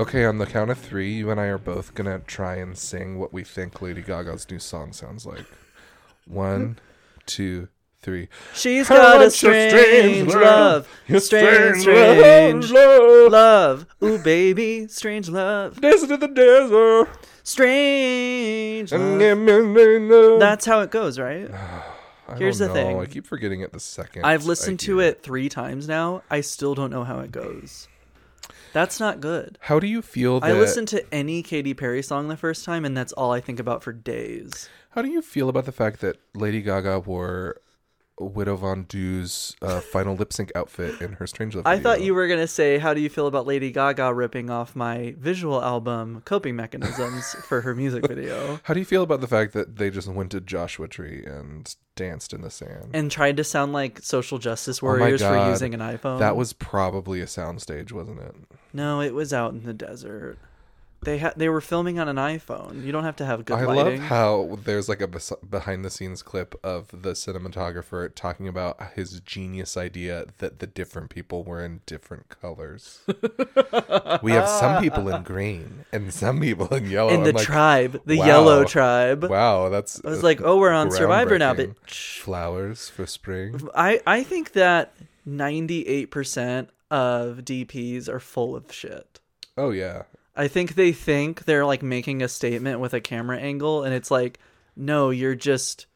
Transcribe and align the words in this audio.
Okay, 0.00 0.24
on 0.24 0.38
the 0.38 0.46
count 0.46 0.70
of 0.70 0.78
three, 0.78 1.12
you 1.12 1.30
and 1.30 1.38
I 1.38 1.44
are 1.48 1.58
both 1.58 1.94
gonna 1.94 2.20
try 2.20 2.54
and 2.56 2.76
sing 2.78 3.18
what 3.18 3.34
we 3.34 3.44
think 3.44 3.82
Lady 3.82 4.00
Gaga's 4.00 4.50
new 4.50 4.58
song 4.58 4.94
sounds 4.94 5.26
like. 5.26 5.44
One, 6.26 6.78
two, 7.26 7.68
three. 8.00 8.30
She's 8.54 8.88
got 8.88 9.20
a 9.20 9.30
Such 9.30 9.40
strange 9.40 10.34
love. 10.34 10.88
Your 11.06 11.20
Strange, 11.20 11.82
strange 11.82 12.64
strange 12.64 12.72
love. 12.72 13.32
love. 13.32 13.86
Ooh, 14.02 14.16
baby, 14.16 14.86
strange 14.88 15.28
love. 15.28 15.78
Dancing 15.82 16.08
to 16.08 16.16
the 16.16 16.28
desert. 16.28 17.08
Strange 17.42 18.92
love. 18.92 20.40
That's 20.40 20.64
how 20.64 20.80
it 20.80 20.90
goes, 20.90 21.18
right? 21.18 21.50
here's 22.38 22.56
the 22.56 22.70
thing. 22.70 22.98
I 22.98 23.04
keep 23.04 23.26
forgetting 23.26 23.60
it 23.60 23.74
the 23.74 23.80
second. 23.80 24.24
I've 24.24 24.46
listened 24.46 24.80
to 24.80 25.00
it 25.00 25.22
three 25.22 25.50
times 25.50 25.86
now. 25.86 26.22
I 26.30 26.40
still 26.40 26.74
don't 26.74 26.90
know 26.90 27.04
how 27.04 27.20
it 27.20 27.32
goes. 27.32 27.86
That's 28.72 29.00
not 29.00 29.20
good. 29.20 29.58
How 29.62 29.80
do 29.80 29.86
you 29.86 30.02
feel 30.02 30.40
that? 30.40 30.50
I 30.50 30.52
listened 30.52 30.88
to 30.88 31.14
any 31.14 31.42
Katy 31.42 31.74
Perry 31.74 32.02
song 32.02 32.28
the 32.28 32.36
first 32.36 32.64
time, 32.64 32.84
and 32.84 32.96
that's 32.96 33.12
all 33.12 33.32
I 33.32 33.40
think 33.40 33.58
about 33.58 33.82
for 33.82 33.92
days. 33.92 34.68
How 34.90 35.02
do 35.02 35.08
you 35.08 35.22
feel 35.22 35.48
about 35.48 35.66
the 35.66 35.72
fact 35.72 36.00
that 36.00 36.18
Lady 36.34 36.62
Gaga 36.62 37.00
wore 37.00 37.58
Widow 38.20 38.56
Von 38.56 38.84
Du's 38.84 39.56
uh, 39.62 39.80
final 39.80 40.14
lip 40.14 40.32
sync 40.32 40.52
outfit 40.54 41.00
in 41.00 41.14
her 41.14 41.26
Strange 41.26 41.54
Love? 41.56 41.66
I 41.66 41.78
thought 41.78 42.02
you 42.02 42.14
were 42.14 42.28
gonna 42.28 42.46
say, 42.46 42.78
"How 42.78 42.94
do 42.94 43.00
you 43.00 43.08
feel 43.08 43.26
about 43.26 43.46
Lady 43.46 43.70
Gaga 43.72 44.12
ripping 44.14 44.50
off 44.50 44.76
my 44.76 45.14
visual 45.18 45.62
album 45.62 46.22
coping 46.24 46.54
mechanisms 46.56 47.32
for 47.48 47.62
her 47.62 47.74
music 47.74 48.06
video 48.06 48.60
How 48.64 48.74
do 48.74 48.80
you 48.80 48.86
feel 48.86 49.02
about 49.02 49.20
the 49.20 49.26
fact 49.28 49.52
that 49.54 49.76
they 49.76 49.90
just 49.90 50.08
went 50.08 50.30
to 50.32 50.40
Joshua 50.40 50.86
Tree 50.88 51.24
and 51.24 51.74
danced 51.96 52.32
in 52.32 52.42
the 52.42 52.50
sand? 52.50 52.90
and 52.92 53.10
tried 53.10 53.36
to 53.38 53.44
sound 53.44 53.72
like 53.72 54.00
social 54.02 54.38
justice 54.38 54.82
Oh 54.82 54.86
warriors 54.86 55.22
for 55.22 55.48
using 55.48 55.74
an 55.74 55.80
iPhone?" 55.80 56.18
that 56.18 56.36
was 56.36 56.52
probably 56.52 57.20
a 57.20 57.26
soundstage, 57.26 57.92
wasn't 57.92 58.20
it? 58.20 58.34
no, 58.72 59.00
it 59.00 59.14
was 59.14 59.32
out 59.32 59.52
in 59.52 59.64
the 59.64 59.74
desert. 59.74 60.38
They 61.02 61.16
had 61.18 61.34
they 61.36 61.48
were 61.48 61.62
filming 61.62 61.98
on 61.98 62.08
an 62.08 62.16
iPhone. 62.16 62.84
You 62.84 62.92
don't 62.92 63.04
have 63.04 63.16
to 63.16 63.24
have 63.24 63.46
good 63.46 63.56
I 63.56 63.64
lighting. 63.64 64.00
love 64.00 64.08
how 64.08 64.58
there's 64.64 64.86
like 64.86 65.00
a 65.00 65.06
bes- 65.06 65.32
behind 65.48 65.82
the 65.82 65.90
scenes 65.90 66.22
clip 66.22 66.54
of 66.62 66.88
the 66.88 67.12
cinematographer 67.12 68.14
talking 68.14 68.46
about 68.46 68.78
his 68.94 69.20
genius 69.20 69.78
idea 69.78 70.26
that 70.38 70.58
the 70.58 70.66
different 70.66 71.08
people 71.08 71.42
were 71.42 71.64
in 71.64 71.80
different 71.86 72.28
colors. 72.28 73.00
we 74.22 74.32
have 74.32 74.46
some 74.46 74.82
people 74.82 75.08
in 75.08 75.22
green 75.22 75.86
and 75.90 76.12
some 76.12 76.38
people 76.38 76.68
in 76.68 76.90
yellow. 76.90 77.14
in 77.14 77.22
the 77.22 77.32
like, 77.32 77.46
tribe, 77.46 78.02
the 78.04 78.18
wow. 78.18 78.26
yellow 78.26 78.64
tribe. 78.64 79.24
Wow, 79.24 79.70
that's. 79.70 80.04
I 80.04 80.10
was 80.10 80.22
like, 80.22 80.42
"Oh, 80.42 80.58
we're 80.58 80.70
on 80.70 80.90
Survivor 80.90 81.38
now," 81.38 81.54
but 81.54 81.88
flowers 81.88 82.90
for 82.90 83.06
spring. 83.06 83.68
I 83.74 84.00
I 84.06 84.22
think 84.22 84.52
that 84.52 84.94
98% 85.26 86.68
of 86.90 87.38
DPs 87.38 88.08
are 88.08 88.20
full 88.20 88.56
of 88.56 88.70
shit. 88.72 89.20
Oh 89.56 89.70
yeah, 89.70 90.02
I 90.36 90.48
think 90.48 90.74
they 90.74 90.92
think 90.92 91.44
they're 91.44 91.66
like 91.66 91.82
making 91.82 92.22
a 92.22 92.28
statement 92.28 92.80
with 92.80 92.94
a 92.94 93.00
camera 93.00 93.38
angle 93.38 93.82
and 93.84 93.94
it's 93.94 94.10
like 94.10 94.38
no, 94.76 95.10
you're 95.10 95.34
just 95.34 95.86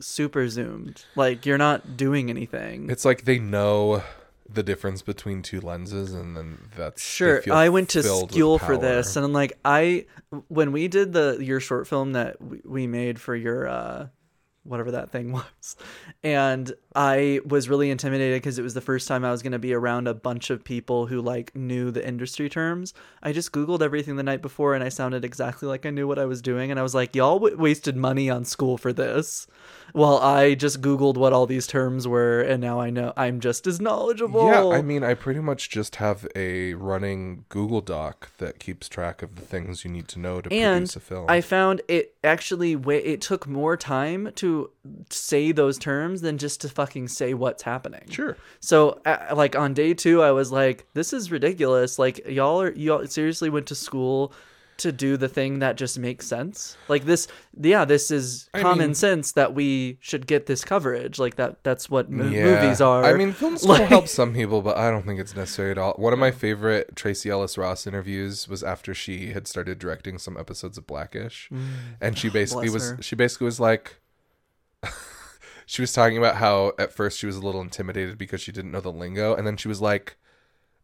super 0.00 0.48
zoomed. 0.48 1.04
Like 1.16 1.44
you're 1.46 1.58
not 1.58 1.96
doing 1.96 2.30
anything. 2.30 2.90
it's 2.90 3.04
like 3.04 3.24
they 3.24 3.38
know 3.38 4.02
the 4.52 4.62
difference 4.62 5.02
between 5.02 5.42
two 5.42 5.60
lenses, 5.60 6.12
and 6.12 6.36
then 6.36 6.58
that's 6.76 7.02
Sure, 7.02 7.42
I 7.52 7.68
went 7.68 7.90
to 7.90 8.02
school 8.02 8.58
for 8.58 8.76
this, 8.76 9.16
and 9.16 9.24
I'm 9.24 9.32
like, 9.32 9.58
I 9.64 10.06
when 10.48 10.72
we 10.72 10.88
did 10.88 11.12
the 11.12 11.38
your 11.40 11.60
short 11.60 11.86
film 11.86 12.12
that 12.12 12.40
we, 12.42 12.60
we 12.64 12.86
made 12.86 13.20
for 13.20 13.34
your 13.36 13.68
uh, 13.68 14.08
whatever 14.64 14.90
that 14.92 15.10
thing 15.10 15.32
was, 15.32 15.76
and 16.22 16.72
I 16.94 17.40
was 17.46 17.68
really 17.68 17.90
intimidated 17.90 18.36
because 18.36 18.58
it 18.58 18.62
was 18.62 18.74
the 18.74 18.80
first 18.80 19.08
time 19.08 19.24
I 19.24 19.30
was 19.30 19.42
going 19.42 19.52
to 19.52 19.58
be 19.58 19.72
around 19.72 20.08
a 20.08 20.14
bunch 20.14 20.50
of 20.50 20.64
people 20.64 21.06
who 21.06 21.20
like 21.20 21.54
knew 21.54 21.90
the 21.90 22.06
industry 22.06 22.48
terms. 22.48 22.94
I 23.22 23.32
just 23.32 23.52
googled 23.52 23.82
everything 23.82 24.16
the 24.16 24.22
night 24.22 24.42
before, 24.42 24.74
and 24.74 24.84
I 24.84 24.88
sounded 24.88 25.24
exactly 25.24 25.68
like 25.68 25.86
I 25.86 25.90
knew 25.90 26.06
what 26.06 26.18
I 26.18 26.26
was 26.26 26.42
doing, 26.42 26.70
and 26.70 26.78
I 26.78 26.82
was 26.82 26.94
like, 26.94 27.14
y'all 27.14 27.38
w- 27.38 27.56
wasted 27.56 27.96
money 27.96 28.28
on 28.30 28.44
school 28.44 28.78
for 28.78 28.92
this. 28.92 29.46
While 29.92 30.18
I 30.18 30.54
just 30.54 30.80
googled 30.80 31.16
what 31.16 31.32
all 31.32 31.46
these 31.46 31.66
terms 31.66 32.06
were, 32.06 32.40
and 32.40 32.60
now 32.60 32.80
I 32.80 32.90
know 32.90 33.12
I'm 33.16 33.40
just 33.40 33.66
as 33.66 33.80
knowledgeable. 33.80 34.46
Yeah, 34.46 34.68
I 34.68 34.82
mean, 34.82 35.02
I 35.02 35.14
pretty 35.14 35.40
much 35.40 35.70
just 35.70 35.96
have 35.96 36.26
a 36.34 36.74
running 36.74 37.44
Google 37.48 37.80
Doc 37.80 38.30
that 38.38 38.58
keeps 38.58 38.88
track 38.88 39.22
of 39.22 39.36
the 39.36 39.42
things 39.42 39.84
you 39.84 39.90
need 39.90 40.08
to 40.08 40.18
know 40.18 40.40
to 40.40 40.52
and 40.52 40.82
produce 40.82 40.96
a 40.96 41.00
film. 41.00 41.26
I 41.28 41.40
found 41.40 41.82
it 41.88 42.14
actually 42.22 42.72
it 42.72 43.20
took 43.20 43.46
more 43.46 43.76
time 43.76 44.30
to 44.36 44.70
say 45.10 45.52
those 45.52 45.78
terms 45.78 46.20
than 46.20 46.38
just 46.38 46.60
to 46.62 46.68
fucking 46.68 47.08
say 47.08 47.34
what's 47.34 47.62
happening. 47.62 48.04
sure. 48.10 48.36
So 48.60 49.00
like 49.34 49.56
on 49.56 49.74
day 49.74 49.94
2 49.94 50.22
I 50.22 50.32
was 50.32 50.52
like 50.52 50.86
this 50.94 51.12
is 51.12 51.30
ridiculous. 51.30 51.98
Like 51.98 52.26
y'all 52.26 52.60
are 52.60 52.72
y'all 52.72 53.06
seriously 53.06 53.50
went 53.50 53.66
to 53.68 53.74
school 53.74 54.32
to 54.80 54.92
do 54.92 55.16
the 55.16 55.28
thing 55.28 55.60
that 55.60 55.76
just 55.76 55.98
makes 55.98 56.26
sense. 56.26 56.76
Like 56.88 57.04
this 57.04 57.26
yeah, 57.60 57.84
this 57.84 58.10
is 58.10 58.48
I 58.52 58.60
common 58.62 58.88
mean- 58.88 58.94
sense 58.94 59.32
that 59.32 59.54
we 59.54 59.98
should 60.00 60.26
get 60.26 60.46
this 60.46 60.64
coverage. 60.64 61.18
Like 61.18 61.36
that 61.36 61.62
that's 61.64 61.88
what 61.88 62.10
mo- 62.10 62.24
Yeah. 62.28 62.44
movies 62.60 62.80
are. 62.80 63.04
I 63.04 63.14
mean, 63.14 63.32
film 63.32 63.56
school 63.56 63.70
Like- 63.78 63.88
helps 63.88 64.10
some 64.10 64.34
people, 64.34 64.60
but 64.62 64.76
I 64.76 64.90
don't 64.90 65.06
think 65.06 65.20
it's 65.20 65.34
necessary 65.36 65.70
at 65.70 65.78
all. 65.78 65.94
One 65.96 66.12
of 66.12 66.18
my 66.18 66.30
favorite 66.30 66.96
Tracee 66.96 67.30
Ellis 67.30 67.56
Ross 67.56 67.86
interviews 67.86 68.48
was 68.48 68.62
after 68.62 68.92
she 68.94 69.32
had 69.32 69.46
started 69.46 69.78
directing 69.78 70.18
some 70.18 70.36
episodes 70.36 70.76
of 70.76 70.86
Blackish, 70.86 71.48
and 72.00 72.18
she 72.18 72.28
basically 72.28 72.68
Mm. 72.68 72.72
Was 72.74 72.90
her. 72.90 72.98
she 73.02 73.16
basically 73.16 73.44
was 73.46 73.60
like. 73.60 73.96
She 75.66 75.82
was 75.82 75.92
talking 75.92 76.18
about 76.18 76.34
how 76.34 76.72
at 76.80 76.92
first 76.92 77.16
she 77.20 77.26
was 77.26 77.36
a 77.36 77.40
little 77.40 77.60
intimidated 77.60 78.18
because 78.18 78.40
she 78.40 78.50
didn't 78.50 78.72
know 78.72 78.80
the 78.80 78.90
lingo, 78.90 79.36
and 79.36 79.46
then 79.46 79.56
she 79.56 79.68
was 79.68 79.80
like, 79.80 80.16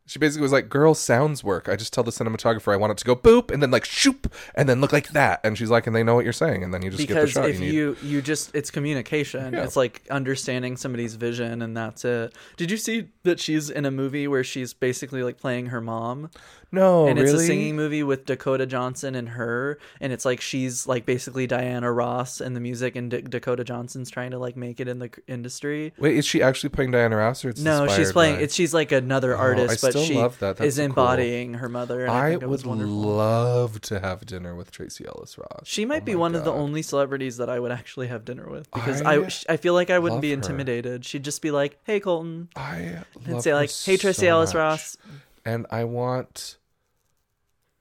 she 0.06 0.18
basically 0.18 0.42
was 0.42 0.52
like, 0.52 0.68
"Girl, 0.68 0.94
sounds 0.94 1.42
work. 1.42 1.68
I 1.68 1.76
just 1.76 1.92
tell 1.92 2.04
the 2.04 2.10
cinematographer 2.12 2.72
I 2.72 2.76
want 2.76 2.92
it 2.92 2.98
to 2.98 3.04
go 3.04 3.16
boop, 3.16 3.50
and 3.50 3.60
then 3.62 3.70
like 3.70 3.84
shoop, 3.84 4.32
and 4.54 4.68
then 4.68 4.80
look 4.80 4.92
like 4.92 5.08
that." 5.10 5.40
And 5.44 5.58
she's 5.58 5.68
like, 5.70 5.86
"And 5.86 5.94
they 5.96 6.02
know 6.04 6.14
what 6.14 6.24
you're 6.24 6.32
saying, 6.32 6.62
and 6.62 6.72
then 6.72 6.82
you 6.82 6.90
just 6.90 6.98
because 7.00 7.14
get 7.14 7.42
the 7.42 7.48
shot 7.48 7.50
if 7.50 7.60
you 7.60 7.66
need." 7.66 7.74
you 7.74 7.96
you 8.02 8.22
just 8.22 8.54
it's 8.54 8.70
communication 8.70 9.52
Yeah. 9.52 9.64
it's 9.64 9.76
like 9.76 10.02
understanding 10.10 10.76
somebody's 10.76 11.14
vision 11.16 11.60
and 11.62 11.76
that's 11.76 12.04
it 12.04 12.34
did 12.56 12.70
you 12.70 12.76
see 12.76 13.08
that 13.24 13.40
she's 13.40 13.68
in 13.70 13.84
a 13.84 13.90
movie 13.90 14.28
where 14.28 14.44
she's 14.44 14.72
basically 14.72 15.22
like 15.22 15.38
playing 15.38 15.66
her 15.66 15.80
mom 15.80 16.30
no, 16.72 17.06
and 17.06 17.18
really? 17.18 17.30
it's 17.32 17.40
a 17.42 17.46
singing 17.46 17.76
movie 17.76 18.02
with 18.02 18.26
dakota 18.26 18.66
johnson 18.66 19.14
and 19.14 19.30
her 19.30 19.78
and 20.00 20.12
it's 20.12 20.24
like 20.24 20.40
she's 20.40 20.86
like 20.86 21.06
basically 21.06 21.46
diana 21.46 21.90
ross 21.92 22.40
in 22.40 22.54
the 22.54 22.60
music 22.60 22.96
and 22.96 23.10
D- 23.10 23.22
dakota 23.22 23.64
johnson's 23.64 24.10
trying 24.10 24.32
to 24.32 24.38
like 24.38 24.56
make 24.56 24.80
it 24.80 24.88
in 24.88 24.98
the 24.98 25.10
industry 25.26 25.92
Wait, 25.98 26.16
is 26.16 26.24
she 26.26 26.42
actually 26.42 26.70
playing 26.70 26.90
Diana 26.90 27.16
Ross, 27.16 27.44
or 27.44 27.50
it's 27.50 27.60
no 27.60 27.86
she's 27.88 28.12
playing 28.12 28.36
by- 28.36 28.42
it's 28.42 28.54
she's 28.54 28.74
like 28.74 28.92
another 28.92 29.34
Oh, 29.34 29.38
artist 29.40 29.80
but 29.82 29.96
she. 29.98 30.14
That's 30.38 30.60
is 30.60 30.76
cool. 30.76 30.84
embodying 30.86 31.54
her 31.54 31.68
mother 31.68 32.02
and 32.02 32.10
i, 32.12 32.26
I 32.26 32.30
think 32.30 32.42
it 32.42 32.48
was 32.48 32.64
would 32.64 32.78
love 32.80 33.80
to 33.82 34.00
have 34.00 34.26
dinner 34.26 34.54
with 34.54 34.70
Tracee 34.70 35.04
Ellis 35.06 35.38
Ross. 35.38 35.62
She 35.64 35.84
might 35.84 36.02
Oh 36.02 36.04
be 36.06 36.14
one 36.14 36.34
of 36.34 36.44
the 36.44 36.52
only 36.52 36.82
celebrities 36.82 37.36
that 37.38 37.48
I 37.48 37.58
would 37.60 37.72
actually 37.72 38.08
have 38.08 38.24
dinner 38.24 38.48
with 38.48 38.70
because 38.72 39.02
I 39.02 39.16
I 39.16 39.28
I, 39.48 39.56
feel 39.56 39.74
like 39.74 39.90
I 39.90 39.98
wouldn't 39.98 40.20
be 40.20 40.28
her. 40.30 40.34
intimidated. 40.34 41.04
She'd 41.04 41.24
just 41.24 41.42
be 41.42 41.50
like, 41.50 41.78
"Hey, 41.84 42.00
Colton," 42.00 42.48
I 42.56 43.02
and 43.24 43.42
say 43.42 43.50
her 43.50 43.56
like, 43.56 43.70
"Hey, 43.70 43.96
Tracee 43.96 44.22
so 44.22 44.28
Ellis 44.28 44.50
much. 44.50 44.56
Ross." 44.56 44.96
And 45.46 45.66
I 45.70 45.84
want 45.84 46.58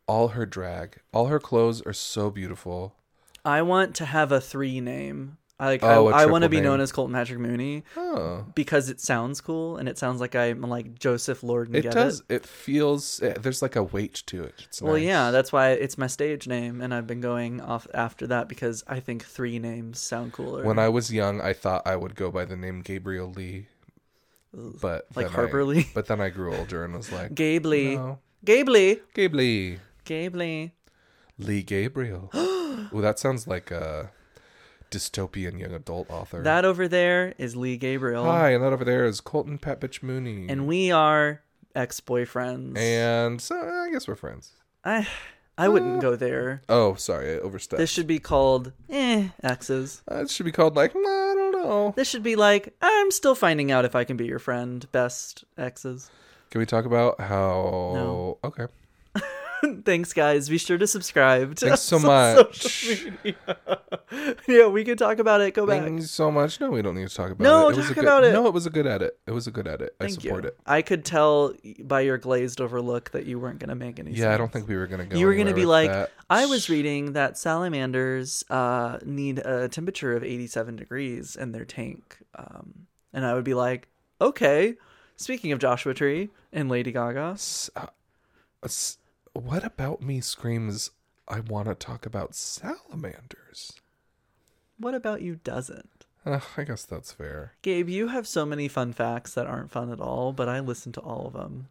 all 0.08 0.30
her 0.30 0.46
drag. 0.46 1.02
All 1.14 1.26
her 1.28 1.40
clothes 1.40 1.82
are 1.82 1.94
so 1.94 2.30
beautiful. 2.30 2.96
I 3.44 3.62
want 3.64 3.96
to 3.96 4.06
have 4.06 4.32
a 4.32 4.40
three 4.40 4.80
name. 4.80 5.38
I 5.58 5.68
like. 5.68 5.84
Oh, 5.84 6.08
I, 6.10 6.24
I 6.24 6.26
want 6.26 6.44
to 6.44 6.50
be 6.50 6.60
known 6.60 6.82
as 6.82 6.92
Colton 6.92 7.14
Patrick 7.16 7.40
Mooney 7.40 7.84
Oh, 7.96 8.46
because 8.56 8.90
it 8.90 9.00
sounds 9.00 9.40
cool 9.40 9.78
and 9.78 9.88
it 9.88 9.98
sounds 9.98 10.20
like 10.20 10.36
I'm 10.36 10.62
like 10.62 11.00
Joseph 11.00 11.44
Lord 11.44 11.74
it 11.74 11.90
does. 11.90 12.24
It 12.28 12.46
feels 12.46 13.22
eh, 13.22 13.36
there's 13.40 13.62
like 13.62 13.78
a 13.78 13.84
weight 13.84 14.22
to 14.28 14.44
it. 14.44 14.66
It's 14.66 14.82
Well, 14.82 14.96
nice. 14.96 15.06
yeah, 15.06 15.32
that's 15.32 15.54
why 15.54 15.70
it's 15.70 15.98
my 15.98 16.08
stage 16.08 16.46
name, 16.46 16.82
and 16.82 16.94
I've 16.94 17.08
been 17.08 17.22
going 17.22 17.62
off 17.62 17.88
after 17.94 18.28
that 18.28 18.50
because 18.50 18.84
I 18.86 19.00
think 19.00 19.24
three 19.24 19.58
names 19.58 20.00
sound 20.00 20.34
cooler. 20.34 20.64
When 20.66 20.78
I 20.78 20.90
was 20.90 21.14
young, 21.14 21.40
I 21.40 21.54
thought 21.54 21.84
I 21.88 21.96
would 21.96 22.16
go 22.16 22.32
by 22.32 22.44
the 22.44 22.58
name 22.58 22.82
Gabriel 22.82 23.32
Lee, 23.32 23.68
but 24.56 25.06
like 25.16 25.28
Harper 25.28 25.62
I, 25.62 25.64
Lee, 25.64 25.88
But 25.94 26.08
then 26.08 26.22
I 26.22 26.30
grew 26.30 26.56
older 26.56 26.84
and 26.84 26.94
was 26.96 27.12
like, 27.12 27.36
Gabe 27.36 27.66
Lee, 27.66 27.96
no, 27.96 28.20
Gabe 28.44 28.70
Lee, 28.70 29.00
Gabe 29.14 29.34
Lee, 29.34 29.80
Gabe 30.06 30.36
Lee. 30.36 30.72
Lee 31.38 31.64
Gabriel. 31.64 32.32
Ooh, 32.36 33.02
that 33.02 33.20
sounds 33.20 33.46
like 33.48 33.70
a 33.72 34.12
dystopian 34.92 35.60
young 35.60 35.74
adult 35.74 36.10
author. 36.10 36.42
That 36.42 36.64
over 36.64 36.88
there 36.88 37.34
is 37.38 37.56
Lee 37.56 37.76
Gabriel. 37.78 38.24
Hi, 38.26 38.52
and 38.52 38.64
that 38.64 38.72
over 38.72 38.86
there 38.86 39.06
is 39.06 39.20
Colton 39.20 39.58
Pat 39.58 39.82
Bitch 39.82 40.02
Mooney. 40.02 40.48
and 40.48 40.68
we 40.68 40.92
are 40.92 41.42
ex-boyfriends. 41.76 42.78
and 42.78 43.42
so 43.42 43.56
I 43.56 43.90
guess 43.92 44.08
we're 44.08 44.16
friends. 44.16 44.54
I 44.86 45.08
I 45.58 45.70
wouldn't 45.70 46.02
go 46.02 46.16
there. 46.16 46.62
Oh, 46.68 46.96
sorry, 46.96 47.36
I 47.36 47.40
overstepped. 47.40 47.78
This 47.80 47.90
should 47.90 48.08
be 48.08 48.20
called 48.20 48.74
eh 48.90 49.30
exes. 49.42 50.02
Uh, 50.12 50.22
it 50.22 50.30
should 50.30 50.46
be 50.46 50.52
called 50.52 50.76
like 50.76 50.94
mm, 50.94 50.98
I 50.98 51.34
don't 51.36 51.52
know. 51.52 51.94
This 51.96 52.10
should 52.10 52.24
be 52.24 52.36
like 52.36 52.76
I'm 52.82 53.12
still 53.12 53.36
finding 53.36 53.72
out 53.72 53.86
if 53.86 53.96
I 53.96 54.04
can 54.04 54.18
be 54.18 54.26
your 54.26 54.40
friend. 54.40 54.86
Best 54.92 55.46
exes. 55.58 56.10
Can 56.52 56.60
we 56.60 56.66
talk 56.66 56.86
about 56.86 57.20
how? 57.20 57.92
No. 57.94 58.38
Okay. 58.44 58.68
Thanks, 59.86 60.14
guys. 60.14 60.50
Be 60.50 60.58
sure 60.58 60.78
to 60.78 60.88
subscribe. 60.88 61.56
To 61.56 61.66
Thanks 61.68 61.82
so 61.82 62.00
much. 62.00 63.06
yeah, 64.48 64.68
we 64.68 64.84
could 64.84 64.98
talk 64.98 65.20
about 65.20 65.42
it. 65.42 65.54
Go 65.54 65.66
back. 65.66 65.84
Thanks 65.84 66.12
so 66.12 66.32
much. 66.32 66.60
No, 66.60 66.70
we 66.72 66.82
don't 66.82 66.96
need 66.96 67.08
to 67.08 67.14
talk 67.14 67.32
about 67.32 67.44
No, 67.44 67.70
it. 67.70 67.74
It 67.74 67.78
was 67.78 67.86
a 67.86 67.88
talk 67.90 67.96
good, 67.96 68.04
about 68.04 68.24
it. 68.24 68.34
No, 68.34 68.48
it 68.48 68.54
was 68.54 68.66
a 68.66 68.70
good 68.70 68.88
edit. 68.88 69.18
It 69.28 69.32
was 69.32 69.48
a 69.48 69.52
good 69.52 69.68
edit. 69.68 69.96
I 70.00 70.08
support 70.08 70.44
you. 70.44 70.50
it. 70.50 70.60
I 70.66 70.82
could 70.82 71.06
tell 71.06 71.54
by 71.84 72.02
your 72.02 72.18
glazed 72.18 72.62
over 72.62 72.82
look 72.82 73.12
that 73.12 73.26
you 73.26 73.40
weren't 73.40 73.60
going 73.60 73.70
to 73.70 73.76
make 73.76 74.00
any 74.00 74.12
sense. 74.12 74.20
Yeah, 74.20 74.34
I 74.34 74.38
don't 74.38 74.52
think 74.52 74.68
we 74.68 74.76
were 74.76 74.88
gonna 74.88 75.06
go. 75.06 75.18
you 75.18 75.26
were 75.26 75.36
going 75.36 75.48
to 75.48 75.54
be 75.54 75.66
like, 75.66 75.92
that. 75.92 76.12
I 76.30 76.46
was 76.46 76.70
reading 76.70 77.14
that 77.14 77.38
salamanders 77.38 78.44
uh, 78.50 79.00
need 79.06 79.40
a 79.40 79.68
temperature 79.70 80.16
of 80.16 80.24
87 80.24 80.76
degrees 80.76 81.36
in 81.36 81.52
their 81.52 81.66
tank. 81.66 82.18
Um, 82.36 82.88
and 83.14 83.26
I 83.26 83.34
would 83.34 83.44
be 83.46 83.54
like, 83.54 83.88
okay. 84.22 84.76
Speaking 85.18 85.54
of 85.54 85.60
Joshua 85.60 85.94
Tree 85.94 86.30
and 86.52 86.68
Lady 86.68 86.92
Gaga, 86.92 87.32
S- 87.36 87.70
uh, 87.76 87.86
s- 88.66 88.98
what 89.36 89.64
about 89.64 90.02
me 90.02 90.22
screams? 90.22 90.92
I 91.28 91.40
want 91.40 91.68
to 91.68 91.76
talk 91.76 92.06
about 92.06 92.36
salamanders. 92.36 93.74
what 94.78 94.94
about 94.94 95.22
you 95.22 95.36
doesn't? 95.44 96.06
Uh, 96.26 96.40
I 96.58 96.64
guess 96.64 96.86
that's 96.86 97.12
fair. 97.12 97.54
Gabe, 97.62 97.90
you 97.90 98.08
have 98.08 98.28
so 98.28 98.46
many 98.46 98.68
fun 98.68 98.94
facts 98.94 99.34
that 99.36 99.46
aren't 99.46 99.72
fun 99.72 99.92
at 99.92 100.00
all, 100.00 100.34
but 100.34 100.50
I 100.50 100.60
listen 100.60 100.92
to 100.94 101.02
all 101.02 101.28
of 101.28 101.34
them. 101.34 101.68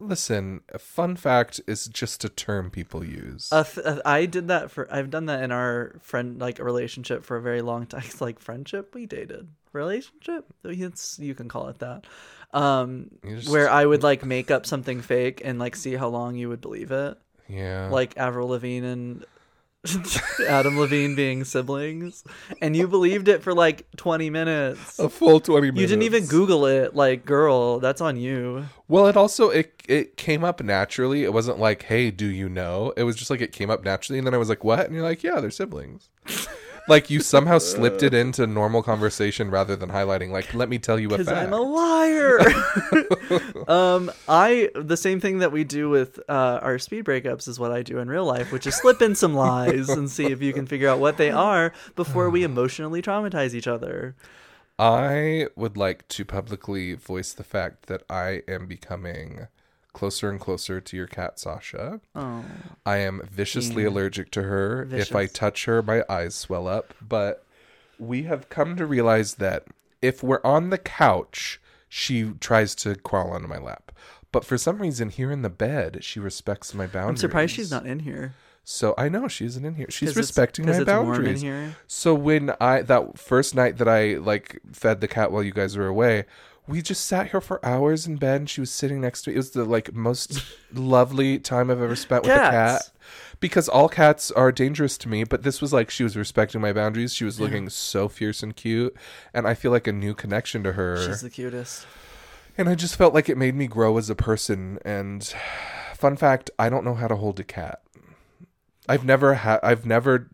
Listen, 0.00 0.62
a 0.72 0.78
fun 0.78 1.14
fact 1.14 1.60
is 1.66 1.86
just 1.86 2.24
a 2.24 2.28
term 2.30 2.70
people 2.70 3.04
use. 3.04 3.48
Uh, 3.52 3.62
th- 3.64 3.98
I 4.04 4.26
did 4.26 4.48
that 4.48 4.70
for. 4.70 4.88
I've 4.92 5.10
done 5.10 5.26
that 5.26 5.42
in 5.42 5.52
our 5.52 5.94
friend 6.00 6.40
like 6.40 6.58
relationship 6.58 7.22
for 7.22 7.36
a 7.36 7.42
very 7.42 7.60
long 7.62 7.86
time. 7.86 8.02
It's 8.06 8.20
like 8.20 8.40
friendship. 8.40 8.94
We 8.94 9.06
dated 9.06 9.48
relationship. 9.72 10.46
It's 10.64 11.18
you 11.18 11.34
can 11.34 11.48
call 11.48 11.68
it 11.68 11.78
that. 11.80 12.06
Um, 12.52 13.10
just- 13.24 13.48
where 13.50 13.70
I 13.70 13.84
would 13.86 14.02
like 14.02 14.24
make 14.24 14.50
up 14.50 14.66
something 14.66 15.02
fake 15.02 15.42
and 15.44 15.58
like 15.58 15.76
see 15.76 15.94
how 15.94 16.08
long 16.08 16.34
you 16.34 16.48
would 16.48 16.60
believe 16.60 16.90
it. 16.90 17.16
yeah. 17.48 17.88
Like 17.90 18.16
Avril 18.16 18.48
Lavigne 18.48 18.86
and 18.86 19.24
Adam 20.46 20.78
Levine 20.78 21.14
being 21.14 21.44
siblings, 21.44 22.22
and 22.60 22.76
you 22.76 22.86
believed 22.86 23.28
it 23.28 23.42
for 23.42 23.54
like 23.54 23.86
twenty 23.96 24.28
minutes. 24.28 24.98
a 24.98 25.08
full 25.08 25.40
20 25.40 25.60
minutes. 25.68 25.80
You 25.80 25.86
didn't 25.86 26.02
even 26.02 26.26
Google 26.26 26.66
it. 26.66 26.94
Like, 26.94 27.24
girl, 27.24 27.78
that's 27.80 28.02
on 28.02 28.16
you. 28.18 28.66
Well, 28.88 29.06
it 29.06 29.16
also 29.16 29.48
it 29.48 29.82
it 29.88 30.16
came 30.18 30.44
up 30.44 30.62
naturally. 30.62 31.24
It 31.24 31.32
wasn't 31.32 31.58
like, 31.58 31.84
"Hey, 31.84 32.10
do 32.10 32.26
you 32.26 32.48
know?" 32.48 32.92
It 32.96 33.04
was 33.04 33.16
just 33.16 33.30
like 33.30 33.40
it 33.40 33.52
came 33.52 33.70
up 33.70 33.82
naturally 33.82 34.18
and 34.18 34.26
then 34.26 34.34
I 34.34 34.38
was 34.38 34.50
like, 34.50 34.64
"What?" 34.64 34.80
And 34.86 34.94
you're 34.94 35.02
like, 35.04 35.22
"Yeah, 35.22 35.40
they're 35.40 35.50
siblings." 35.50 36.10
like 36.88 37.10
you 37.10 37.20
somehow 37.20 37.58
slipped 37.58 38.02
it 38.02 38.14
into 38.14 38.46
normal 38.46 38.82
conversation 38.82 39.50
rather 39.50 39.76
than 39.76 39.90
highlighting 39.90 40.30
like, 40.30 40.52
"Let 40.54 40.68
me 40.68 40.78
tell 40.78 40.98
you 40.98 41.08
a 41.08 41.10
because 41.10 41.26
fact." 41.26 41.46
I'm 41.46 41.52
a 41.52 41.60
liar. 41.60 42.40
um, 43.68 44.10
I 44.28 44.70
the 44.74 44.96
same 44.96 45.20
thing 45.20 45.38
that 45.38 45.52
we 45.52 45.64
do 45.64 45.88
with 45.88 46.18
uh, 46.28 46.60
our 46.62 46.78
speed 46.78 47.04
breakups 47.04 47.48
is 47.48 47.58
what 47.58 47.72
I 47.72 47.82
do 47.82 47.98
in 47.98 48.08
real 48.08 48.24
life, 48.24 48.52
which 48.52 48.66
is 48.66 48.74
slip 48.74 49.02
in 49.02 49.14
some 49.14 49.34
lies 49.34 49.88
and 49.88 50.10
see 50.10 50.26
if 50.26 50.42
you 50.42 50.52
can 50.52 50.66
figure 50.66 50.88
out 50.88 50.98
what 50.98 51.16
they 51.16 51.30
are 51.30 51.72
before 51.96 52.30
we 52.30 52.44
emotionally 52.50 53.02
traumatize 53.02 53.54
each 53.54 53.66
other. 53.66 54.14
I 54.78 55.48
would 55.56 55.76
like 55.76 56.08
to 56.08 56.24
publicly 56.24 56.94
voice 56.94 57.34
the 57.34 57.44
fact 57.44 57.86
that 57.86 58.02
I 58.08 58.42
am 58.48 58.66
becoming 58.66 59.48
closer 59.92 60.30
and 60.30 60.38
closer 60.40 60.80
to 60.80 60.96
your 60.96 61.06
cat 61.06 61.38
Sasha. 61.38 62.00
Oh, 62.14 62.44
I 62.86 62.98
am 62.98 63.22
viciously 63.30 63.82
Yeah. 63.84 63.88
allergic 63.90 64.30
to 64.32 64.42
her. 64.42 64.88
If 64.90 65.14
I 65.14 65.26
touch 65.26 65.64
her, 65.64 65.82
my 65.82 66.02
eyes 66.08 66.34
swell 66.34 66.66
up. 66.68 66.94
But 67.00 67.44
we 67.98 68.22
have 68.24 68.48
come 68.48 68.76
to 68.76 68.86
realize 68.86 69.34
that 69.36 69.64
if 70.00 70.22
we're 70.22 70.40
on 70.44 70.70
the 70.70 70.78
couch, 70.78 71.60
she 71.88 72.32
tries 72.40 72.74
to 72.76 72.94
crawl 72.96 73.30
onto 73.30 73.48
my 73.48 73.58
lap. 73.58 73.92
But 74.32 74.44
for 74.44 74.56
some 74.56 74.80
reason, 74.80 75.10
here 75.10 75.32
in 75.32 75.42
the 75.42 75.50
bed, 75.50 76.04
she 76.04 76.20
respects 76.20 76.72
my 76.72 76.86
boundaries. 76.86 77.08
I'm 77.24 77.28
surprised 77.28 77.52
she's 77.54 77.70
not 77.70 77.84
in 77.86 78.00
here. 78.00 78.34
So 78.62 78.94
I 78.96 79.08
know 79.08 79.26
she 79.26 79.44
isn't 79.46 79.64
in 79.64 79.74
here. 79.74 79.86
She's 79.90 80.14
respecting 80.14 80.66
my 80.66 80.72
it's 80.76 80.86
warm 80.86 81.06
in 81.08 81.12
boundaries. 81.14 81.42
here. 81.42 81.74
So 81.88 82.14
when 82.14 82.52
I 82.60 82.82
that 82.82 83.18
first 83.18 83.54
night 83.56 83.78
that 83.78 83.88
I 83.88 84.14
like 84.14 84.60
fed 84.72 85.00
the 85.00 85.08
cat 85.08 85.32
while 85.32 85.42
you 85.42 85.50
guys 85.50 85.76
were 85.76 85.86
away, 85.88 86.26
we 86.70 86.80
just 86.82 87.04
sat 87.04 87.32
here 87.32 87.40
for 87.40 87.64
hours 87.66 88.06
in 88.06 88.16
bed 88.16 88.42
and 88.42 88.50
she 88.50 88.60
was 88.60 88.70
sitting 88.70 89.00
next 89.00 89.22
to 89.22 89.30
me. 89.30 89.34
It 89.34 89.38
was 89.38 89.50
the 89.50 89.64
like 89.64 89.92
most 89.92 90.42
lovely 90.72 91.38
time 91.38 91.70
I've 91.70 91.82
ever 91.82 91.96
spent 91.96 92.22
with 92.22 92.32
a 92.32 92.36
cat. 92.36 92.52
Cats. 92.52 92.90
Because 93.40 93.68
all 93.68 93.88
cats 93.88 94.30
are 94.30 94.52
dangerous 94.52 94.96
to 94.98 95.08
me, 95.08 95.24
but 95.24 95.42
this 95.42 95.60
was 95.60 95.72
like 95.72 95.90
she 95.90 96.04
was 96.04 96.16
respecting 96.16 96.60
my 96.60 96.72
boundaries. 96.72 97.12
She 97.12 97.24
was 97.24 97.40
looking 97.40 97.68
so 97.70 98.06
fierce 98.06 98.42
and 98.42 98.54
cute, 98.54 98.94
and 99.32 99.48
I 99.48 99.54
feel 99.54 99.70
like 99.70 99.86
a 99.86 99.92
new 99.92 100.14
connection 100.14 100.62
to 100.62 100.72
her. 100.72 101.02
She's 101.06 101.22
the 101.22 101.30
cutest. 101.30 101.86
And 102.58 102.68
I 102.68 102.74
just 102.74 102.96
felt 102.96 103.14
like 103.14 103.30
it 103.30 103.38
made 103.38 103.54
me 103.54 103.66
grow 103.66 103.96
as 103.96 104.10
a 104.10 104.14
person. 104.14 104.78
And 104.84 105.24
fun 105.94 106.16
fact, 106.16 106.50
I 106.58 106.68
don't 106.68 106.84
know 106.84 106.94
how 106.94 107.08
to 107.08 107.16
hold 107.16 107.40
a 107.40 107.44
cat. 107.44 107.80
I've 108.86 109.04
never 109.04 109.34
had. 109.34 109.60
I've 109.62 109.86
never 109.86 110.28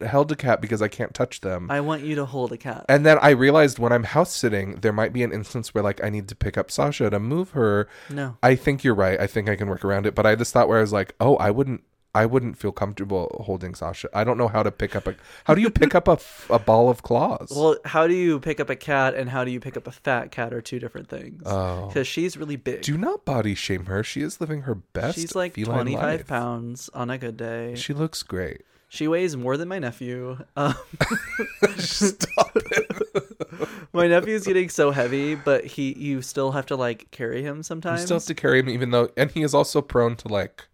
held 0.00 0.30
a 0.32 0.36
cat 0.36 0.60
because 0.60 0.82
I 0.82 0.88
can't 0.88 1.14
touch 1.14 1.40
them. 1.40 1.70
I 1.70 1.80
want 1.80 2.02
you 2.02 2.14
to 2.16 2.24
hold 2.24 2.52
a 2.52 2.56
cat. 2.56 2.84
And 2.88 3.04
then 3.04 3.18
I 3.20 3.30
realized 3.30 3.78
when 3.78 3.92
I'm 3.92 4.04
house 4.04 4.34
sitting, 4.34 4.76
there 4.76 4.92
might 4.92 5.12
be 5.12 5.22
an 5.22 5.32
instance 5.32 5.74
where 5.74 5.82
like 5.84 6.02
I 6.02 6.10
need 6.10 6.28
to 6.28 6.36
pick 6.36 6.56
up 6.56 6.70
Sasha 6.70 7.10
to 7.10 7.18
move 7.18 7.50
her. 7.50 7.88
No. 8.10 8.36
I 8.42 8.54
think 8.54 8.84
you're 8.84 8.94
right. 8.94 9.20
I 9.20 9.26
think 9.26 9.48
I 9.48 9.56
can 9.56 9.68
work 9.68 9.84
around 9.84 10.06
it. 10.06 10.14
But 10.14 10.26
I 10.26 10.34
just 10.34 10.52
thought 10.52 10.68
where 10.68 10.78
I 10.78 10.82
was 10.82 10.92
like, 10.92 11.14
oh, 11.20 11.36
I 11.36 11.50
wouldn't. 11.50 11.82
I 12.14 12.24
wouldn't 12.24 12.56
feel 12.56 12.72
comfortable 12.72 13.44
holding 13.44 13.74
Sasha. 13.74 14.08
I 14.14 14.24
don't 14.24 14.38
know 14.38 14.48
how 14.48 14.62
to 14.62 14.72
pick 14.72 14.96
up 14.96 15.06
a. 15.06 15.14
How 15.44 15.54
do 15.54 15.60
you 15.60 15.70
pick 15.70 15.94
up 15.94 16.08
a, 16.08 16.18
a 16.50 16.58
ball 16.58 16.88
of 16.88 17.02
claws? 17.02 17.52
Well, 17.54 17.76
how 17.84 18.06
do 18.06 18.14
you 18.14 18.40
pick 18.40 18.60
up 18.60 18.70
a 18.70 18.76
cat 18.76 19.14
and 19.14 19.28
how 19.28 19.44
do 19.44 19.50
you 19.50 19.60
pick 19.60 19.76
up 19.76 19.86
a 19.86 19.92
fat 19.92 20.32
cat 20.32 20.54
are 20.54 20.62
two 20.62 20.78
different 20.80 21.08
things. 21.08 21.42
Oh. 21.44 21.86
Because 21.86 22.08
she's 22.08 22.36
really 22.36 22.56
big. 22.56 22.80
do 22.80 22.96
not 22.96 23.24
body 23.26 23.54
shame 23.54 23.84
her. 23.86 24.02
She 24.02 24.22
is 24.22 24.40
living 24.40 24.62
her 24.62 24.74
best. 24.74 25.16
She's 25.16 25.36
like 25.36 25.54
25 25.54 26.26
pounds 26.26 26.88
on 26.94 27.10
a 27.10 27.18
good 27.18 27.36
day. 27.36 27.74
She 27.76 27.92
looks 27.92 28.22
great. 28.22 28.62
She 28.90 29.06
weighs 29.06 29.36
more 29.36 29.56
than 29.58 29.68
my 29.68 29.78
nephew. 29.78 30.38
Um, 30.56 30.74
Stop 31.76 32.52
it. 32.56 33.68
my 33.92 34.06
nephew's 34.08 34.46
getting 34.46 34.68
so 34.70 34.90
heavy, 34.90 35.34
but 35.34 35.64
he 35.64 35.92
you 35.92 36.22
still 36.22 36.52
have 36.52 36.66
to 36.66 36.76
like 36.76 37.10
carry 37.10 37.42
him 37.42 37.58
You 37.58 37.62
sometimes. 37.62 38.02
still 38.02 38.16
have 38.16 38.24
to 38.26 38.34
carry 38.34 38.60
him, 38.60 38.68
even 38.68 38.90
though, 38.90 39.10
and 39.16 39.30
he 39.30 39.42
is 39.42 39.54
also 39.54 39.82
prone 39.82 40.16
to 40.16 40.28
like 40.28 40.66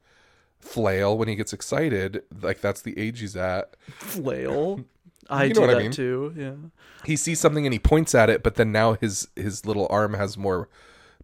flail 0.61 1.19
when 1.19 1.27
he 1.29 1.35
gets 1.35 1.53
excited. 1.53 2.23
Like 2.41 2.61
that's 2.61 2.83
the 2.83 2.97
age 2.99 3.21
he's 3.21 3.37
at. 3.37 3.75
flail. 3.99 4.81
I 5.31 5.45
You 5.45 5.49
know 5.51 5.55
do 5.55 5.61
what 5.63 5.71
I 5.71 5.75
that 5.75 5.81
mean. 5.81 5.91
too. 5.91 6.35
Yeah. 6.37 6.53
He 7.07 7.17
sees 7.17 7.41
something 7.41 7.67
and 7.67 7.73
he 7.73 7.79
points 7.79 8.15
at 8.15 8.29
it, 8.31 8.43
but 8.43 8.55
then 8.57 8.71
now 8.73 8.93
his 8.95 9.27
his 9.35 9.65
little 9.67 9.87
arm 9.91 10.15
has 10.15 10.37
more 10.39 10.69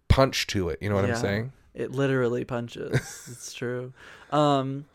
punch 0.09 0.47
to 0.49 0.69
it. 0.71 0.79
You 0.81 0.89
know 0.89 0.97
what 0.97 1.07
Yeah. 1.07 1.15
I'm 1.15 1.21
saying? 1.21 1.53
It 1.75 1.93
literally 1.93 2.45
punches. 2.45 2.93
it's 3.31 3.53
true. 3.53 3.93
Um 4.33 4.87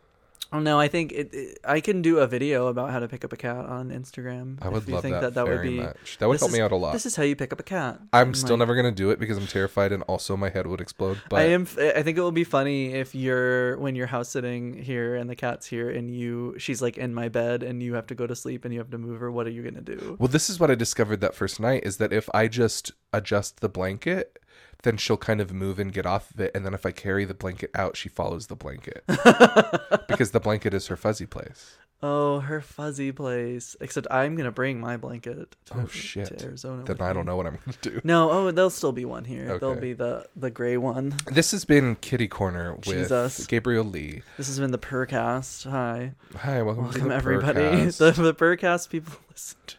Oh 0.54 0.60
no, 0.60 0.80
I 0.80 0.88
think 0.88 1.12
it, 1.12 1.34
it- 1.34 1.60
I 1.66 1.80
can 1.82 2.02
do 2.02 2.20
a 2.20 2.28
video 2.28 2.68
about 2.68 2.92
how 2.92 3.00
to 3.00 3.08
pick 3.08 3.26
up 3.26 3.34
a 3.34 3.38
cat 3.38 3.66
on 3.66 3.90
Instagram. 3.90 4.58
I 4.62 4.70
would 4.70 4.88
love 4.88 5.02
think 5.02 5.16
that, 5.16 5.22
that, 5.22 5.34
that 5.36 5.46
very 5.46 5.58
would 5.58 5.64
be 5.64 5.80
much. 5.82 6.18
That 6.20 6.28
would 6.28 6.40
help 6.40 6.52
me 6.52 6.62
out 6.62 6.72
a 6.72 6.76
lot. 6.76 6.94
This 6.94 7.06
is 7.06 7.16
how 7.16 7.24
you 7.24 7.36
pick 7.36 7.52
up 7.52 7.60
a 7.60 7.64
cat. 7.64 8.00
I'm 8.14 8.28
And, 8.28 8.38
still 8.38 8.56
like, 8.56 8.60
never 8.60 8.76
gonna 8.76 8.92
do 8.92 9.10
it 9.10 9.20
because 9.20 9.38
I'm 9.38 9.48
terrified, 9.48 9.92
and 9.92 10.04
also 10.04 10.38
my 10.38 10.50
head 10.50 10.68
would 10.68 10.82
explode. 10.82 11.20
But 11.30 11.40
I 11.42 11.44
am. 11.46 11.64
I 11.78 12.04
think 12.04 12.18
it 12.18 12.22
will 12.22 12.32
be 12.32 12.44
funny 12.44 12.94
if 12.94 13.16
you're 13.16 13.78
when 13.80 13.96
you're 13.96 14.08
house 14.08 14.30
sitting 14.30 14.74
here 14.82 15.16
and 15.16 15.30
the 15.30 15.36
cat's 15.36 15.66
here 15.66 15.90
and 15.90 16.10
you 16.14 16.56
she's 16.58 16.82
like 16.82 16.98
in 16.98 17.14
my 17.14 17.28
bed 17.30 17.64
and 17.64 17.82
you 17.82 17.96
have 17.96 18.08
to 18.08 18.16
go 18.16 18.28
to 18.28 18.36
sleep 18.36 18.66
and 18.66 18.74
you 18.74 18.80
have 18.80 18.92
to 18.92 18.98
move 18.98 19.20
her. 19.20 19.32
What 19.32 19.48
are 19.48 19.52
you 19.52 19.64
gonna 19.64 19.82
do? 19.82 20.16
Well, 20.20 20.28
this 20.28 20.50
is 20.50 20.60
what 20.60 20.70
I 20.72 20.76
discovered 20.76 21.22
that 21.22 21.36
first 21.36 21.60
night 21.60 21.84
is 21.86 21.98
that 21.98 22.14
if 22.14 22.30
I 22.34 22.48
just 22.48 22.92
adjust 23.12 23.62
the 23.62 23.70
blanket, 23.70 24.40
then 24.86 24.96
she'll 24.98 25.18
kind 25.18 25.42
of 25.42 25.52
move 25.52 25.80
and 25.80 25.92
get 25.92 26.06
off 26.06 26.32
of 26.32 26.40
it. 26.40 26.52
And 26.56 26.66
then 26.66 26.74
if 26.74 26.86
I 26.86 26.92
carry 26.92 27.26
the 27.26 27.34
blanket 27.34 27.72
out, 27.76 27.98
she 27.98 28.08
follows 28.08 28.48
the 28.48 28.56
blanket 28.56 29.04
because 30.08 30.32
the 30.32 30.40
blanket 30.40 30.74
is 30.74 30.88
her 30.88 30.96
fuzzy 30.96 31.26
place. 31.26 31.76
Oh, 32.04 32.42
her 32.42 32.62
fuzzy 32.62 33.12
place. 33.12 33.76
Except 33.82 34.06
I'm 34.12 34.36
gonna 34.36 34.52
bring 34.52 34.80
my 34.80 34.96
blanket. 34.96 35.56
To, 35.66 35.74
Oh, 35.80 35.88
shit. 35.88 36.38
To 36.38 36.46
Arizona. 36.46 36.84
Then 36.84 37.02
I 37.02 37.14
don't 37.14 37.26
know 37.26 37.36
what 37.36 37.48
I'm 37.48 37.58
going 37.66 37.78
to 37.82 37.90
do. 37.90 38.02
No, 38.04 38.30
oh, 38.30 38.52
there'll 38.52 38.70
still 38.70 38.92
be 38.92 39.06
one 39.06 39.26
here. 39.26 39.50
Okay. 39.50 39.60
There'll 39.60 39.76
be 39.82 39.94
the 39.94 40.28
the 40.36 40.52
gray 40.52 40.78
one. 40.78 41.16
This 41.32 41.50
has 41.52 41.66
been 41.66 41.96
Kitty 41.96 42.28
Corner 42.28 42.76
with 42.76 42.84
Jesus. 42.84 43.48
Gabriel 43.48 43.86
Lee. 43.86 44.22
This 44.38 44.48
has 44.48 44.60
been 44.60 44.72
the 44.72 44.78
Purrcast. 44.78 45.70
Hi, 45.70 46.12
Hi, 46.38 46.62
welcome, 46.62 46.84
welcome 46.84 47.12
everybody. 47.12 47.60
Purrcast. 47.62 47.98
The 48.16 48.22
the 48.22 48.34
Purrcast 48.36 48.90
people 48.90 49.16
listen 49.32 49.58
to. 49.68 49.78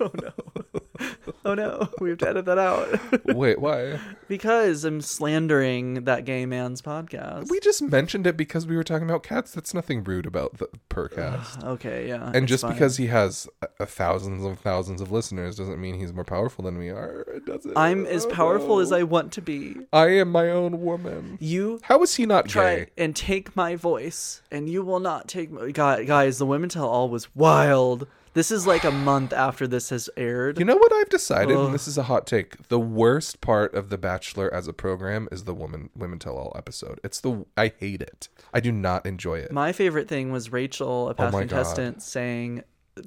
oh 0.00 0.10
no! 0.20 0.80
Oh 1.46 1.54
no! 1.54 1.88
We 2.00 2.10
have 2.10 2.18
to 2.18 2.28
edit 2.28 2.46
that 2.46 2.58
out 2.58 2.98
Wait, 3.26 3.58
why? 3.58 3.98
because 4.28 4.84
I'm 4.84 5.00
slandering 5.02 6.04
that 6.04 6.24
gay 6.24 6.46
man's 6.46 6.80
podcast. 6.80 7.50
We 7.50 7.60
just 7.60 7.82
mentioned 7.82 8.26
it 8.26 8.36
because 8.36 8.66
we 8.66 8.76
were 8.76 8.84
talking 8.84 9.08
about 9.08 9.22
cats. 9.22 9.52
That's 9.52 9.74
nothing 9.74 10.04
rude 10.04 10.24
about 10.24 10.56
the 10.58 10.68
Purrcast. 10.88 11.62
Okay, 11.64 12.08
yeah. 12.08 12.26
and 12.28 12.36
it's 12.44 12.50
just 12.50 12.62
fine. 12.62 12.72
because 12.72 12.96
he 12.96 13.08
has 13.08 13.46
a, 13.62 13.68
a 13.80 13.86
thousands 13.86 14.44
of 14.44 14.58
thousands 14.58 15.00
of 15.00 15.12
listeners 15.12 15.56
doesn't 15.56 15.80
mean 15.80 15.98
he's 15.98 16.12
more 16.12 16.24
powerful 16.24 16.64
than 16.64 16.78
we 16.78 16.88
are. 16.88 17.26
Does 17.46 17.66
it? 17.66 17.72
I'm 17.76 18.06
as 18.06 18.24
powerful 18.26 18.80
as 18.80 18.92
oh. 18.92 18.96
I 18.96 19.02
want 19.02 19.32
to 19.32 19.42
be. 19.42 19.76
I 19.92 20.08
am 20.08 20.30
my 20.30 20.50
own 20.50 20.82
woman. 20.82 21.38
You 21.40 21.80
How 21.82 22.02
is 22.02 22.14
he 22.14 22.24
not 22.26 22.48
try 22.48 22.76
gay? 22.76 22.86
and 22.96 23.14
take 23.14 23.54
my 23.54 23.76
voice, 23.76 24.42
and 24.50 24.68
you 24.68 24.82
will 24.82 25.00
not 25.00 25.28
take 25.28 25.50
my. 25.50 25.70
Guy- 25.70 26.04
Guys, 26.04 26.38
the 26.38 26.46
Women 26.46 26.68
Tell 26.68 26.88
All 26.88 27.08
was 27.08 27.34
wild. 27.34 28.06
This 28.34 28.50
is 28.50 28.66
like 28.66 28.84
a 28.84 28.90
month 28.90 29.32
after 29.32 29.66
this 29.66 29.90
has 29.90 30.10
aired. 30.16 30.58
You 30.58 30.64
know 30.64 30.76
what 30.76 30.92
I've 30.92 31.08
decided, 31.08 31.56
Ugh. 31.56 31.66
and 31.66 31.74
this 31.74 31.88
is 31.88 31.96
a 31.96 32.02
hot 32.04 32.26
take. 32.26 32.68
The 32.68 32.80
worst 32.80 33.40
part 33.40 33.74
of 33.74 33.88
The 33.90 33.96
Bachelor 33.98 34.52
as 34.52 34.68
a 34.68 34.72
program 34.72 35.28
is 35.32 35.44
the 35.44 35.54
woman 35.54 35.90
women 35.96 36.18
tell 36.18 36.36
all 36.36 36.52
episode. 36.56 37.00
It's 37.04 37.20
the 37.20 37.46
I 37.56 37.72
hate 37.78 38.02
it. 38.02 38.28
I 38.52 38.60
do 38.60 38.70
not 38.72 39.06
enjoy 39.06 39.38
it. 39.38 39.52
My 39.52 39.72
favorite 39.72 40.08
thing 40.08 40.30
was 40.32 40.52
Rachel, 40.52 41.08
a 41.08 41.10
oh 41.12 41.14
past 41.14 41.32
Oh 41.34 41.38
my 41.38 41.44
God. 41.44 41.48
contestant, 41.48 42.02
saying 42.02 42.64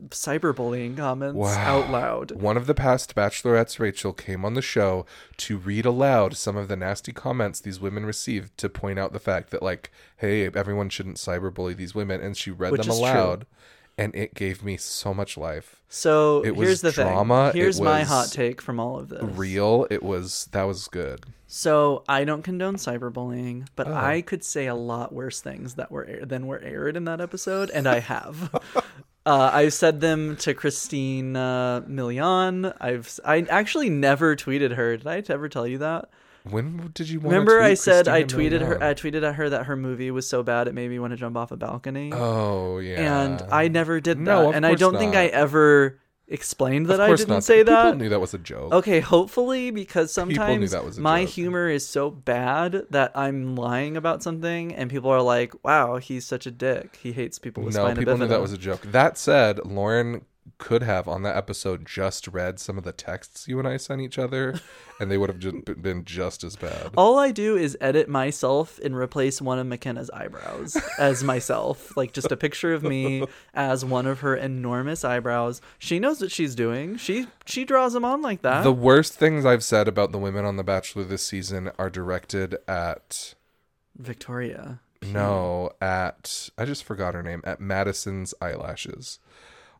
cyberbullying 0.09 0.97
comments 0.97 1.37
Wow. 1.37 1.57
out 1.83 1.89
loud. 1.89 2.31
One 2.31 2.57
of 2.57 2.67
the 2.67 2.73
past 2.73 3.15
bachelorettes, 3.15 3.79
Rachel, 3.79 4.13
came 4.13 4.43
on 4.45 4.53
the 4.53 4.61
show 4.61 5.05
to 5.37 5.57
read 5.57 5.85
aloud 5.85 6.35
some 6.35 6.57
of 6.57 6.67
the 6.67 6.75
nasty 6.75 7.11
comments 7.13 7.59
these 7.59 7.79
women 7.79 8.05
received 8.05 8.57
to 8.57 8.69
point 8.69 8.99
out 8.99 9.13
the 9.13 9.19
fact 9.19 9.49
that, 9.51 9.63
like, 9.63 9.91
hey, 10.17 10.45
everyone 10.47 10.89
shouldn't 10.89 11.17
cyberbully 11.17 11.75
these 11.75 11.95
women. 11.95 12.21
And 12.21 12.35
she 12.35 12.51
read 12.51 12.71
Which 12.73 12.81
them 12.81 12.91
aloud. 12.91 13.41
true. 13.41 13.47
And 13.97 14.13
it 14.15 14.35
gave 14.35 14.63
me 14.63 14.77
so 14.77 15.13
much 15.13 15.37
life. 15.37 15.81
So 15.89 16.43
It 16.45 16.55
was 16.55 16.67
here's 16.67 16.81
the 16.81 16.91
drama, 16.91 17.51
thing. 17.51 17.61
Here's 17.61 17.81
my 17.81 18.03
hot 18.03 18.31
take 18.31 18.61
from 18.61 18.79
all 18.79 18.99
of 18.99 19.09
this. 19.09 19.23
Real, 19.23 19.87
it 19.89 20.03
was, 20.03 20.47
that 20.51 20.63
was 20.63 20.87
good. 20.87 21.25
So 21.47 22.03
I 22.07 22.23
don't 22.25 22.43
condone 22.43 22.75
cyberbullying, 22.75 23.67
but 23.75 23.87
Oh. 23.87 23.93
I 23.93 24.21
could 24.21 24.43
say 24.43 24.67
a 24.67 24.75
lot 24.75 25.13
worse 25.13 25.41
things 25.41 25.75
that 25.75 25.91
were 25.91 26.05
than 26.23 26.45
were 26.45 26.59
aired 26.59 26.97
in 26.97 27.05
that 27.05 27.21
episode, 27.21 27.69
and 27.71 27.87
I 27.87 27.99
have. 27.99 28.53
uh, 29.25 29.49
I've 29.53 29.73
said 29.73 30.01
them 30.01 30.35
to 30.37 30.53
Christina 30.53 31.83
uh, 31.85 31.89
Milian. 31.89 32.75
I've 32.81 33.17
I 33.23 33.41
actually 33.49 33.89
never 33.89 34.35
tweeted 34.35 34.75
her. 34.75 34.97
Did 34.97 35.07
I 35.07 35.23
ever 35.29 35.47
tell 35.47 35.65
you 35.65 35.77
that? 35.77 36.09
When 36.49 36.91
did 36.93 37.09
you 37.09 37.19
want 37.19 37.31
Remember, 37.33 37.61
I 37.61 37.73
said 37.73 38.07
I 38.07 38.23
Christina 38.23 38.59
tweeted 38.59 38.65
her. 38.65 38.83
I 38.83 38.93
tweeted 38.93 39.23
at 39.23 39.35
her 39.35 39.49
that 39.49 39.65
her 39.65 39.75
movie 39.75 40.11
was 40.11 40.27
so 40.27 40.43
bad 40.43 40.67
it 40.67 40.73
made 40.73 40.89
me 40.89 40.99
want 40.99 41.11
to 41.11 41.17
jump 41.17 41.37
off 41.37 41.51
a 41.51 41.57
balcony, 41.57 42.11
Oh, 42.13 42.79
yeah. 42.79 43.23
and 43.25 43.41
I 43.51 43.67
never 43.67 43.99
did 44.01 44.17
that. 44.17 44.21
No, 44.23 44.51
and 44.51 44.65
I 44.65 44.75
don't 44.75 44.97
think 44.97 45.15
I 45.15 45.27
ever 45.27 45.99
explained 46.29 46.87
that 46.87 46.95
Of 46.95 46.99
I 46.99 47.15
didn't 47.15 47.29
not. 47.29 47.43
say 47.45 47.59
People 47.59 47.73
that. 47.73 47.83
People 47.85 47.97
knew 47.99 48.09
that 48.09 48.19
was 48.19 48.33
a 48.33 48.37
joke. 48.37 48.73
Okay, 48.73 48.99
hopefully, 48.99 49.71
because 49.71 50.09
knew 50.17 50.35
sometimes 50.35 50.71
that 50.71 50.83
was 50.83 50.97
a 50.97 51.01
my 51.01 51.23
joke. 51.23 51.29
humor 51.33 51.69
is 51.69 51.87
so 51.87 52.09
bad 52.09 52.83
that 52.89 53.11
I'm 53.15 53.55
lying 53.55 53.95
about 53.95 54.21
something, 54.23 54.73
and 54.75 54.89
people 54.89 55.09
are 55.09 55.21
like, 55.21 55.53
"Wow, 55.63 55.97
he's 55.97 56.25
such 56.25 56.45
a 56.45 56.51
dick. 56.51 56.99
He 57.01 57.13
hates 57.13 57.39
people 57.39 57.63
with 57.63 57.75
No, 57.75 57.83
spina 57.85 57.99
people 57.99 58.17
knew 58.17 58.27
that 58.27 58.41
was 58.41 58.51
a 58.51 58.57
joke. 58.57 58.81
That 58.81 59.17
said, 59.17 59.65
Lauren 59.65 60.25
could 60.57 60.83
have 60.83 61.07
on 61.07 61.23
that 61.23 61.35
episode 61.35 61.85
just 61.85 62.27
read 62.27 62.59
some 62.59 62.77
of 62.77 62.83
the 62.83 62.91
texts 62.91 63.47
you 63.47 63.59
and 63.59 63.67
I 63.67 63.77
sent 63.77 64.01
each 64.01 64.17
other, 64.17 64.59
and 64.99 65.11
they 65.11 65.17
would 65.17 65.29
have 65.29 65.39
just 65.39 65.81
been 65.81 66.03
just 66.05 66.43
as 66.43 66.55
bad. 66.55 66.91
All 66.97 67.17
I 67.17 67.31
do 67.31 67.55
is 67.55 67.77
edit 67.81 68.09
myself 68.09 68.79
and 68.83 68.95
replace 68.95 69.41
one 69.41 69.59
of 69.59 69.67
Mykenna's 69.67 70.09
eyebrows 70.11 70.77
as 70.97 71.23
myself, 71.23 71.95
like 71.97 72.13
just 72.13 72.31
a 72.31 72.37
picture 72.37 72.73
of 72.73 72.83
me 72.83 73.25
as 73.53 73.83
one 73.85 74.07
of 74.07 74.21
her 74.21 74.35
enormous 74.35 75.03
eyebrows. 75.03 75.61
She 75.79 75.99
knows 75.99 76.21
what 76.21 76.31
she's 76.31 76.55
doing. 76.55 76.97
She 76.97 77.27
she 77.45 77.65
draws 77.65 77.93
them 77.93 78.05
on 78.05 78.21
like 78.21 78.41
that. 78.41 78.63
The 78.63 78.73
worst 78.73 79.13
things 79.15 79.45
I've 79.45 79.63
said 79.63 79.87
about 79.87 80.11
the 80.11 80.19
women 80.19 80.45
on 80.45 80.57
The 80.57 80.63
Bachelor 80.63 81.03
this 81.03 81.25
season 81.25 81.71
are 81.77 81.89
directed 81.89 82.57
at 82.67 83.35
Victoria. 83.95 84.79
no 85.01 85.71
at 85.81 86.49
I 86.57 86.65
just 86.65 86.83
forgot 86.83 87.13
her 87.13 87.23
name 87.23 87.41
at 87.43 87.59
Madison's 87.59 88.33
eyelashes. 88.41 89.19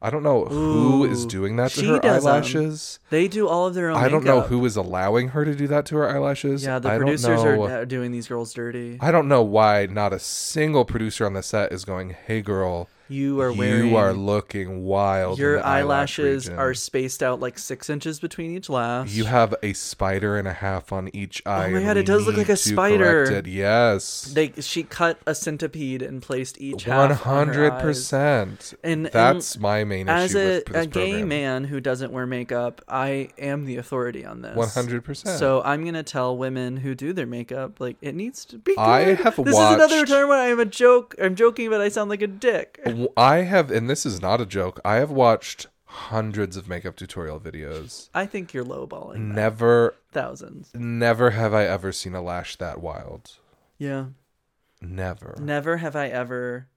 I 0.01 0.09
don't 0.09 0.23
know 0.23 0.45
who 0.45 1.05
is 1.05 1.25
Ooh, 1.25 1.27
doing 1.27 1.55
that 1.57 1.71
to 1.71 1.79
she 1.79 1.87
her 1.87 1.99
does 1.99 2.25
'em. 2.25 2.31
eyelashes. 2.31 2.99
They 3.09 3.27
do 3.27 3.47
all 3.47 3.65
of 3.67 3.73
their 3.73 3.89
own. 3.89 3.97
I 3.97 4.07
don't 4.09 4.23
know 4.23 4.35
makeup. 4.37 4.49
who 4.49 4.65
is 4.65 4.75
allowing 4.75 5.29
her 5.29 5.43
to 5.43 5.55
do 5.55 5.67
that 5.67 5.85
to 5.87 5.97
her 5.97 6.09
eyelashes. 6.09 6.63
Yeah, 6.63 6.79
the 6.79 6.89
I 6.89 6.93
don't 6.93 6.99
producers 7.01 7.43
know. 7.43 7.63
are 7.63 7.85
doing 7.85 8.11
these 8.11 8.27
girls 8.27 8.53
dirty. 8.53 8.97
I 9.01 9.11
don't 9.11 9.27
know 9.27 9.41
why 9.41 9.87
not 9.89 10.13
a 10.13 10.19
single 10.19 10.85
producer 10.85 11.25
on 11.25 11.33
the 11.33 11.41
set 11.43 11.71
is 11.71 11.83
going, 11.85 12.15
"Hey, 12.27 12.41
girl, 12.41 12.89
You 13.09 13.39
are 13.41 13.51
wearing. 13.53 13.89
you 13.89 13.95
are 13.97 14.13
looking 14.13 14.83
wild. 14.83 15.39
Your 15.39 15.57
eyelash 15.65 16.19
eyelashes 16.19 16.49
are 16.49 16.73
spaced 16.73 17.23
out 17.23 17.39
like 17.39 17.57
six 17.57 17.89
inches 17.89 18.19
between 18.19 18.51
each 18.55 18.69
lash. 18.69 19.11
You 19.13 19.25
have 19.25 19.55
a 19.63 19.73
spider 19.73 20.37
and 20.37 20.47
a 20.47 20.53
half 20.53 20.91
on 20.91 21.09
each 21.15 21.41
eye. 21.45 21.67
Oh 21.67 21.71
my 21.71 21.83
God, 21.83 21.97
it 21.97 22.05
does 22.05 22.25
look 22.25 22.37
like 22.37 22.49
a 22.49 22.57
spider. 22.57 23.41
Yes, 23.45 24.23
They 24.33 24.51
she 24.59 24.83
cut 24.83 25.19
a 25.25 25.33
centipede 25.35 26.01
and 26.01 26.21
placed 26.21 26.59
each 26.59 26.85
one 26.87 27.09
half 27.11 27.25
One 27.25 27.35
hundred 27.47 27.79
percent. 27.79 28.73
And- 28.83 29.05
That's 29.07 29.55
and 29.55 29.61
my 29.61 29.83
main 29.83 30.09
As 30.09 30.31
issue 30.35 30.39
a, 30.39 30.55
with 30.55 30.65
this 30.65 30.83
a 30.85 30.87
gay 30.87 31.09
program. 31.11 31.27
man 31.29 31.63
who 31.65 31.79
doesn't 31.79 32.11
wear 32.11 32.25
makeup, 32.25 32.81
I 32.87 33.29
am 33.37 33.65
the 33.65 33.77
authority 33.77 34.25
on 34.25 34.41
this. 34.41 34.55
One 34.55 34.67
hundred 34.69 35.03
percent. 35.03 35.39
So 35.39 35.61
I'm 35.63 35.85
gonna 35.85 36.03
tell 36.03 36.37
women 36.37 36.77
who 36.77 36.95
do 36.95 37.13
their 37.13 37.25
makeup 37.25 37.79
like 37.79 37.97
it 38.01 38.15
needs 38.15 38.45
to 38.45 38.57
be. 38.57 38.75
Good. 38.75 38.79
I 38.81 38.99
have 39.15 39.35
This 39.37 39.47
is 39.53 39.59
another 39.59 39.97
watched- 39.97 40.11
time 40.11 40.27
where 40.27 40.51
I'm 40.51 40.59
a 40.59 40.65
joke. 40.65 41.15
I'm 41.21 41.35
joking, 41.35 41.69
but 41.69 41.81
I 41.81 41.89
sound 41.89 42.09
like 42.09 42.21
a 42.21 42.27
dick. 42.27 42.79
I 43.15 43.37
have, 43.37 43.71
and 43.71 43.89
this 43.89 44.05
is 44.05 44.21
not 44.21 44.41
a 44.41 44.45
joke. 44.45 44.79
I 44.85 44.95
have 44.95 45.11
watched 45.11 45.67
hundreds 45.85 46.57
of 46.57 46.67
makeup 46.67 46.95
tutorial 46.95 47.39
videos. 47.39 48.09
I 48.13 48.25
think 48.25 48.53
you're 48.53 48.65
lowballing. 48.65 49.13
that. 49.29 49.35
Never, 49.35 49.95
Thousands. 50.11 50.71
never 50.73 51.31
have 51.31 51.53
I 51.53 51.63
ever 51.65 51.91
seen 51.91 52.13
a 52.15 52.21
lash 52.21 52.55
that 52.57 52.81
wild. 52.81 53.37
Yeah. 53.77 54.07
Never. 54.81 55.35
Never 55.39 55.77
have 55.77 55.95
I 55.95 56.07
ever. 56.07 56.67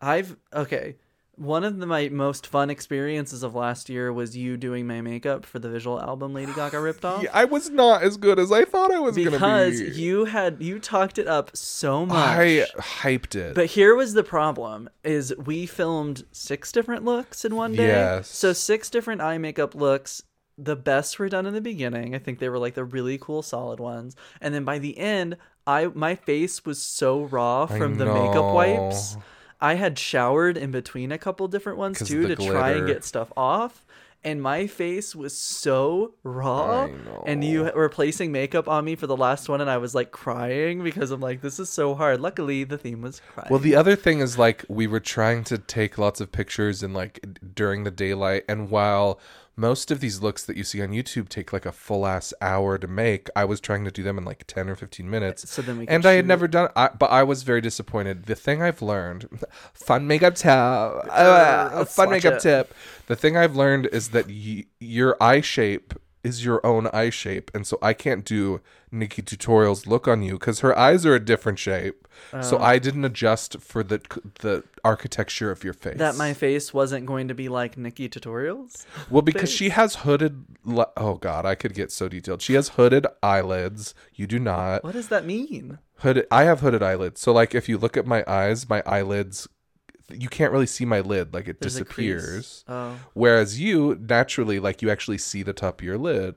I've 0.00 0.36
okay. 0.52 0.96
One 1.36 1.64
of 1.64 1.78
the, 1.78 1.86
my 1.86 2.08
most 2.10 2.46
fun 2.46 2.70
experiences 2.70 3.42
of 3.42 3.54
last 3.54 3.88
year 3.88 4.12
was 4.12 4.36
you 4.36 4.56
doing 4.56 4.86
my 4.86 5.00
makeup 5.00 5.44
for 5.44 5.58
the 5.58 5.68
visual 5.68 6.00
album 6.00 6.32
Lady 6.32 6.52
Gaga 6.52 6.80
ripped 6.80 7.04
off. 7.04 7.22
Yeah, 7.22 7.30
I 7.32 7.44
was 7.44 7.70
not 7.70 8.02
as 8.02 8.16
good 8.16 8.38
as 8.38 8.52
I 8.52 8.64
thought 8.64 8.92
I 8.92 9.00
was 9.00 9.16
because 9.16 9.80
be. 9.80 9.88
you 9.88 10.26
had 10.26 10.62
you 10.62 10.78
talked 10.78 11.18
it 11.18 11.26
up 11.26 11.56
so 11.56 12.06
much. 12.06 12.16
I 12.16 12.66
hyped 12.78 13.34
it. 13.34 13.54
But 13.54 13.66
here 13.66 13.94
was 13.94 14.14
the 14.14 14.24
problem: 14.24 14.88
is 15.02 15.34
we 15.36 15.66
filmed 15.66 16.24
six 16.32 16.70
different 16.70 17.04
looks 17.04 17.44
in 17.44 17.56
one 17.56 17.72
day. 17.72 17.88
Yes. 17.88 18.28
So 18.28 18.52
six 18.52 18.88
different 18.90 19.20
eye 19.20 19.38
makeup 19.38 19.74
looks. 19.74 20.22
The 20.56 20.76
best 20.76 21.18
were 21.18 21.28
done 21.28 21.46
in 21.46 21.54
the 21.54 21.60
beginning. 21.60 22.14
I 22.14 22.18
think 22.18 22.38
they 22.38 22.48
were 22.48 22.60
like 22.60 22.74
the 22.74 22.84
really 22.84 23.18
cool, 23.18 23.42
solid 23.42 23.80
ones. 23.80 24.14
And 24.40 24.54
then 24.54 24.64
by 24.64 24.78
the 24.78 24.96
end, 24.98 25.36
I 25.66 25.86
my 25.86 26.14
face 26.14 26.64
was 26.64 26.80
so 26.80 27.24
raw 27.24 27.66
from 27.66 27.96
the 27.96 28.06
makeup 28.06 28.54
wipes. 28.54 29.16
I 29.64 29.76
had 29.76 29.98
showered 29.98 30.58
in 30.58 30.70
between 30.70 31.10
a 31.10 31.16
couple 31.16 31.48
different 31.48 31.78
ones 31.78 31.98
too 32.06 32.28
to 32.28 32.36
try 32.36 32.72
and 32.72 32.86
get 32.86 33.02
stuff 33.02 33.32
off. 33.34 33.86
And 34.22 34.40
my 34.40 34.66
face 34.66 35.14
was 35.14 35.36
so 35.36 36.14
raw. 36.22 36.88
And 37.26 37.44
you 37.44 37.70
were 37.74 37.88
placing 37.88 38.32
makeup 38.32 38.68
on 38.68 38.84
me 38.84 38.94
for 38.94 39.06
the 39.06 39.16
last 39.16 39.48
one, 39.48 39.60
and 39.60 39.70
I 39.70 39.76
was 39.78 39.94
like 39.94 40.12
crying 40.12 40.82
because 40.82 41.10
I'm 41.10 41.20
like, 41.20 41.40
this 41.42 41.58
is 41.58 41.68
so 41.68 41.94
hard. 41.94 42.20
Luckily, 42.20 42.64
the 42.64 42.78
theme 42.78 43.02
was 43.02 43.20
crying. 43.32 43.48
Well, 43.50 43.58
the 43.58 43.74
other 43.76 43.96
thing 43.96 44.20
is 44.20 44.38
like 44.38 44.64
we 44.68 44.86
were 44.86 45.00
trying 45.00 45.44
to 45.44 45.58
take 45.58 45.98
lots 45.98 46.20
of 46.20 46.32
pictures 46.32 46.82
and 46.82 46.94
like 46.94 47.24
during 47.54 47.84
the 47.84 47.90
daylight, 47.90 48.44
and 48.48 48.70
while 48.70 49.20
most 49.56 49.90
of 49.90 50.00
these 50.00 50.20
looks 50.20 50.44
that 50.44 50.56
you 50.56 50.64
see 50.64 50.82
on 50.82 50.88
YouTube 50.88 51.28
take 51.28 51.52
like 51.52 51.64
a 51.64 51.72
full 51.72 52.06
ass 52.06 52.34
hour 52.40 52.76
to 52.78 52.86
make, 52.86 53.28
I 53.36 53.44
was 53.44 53.60
trying 53.60 53.84
to 53.84 53.90
do 53.90 54.02
them 54.02 54.18
in 54.18 54.24
like 54.24 54.44
ten 54.46 54.68
or 54.68 54.76
fifteen 54.76 55.08
minutes. 55.08 55.48
So 55.50 55.62
then 55.62 55.78
we 55.78 55.88
and 55.88 56.04
I 56.04 56.12
had 56.12 56.26
never 56.26 56.48
done, 56.48 56.70
I, 56.74 56.88
but 56.88 57.10
I 57.10 57.22
was 57.22 57.42
very 57.42 57.60
disappointed. 57.60 58.24
The 58.24 58.34
thing 58.34 58.62
I've 58.62 58.82
learned, 58.82 59.28
fun 59.72 60.06
makeup 60.06 60.34
tip, 60.34 60.50
uh, 60.50 61.84
fun 61.84 62.10
makeup 62.10 62.34
it. 62.34 62.40
tip. 62.40 62.74
The 63.06 63.16
thing 63.16 63.36
I've 63.36 63.54
learned 63.56 63.86
is 63.92 64.10
that 64.10 64.26
y- 64.26 64.64
your 64.80 65.16
eye 65.22 65.40
shape 65.40 65.94
is 66.24 66.44
your 66.44 66.64
own 66.66 66.88
eye 66.88 67.10
shape, 67.10 67.50
and 67.54 67.66
so 67.66 67.78
I 67.82 67.92
can't 67.92 68.24
do 68.24 68.60
Nikkie 68.92 69.24
Tutorial's 69.24 69.86
look 69.86 70.08
on 70.08 70.22
you 70.22 70.38
because 70.38 70.60
her 70.60 70.76
eyes 70.78 71.04
are 71.04 71.14
a 71.14 71.20
different 71.20 71.58
shape. 71.58 72.08
so 72.42 72.56
Oh. 72.58 72.62
I 72.62 72.78
didn't 72.78 73.04
adjust 73.04 73.60
for 73.60 73.82
the 73.82 74.00
the 74.40 74.62
architecture 74.84 75.50
of 75.50 75.62
your 75.64 75.72
face. 75.74 75.98
that 75.98 76.16
my 76.16 76.32
face 76.32 76.72
wasn't 76.72 77.06
going 77.06 77.28
to 77.28 77.34
be 77.34 77.48
like 77.48 77.76
Nikkie 77.76 78.08
tutorials. 78.08 78.86
well 79.10 79.22
because 79.22 79.50
face. 79.50 79.58
she 79.58 79.68
has 79.70 79.96
hooded. 79.96 80.44
li- 80.64 80.84
Oh 80.96 81.14
God, 81.16 81.44
I 81.44 81.54
could 81.54 81.74
get 81.74 81.90
so 81.92 82.08
detailed. 82.08 82.40
She 82.42 82.54
has 82.54 82.70
hooded 82.70 83.06
eyelids. 83.22 83.94
You 84.14 84.26
do 84.26 84.38
not. 84.38 84.82
What 84.84 84.94
does 84.94 85.08
that 85.08 85.24
mean? 85.26 85.78
hooded 85.98 86.26
i 86.30 86.42
have 86.42 86.58
hooded 86.60 86.82
eyelids 86.82 87.20
so 87.20 87.32
like 87.32 87.54
if 87.54 87.68
you 87.68 87.78
look 87.78 87.96
at 87.96 88.04
my 88.04 88.24
eyes 88.26 88.68
my 88.68 88.82
eyelids 88.84 89.48
you 90.10 90.28
can't 90.28 90.52
really 90.52 90.66
see 90.66 90.84
my 90.84 91.00
lid 91.00 91.32
like 91.32 91.48
it 91.48 91.60
There's 91.60 91.74
disappears. 91.74 92.64
Oh, 92.68 92.98
whereas 93.14 93.60
you 93.60 93.98
naturally 94.00 94.60
like 94.60 94.82
you 94.82 94.90
actually 94.90 95.18
see 95.18 95.42
the 95.42 95.52
top 95.52 95.80
of 95.80 95.84
your 95.84 95.98
lid. 95.98 96.36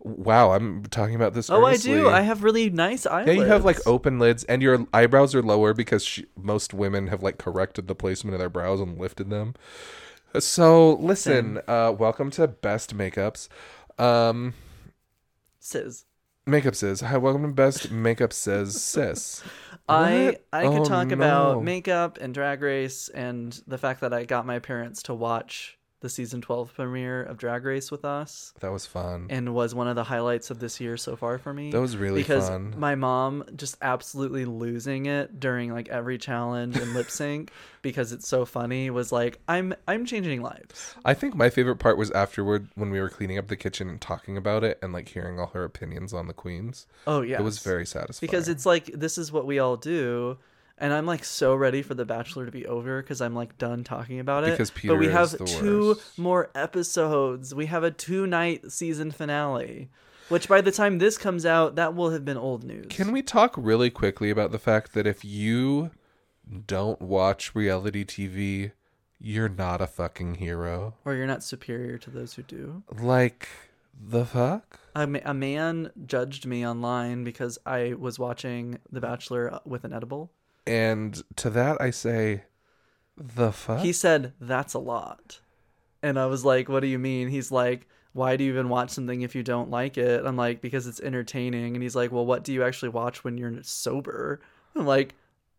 Wow 0.00 0.52
i'm 0.52 0.82
talking 0.84 1.14
about 1.14 1.32
this 1.32 1.48
oh, 1.48 1.64
I 1.64 1.78
do. 1.78 2.10
I 2.10 2.20
have 2.20 2.42
really 2.44 2.68
nice 2.68 3.06
yeah 3.06 3.24
you 3.30 3.40
have 3.42 3.64
like 3.64 3.78
open 3.86 4.18
lids 4.18 4.44
and 4.44 4.60
your 4.60 4.86
eyebrows 4.92 5.34
are 5.34 5.42
lower 5.42 5.72
because 5.72 6.04
she, 6.04 6.26
most 6.36 6.74
women 6.74 7.06
have 7.06 7.22
like 7.22 7.38
corrected 7.38 7.88
the 7.88 7.94
placement 7.94 8.34
of 8.34 8.38
their 8.38 8.50
brows 8.50 8.80
and 8.80 8.98
lifted 8.98 9.30
them. 9.30 9.54
So 10.38 10.94
listen 10.96 11.60
uh 11.66 11.94
welcome 11.98 12.30
to 12.32 12.46
best 12.48 12.94
makeups. 12.94 13.48
Um 13.98 14.52
Sis. 15.58 16.04
makeup 16.44 16.74
sis. 16.74 17.00
Hi 17.00 17.16
welcome 17.16 17.42
to 17.42 17.48
best 17.48 17.90
makeup 17.90 18.34
says 18.34 18.82
sis 18.82 19.42
I 19.88 20.38
I 20.52 20.68
could 20.68 20.78
Oh, 20.78 20.84
talk 20.84 21.08
no. 21.08 21.14
about 21.14 21.62
makeup 21.62 22.18
and 22.20 22.32
drag 22.32 22.62
race 22.62 23.08
and 23.08 23.52
the 23.66 23.78
fact 23.78 24.00
that 24.00 24.12
I 24.14 24.24
got 24.24 24.46
my 24.46 24.58
parents 24.58 25.02
to 25.04 25.14
watch 25.14 25.78
the 26.04 26.10
season 26.10 26.42
12 26.42 26.74
premiere 26.74 27.22
of 27.22 27.38
Drag 27.38 27.64
Race 27.64 27.90
with 27.90 28.04
us 28.04 28.52
That 28.60 28.70
was 28.70 28.84
fun. 28.84 29.26
and 29.30 29.54
was 29.54 29.74
one 29.74 29.88
of 29.88 29.96
the 29.96 30.04
highlights 30.04 30.50
of 30.50 30.58
this 30.58 30.78
year 30.78 30.98
so 30.98 31.16
far 31.16 31.38
for 31.38 31.54
me. 31.54 31.70
That 31.70 31.80
was 31.80 31.96
really 31.96 32.20
because 32.20 32.46
fun. 32.50 32.74
my 32.76 32.94
mom 32.94 33.42
just 33.56 33.78
absolutely 33.80 34.44
losing 34.44 35.06
it 35.06 35.40
during 35.40 35.72
like 35.72 35.88
every 35.88 36.18
challenge 36.18 36.76
and 36.76 36.92
lip 36.92 37.10
sync 37.10 37.50
because 37.82 38.12
it's 38.12 38.28
so 38.28 38.44
funny 38.44 38.90
was 38.90 39.12
like 39.12 39.38
I'm 39.48 39.72
I'm 39.88 40.04
changing 40.04 40.42
lives. 40.42 40.94
I 41.06 41.14
think 41.14 41.34
my 41.34 41.48
favorite 41.48 41.76
part 41.76 41.96
was 41.96 42.10
afterward 42.10 42.68
when 42.74 42.90
we 42.90 43.00
were 43.00 43.08
cleaning 43.08 43.38
up 43.38 43.48
the 43.48 43.56
kitchen 43.56 43.88
and 43.88 43.98
talking 43.98 44.36
about 44.36 44.62
it 44.62 44.78
and 44.82 44.92
like 44.92 45.08
hearing 45.08 45.40
all 45.40 45.46
her 45.54 45.64
opinions 45.64 46.12
on 46.12 46.26
the 46.28 46.34
queens. 46.34 46.86
Oh 47.06 47.22
yeah. 47.22 47.38
It 47.40 47.42
was 47.42 47.60
very 47.60 47.86
satisfying. 47.86 48.28
because 48.28 48.48
it's 48.48 48.66
like 48.66 48.86
this 48.92 49.16
is 49.16 49.32
what 49.32 49.46
we 49.46 49.58
all 49.58 49.78
do 49.78 50.36
and 50.78 50.92
i'm 50.92 51.06
like 51.06 51.24
so 51.24 51.54
ready 51.54 51.82
for 51.82 51.94
the 51.94 52.04
bachelor 52.04 52.44
to 52.46 52.52
be 52.52 52.66
over 52.66 53.00
because 53.02 53.20
i'm 53.20 53.34
like 53.34 53.56
done 53.58 53.84
talking 53.84 54.18
about 54.20 54.44
it 54.44 54.50
Because 54.50 54.70
Peter 54.70 54.94
but 54.94 54.98
we 55.00 55.08
have 55.08 55.36
two 55.46 55.88
worst. 55.88 56.18
more 56.18 56.50
episodes 56.54 57.54
we 57.54 57.66
have 57.66 57.84
a 57.84 57.90
two 57.90 58.26
night 58.26 58.70
season 58.72 59.10
finale 59.10 59.88
which 60.28 60.48
by 60.48 60.60
the 60.60 60.72
time 60.72 60.98
this 60.98 61.18
comes 61.18 61.44
out 61.46 61.76
that 61.76 61.94
will 61.94 62.10
have 62.10 62.24
been 62.24 62.36
old 62.38 62.64
news 62.64 62.86
Can 62.90 63.12
we 63.12 63.22
talk 63.22 63.54
really 63.56 63.90
quickly 63.90 64.30
about 64.30 64.52
the 64.52 64.58
fact 64.58 64.94
that 64.94 65.06
if 65.06 65.24
you 65.24 65.90
don't 66.66 67.00
watch 67.00 67.54
reality 67.54 68.04
TV, 68.04 68.72
you're 69.18 69.48
not 69.48 69.80
a 69.80 69.86
fucking 69.86 70.36
hero? 70.36 70.94
or 71.04 71.14
you're 71.14 71.26
not 71.26 71.42
superior 71.42 71.98
to 71.98 72.10
those 72.10 72.34
who 72.34 72.42
do 72.42 72.82
Like, 73.00 73.48
the 73.98 74.24
fuck? 74.24 74.80
a, 74.96 75.06
ma- 75.06 75.18
a 75.24 75.34
man 75.34 75.90
judged 76.06 76.46
me 76.46 76.66
online 76.66 77.22
because 77.24 77.58
i 77.66 77.94
was 77.98 78.18
watching 78.18 78.78
the 78.90 79.00
bachelor 79.00 79.60
with 79.64 79.84
an 79.84 79.92
edible 79.92 80.32
And 80.66 81.22
to 81.36 81.50
that 81.50 81.80
I 81.80 81.90
say, 81.90 82.44
the 83.16 83.52
fuck? 83.52 83.80
He 83.80 83.92
said, 83.92 84.32
That's 84.40 84.74
a 84.74 84.78
lot. 84.78 85.40
And 86.02 86.18
I 86.18 86.26
was 86.26 86.44
like, 86.44 86.68
What 86.68 86.80
do 86.80 86.86
you 86.86 86.98
mean? 86.98 87.28
He's 87.28 87.52
like, 87.52 87.86
Why 88.12 88.36
do 88.36 88.44
you 88.44 88.52
even 88.52 88.68
watch 88.68 88.90
something 88.90 89.22
if 89.22 89.34
you 89.34 89.42
don't 89.42 89.70
like 89.70 89.98
it? 89.98 90.24
I'm 90.24 90.36
like, 90.36 90.60
Because 90.60 90.86
it's 90.86 91.00
entertaining. 91.00 91.74
And 91.74 91.82
he's 91.82 91.96
like, 91.96 92.12
Well, 92.12 92.26
what 92.26 92.44
do 92.44 92.52
you 92.52 92.64
actually 92.64 92.90
watch 92.90 93.24
when 93.24 93.38
you're 93.38 93.62
sober? 93.62 94.40
I'm 94.74 94.86
like, 94.86 95.14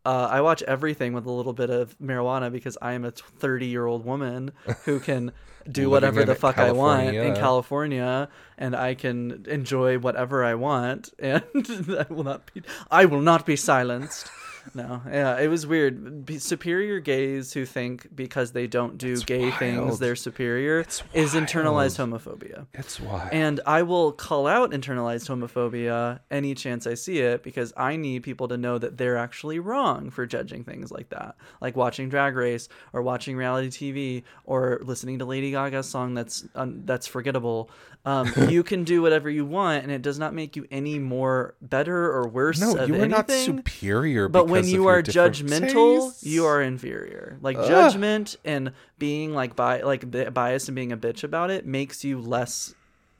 uh, 0.06 0.28
I 0.30 0.40
watch 0.40 0.62
everything 0.62 1.14
with 1.14 1.26
a 1.26 1.32
little 1.32 1.52
bit 1.52 1.68
of 1.68 1.98
marijuana 1.98 2.52
because 2.52 2.78
I 2.80 2.92
am 2.92 3.04
a 3.04 3.10
30 3.10 3.66
year 3.66 3.86
old 3.86 4.04
woman 4.04 4.52
who 4.84 5.00
can 5.00 5.32
do 5.70 5.90
whatever 5.90 6.24
the 6.24 6.36
fuck 6.36 6.58
I 6.58 6.70
want 6.70 7.08
in 7.08 7.34
California. 7.34 7.40
California 7.40 8.28
and 8.56 8.76
I 8.76 8.94
can 8.94 9.44
enjoy 9.48 9.98
whatever 9.98 10.44
I 10.44 10.54
want 10.54 11.12
and 11.18 11.42
I 11.98 12.06
will 12.08 12.22
not 12.22 12.54
be 12.54 12.62
I 12.88 13.06
will 13.06 13.20
not 13.20 13.44
be 13.44 13.56
silenced. 13.56 14.30
No, 14.74 15.02
yeah, 15.10 15.38
it 15.38 15.48
was 15.48 15.66
weird. 15.66 16.26
Be- 16.26 16.38
superior 16.38 17.00
gays 17.00 17.52
who 17.52 17.64
think 17.64 18.08
because 18.14 18.52
they 18.52 18.66
don't 18.66 18.98
do 18.98 19.20
gay 19.22 19.50
things 19.52 19.98
they're 19.98 20.16
superior 20.16 20.80
It's 20.80 21.02
is 21.12 21.34
internalized 21.34 21.96
homophobia. 21.98 22.66
it's 22.74 23.00
why. 23.00 23.28
And 23.32 23.60
I 23.66 23.82
will 23.82 24.12
call 24.12 24.46
out 24.46 24.70
internalized 24.72 25.28
homophobia 25.28 26.20
any 26.30 26.54
chance 26.54 26.86
I 26.86 26.94
see 26.94 27.18
it 27.18 27.42
because 27.42 27.72
I 27.76 27.96
need 27.96 28.22
people 28.22 28.48
to 28.48 28.56
know 28.56 28.78
that 28.78 28.96
they're 28.96 29.16
actually 29.16 29.58
wrong 29.58 30.10
for 30.10 30.26
judging 30.26 30.64
things 30.64 30.90
like 30.90 31.08
that. 31.10 31.36
Like 31.60 31.76
watching 31.76 32.08
Drag 32.08 32.34
Race 32.36 32.68
or 32.92 33.02
watching 33.02 33.36
reality 33.36 33.68
TV 33.68 34.22
or 34.44 34.80
listening 34.82 35.18
to 35.20 35.24
Lady 35.24 35.50
Gaga's 35.52 35.88
song 35.88 36.14
that's 36.14 36.44
um, 36.54 36.82
that's 36.84 37.06
forgettable. 37.06 37.70
Um, 38.04 38.32
you 38.48 38.62
can 38.62 38.84
do 38.84 39.02
whatever 39.02 39.28
you 39.28 39.44
want 39.44 39.82
and 39.82 39.92
it 39.92 40.02
does 40.02 40.18
not 40.18 40.32
make 40.32 40.54
you 40.56 40.66
any 40.70 40.98
more 40.98 41.54
better 41.60 42.10
or 42.12 42.28
worse 42.28 42.60
no, 42.60 42.84
you 42.84 43.02
are 43.02 43.08
not 43.08 43.30
superior. 43.30 44.28
But 44.28 44.48
when 44.56 44.66
you 44.68 44.86
are 44.88 45.02
judgmental, 45.02 46.06
tastes. 46.08 46.24
you 46.24 46.44
are 46.46 46.60
inferior. 46.62 47.38
Like 47.40 47.56
Ugh. 47.56 47.68
judgment 47.68 48.36
and 48.44 48.72
being 48.98 49.32
like 49.34 49.56
bi- 49.56 49.82
like 49.82 50.10
bi- 50.10 50.30
biased 50.30 50.68
and 50.68 50.74
being 50.76 50.92
a 50.92 50.96
bitch 50.96 51.24
about 51.24 51.50
it 51.50 51.66
makes 51.66 52.04
you 52.04 52.20
less 52.20 52.74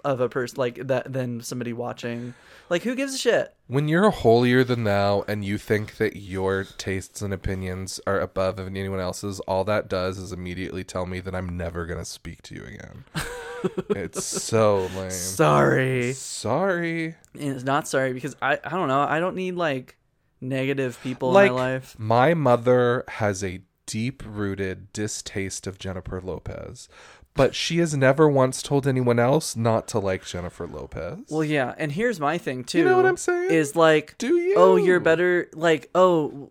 of 0.04 0.20
a 0.20 0.28
person 0.28 0.56
like 0.58 0.86
that 0.86 1.12
than 1.12 1.40
somebody 1.40 1.72
watching. 1.72 2.34
Like 2.68 2.82
who 2.82 2.94
gives 2.94 3.14
a 3.14 3.18
shit? 3.18 3.54
When 3.68 3.88
you're 3.88 4.10
holier 4.10 4.62
than 4.64 4.84
thou 4.84 5.24
and 5.26 5.44
you 5.44 5.58
think 5.58 5.96
that 5.96 6.16
your 6.16 6.64
tastes 6.64 7.22
and 7.22 7.32
opinions 7.34 8.00
are 8.06 8.20
above 8.20 8.58
anyone 8.60 9.00
else's, 9.00 9.40
all 9.40 9.64
that 9.64 9.88
does 9.88 10.18
is 10.18 10.32
immediately 10.32 10.84
tell 10.84 11.06
me 11.06 11.20
that 11.20 11.34
I'm 11.34 11.56
never 11.56 11.86
gonna 11.86 12.04
speak 12.04 12.42
to 12.42 12.54
you 12.54 12.64
again. 12.64 13.04
it's 13.90 14.24
so 14.24 14.88
lame. 14.96 15.10
Sorry, 15.10 16.12
Sorry. 16.12 17.14
And 17.34 17.52
it's 17.52 17.64
not 17.64 17.88
sorry 17.88 18.12
because 18.12 18.36
I 18.40 18.58
I 18.64 18.70
don't 18.70 18.88
know. 18.88 19.00
I 19.00 19.18
don't 19.18 19.34
need 19.36 19.54
like 19.56 19.96
negative 20.40 20.98
people 21.02 21.32
Like 21.32 21.48
in 21.48 21.54
my 21.54 21.60
life. 21.60 21.96
my 21.98 22.34
mother 22.34 23.04
has 23.08 23.42
a 23.44 23.60
deep 23.86 24.22
rooted 24.26 24.92
distaste 24.92 25.66
of 25.66 25.78
Jennifer 25.78 26.20
Lopez. 26.20 26.88
But 27.34 27.54
she 27.54 27.78
has 27.78 27.94
never 27.94 28.28
once 28.30 28.62
told 28.62 28.86
anyone 28.86 29.18
else 29.18 29.54
not 29.56 29.86
to 29.88 29.98
like 29.98 30.24
Jennifer 30.24 30.66
Lopez. 30.66 31.18
Well, 31.28 31.44
yeah, 31.44 31.74
and 31.76 31.92
here's 31.92 32.18
my 32.18 32.38
thing 32.38 32.64
too. 32.64 32.78
You 32.78 32.84
know 32.86 32.96
what 32.96 33.04
I'm 33.04 33.18
saying? 33.18 33.50
Is 33.50 33.76
like, 33.76 34.16
Do 34.16 34.36
you? 34.38 34.54
Oh, 34.56 34.76
you're 34.76 35.00
better. 35.00 35.50
Like, 35.52 35.90
oh, 35.94 36.50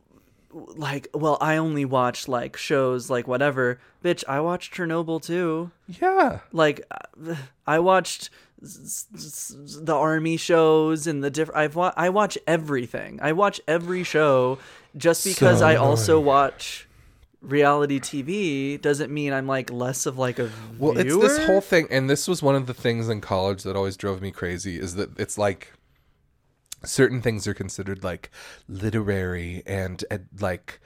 like, 0.51 1.07
well, 1.13 1.39
I 1.41 1.57
only 1.57 1.85
watch 1.85 2.27
like 2.27 2.55
shows 2.55 3.09
like 3.09 3.27
whatever. 3.27 3.79
Bitch, 4.03 4.23
I 4.27 4.39
watched 4.41 4.75
Chernobyl 4.75 5.21
too. 5.23 5.71
yeah. 5.87 6.41
like 6.51 6.85
uh, 6.91 7.35
I 7.67 7.79
watched 7.79 8.29
the 8.61 9.93
army 9.95 10.37
shows 10.37 11.07
and 11.07 11.23
the 11.23 11.29
different 11.29 11.59
I've 11.59 11.75
wa- 11.75 11.93
I 11.95 12.09
watch 12.09 12.37
everything. 12.47 13.19
I 13.21 13.33
watch 13.33 13.61
every 13.67 14.03
show 14.03 14.57
just 14.95 15.23
because 15.25 15.59
So 15.59 15.67
I 15.67 15.75
also 15.75 16.19
watch 16.19 16.87
reality 17.41 17.99
TV 17.99 18.81
doesn't 18.81 19.11
mean 19.13 19.33
I'm 19.33 19.45
like 19.47 19.71
less 19.71 20.05
of 20.05 20.17
like 20.17 20.39
a 20.39 20.49
Well, 20.79 20.93
viewer. 20.93 21.25
it's 21.25 21.35
this 21.35 21.45
whole 21.45 21.61
thing, 21.61 21.87
and 21.91 22.09
this 22.09 22.27
was 22.27 22.41
one 22.41 22.55
of 22.55 22.65
the 22.65 22.73
things 22.73 23.07
in 23.09 23.21
college 23.21 23.63
that 23.63 23.75
always 23.75 23.97
drove 23.97 24.21
me 24.21 24.31
crazy. 24.31 24.79
Is 24.79 24.95
that 24.95 25.19
it's 25.19 25.37
like 25.37 25.73
certain 26.83 27.21
things 27.21 27.47
are 27.47 27.53
considered 27.53 28.03
like 28.03 28.29
literary 28.67 29.63
and, 29.65 30.03
and 30.11 30.27
like 30.39 30.79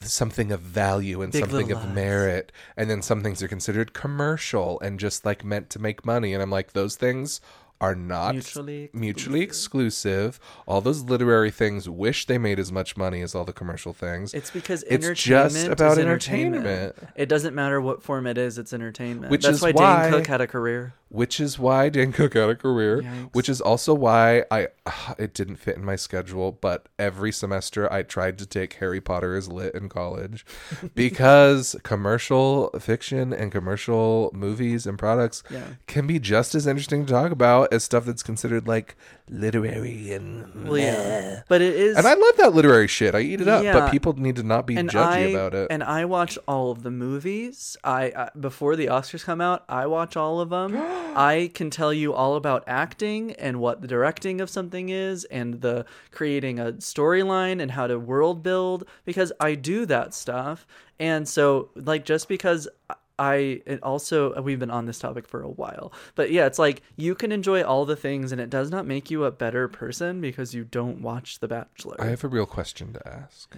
something 0.00 0.52
of 0.52 0.60
value 0.60 1.22
and 1.22 1.32
Big 1.32 1.42
something 1.42 1.72
of 1.72 1.84
Lies. 1.84 1.94
merit, 1.94 2.52
and 2.76 2.90
then 2.90 3.02
some 3.02 3.22
things 3.22 3.42
are 3.42 3.48
considered 3.48 3.92
commercial 3.92 4.80
and 4.80 4.98
just 5.00 5.24
like 5.24 5.44
meant 5.44 5.70
to 5.70 5.78
make 5.78 6.04
money. 6.04 6.32
And 6.34 6.42
I'm 6.42 6.50
like, 6.50 6.72
those 6.72 6.96
things 6.96 7.40
are 7.84 7.94
not 7.94 8.32
Mutually 8.34 8.90
mutually 8.92 9.40
exclusive. 9.42 10.40
All 10.66 10.80
those 10.80 11.02
literary 11.02 11.50
things 11.50 11.88
wish 11.88 12.26
they 12.26 12.38
made 12.38 12.58
as 12.58 12.70
much 12.72 12.96
money 12.96 13.20
as 13.22 13.34
all 13.34 13.44
the 13.44 13.52
commercial 13.52 13.92
things. 13.92 14.32
It's 14.32 14.50
because 14.50 14.82
It's 14.84 14.92
entertainment 15.04 15.54
just 15.54 15.66
about 15.66 15.92
is 15.92 15.98
entertainment. 15.98 16.66
entertainment. 16.66 16.96
It 17.16 17.28
doesn't 17.28 17.54
matter 17.54 17.80
what 17.80 18.02
form 18.02 18.26
it 18.26 18.38
is; 18.38 18.56
it's 18.58 18.72
entertainment. 18.72 19.30
Which 19.30 19.42
That's 19.42 19.56
is 19.56 19.62
why, 19.62 19.72
why- 19.72 20.02
Dane 20.04 20.12
Cook 20.12 20.26
had 20.28 20.40
a 20.40 20.46
career. 20.46 20.94
which 21.08 21.38
is 21.40 21.58
why 21.58 21.88
Dane 21.90 22.10
Cook 22.12 22.34
had 22.34 22.48
a 22.50 22.54
career, 22.56 23.02
Yikes. 23.02 23.28
which 23.34 23.48
is 23.48 23.60
also 23.60 23.94
why 23.94 24.44
I 24.50 24.68
it 25.18 25.34
didn't 25.34 25.56
fit 25.56 25.76
in 25.76 25.84
my 25.84 25.96
schedule, 25.96 26.52
but 26.52 26.88
every 26.98 27.32
semester 27.32 27.92
I 27.92 28.02
tried 28.02 28.38
to 28.38 28.46
take 28.46 28.74
Harry 28.74 29.00
Potter 29.00 29.36
as 29.36 29.48
lit 29.48 29.74
in 29.74 29.88
college 29.88 30.44
because 30.94 31.76
commercial 31.82 32.70
fiction 32.80 33.32
and 33.32 33.52
commercial 33.52 34.30
movies 34.34 34.86
and 34.86 34.98
products 34.98 35.42
Yeah. 35.50 35.64
can 35.86 36.06
be 36.06 36.18
just 36.18 36.54
as 36.54 36.66
interesting 36.66 37.04
to 37.06 37.12
talk 37.12 37.30
about 37.32 37.72
as 37.74 37.84
stuff 37.84 38.04
that's 38.06 38.22
considered 38.22 38.66
like 38.66 38.96
literary 39.28 40.12
and 40.12 40.68
Well, 40.68 40.78
yeah, 40.78 41.42
but 41.48 41.60
it 41.60 41.74
is. 41.74 41.96
and 41.96 42.06
I 42.06 42.14
love 42.14 42.36
that 42.38 42.54
literary 42.54 42.86
shit. 42.88 43.14
I 43.14 43.20
eat 43.20 43.40
it 43.40 43.48
up, 43.48 43.62
Yeah. 43.64 43.72
but 43.72 43.90
people 43.90 44.12
need 44.14 44.36
to 44.36 44.42
not 44.42 44.66
be 44.66 44.76
and 44.76 44.88
judgy 44.88 45.04
I, 45.06 45.18
about 45.18 45.54
it. 45.54 45.68
And 45.70 45.82
I 45.82 46.04
watch 46.04 46.38
all 46.48 46.70
of 46.70 46.82
the 46.82 46.90
movies. 46.90 47.76
I, 47.84 48.12
I 48.16 48.30
before 48.38 48.76
the 48.76 48.86
Oscars 48.86 49.24
come 49.24 49.40
out, 49.40 49.64
I 49.68 49.86
watch 49.86 50.16
all 50.16 50.40
of 50.40 50.50
them. 50.50 50.76
I 51.16 51.50
can 51.54 51.70
tell 51.70 51.92
you 51.92 52.14
all 52.14 52.36
about 52.36 52.64
acting 52.66 53.32
and 53.32 53.60
what 53.60 53.80
the 53.82 53.88
directing 53.88 54.40
of 54.40 54.48
something 54.50 54.88
is 54.88 55.24
and 55.24 55.60
the 55.60 55.84
creating 56.10 56.58
a 56.58 56.72
storyline 56.72 57.60
and 57.60 57.70
how 57.72 57.86
to 57.86 57.98
world 57.98 58.42
build 58.42 58.84
because 59.04 59.32
I 59.40 59.54
do 59.54 59.86
that 59.86 60.14
stuff. 60.14 60.66
And 60.98 61.28
so 61.28 61.70
like 61.74 62.04
just 62.04 62.28
because 62.28 62.68
I 63.18 63.62
it 63.66 63.82
also 63.82 64.34
uh, 64.34 64.42
we've 64.42 64.58
been 64.58 64.70
on 64.70 64.86
this 64.86 64.98
topic 64.98 65.28
for 65.28 65.42
a 65.42 65.48
while. 65.48 65.92
But 66.14 66.30
yeah, 66.30 66.46
it's 66.46 66.58
like 66.58 66.82
you 66.96 67.14
can 67.14 67.32
enjoy 67.32 67.62
all 67.62 67.84
the 67.84 67.96
things 67.96 68.32
and 68.32 68.40
it 68.40 68.50
does 68.50 68.70
not 68.70 68.86
make 68.86 69.10
you 69.10 69.24
a 69.24 69.30
better 69.30 69.68
person 69.68 70.20
because 70.20 70.54
you 70.54 70.64
don't 70.64 71.00
watch 71.00 71.38
The 71.40 71.48
Bachelor. 71.48 71.96
I 72.00 72.06
have 72.06 72.24
a 72.24 72.28
real 72.28 72.46
question 72.46 72.92
to 72.94 73.08
ask. 73.08 73.56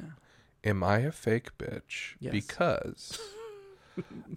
Am 0.65 0.83
I 0.83 0.99
a 0.99 1.13
fake 1.13 1.57
bitch? 1.59 2.15
Yes. 2.19 2.33
Because 2.33 3.21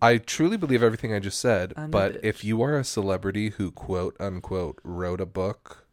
I 0.01 0.17
truly 0.17 0.58
believe 0.58 0.84
everything 0.84 1.13
I 1.13 1.19
just 1.19 1.39
said, 1.39 1.73
I'm 1.75 1.91
but 1.91 2.23
if 2.23 2.43
you 2.43 2.62
are 2.62 2.77
a 2.77 2.84
celebrity 2.84 3.49
who 3.49 3.71
quote 3.71 4.15
unquote 4.19 4.79
wrote 4.84 5.19
a 5.19 5.25
book, 5.25 5.86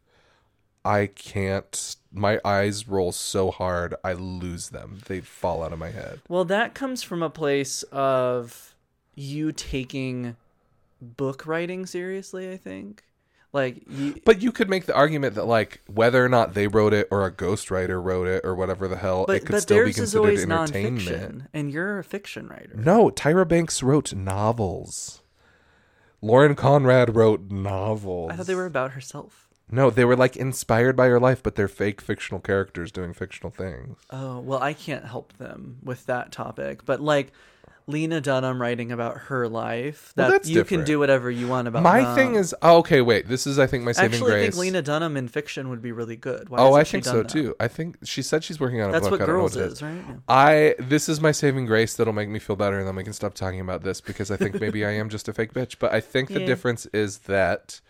I 0.84 1.08
can't 1.08 1.96
my 2.12 2.40
eyes 2.44 2.86
roll 2.86 3.10
so 3.10 3.50
hard 3.50 3.94
I 4.04 4.12
lose 4.12 4.68
them. 4.68 5.00
They 5.06 5.20
fall 5.20 5.64
out 5.64 5.72
of 5.72 5.78
my 5.78 5.90
head. 5.90 6.20
Well, 6.28 6.44
that 6.44 6.74
comes 6.74 7.02
from 7.02 7.22
a 7.22 7.30
place 7.30 7.82
of 7.84 8.75
you 9.16 9.50
taking 9.50 10.36
book 11.02 11.46
writing 11.46 11.86
seriously, 11.86 12.52
I 12.52 12.56
think. 12.56 13.02
Like 13.52 13.82
you 13.88 14.20
But 14.24 14.42
you 14.42 14.52
could 14.52 14.68
make 14.68 14.84
the 14.84 14.94
argument 14.94 15.34
that 15.34 15.46
like 15.46 15.80
whether 15.86 16.22
or 16.24 16.28
not 16.28 16.54
they 16.54 16.68
wrote 16.68 16.92
it 16.92 17.08
or 17.10 17.24
a 17.24 17.32
ghostwriter 17.32 18.02
wrote 18.02 18.28
it 18.28 18.44
or 18.44 18.54
whatever 18.54 18.86
the 18.86 18.96
hell, 18.96 19.24
but, 19.26 19.36
it 19.36 19.46
could 19.46 19.62
still 19.62 19.84
be 19.84 19.92
considered 19.92 20.38
entertainment. 20.38 21.44
and 21.54 21.72
you're 21.72 21.98
a 21.98 22.04
fiction 22.04 22.48
writer. 22.48 22.74
No, 22.76 23.10
Tyra 23.10 23.48
Banks 23.48 23.82
wrote 23.82 24.14
novels. 24.14 25.22
Lauren 26.20 26.54
Conrad 26.54 27.14
wrote 27.16 27.50
novels. 27.50 28.30
I 28.32 28.36
thought 28.36 28.46
they 28.46 28.54
were 28.54 28.66
about 28.66 28.92
herself. 28.92 29.48
No, 29.70 29.90
they 29.90 30.04
were 30.04 30.16
like 30.16 30.36
inspired 30.36 30.96
by 30.96 31.08
her 31.08 31.18
life, 31.18 31.42
but 31.42 31.54
they're 31.56 31.66
fake 31.66 32.00
fictional 32.00 32.40
characters 32.40 32.92
doing 32.92 33.12
fictional 33.12 33.50
things. 33.50 33.96
Oh, 34.10 34.38
well, 34.38 34.62
I 34.62 34.74
can't 34.74 35.04
help 35.04 35.36
them 35.38 35.78
with 35.82 36.06
that 36.06 36.30
topic. 36.30 36.84
But 36.84 37.00
like 37.00 37.32
Lena 37.88 38.20
Dunham 38.20 38.60
writing 38.60 38.90
about 38.90 39.16
her 39.16 39.48
life, 39.48 40.12
that 40.16 40.22
Well, 40.24 40.30
that's 40.32 40.48
you 40.48 40.54
different. 40.56 40.80
can 40.82 40.86
do 40.86 40.98
whatever 40.98 41.30
you 41.30 41.46
want 41.46 41.68
about 41.68 41.84
My 41.84 42.00
them. 42.02 42.14
thing 42.16 42.34
is, 42.34 42.52
oh, 42.60 42.78
okay, 42.78 43.00
wait. 43.00 43.28
This 43.28 43.46
is, 43.46 43.60
I 43.60 43.68
think, 43.68 43.84
my 43.84 43.92
saving 43.92 44.14
Actually, 44.14 44.34
I 44.34 44.42
think 44.42 44.56
Lena 44.56 44.82
Dunham 44.82 45.16
in 45.16 45.28
fiction 45.28 45.68
would 45.68 45.80
be 45.80 45.92
really 45.92 46.16
good. 46.16 46.48
Why 46.48 46.58
oh, 46.58 46.74
I 46.74 46.82
think 46.82 47.04
so 47.04 47.18
that? 47.22 47.28
too. 47.28 47.54
I 47.60 47.68
think 47.68 47.98
she 48.02 48.22
said 48.22 48.42
she's 48.42 48.58
working 48.58 48.80
on 48.80 48.88
a 48.88 48.92
That's 48.92 49.04
book. 49.04 49.12
what 49.12 49.22
I 49.22 49.26
don't 49.26 49.34
know 49.36 49.40
Girls 49.42 49.56
what 49.56 49.64
is, 49.66 49.82
right? 49.82 49.94
Yeah. 50.08 50.14
I 50.28 50.74
this 50.80 51.08
is 51.08 51.20
my 51.20 51.30
saving 51.30 51.66
grace 51.66 51.94
that'll 51.94 52.12
make 52.12 52.28
me 52.28 52.40
feel 52.40 52.56
better, 52.56 52.76
and 52.78 52.88
then 52.88 52.96
we 52.96 53.04
can 53.04 53.12
stop 53.12 53.34
talking 53.34 53.60
about 53.60 53.84
this 53.84 54.00
because 54.00 54.32
I 54.32 54.36
think 54.36 54.60
maybe 54.60 54.84
I 54.84 54.90
am 54.90 55.08
just 55.08 55.28
a 55.28 55.32
fake 55.32 55.52
bitch. 55.54 55.76
But 55.78 55.92
I 55.92 56.00
think 56.00 56.30
the 56.30 56.40
Yeah. 56.40 56.46
difference 56.46 56.86
is 56.86 57.18
that 57.18 57.80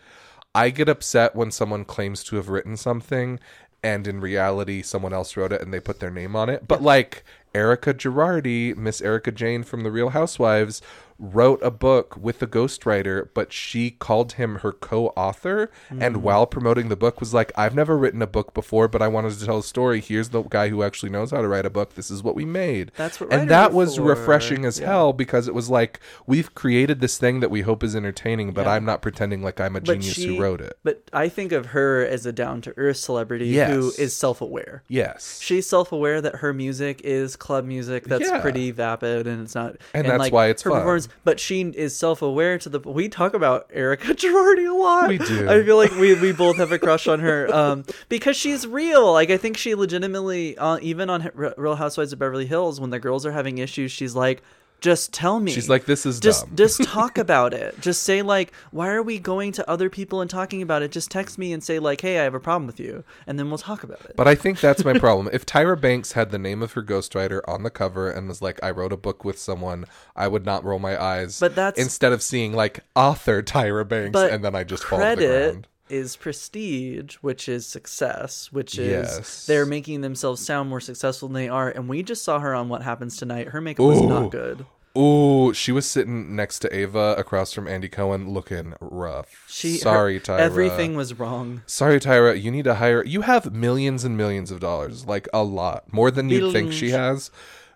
I 0.53 0.69
get 0.69 0.89
upset 0.89 1.35
when 1.35 1.49
someone 1.51 1.85
claims 1.85 2.23
to 2.25 2.35
have 2.35 2.49
written 2.49 2.77
something, 2.77 3.39
and 3.87 4.05
in 4.05 4.19
reality, 4.19 4.81
someone 4.81 5.13
else 5.13 5.37
wrote 5.37 5.53
it 5.53 5.61
and 5.61 5.73
they 5.73 5.79
put 5.79 6.01
their 6.01 6.11
name 6.11 6.35
on 6.35 6.49
it. 6.49 6.67
But 6.67 6.81
like 6.81 7.23
Erika 7.55 7.93
Girardi, 7.93 8.75
Miss 8.75 9.01
Erika 9.01 9.31
Jayne 9.31 9.63
from 9.63 9.83
The 9.83 9.91
Real 9.91 10.09
Housewives, 10.09 10.81
wrote 11.19 11.59
a 11.63 11.71
book 11.71 12.15
with 12.19 12.41
a 12.41 12.47
ghostwriter, 12.47 13.29
but 13.33 13.51
she 13.51 13.91
called 13.91 14.33
him 14.33 14.55
her 14.57 14.71
co-author, 14.71 15.69
Mm. 15.91 16.01
and 16.01 16.17
while 16.23 16.45
promoting 16.45 16.89
the 16.89 16.95
book, 16.95 17.19
was 17.19 17.33
like, 17.33 17.51
"I've 17.55 17.73
never 17.75 17.97
written 17.97 18.21
a 18.21 18.27
book 18.27 18.53
before, 18.53 18.87
but 18.87 19.01
I 19.01 19.07
wanted 19.07 19.33
to 19.39 19.45
tell 19.45 19.57
a 19.59 19.63
story. 19.63 19.99
Here's 20.01 20.29
the 20.29 20.43
guy 20.43 20.69
who 20.69 20.83
actually 20.83 21.09
knows 21.09 21.31
how 21.31 21.41
to 21.41 21.47
write 21.47 21.65
a 21.65 21.69
book. 21.69 21.95
This 21.95 22.11
is 22.11 22.21
what 22.23 22.35
we 22.35 22.45
made." 22.45 22.91
That's 22.97 23.19
what 23.19 23.31
and 23.33 23.49
that 23.49 23.73
was 23.73 23.95
for. 23.95 24.03
refreshing 24.03 24.65
as 24.65 24.79
Yeah. 24.79 24.87
hell 24.87 25.13
because 25.13 25.47
it 25.47 25.53
was 25.55 25.69
like 25.69 25.99
we've 26.25 26.53
created 26.53 27.01
this 27.01 27.17
thing 27.17 27.39
that 27.39 27.49
we 27.51 27.61
hope 27.61 27.83
is 27.83 27.95
entertaining, 27.95 28.51
but 28.51 28.65
Yeah. 28.65 28.73
I'm 28.73 28.85
not 28.85 29.01
pretending 29.01 29.41
like 29.41 29.59
I'm 29.59 29.75
a 29.75 29.81
But 29.81 29.93
genius 29.99 30.13
she- 30.13 30.35
who 30.35 30.41
wrote 30.41 30.61
it. 30.61 30.77
But 30.83 31.03
I 31.13 31.29
think 31.29 31.51
of 31.51 31.67
her 31.67 32.05
as 32.05 32.25
a 32.25 32.31
down 32.31 32.61
to 32.61 32.73
earth 32.77 32.97
celebrity 32.97 33.47
Yes. 33.47 33.71
who 33.71 33.91
is 33.97 34.13
self 34.15 34.41
aware. 34.41 34.83
Yes, 34.87 35.39
She's 35.41 35.65
self 35.67 35.91
aware 35.91 36.21
that 36.21 36.37
her 36.37 36.53
music 36.53 37.01
is 37.03 37.35
club 37.35 37.65
music 37.65 38.05
that's 38.05 38.29
Yeah. 38.29 38.39
pretty 38.39 38.71
vapid 38.71 39.25
and 39.27 39.41
it's 39.43 39.55
not 39.55 39.77
And 39.93 40.07
that's 40.07 40.19
like, 40.19 40.33
why 40.33 40.47
it's 40.47 40.61
her 40.63 40.69
fun. 40.71 40.79
performance 40.81 41.06
but 41.23 41.39
she 41.39 41.61
is 41.61 41.95
self 41.95 42.21
aware 42.21 42.57
to 42.57 42.69
the 42.69 42.79
we 42.79 43.09
talk 43.09 43.33
about 43.33 43.69
Erika 43.73 44.07
Girardi 44.13 44.69
a 44.69 44.73
lot. 44.73 45.09
We 45.09 45.17
do. 45.17 45.49
I 45.49 45.63
feel 45.63 45.77
like 45.77 45.91
we, 45.91 46.13
we 46.19 46.31
both 46.31 46.57
have 46.57 46.71
a 46.71 46.79
crush 46.79 47.07
on 47.07 47.19
her. 47.19 47.47
Um 47.57 47.85
because 48.09 48.35
she's 48.35 48.67
real. 48.67 49.11
Like 49.13 49.29
I 49.29 49.37
think 49.37 49.57
she 49.57 49.73
legitimately 49.73 50.57
uh, 50.57 50.79
even 50.81 51.09
on 51.09 51.29
Real 51.33 51.75
Housewives 51.75 52.13
of 52.13 52.19
Beverly 52.19 52.45
Hills 52.45 52.79
when 52.79 52.89
the 52.89 52.99
girls 52.99 53.25
are 53.25 53.31
having 53.31 53.57
issues 53.57 53.91
she's 53.91 54.15
like 54.15 54.43
just 54.81 55.13
tell 55.13 55.39
me. 55.39 55.51
she's 55.51 55.69
like, 55.69 55.85
"This 55.85 56.05
is 56.05 56.19
just 56.19 56.45
dumb." 56.45 56.55
just 56.55 56.83
talk 56.85 57.17
about 57.17 57.53
it. 57.53 57.79
Just 57.81 58.03
say 58.03 58.21
like, 58.21 58.51
why 58.71 58.89
are 58.89 59.01
we 59.01 59.19
going 59.19 59.51
to 59.53 59.69
other 59.69 59.89
people 59.89 60.21
and 60.21 60.29
talking 60.29 60.61
about 60.61 60.81
it? 60.81 60.91
Just 60.91 61.09
text 61.11 61.37
me 61.37 61.51
and 61.53 61.63
say 61.63 61.79
like, 61.79 62.01
hey, 62.01 62.19
I 62.19 62.23
have 62.23 62.33
a 62.33 62.39
problem 62.39 62.67
with 62.67 62.79
you, 62.79 63.03
and 63.25 63.37
then 63.39 63.49
we'll 63.49 63.57
talk 63.57 63.83
about 63.83 64.01
it. 64.05 64.15
But 64.15 64.27
I 64.27 64.35
think 64.35 64.59
that's 64.59 64.85
my 64.85 64.93
problem. 64.99 65.29
If 65.33 65.45
Tyra 65.45 65.79
Banks 65.79 66.11
had 66.13 66.31
the 66.31 66.37
name 66.39 66.61
of 66.61 66.73
her 66.73 66.83
ghostwriter 66.83 67.41
on 67.47 67.63
the 67.63 67.69
cover 67.69 68.09
and 68.09 68.27
was 68.27 68.41
like, 68.41 68.59
I 68.63 68.71
wrote 68.71 68.93
a 68.93 68.97
book 68.97 69.25
with 69.25 69.39
someone, 69.39 69.85
I 70.15 70.27
would 70.27 70.45
not 70.45 70.63
roll 70.63 70.79
my 70.79 71.01
eyes. 71.01 71.39
But 71.39 71.55
that's- 71.55 71.83
instead 71.83 72.13
of 72.13 72.21
seeing 72.21 72.53
like 72.53 72.81
author 72.95 73.41
Tyra 73.41 73.87
Banks 73.87 74.19
and 74.19 74.43
then 74.43 74.55
I 74.55 74.63
just 74.63 74.83
fall 74.83 74.99
to 74.99 75.05
the 75.05 75.15
credit 75.15 75.51
ground. 75.51 75.67
Is 75.89 76.15
prestige, 76.15 77.15
which 77.21 77.47
is 77.49 77.65
success, 77.65 78.51
which 78.51 78.77
is 78.77 79.07
Yes. 79.07 79.45
they're 79.45 79.65
making 79.65 80.01
themselves 80.01 80.45
sound 80.45 80.69
more 80.69 80.79
successful 80.81 81.27
than 81.29 81.35
they 81.35 81.49
are. 81.49 81.69
And 81.69 81.87
we 81.87 82.03
just 82.03 82.23
saw 82.23 82.39
her 82.39 82.53
on 82.53 82.69
What 82.69 82.83
Happens 82.83 83.17
Tonight. 83.17 83.49
Her 83.49 83.61
makeup 83.61 83.85
was 83.85 84.01
not 84.01 84.29
good. 84.31 84.65
Ooh, 84.97 85.53
she 85.53 85.71
was 85.71 85.85
sitting 85.85 86.35
next 86.35 86.59
to 86.59 86.75
Ava 86.75 87.13
across 87.19 87.53
from 87.53 87.67
Andy 87.67 87.87
Cohen 87.87 88.31
looking 88.31 88.73
rough. 88.81 89.45
She 89.47 89.73
her- 89.73 89.77
Sorry, 89.77 90.19
Tyra. 90.19 90.39
Everything 90.39 90.95
was 90.95 91.19
wrong. 91.19 91.61
Sorry, 91.67 91.99
Tyra. 91.99 92.41
You 92.41 92.49
need 92.49 92.63
to 92.63 92.75
hire. 92.75 93.05
You 93.05 93.21
have 93.21 93.53
millions 93.53 94.03
and 94.03 94.17
millions 94.17 94.49
of 94.49 94.59
dollars, 94.59 95.05
like 95.05 95.27
a 95.31 95.43
lot 95.43 95.93
more 95.93 96.09
than 96.09 96.29
you 96.29 96.51
think 96.51 96.73
she 96.73 96.89
has. 96.89 97.29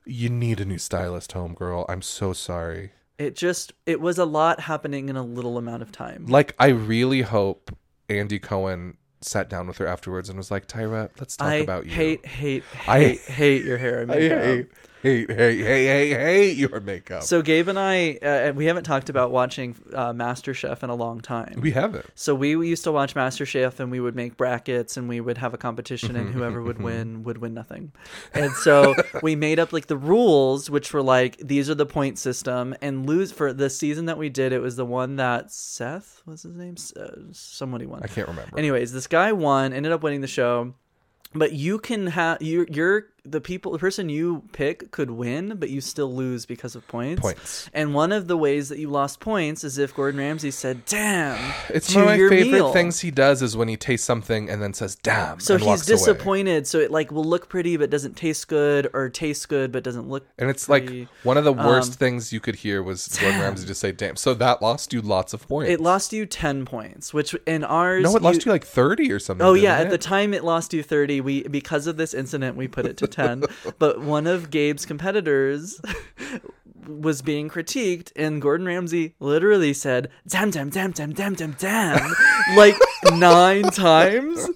You 0.03 0.29
need 0.29 0.59
a 0.59 0.65
new 0.65 0.79
stylist, 0.79 1.33
homegirl. 1.33 1.85
I'm 1.87 2.01
so 2.01 2.33
sorry. 2.33 2.93
It 3.19 3.35
just 3.35 3.73
it 3.85 4.01
was 4.01 4.17
a 4.17 4.25
lot 4.25 4.61
happening 4.61 5.07
in 5.07 5.15
a 5.15 5.21
little 5.23 5.59
amount 5.59 5.83
of 5.83 5.91
time. 5.91 6.25
Like, 6.25 6.55
I 6.57 6.69
really 6.69 7.21
hope 7.21 7.69
Andy 8.19 8.39
Cohen 8.39 8.97
sat 9.21 9.49
down 9.49 9.67
with 9.67 9.77
her 9.77 9.85
afterwards 9.87 10.29
and 10.29 10.37
was 10.37 10.49
like, 10.51 10.67
Tyra, 10.67 11.09
let's 11.19 11.37
talk 11.37 11.47
I 11.47 11.55
about 11.55 11.85
you. 11.85 11.91
hate, 11.91 12.25
hate, 12.25 12.63
I- 12.87 12.99
hate, 12.99 13.19
hate 13.21 13.65
your 13.65 13.77
hair 13.77 14.01
I 14.01 14.05
makeup. 14.05 14.43
hate, 14.43 14.67
hate, 15.01 15.29
hate, 15.29 15.59
hate, 15.59 15.85
hate, 15.85 16.13
hate 16.13 16.57
your 16.57 16.79
makeup. 16.79 17.23
So 17.23 17.41
Gabe 17.41 17.67
and 17.67 17.79
I, 17.79 18.13
uh, 18.15 18.53
we 18.53 18.65
haven't 18.65 18.83
talked 18.83 19.09
about 19.09 19.31
watching 19.31 19.75
uh, 19.93 20.13
MasterChef 20.13 20.83
in 20.83 20.89
a 20.89 20.95
long 20.95 21.21
time. 21.21 21.59
we 21.61 21.71
haven't. 21.71 22.05
So 22.15 22.35
we 22.35 22.51
used 22.51 22.83
to 22.83 22.91
watch 22.91 23.15
MasterChef 23.15 23.79
and 23.79 23.91
we 23.91 23.99
would 23.99 24.15
make 24.15 24.37
brackets 24.37 24.97
and 24.97 25.07
we 25.09 25.21
would 25.21 25.37
have 25.37 25.53
a 25.53 25.57
competition 25.57 26.15
and 26.15 26.33
whoever 26.33 26.61
would 26.61 26.81
win 26.81 27.23
would 27.23 27.39
win 27.39 27.53
nothing. 27.53 27.91
And 28.33 28.51
so 28.53 28.95
we 29.23 29.35
made 29.35 29.59
up 29.59 29.73
like 29.73 29.87
the 29.87 29.97
rules, 29.97 30.69
which 30.69 30.93
were 30.93 31.01
like 31.03 31.37
these 31.37 31.69
are 31.69 31.75
the 31.75 31.85
point 31.85 32.19
system 32.19 32.75
and 32.81 33.05
lose 33.05 33.31
for 33.31 33.53
the 33.53 33.69
season 33.69 34.05
that 34.05 34.17
we 34.17 34.29
did. 34.29 34.53
It 34.53 34.59
was 34.59 34.75
the 34.75 34.85
one 34.85 35.15
that 35.17 35.51
Seth 35.51 36.21
was 36.25 36.43
his 36.43 36.55
name. 36.55 36.75
Uh, 36.99 37.07
somebody 37.31 37.85
won. 37.85 38.01
I 38.03 38.07
can't 38.07 38.27
remember. 38.27 38.57
Anyways, 38.57 38.93
this 38.93 39.07
guy 39.07 39.31
won, 39.31 39.73
ended 39.73 39.91
up 39.91 40.03
winning 40.03 40.21
the 40.21 40.27
show. 40.27 40.73
But 41.33 41.53
you 41.53 41.79
can 41.79 42.07
have 42.07 42.41
you 42.41 42.65
you're 42.69 43.07
the 43.23 43.39
people 43.39 43.71
the 43.71 43.77
person 43.79 44.09
you 44.09 44.43
pick 44.51 44.89
could 44.91 45.11
win, 45.11 45.57
but 45.57 45.69
you 45.69 45.79
still 45.79 46.13
lose 46.13 46.45
because 46.45 46.75
of 46.75 46.87
points. 46.87 47.21
Points. 47.21 47.69
And 47.73 47.93
one 47.93 48.11
of 48.11 48.27
the 48.27 48.35
ways 48.35 48.69
that 48.69 48.79
you 48.79 48.89
lost 48.89 49.19
points 49.19 49.63
is 49.63 49.77
if 49.77 49.93
Gordon 49.95 50.19
Ramsay 50.19 50.51
said, 50.51 50.85
"Damn." 50.85 51.53
It's 51.69 51.93
one 51.95 52.03
of 52.03 52.09
my 52.09 52.17
favorite 52.17 52.51
meal. 52.51 52.73
things 52.73 52.99
he 52.99 53.11
does 53.11 53.41
is 53.41 53.55
when 53.55 53.67
he 53.67 53.77
tastes 53.77 54.05
something 54.05 54.49
and 54.49 54.61
then 54.61 54.73
says, 54.73 54.95
damn. 54.95 55.39
So 55.39 55.53
and 55.53 55.61
he's 55.61 55.67
walks 55.67 55.87
away. 55.87 55.97
disappointed. 55.97 56.67
So 56.67 56.79
it 56.79 56.91
like 56.91 57.11
will 57.11 57.23
look 57.23 57.47
pretty 57.47 57.77
but 57.77 57.89
doesn't 57.89 58.17
taste 58.17 58.47
good, 58.47 58.89
or 58.93 59.09
tastes 59.09 59.45
good 59.45 59.71
but 59.71 59.83
doesn't 59.83 60.09
look. 60.09 60.27
And 60.37 60.49
it's 60.49 60.65
pretty. 60.67 61.01
like 61.01 61.09
one 61.23 61.37
of 61.37 61.43
the 61.43 61.53
worst 61.53 61.91
Um, 61.91 61.97
things 61.97 62.33
you 62.33 62.39
could 62.39 62.55
hear 62.55 62.83
was 62.83 63.07
Gordon 63.21 63.39
Ramsay 63.39 63.67
just 63.67 63.79
say, 63.79 63.91
damn. 63.91 64.15
So 64.15 64.33
that 64.33 64.61
lost 64.61 64.91
you 64.93 65.01
lots 65.01 65.33
of 65.33 65.47
points. 65.47 65.71
It 65.71 65.79
lost 65.79 66.11
you 66.11 66.25
ten 66.25 66.65
points, 66.65 67.13
which 67.13 67.35
in 67.45 67.63
ours. 67.63 68.03
No, 68.03 68.15
it 68.15 68.21
lost 68.21 68.45
you 68.45 68.51
like 68.51 68.65
30 68.65 69.11
or 69.11 69.19
something. 69.19 69.45
Oh 69.45 69.53
yeah, 69.53 69.77
didn't 69.77 69.87
at 69.87 69.91
the 69.91 69.97
time 69.97 70.33
it 70.33 70.43
lost 70.43 70.73
you 70.73 70.83
30. 70.83 71.21
We 71.21 71.43
because 71.43 71.87
of 71.87 71.97
this 71.97 72.13
incident 72.13 72.57
we 72.57 72.67
put 72.67 72.85
it 72.85 72.97
to 72.97 73.07
10. 73.11 73.43
but 73.79 74.01
one 74.01 74.25
of 74.27 74.49
Gabe's 74.49 74.85
competitors 74.85 75.79
was 76.87 77.21
being 77.21 77.47
critiqued 77.49 78.11
and 78.15 78.41
Gordon 78.41 78.65
Ramsay 78.65 79.13
literally 79.19 79.71
said 79.73 80.09
damn 80.27 80.49
damn 80.49 80.69
damn 80.69 80.91
damn 80.91 81.13
damn 81.13 81.35
damn 81.35 81.51
damn 81.53 82.13
like 82.55 82.75
9 83.13 83.63
times 83.65 84.49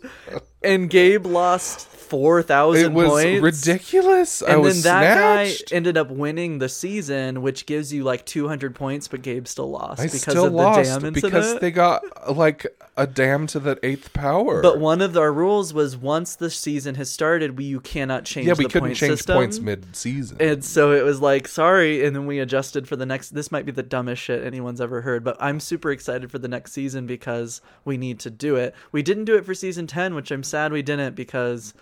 and 0.64 0.90
Gabe 0.90 1.26
lost 1.28 1.88
4000 1.88 2.48
points. 2.48 2.82
It 2.84 2.94
was 2.94 3.10
points. 3.12 3.68
ridiculous. 3.68 4.44
I 4.44 4.54
And 4.54 4.62
was 4.62 4.84
then 4.84 5.00
that 5.02 5.18
snatched. 5.48 5.70
guy 5.72 5.76
ended 5.76 5.98
up 5.98 6.10
winning 6.12 6.58
the 6.60 6.70
season, 6.70 7.42
which 7.42 7.66
gives 7.66 7.92
you 7.94 8.04
like 8.04 8.26
200 8.26 8.74
points, 8.76 9.08
but 9.08 9.22
Gabe 9.22 9.48
still 9.48 9.70
lost 9.70 10.00
I 10.02 10.06
because 10.06 10.22
still 10.22 10.46
of 10.46 10.52
the 10.52 10.58
lost 10.58 10.78
dam 10.84 11.06
incident. 11.06 11.16
because 11.16 11.60
they 11.60 11.72
got 11.72 12.36
like 12.36 12.66
a 12.98 13.06
dam 13.06 13.46
to 13.48 13.60
the 13.60 13.78
eighth 13.84 14.14
power. 14.14 14.62
But 14.62 14.80
one 14.80 15.02
of 15.02 15.18
our 15.18 15.32
rules 15.32 15.74
was 15.74 15.98
once 15.98 16.36
the 16.36 16.50
season 16.50 16.96
has 16.96 17.12
started, 17.12 17.58
we 17.58 17.66
you 17.66 17.82
cannot 17.82 18.24
change. 18.24 18.48
yeah, 18.48 18.54
we 18.54 18.66
couldn't 18.66 18.82
point 18.82 18.96
change 18.98 19.18
system. 19.18 19.36
points 19.36 19.60
mid-season. 19.60 20.38
And 20.40 20.64
so 20.64 20.92
it 20.94 21.04
was 21.04 21.20
like, 21.20 21.48
sorry, 21.48 22.06
and 22.06 22.16
then 22.16 22.26
we 22.26 22.40
adjusted 22.40 22.88
for 22.88 22.96
the 22.96 23.06
next. 23.06 23.32
This 23.32 23.52
might 23.52 23.66
be 23.66 23.72
the 23.72 23.84
dumbest 23.84 24.22
shit 24.22 24.46
anyone's 24.46 24.80
ever 24.80 25.02
heard, 25.02 25.24
but 25.24 25.36
I'm 25.40 25.60
super 25.60 25.92
excited 25.92 26.32
for 26.32 26.40
the 26.40 26.48
next 26.48 26.72
season 26.72 27.06
because 27.06 27.62
we 27.84 27.98
need 27.98 28.20
to 28.22 28.30
do 28.30 28.56
it. 28.56 28.74
We 28.92 29.02
didn't 29.02 29.26
do 29.26 29.36
it 29.36 29.46
for 29.46 29.54
season 29.54 29.88
ten, 29.88 30.16
which 30.16 30.32
I'm 30.32 30.44
sad 30.44 30.72
we 30.72 30.82
didn't 30.82 31.16
because 31.16 31.74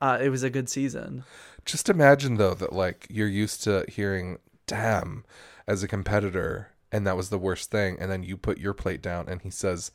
uh, 0.00 0.18
it 0.20 0.28
was 0.28 0.42
a 0.42 0.50
good 0.50 0.68
season. 0.68 1.24
Just 1.64 1.88
imagine 1.88 2.36
though 2.36 2.54
that 2.54 2.72
like 2.72 3.06
you're 3.10 3.28
used 3.28 3.64
to 3.64 3.84
hearing 3.88 4.38
"damn" 4.66 5.24
as 5.66 5.82
a 5.82 5.88
competitor, 5.88 6.70
and 6.92 7.06
that 7.06 7.16
was 7.16 7.30
the 7.30 7.38
worst 7.38 7.70
thing, 7.72 7.96
and 7.98 8.10
then 8.10 8.22
you 8.22 8.36
put 8.36 8.58
your 8.58 8.72
plate 8.72 9.02
down, 9.02 9.28
and 9.28 9.42
he 9.42 9.50
says, 9.50 9.90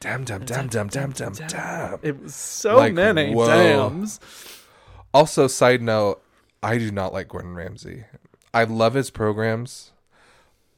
"Damn, 0.00 0.24
damn, 0.24 0.44
damn, 0.44 0.68
damn, 0.68 0.88
damn, 0.88 1.10
damn, 1.12 1.32
damn." 1.32 1.98
It 2.02 2.22
was 2.22 2.34
so 2.34 2.76
Like, 2.76 2.94
many 2.94 3.34
whoa. 3.34 3.46
dams. 3.46 4.20
Also, 5.14 5.46
side 5.46 5.82
note, 5.82 6.22
I 6.62 6.78
do 6.78 6.90
not 6.90 7.12
like 7.12 7.28
Gordon 7.28 7.54
Ramsay. 7.54 8.04
I 8.54 8.64
love 8.64 8.94
his 8.94 9.10
programs. 9.10 9.92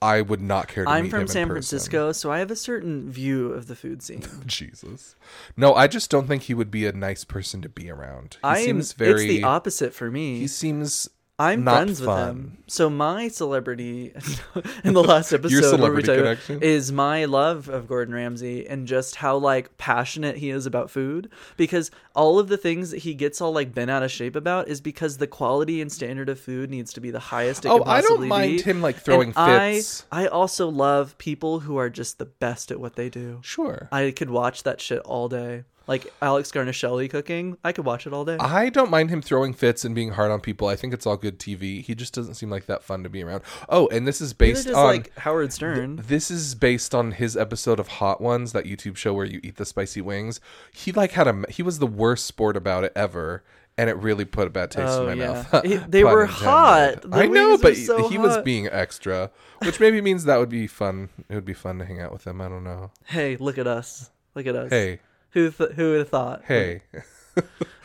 I 0.02 0.22
would 0.22 0.40
not 0.40 0.66
care 0.68 0.84
to 0.84 0.90
I'm 0.90 1.10
from 1.10 1.26
San. 1.26 1.46
Francisco, 1.46 2.12
so 2.12 2.32
I 2.32 2.38
have 2.38 2.50
a 2.50 2.56
certain 2.56 3.10
view 3.10 3.52
of 3.52 3.66
the 3.66 3.76
food 3.76 4.02
scene. 4.02 4.24
Jesus. 4.46 5.14
No, 5.58 5.74
I 5.74 5.88
just 5.88 6.10
don't 6.10 6.26
think 6.26 6.44
he 6.44 6.54
would 6.54 6.70
be 6.70 6.86
a 6.86 6.92
nice 6.92 7.24
person 7.24 7.60
to 7.60 7.68
be 7.68 7.90
around. 7.90 8.38
He 8.40 8.48
I 8.48 8.64
seems 8.64 8.94
very 8.94 9.24
It's 9.26 9.34
the 9.40 9.44
opposite 9.44 9.92
for 9.92 10.10
me. 10.10 10.38
he 10.38 10.46
seems 10.46 11.06
I'm 11.40 11.64
Not 11.64 11.74
friends 11.76 12.00
with 12.02 12.10
him. 12.10 12.58
So 12.66 12.90
my 12.90 13.28
celebrity 13.28 14.12
in 14.84 14.92
the 14.94 15.02
last 15.02 15.32
episode 15.38 15.50
Your 15.52 15.62
where 15.62 15.92
we 15.92 16.02
celebrity 16.04 16.06
talk 16.36 16.50
about- 16.50 16.62
is 16.62 16.92
my 16.92 17.24
love 17.24 17.68
of 17.68 17.88
Gordon 17.88 18.14
Ramsay 18.14 18.66
and 18.68 18.86
just 18.86 19.16
how 19.16 19.36
like 19.38 19.76
passionate 19.78 20.36
he 20.36 20.50
is 20.50 20.66
about 20.66 20.90
food 20.90 21.30
because 21.56 21.90
all 22.14 22.38
of 22.38 22.48
the 22.48 22.56
things 22.56 22.90
that 22.90 22.98
he 22.98 23.14
gets 23.14 23.40
all 23.40 23.52
like 23.52 23.72
bent 23.74 23.90
out 23.90 24.02
of 24.02 24.10
shape 24.10 24.36
about 24.36 24.68
is 24.68 24.80
because 24.80 25.16
the 25.16 25.26
quality 25.26 25.80
and 25.80 25.90
standard 25.90 26.28
of 26.28 26.38
food 26.38 26.68
needs 26.70 26.92
to 26.92 27.00
be 27.00 27.10
the 27.10 27.18
highest 27.18 27.64
it 27.64 27.68
Oh, 27.70 27.78
can 27.78 27.88
I 27.88 28.00
don't 28.02 28.28
mind 28.28 28.58
be. 28.58 28.62
him, 28.62 28.82
like, 28.82 28.96
throwing 28.96 29.28
And 29.30 29.36
I- 29.38 29.82
I 30.12 30.26
also 30.26 30.68
love 30.68 31.16
people 31.18 31.60
who 31.60 31.76
are 31.78 31.88
just 31.90 32.18
the 32.18 32.26
best 32.26 32.70
at 32.70 32.78
what 32.78 32.96
they 32.96 33.08
do. 33.08 33.38
Sure. 33.42 33.88
I 33.90 34.10
could 34.10 34.30
watch 34.30 34.62
that 34.64 34.80
shit 34.80 34.98
all 35.00 35.28
day. 35.28 35.64
Like 35.90 36.12
Alex 36.22 36.52
Guarnaschelli 36.52 37.10
cooking, 37.10 37.58
I 37.64 37.72
could 37.72 37.84
watch 37.84 38.06
it 38.06 38.12
all 38.12 38.24
day. 38.24 38.36
I 38.38 38.68
don't 38.70 38.90
mind 38.92 39.10
him 39.10 39.20
throwing 39.20 39.52
fits 39.52 39.84
and 39.84 39.92
being 39.92 40.12
hard 40.12 40.30
on 40.30 40.40
people. 40.40 40.68
I 40.68 40.76
think 40.76 40.94
it's 40.94 41.04
all 41.04 41.16
good 41.16 41.40
TV. 41.40 41.82
He 41.82 41.96
just 41.96 42.14
doesn't 42.14 42.34
seem 42.34 42.48
like 42.48 42.66
that 42.66 42.84
fun 42.84 43.02
to 43.02 43.08
be 43.08 43.24
around. 43.24 43.42
Oh, 43.68 43.88
and 43.88 44.06
this 44.06 44.20
is 44.20 44.32
based 44.32 44.68
does 44.68 44.76
on 44.76 44.84
like 44.86 45.18
Howard 45.18 45.52
Stern. 45.52 45.96
this 46.06 46.30
is 46.30 46.54
based 46.54 46.94
on 46.94 47.10
his 47.10 47.36
episode 47.36 47.80
of 47.80 47.88
Hot 47.88 48.20
Ones, 48.20 48.52
that 48.52 48.66
YouTube 48.66 48.96
show 48.96 49.12
where 49.12 49.26
you 49.26 49.40
eat 49.42 49.56
the 49.56 49.66
spicy 49.66 50.00
wings. 50.00 50.40
He 50.72 50.92
like 50.92 51.10
had 51.10 51.26
a 51.26 51.42
he 51.50 51.64
was 51.64 51.80
the 51.80 51.88
worst 51.88 52.24
sport 52.26 52.56
about 52.56 52.84
it 52.84 52.92
ever, 52.94 53.42
and 53.76 53.90
it 53.90 53.96
really 53.96 54.24
put 54.24 54.46
a 54.46 54.50
bad 54.50 54.70
taste 54.70 54.92
Oh, 54.92 55.08
in 55.08 55.18
my 55.18 55.24
yeah. 55.24 55.44
mouth. 55.52 55.64
He- 55.64 55.74
they 55.76 56.04
were 56.12 56.22
intended. 56.22 56.44
hot. 56.46 57.02
The 57.02 57.16
I 57.16 57.26
know, 57.26 57.58
but 57.58 57.76
so 57.76 58.08
he 58.08 58.16
was 58.16 58.38
being 58.44 58.68
extra, 58.68 59.32
which 59.64 59.80
maybe 59.80 60.00
means 60.00 60.22
that 60.26 60.38
would 60.38 60.50
be 60.50 60.68
fun. 60.68 61.08
It 61.28 61.34
would 61.34 61.44
be 61.44 61.52
fun 61.52 61.80
to 61.80 61.84
hang 61.84 62.00
out 62.00 62.12
with 62.12 62.28
him. 62.28 62.40
I 62.40 62.48
don't 62.48 62.62
know. 62.62 62.92
Hey, 63.06 63.36
look 63.38 63.58
at 63.58 63.66
us. 63.66 64.10
Look 64.36 64.46
at 64.46 64.54
us. 64.54 64.70
Hey, 64.70 65.00
Who 65.32 65.50
th- 65.50 65.70
who 65.72 65.90
would 65.92 65.98
have 66.00 66.08
thought? 66.08 66.42
hey. 66.46 66.82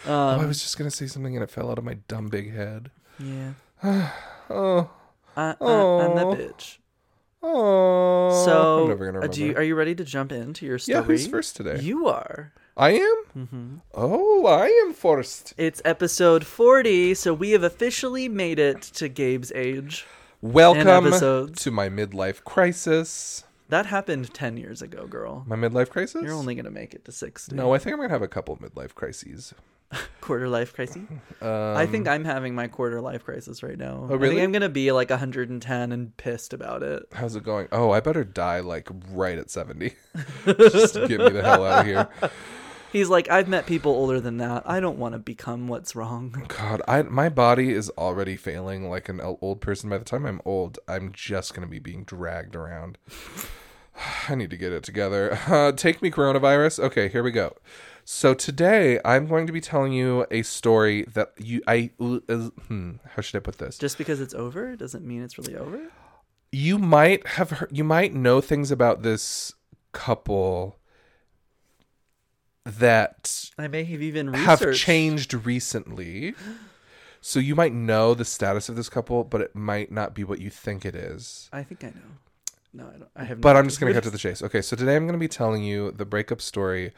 Um, 0.07 0.11
oh, 0.11 0.39
I 0.41 0.45
was 0.45 0.61
just 0.61 0.77
gonna 0.77 0.91
say 0.91 1.07
something 1.07 1.35
and 1.35 1.43
it 1.43 1.49
fell 1.49 1.71
out 1.71 1.77
of 1.79 1.83
my 1.83 1.95
dumb 2.07 2.27
big 2.27 2.53
head. 2.53 2.91
Yeah. 3.19 3.53
Oh, 4.49 4.91
I, 5.35 5.55
I, 5.59 5.65
I'm 5.65 6.15
that 6.15 6.27
bitch. 6.27 6.77
oh. 7.41 8.43
So, 8.45 8.83
I'm 8.83 8.89
never 8.89 9.05
gonna 9.05 9.19
uh, 9.19 9.21
remember. 9.21 9.39
you, 9.45 9.55
are 9.55 9.63
you 9.63 9.73
ready 9.75 9.95
to 9.95 10.03
jump 10.03 10.31
into 10.31 10.67
your 10.67 10.77
story? 10.77 10.97
yeah, 10.97 11.01
who's 11.03 11.25
first 11.25 11.55
today? 11.55 11.79
You 11.79 12.05
are. 12.07 12.51
I 12.77 12.91
am. 12.91 13.47
hmm 13.47 13.75
Oh, 13.93 14.45
I 14.45 14.67
am 14.85 14.93
first. 14.93 15.53
It's 15.57 15.81
episode 15.85 16.45
40, 16.45 17.15
so 17.15 17.33
we 17.33 17.51
have 17.51 17.63
officially 17.63 18.29
made 18.29 18.59
it 18.59 18.81
to 18.83 19.07
Gabe's 19.09 19.51
age. 19.55 20.05
Welcome 20.41 20.83
to 21.55 21.71
my 21.71 21.89
midlife 21.89 22.43
crisis. 22.43 23.44
That 23.69 23.87
happened 23.87 24.33
10 24.33 24.57
years 24.57 24.81
ago, 24.81 25.07
girl. 25.07 25.43
My 25.47 25.55
midlife 25.55 25.89
crisis? 25.89 26.21
You're 26.23 26.33
only 26.33 26.55
going 26.55 26.65
to 26.65 26.71
make 26.71 26.93
it 26.93 27.03
to 27.05 27.11
60. 27.11 27.55
No, 27.55 27.73
I 27.73 27.79
think 27.79 27.93
I'm 27.93 27.99
gonna 27.99 28.09
have 28.09 28.21
a 28.21 28.27
couple 28.27 28.53
of 28.53 28.59
midlife 28.59 28.93
crises. 28.93 29.53
Quarter 30.21 30.49
life 30.49 30.73
crisis. 30.73 31.03
Um, 31.41 31.77
I 31.77 31.85
think 31.85 32.07
I'm 32.07 32.23
having 32.25 32.55
my 32.55 32.67
quarter 32.67 33.01
life 33.01 33.23
crisis 33.25 33.61
right 33.61 33.77
now. 33.77 34.07
Oh, 34.09 34.13
I 34.13 34.15
really? 34.15 34.35
think 34.35 34.45
I'm 34.45 34.51
going 34.51 34.61
to 34.61 34.69
be 34.69 34.91
like 34.91 35.09
110 35.11 35.91
and 35.91 36.17
pissed 36.17 36.53
about 36.53 36.81
it. 36.81 37.03
How's 37.13 37.35
it 37.35 37.43
going? 37.43 37.67
Oh, 37.71 37.91
I 37.91 37.99
better 37.99 38.23
die 38.23 38.61
like 38.61 38.89
right 39.11 39.37
at 39.37 39.51
seventy. 39.51 39.93
Just 40.45 40.95
get 40.95 41.19
me 41.19 41.29
the 41.29 41.43
hell 41.43 41.63
out 41.65 41.81
of 41.81 41.85
here. 41.85 42.31
He's 42.95 43.09
like, 43.09 43.29
I've 43.29 43.49
met 43.49 43.65
people 43.65 43.91
older 43.91 44.21
than 44.21 44.37
that. 44.37 44.63
I 44.65 44.79
don't 44.79 44.97
want 44.97 45.15
to 45.15 45.19
become 45.19 45.67
what's 45.67 45.97
wrong. 45.97 46.45
God, 46.47 46.81
I 46.87 47.01
my 47.01 47.27
body 47.27 47.73
is 47.73 47.89
already 47.97 48.37
failing 48.37 48.89
like 48.89 49.09
an 49.09 49.19
old 49.19 49.59
person. 49.59 49.89
By 49.89 49.97
the 49.97 50.05
time 50.05 50.25
I'm 50.25 50.39
old, 50.45 50.79
I'm 50.87 51.11
just 51.11 51.53
gonna 51.53 51.67
be 51.67 51.79
being 51.79 52.05
dragged 52.05 52.55
around. 52.55 52.97
I 54.29 54.35
need 54.35 54.49
to 54.49 54.55
get 54.55 54.71
it 54.71 54.83
together. 54.83 55.37
Uh, 55.47 55.73
take 55.73 56.01
me, 56.01 56.09
coronavirus. 56.09 56.79
Okay, 56.85 57.09
here 57.09 57.21
we 57.21 57.31
go. 57.31 57.57
So 58.05 58.33
today 58.33 59.01
I'm 59.03 59.27
going 59.27 59.45
to 59.47 59.51
be 59.51 59.59
telling 59.59 59.91
you 59.91 60.25
a 60.31 60.43
story 60.43 61.03
that 61.15 61.33
you 61.37 61.61
I 61.67 61.91
uh, 61.99 62.49
hmm, 62.69 62.91
how 63.13 63.21
should 63.21 63.35
I 63.35 63.41
put 63.41 63.57
this? 63.57 63.77
Just 63.77 63.97
because 63.97 64.21
it's 64.21 64.33
over 64.33 64.77
doesn't 64.77 65.05
mean 65.05 65.21
it's 65.21 65.37
really 65.37 65.57
over. 65.57 65.89
you 66.53 66.77
might 66.77 67.27
have 67.27 67.49
heard, 67.49 67.75
you 67.77 67.83
might 67.83 68.13
know 68.13 68.39
things 68.39 68.71
about 68.71 69.03
this 69.03 69.51
couple 69.91 70.77
that 72.65 73.49
I 73.57 73.67
may 73.67 73.83
have 73.83 74.01
even 74.01 74.33
have 74.33 74.73
changed 74.73 75.33
recently. 75.33 76.33
So 77.21 77.39
you 77.39 77.55
might 77.55 77.73
know 77.73 78.13
the 78.13 78.25
status 78.25 78.69
of 78.69 78.75
this 78.75 78.89
couple, 78.89 79.23
but 79.23 79.41
it 79.41 79.55
might 79.55 79.91
not 79.91 80.13
be 80.13 80.23
what 80.23 80.39
you 80.39 80.49
think 80.49 80.85
it 80.85 80.95
is. 80.95 81.49
I 81.51 81.63
think 81.63 81.83
I 81.83 81.87
know. 81.87 81.93
No, 82.73 82.87
I 82.87 82.97
don't. 82.97 83.09
I 83.15 83.23
have. 83.23 83.41
But 83.41 83.53
no 83.53 83.59
I'm 83.59 83.65
just 83.67 83.79
going 83.79 83.91
to 83.91 83.97
cut 83.97 84.03
to 84.03 84.09
the 84.09 84.17
chase. 84.17 84.41
Okay, 84.43 84.61
so 84.61 84.75
today 84.75 84.95
I'm 84.95 85.05
going 85.05 85.13
to 85.13 85.19
be 85.19 85.27
telling 85.27 85.63
you 85.63 85.91
the 85.91 86.05
breakup 86.05 86.41
story 86.41 86.91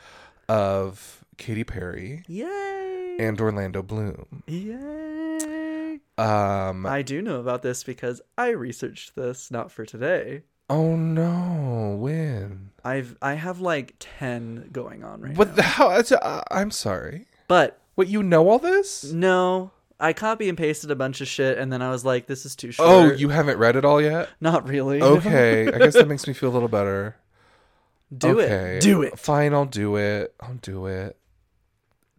of 0.49 1.23
Katy 1.37 1.63
Perry 1.63 2.23
Yay! 2.27 3.17
and 3.19 3.39
Orlando 3.39 3.83
Bloom. 3.83 4.43
Yay! 4.47 5.99
Um 6.17 6.85
I 6.85 7.03
do 7.03 7.21
know 7.21 7.39
about 7.39 7.61
this 7.61 7.83
because 7.83 8.21
I 8.37 8.49
researched 8.49 9.15
this 9.15 9.51
not 9.51 9.71
for 9.71 9.85
today. 9.85 10.43
oh 10.69 10.95
no, 10.95 11.95
when? 11.99 12.71
I've 12.87 13.17
I 13.21 13.33
have 13.33 13.59
like 13.59 13.95
ten 13.99 14.69
going 14.71 15.03
on 15.03 15.21
right 15.21 15.35
What 15.35 15.49
now. 15.49 15.53
the 15.55 15.61
hell? 15.63 16.03
Uh, 16.21 16.41
I'm 16.51 16.71
sorry. 16.71 17.25
But 17.47 17.79
What 17.95 18.07
you 18.07 18.23
know 18.23 18.47
all 18.49 18.59
this? 18.59 19.03
no, 19.11 19.71
I 19.99 20.13
copy 20.13 20.47
and 20.49 20.57
pasted 20.57 20.91
a 20.91 20.95
bunch 20.95 21.21
of 21.21 21.27
shit, 21.27 21.57
and 21.57 21.71
then 21.73 21.81
I 21.81 21.89
was 21.89 22.05
like, 22.05 22.27
"This 22.27 22.45
is 22.45 22.55
too 22.55 22.71
short." 22.71 22.87
Oh, 22.89 23.11
you 23.11 23.29
haven't 23.29 23.57
read 23.57 23.75
it 23.75 23.83
all 23.85 24.01
yet? 24.01 24.29
Not 24.39 24.67
really. 24.67 25.01
Okay, 25.17 25.67
I 25.67 25.77
guess 25.79 25.93
that 25.95 26.07
makes 26.07 26.27
me 26.27 26.33
feel 26.33 26.49
a 26.49 26.55
little 26.57 26.67
better. 26.69 27.15
do 28.15 28.39
okay. 28.39 28.77
it. 28.77 28.81
Do 28.81 29.01
it. 29.01 29.17
Fine, 29.19 29.53
I'll 29.53 29.65
do 29.65 29.95
it. 29.97 30.33
I'll 30.39 30.55
do 30.61 30.85
it. 30.85 31.17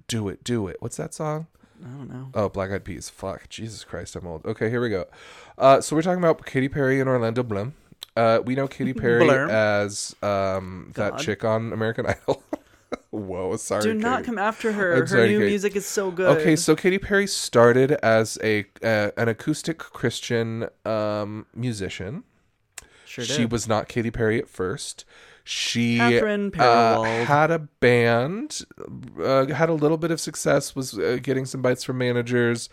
Do 0.06 0.28
it. 0.28 0.42
Do 0.44 0.66
it. 0.68 0.76
What's 0.80 0.96
that 0.96 1.14
song? 1.14 1.46
I 1.84 1.88
don't 1.96 2.08
know. 2.10 2.30
Oh, 2.34 2.48
Black 2.48 2.70
Eyed 2.72 2.84
Peas. 2.84 3.08
Fuck. 3.08 3.48
Jesus 3.48 3.84
Christ, 3.84 4.16
I'm 4.16 4.26
old. 4.26 4.44
Okay, 4.44 4.68
here 4.70 4.80
we 4.80 4.88
go. 4.90 5.04
Uh, 5.56 5.80
so 5.80 5.94
we're 5.94 6.02
talking 6.02 6.18
about 6.18 6.44
Katy 6.44 6.68
Perry 6.68 6.98
and 6.98 7.08
Orlando 7.08 7.42
Bloom. 7.44 7.74
Uh, 8.18 8.40
we 8.44 8.54
know 8.56 8.66
Katy 8.66 8.92
Perry 9.02 9.28
as 9.30 10.14
um, 10.22 10.90
that 10.96 11.12
God. 11.12 11.20
chick 11.20 11.44
on 11.44 11.72
American 11.72 12.06
Idol. 12.14 12.42
Whoa, 13.10 13.56
sorry. 13.56 13.82
Do 13.82 13.94
not 13.94 14.18
Katy. 14.18 14.26
come 14.26 14.38
after 14.38 14.72
her. 14.72 14.94
I'm 14.94 15.00
her 15.00 15.06
sorry, 15.06 15.28
new 15.28 15.40
music 15.40 15.76
is 15.76 15.86
so 15.86 16.10
good. 16.10 16.36
Okay, 16.38 16.56
so 16.56 16.74
Katy 16.74 16.98
Perry 16.98 17.26
started 17.26 17.92
as 17.92 18.38
a 18.42 18.64
uh, 18.82 19.10
an 19.16 19.28
acoustic 19.28 19.78
Christian 19.78 20.68
um, 20.84 21.46
musician. 21.54 22.24
sure 23.04 23.24
She 23.24 23.42
did. 23.42 23.52
was 23.52 23.68
not 23.68 23.88
Katy 23.88 24.10
Perry 24.10 24.38
at 24.38 24.48
first. 24.48 25.04
She 25.44 25.98
uh, 25.98 27.02
had 27.24 27.50
a 27.50 27.58
band, 27.58 28.60
uh, 29.18 29.46
had 29.46 29.70
a 29.70 29.74
little 29.74 29.96
bit 29.96 30.10
of 30.10 30.20
success, 30.20 30.76
was 30.76 30.98
uh, 30.98 31.18
getting 31.22 31.46
some 31.46 31.62
bites 31.62 31.84
from 31.84 31.96
managers. 31.96 32.68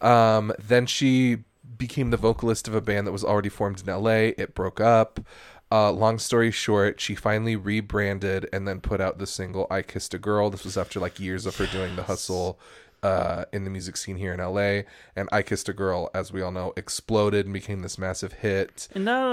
Um, 0.00 0.52
then 0.58 0.86
she 0.86 1.44
became 1.76 2.10
the 2.10 2.16
vocalist 2.16 2.68
of 2.68 2.74
a 2.74 2.80
band 2.80 3.06
that 3.06 3.12
was 3.12 3.24
already 3.24 3.48
formed 3.48 3.80
in 3.80 3.86
LA. 3.86 4.32
It 4.36 4.54
broke 4.54 4.80
up. 4.80 5.20
Uh, 5.72 5.90
long 5.90 6.18
story 6.18 6.50
short, 6.50 7.00
she 7.00 7.14
finally 7.14 7.56
rebranded 7.56 8.48
and 8.52 8.68
then 8.68 8.80
put 8.80 9.00
out 9.00 9.18
the 9.18 9.26
single 9.26 9.66
"I 9.70 9.82
Kissed 9.82 10.14
a 10.14 10.18
Girl." 10.18 10.50
This 10.50 10.64
was 10.64 10.76
after 10.76 11.00
like 11.00 11.18
years 11.18 11.46
of 11.46 11.56
her 11.56 11.66
doing 11.66 11.96
the 11.96 12.04
hustle 12.04 12.60
uh, 13.02 13.44
in 13.52 13.64
the 13.64 13.70
music 13.70 13.96
scene 13.96 14.16
here 14.16 14.32
in 14.32 14.40
LA. 14.40 14.82
And 15.16 15.28
"I 15.32 15.42
Kissed 15.42 15.68
a 15.68 15.72
Girl," 15.72 16.10
as 16.14 16.32
we 16.32 16.42
all 16.42 16.52
know, 16.52 16.72
exploded 16.76 17.46
and 17.46 17.52
became 17.52 17.82
this 17.82 17.98
massive 17.98 18.34
hit 18.34 18.88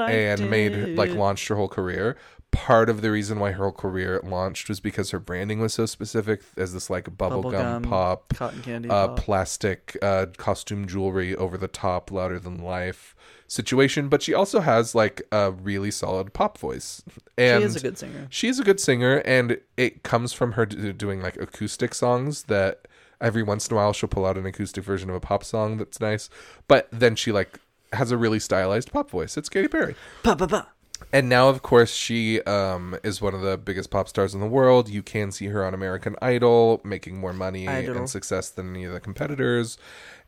and, 0.06 0.42
and 0.42 0.50
made 0.50 0.72
like 0.98 1.12
launched 1.12 1.48
her 1.50 1.56
whole 1.56 1.68
career. 1.70 2.18
Part 2.52 2.90
of 2.90 3.02
the 3.02 3.10
reason 3.12 3.40
why 3.40 3.52
her 3.52 3.64
whole 3.64 3.72
career 3.72 4.20
launched 4.24 4.68
was 4.70 4.80
because 4.80 5.12
her 5.12 5.20
branding 5.20 5.60
was 5.60 5.74
so 5.74 5.86
specific 5.86 6.42
as 6.58 6.74
this 6.74 6.90
like 6.90 7.06
bubblegum 7.06 7.44
Bubblegum, 7.52 7.90
pop, 7.90 8.34
cotton 8.36 8.62
candy. 8.62 8.90
uh, 8.90 9.08
pop. 9.08 9.18
plastic 9.18 9.98
uh, 10.02 10.26
costume 10.38 10.86
jewelry 10.88 11.36
over 11.36 11.58
the 11.58 11.68
top, 11.70 12.12
louder 12.12 12.40
than 12.40 12.58
life 12.58 13.16
situation. 13.48 14.10
But 14.10 14.22
she 14.22 14.34
also 14.34 14.60
has 14.60 14.94
like 14.94 15.22
a 15.32 15.52
really 15.52 15.92
solid 15.92 16.34
pop 16.34 16.58
voice, 16.58 17.02
and 17.38 17.62
she 17.62 17.66
is 17.66 17.76
a 17.78 17.80
good 17.80 17.98
singer. 17.98 18.28
she 18.30 18.48
is 18.50 18.60
a 18.60 18.64
good 18.64 18.80
singer, 18.80 19.18
and 19.26 19.58
it 19.78 20.04
comes 20.04 20.34
from 20.34 20.52
her 20.54 20.66
do- 20.66 20.94
doing 20.94 21.22
like 21.22 21.38
acoustic 21.38 21.94
songs 21.94 22.44
that 22.44 22.88
every 23.22 23.44
once 23.44 23.68
in 23.70 23.74
a 23.74 23.78
while 23.78 23.94
she'll 23.94 24.10
pull 24.10 24.26
out 24.26 24.38
an 24.38 24.46
acoustic 24.46 24.84
version 24.84 25.10
of 25.10 25.16
a 25.16 25.20
pop 25.22 25.44
song 25.44 25.78
that's 25.78 26.00
nice. 26.02 26.30
But 26.68 26.90
then 26.92 27.16
she 27.16 27.32
like 27.32 27.60
has 27.94 28.12
a 28.12 28.18
really 28.18 28.40
stylized 28.40 28.92
pop 28.92 29.10
voice. 29.10 29.38
It's 29.38 29.50
Katy 29.50 29.70
Perry. 29.70 29.96
Pa, 30.24 30.36
pa, 30.36 30.48
pa. 30.48 30.68
And 31.14 31.28
now, 31.30 31.50
of 31.50 31.62
course, 31.62 31.94
she 31.94 32.42
um, 32.44 32.98
is 33.04 33.22
one 33.22 33.34
of 33.34 33.42
the 33.42 33.58
biggest 33.58 33.90
pop 33.90 34.08
stars 34.08 34.34
in 34.34 34.40
the 34.40 34.48
world. 34.48 34.90
You 34.90 35.04
can 35.04 35.32
see 35.32 35.48
her 35.48 35.66
on 35.66 35.74
American 35.74 36.16
Idol, 36.22 36.82
making 36.84 37.20
more 37.20 37.34
money 37.34 37.68
Idol. 37.68 37.98
and 37.98 38.10
success 38.10 38.50
than 38.50 38.70
any 38.70 38.86
of 38.86 38.94
the 38.94 39.00
competitors. 39.00 39.78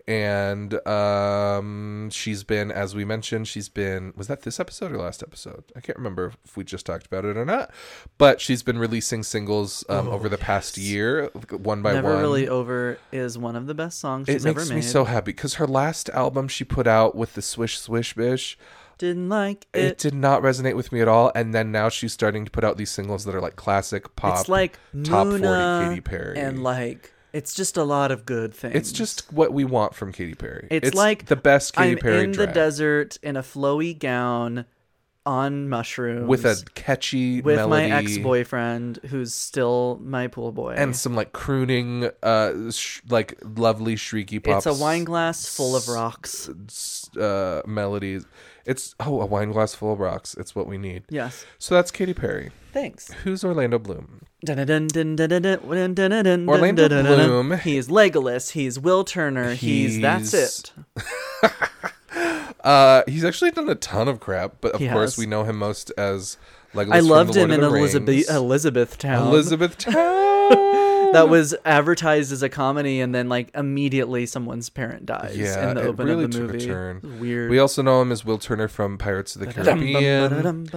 And 0.05 0.85
um, 0.85 2.09
she's 2.11 2.43
been, 2.43 2.71
as 2.71 2.93
we 2.93 3.05
mentioned, 3.05 3.47
she's 3.47 3.69
been. 3.69 4.13
Was 4.17 4.27
that 4.27 4.41
this 4.41 4.59
episode 4.59 4.91
or 4.91 4.97
last 4.97 5.23
episode? 5.23 5.63
I 5.77 5.79
can't 5.79 5.97
remember 5.97 6.33
if 6.43 6.57
we 6.57 6.65
just 6.65 6.85
talked 6.85 7.05
about 7.05 7.23
it 7.23 7.37
or 7.37 7.45
not. 7.45 7.71
But 8.17 8.41
she's 8.41 8.63
been 8.63 8.77
releasing 8.77 9.23
singles 9.23 9.85
um, 9.87 10.09
over 10.09 10.27
the 10.27 10.37
past 10.37 10.77
year, 10.77 11.27
one 11.51 11.81
by 11.81 11.93
Never 11.93 12.09
one. 12.09 12.19
really 12.19 12.49
over 12.49 12.99
is 13.13 13.37
one 13.37 13.55
of 13.55 13.65
the 13.65 13.73
best 13.73 13.99
songs 14.01 14.27
it 14.27 14.33
she's 14.33 14.45
makes 14.45 14.65
ever 14.65 14.75
me 14.75 14.81
so 14.81 15.05
happy 15.05 15.31
because 15.31 15.53
her 15.53 15.67
last 15.67 16.09
album 16.09 16.49
she 16.49 16.65
put 16.65 16.85
out 16.85 17.15
with 17.15 17.35
the 17.35 17.41
Swish 17.41 17.79
Swish 17.79 18.13
Bish 18.13 18.57
Didn't 18.97 19.29
like 19.29 19.67
it, 19.73 19.83
it. 19.83 19.97
did 19.97 20.13
not 20.13 20.41
resonate 20.41 20.75
with 20.75 20.91
me 20.91 21.01
at 21.01 21.07
all. 21.07 21.31
And 21.35 21.53
then 21.53 21.71
now 21.71 21.89
she's 21.89 22.13
starting 22.13 22.45
to 22.45 22.51
put 22.51 22.63
out 22.63 22.77
these 22.77 22.91
singles 22.91 23.25
that 23.25 23.35
are 23.35 23.41
like 23.41 23.55
classic 23.55 24.15
pop, 24.15 24.39
it's 24.39 24.49
like 24.49 24.79
top 25.03 25.27
Muna 25.27 25.81
40 25.81 25.89
Katy 25.89 26.01
Perry. 26.01 26.39
and 26.39 26.63
like 26.63 27.11
It's 27.33 27.53
just 27.53 27.77
a 27.77 27.83
lot 27.83 28.11
of 28.11 28.25
good 28.25 28.53
things. 28.53 28.75
It's 28.75 28.91
just 28.91 29.31
what 29.33 29.51
we 29.53 29.65
want 29.65 29.95
from 29.95 30.11
Katy 30.11 30.35
Perry. 30.35 30.67
It's 30.69 30.93
like 30.93 31.25
the 31.25 31.35
best 31.35 31.75
Katy 31.75 31.93
I'm 31.93 31.97
Perry 31.97 32.23
in 32.25 32.31
drag 32.31 32.49
the 32.49 32.53
desert 32.53 33.17
in 33.23 33.35
a 33.35 33.41
flowy 33.41 33.97
gown 33.97 34.65
on 35.25 35.69
mushrooms 35.69 36.27
with 36.27 36.43
a 36.45 36.61
catchy 36.75 37.39
with 37.39 37.55
melody 37.55 37.89
my 37.89 37.97
ex-boyfriend 37.97 38.99
who's 39.09 39.33
still 39.33 39.97
my 40.03 40.27
pool 40.27 40.51
boy. 40.51 40.73
and 40.77 40.95
some 40.95 41.15
like 41.15 41.31
crooning, 41.31 42.09
uh, 42.21 42.69
sh- 42.71 42.99
like 43.09 43.39
lovely 43.41 43.95
shrieky 43.95 44.43
pops. 44.43 44.65
it's 44.65 44.79
a 44.79 44.83
wine 44.83 45.05
glass 45.05 45.45
full 45.47 45.75
of 45.77 45.87
rocks. 45.87 46.49
uh, 47.17 47.61
melodies. 47.65 48.25
It's 48.65 48.95
oh 48.99 49.21
a 49.21 49.25
wine 49.25 49.51
glass 49.51 49.75
full 49.75 49.93
of 49.93 49.99
rocks. 49.99 50.35
It's 50.35 50.55
what 50.55 50.67
we 50.67 50.77
need. 50.77 51.03
Yes. 51.09 51.45
So 51.59 51.75
that's 51.75 51.91
Katy 51.91 52.13
Perry. 52.13 52.51
Thanks. 52.71 53.11
Who's 53.23 53.43
Orlando 53.43 53.77
Bloom? 53.77 54.21
Orlando 54.49 54.87
Bloom. 56.89 57.51
He's 57.59 57.87
Legolas. 57.87 58.51
He's 58.51 58.79
Will 58.79 59.03
Turner. 59.03 59.53
He's, 59.53 60.01
that's 60.01 60.33
it. 60.33 60.71
Uh, 62.63 63.03
he's 63.07 63.25
actually 63.25 63.51
done 63.51 63.69
a 63.69 63.75
ton 63.75 64.07
of 64.07 64.19
crap, 64.21 64.53
but 64.61 64.73
of 64.73 64.79
He 64.79 64.87
course 64.87 65.15
has. 65.15 65.17
we 65.17 65.25
know 65.25 65.43
him 65.43 65.57
most 65.57 65.91
as 65.97 66.37
Legolas. 66.73 66.93
I 66.93 66.99
from 66.99 67.07
loved 67.09 67.33
The 67.33 67.41
him 67.41 67.49
Lord 67.49 67.59
in 67.59 67.63
of 67.65 67.71
the 67.71 67.77
Elizabeth 67.77 68.29
Elizabethtown. 68.29 69.27
Elizabeth 69.27 69.77
Town. 69.77 69.93
That 71.13 71.29
was 71.29 71.55
advertised 71.65 72.31
as 72.31 72.43
a 72.43 72.49
comedy, 72.49 72.99
and 72.99 73.13
then 73.13 73.29
like 73.29 73.49
immediately 73.55 74.25
someone's 74.25 74.69
parent 74.69 75.05
dies 75.05 75.37
Yeah, 75.37 75.69
in 75.69 75.75
the 75.75 75.83
it 75.83 75.87
open 75.87 76.05
really 76.05 76.25
of 76.25 76.31
the 76.31 76.47
took 76.47 76.55
a 76.55 76.59
turn. 76.59 77.19
Weird. 77.19 77.49
We 77.49 77.59
also 77.59 77.81
know 77.81 78.01
him 78.01 78.11
as 78.11 78.25
Will 78.25 78.37
Turner 78.37 78.67
from 78.67 78.97
Pirates 78.97 79.35
of 79.35 79.41
the 79.41 79.53
Caribbean. 79.53 80.69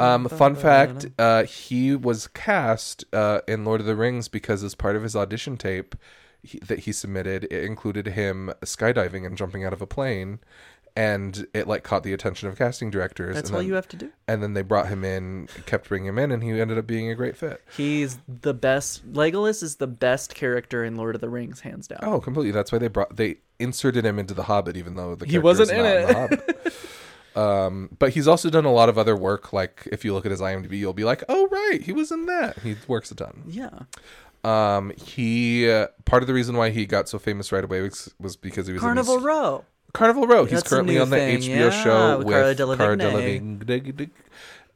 Um, 0.00 0.28
fun 0.28 0.54
fact: 0.54 1.06
uh, 1.18 1.44
he 1.44 1.94
was 1.94 2.26
cast 2.28 3.04
uh, 3.12 3.40
in 3.46 3.64
Lord 3.64 3.80
of 3.80 3.86
the 3.86 3.96
Rings 3.96 4.28
because, 4.28 4.62
as 4.62 4.74
part 4.74 4.96
of 4.96 5.02
his 5.02 5.14
audition 5.14 5.56
tape 5.56 5.94
he, 6.42 6.58
that 6.58 6.80
he 6.80 6.92
submitted, 6.92 7.44
it 7.44 7.64
included 7.64 8.08
him 8.08 8.52
skydiving 8.62 9.24
and 9.26 9.36
jumping 9.36 9.64
out 9.64 9.72
of 9.72 9.80
a 9.80 9.86
plane, 9.86 10.40
and 10.94 11.46
it 11.54 11.66
like 11.66 11.82
caught 11.82 12.02
the 12.02 12.12
attention 12.12 12.48
of 12.48 12.58
casting 12.58 12.90
directors. 12.90 13.34
That's 13.34 13.48
and 13.48 13.56
all 13.56 13.60
then, 13.60 13.68
you 13.68 13.74
have 13.74 13.88
to 13.88 13.96
do. 13.96 14.12
And 14.28 14.42
then 14.42 14.54
they 14.54 14.62
brought 14.62 14.88
him 14.88 15.04
in, 15.04 15.48
kept 15.66 15.88
bringing 15.88 16.08
him 16.08 16.18
in, 16.18 16.30
and 16.30 16.42
he 16.42 16.60
ended 16.60 16.78
up 16.78 16.86
being 16.86 17.10
a 17.10 17.14
great 17.14 17.36
fit. 17.36 17.62
He's 17.76 18.18
the 18.28 18.54
best. 18.54 19.10
Legolas 19.10 19.62
is 19.62 19.76
the 19.76 19.86
best 19.86 20.34
character 20.34 20.84
in 20.84 20.96
Lord 20.96 21.14
of 21.14 21.20
the 21.20 21.28
Rings, 21.28 21.60
hands 21.60 21.88
down. 21.88 22.00
Oh, 22.02 22.20
completely. 22.20 22.52
That's 22.52 22.70
why 22.72 22.78
they 22.78 22.88
brought 22.88 23.16
they 23.16 23.38
inserted 23.58 24.04
him 24.04 24.18
into 24.18 24.34
the 24.34 24.44
Hobbit, 24.44 24.76
even 24.76 24.96
though 24.96 25.14
the 25.14 25.26
He 25.26 25.38
wasn't 25.38 25.70
in 25.70 25.84
it. 25.84 26.06
the 26.08 26.14
Hobbit. 26.14 26.74
um, 27.36 27.96
but 27.98 28.12
he's 28.12 28.28
also 28.28 28.50
done 28.50 28.64
a 28.64 28.72
lot 28.72 28.88
of 28.88 28.98
other 28.98 29.16
work. 29.16 29.52
Like 29.52 29.88
if 29.90 30.04
you 30.04 30.12
look 30.12 30.26
at 30.26 30.30
his 30.30 30.40
IMDb, 30.40 30.78
you'll 30.78 30.92
be 30.92 31.04
like, 31.04 31.24
"Oh, 31.28 31.48
right, 31.48 31.80
he 31.82 31.92
was 31.92 32.12
in 32.12 32.26
that." 32.26 32.58
He 32.58 32.76
works 32.86 33.10
a 33.10 33.14
ton. 33.14 33.44
Yeah. 33.46 33.70
Um, 34.44 34.92
he 35.02 35.70
uh, 35.70 35.86
part 36.04 36.22
of 36.22 36.26
the 36.26 36.34
reason 36.34 36.56
why 36.56 36.70
he 36.70 36.84
got 36.84 37.08
so 37.08 37.18
famous 37.18 37.52
right 37.52 37.62
away 37.62 37.80
was, 37.80 38.12
was 38.18 38.36
because 38.36 38.66
he 38.66 38.72
was 38.72 38.82
Carnival 38.82 39.14
in 39.14 39.20
these, 39.20 39.26
Row. 39.26 39.64
Carnival 39.92 40.26
Row. 40.26 40.44
He's 40.44 40.60
That's 40.60 40.68
currently 40.68 40.98
on 40.98 41.10
the 41.10 41.16
thing, 41.16 41.40
HBO 41.40 41.48
yeah, 41.48 41.70
show 41.70 42.18
with 42.18 42.26
with 42.26 42.78
Cara 42.78 42.96
Delevingne. 42.96 44.10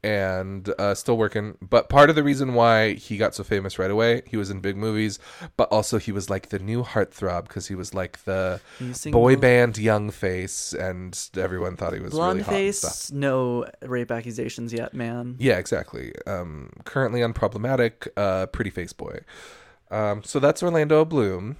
And 0.03 0.73
uh, 0.79 0.95
still 0.95 1.17
working. 1.17 1.57
But 1.61 1.89
part 1.89 2.11
of 2.11 2.17
the 2.17 2.23
reason 2.23 2.55
why 2.55 2.93
he 2.93 3.17
got 3.17 3.35
so 3.35 3.43
famous 3.43 3.77
right 3.77 3.91
away, 3.91 4.23
he 4.27 4.37
was 4.37 4.51
in 4.51 4.61
big 4.61 4.77
movies, 4.77 5.19
but 5.57 5.69
also 5.73 5.99
he 5.99 6.13
was 6.13 6.31
like 6.31 6.51
the 6.51 6.61
new 6.61 6.85
heartthrob 6.85 7.49
because 7.49 7.67
he 7.67 7.75
was 7.75 7.93
like 7.93 8.23
the 8.25 8.61
boy 9.11 9.35
band 9.35 9.79
young 9.79 10.13
face, 10.13 10.73
and 10.75 11.19
everyone 11.37 11.77
thought 11.77 11.93
he 11.93 11.99
was 11.99 12.13
Blonde 12.13 12.41
really 12.41 12.45
hot 12.45 12.55
and 12.55 12.75
stuff. 12.75 12.93
face, 12.93 13.11
no 13.13 13.67
rape 13.83 14.13
accusations 14.13 14.73
yet, 14.73 14.95
man. 14.95 15.35
Yeah, 15.41 15.59
exactly. 15.59 16.13
Um, 16.25 16.71
currently 16.85 17.21
unproblematic, 17.21 18.07
uh, 18.17 18.47
pretty 18.47 18.71
face 18.71 18.93
boy. 18.93 19.21
Um, 19.91 20.23
so 20.23 20.39
that's 20.39 20.63
Orlando 20.63 21.05
Bloom. 21.05 21.57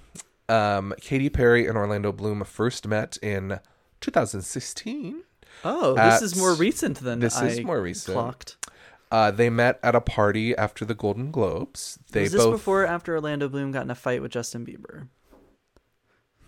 Um, 0.49 0.93
Katy 1.01 1.29
Perry 1.29 1.67
and 1.67 1.77
Orlando 1.77 2.11
Bloom 2.11 2.43
first 2.43 2.87
met 2.87 3.17
in 3.21 3.59
2016. 4.01 5.23
Oh, 5.63 5.93
this 5.95 5.99
At- 6.17 6.21
is 6.23 6.35
more 6.37 6.53
recent 6.53 6.99
than 6.99 7.19
this 7.19 7.41
is 7.41 7.59
I 7.59 7.63
more 7.63 7.81
recent. 7.81 8.13
Clocked. 8.15 8.57
Uh, 9.11 9.31
they 9.31 9.49
met 9.49 9.79
at 9.83 9.95
a 9.95 10.01
party 10.01 10.55
after 10.55 10.83
the 10.85 10.93
Golden 10.93 11.31
Globes. 11.31 11.97
They 12.11 12.23
was 12.23 12.33
this 12.33 12.43
both 12.43 12.53
before 12.55 12.83
or 12.83 12.87
after 12.87 13.13
Orlando 13.15 13.47
Bloom 13.49 13.71
got 13.71 13.83
in 13.83 13.91
a 13.91 13.95
fight 13.95 14.21
with 14.21 14.31
Justin 14.31 14.65
Bieber 14.65 15.07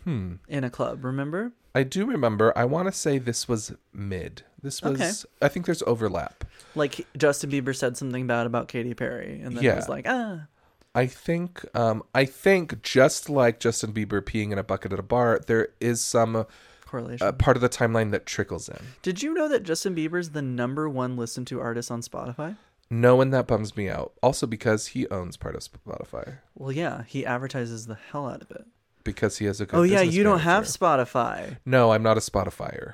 Hmm. 0.04 0.36
in 0.48 0.64
a 0.64 0.70
club? 0.70 1.04
Remember? 1.04 1.54
I 1.76 1.84
do 1.84 2.06
remember. 2.06 2.52
I 2.58 2.66
want 2.66 2.88
to 2.88 2.92
say 2.92 3.18
this 3.18 3.48
was 3.48 3.74
mid. 3.94 4.44
This 4.62 4.82
was. 4.82 5.00
Okay. 5.26 5.46
I 5.46 5.48
think 5.50 5.66
there's 5.66 5.84
overlap. 5.84 6.44
Like 6.76 7.06
Justin 7.18 7.50
Bieber 7.52 7.76
said 7.76 7.96
something 7.96 8.28
bad 8.28 8.46
about 8.46 8.68
Katy 8.68 8.94
Perry, 8.94 9.40
and 9.42 9.56
then 9.56 9.64
Yeah. 9.64 9.74
it 9.74 9.76
was 9.78 9.90
like, 9.90 10.06
ah, 10.08 10.48
I 10.96 11.06
think. 11.06 11.64
Um. 11.76 12.04
I 12.14 12.26
think 12.26 12.82
just 12.82 13.30
like 13.30 13.60
Justin 13.60 13.94
Bieber 13.94 14.22
peeing 14.22 14.52
in 14.52 14.58
a 14.58 14.64
bucket 14.64 14.92
at 14.94 15.00
a 15.00 15.04
bar, 15.04 15.40
there 15.48 15.70
is 15.80 16.02
some 16.02 16.46
correlation. 16.86 17.26
uh, 17.28 17.32
part 17.32 17.56
of 17.58 17.62
the 17.62 17.70
timeline 17.70 18.12
that 18.12 18.26
trickles 18.26 18.68
in. 18.70 18.78
Did 19.02 19.22
you 19.22 19.34
know 19.34 19.48
that 19.48 19.64
Justin 19.64 19.96
Bieber's 19.96 20.32
the 20.32 20.42
number 20.42 20.90
one 20.90 21.16
listened 21.16 21.48
to 21.48 21.60
artist 21.60 21.92
on 21.92 22.02
Spotify? 22.02 22.58
No, 22.90 23.22
and 23.22 23.32
that 23.34 23.46
bums 23.46 23.78
me 23.78 23.88
out. 23.88 24.14
Also 24.24 24.48
because 24.48 24.88
he 24.88 25.08
owns 25.10 25.38
part 25.38 25.56
of 25.56 25.62
Spotify. 25.62 26.38
Well, 26.56 26.72
yeah, 26.72 27.04
he 27.06 27.24
advertises 27.26 27.86
the 27.86 27.94
hell 28.12 28.28
out 28.28 28.42
of 28.42 28.50
it. 28.50 28.66
Because 29.04 29.38
he 29.38 29.46
has 29.46 29.62
a 29.62 29.66
good. 29.68 29.78
Oh 29.78 29.84
yeah, 29.84 30.02
you 30.02 30.24
don't 30.24 30.40
have. 30.40 30.66
Spotify. 30.66 31.58
No, 31.66 31.92
I'm 31.92 32.04
not 32.04 32.18
a 32.18 32.20
Spotifyer. 32.20 32.94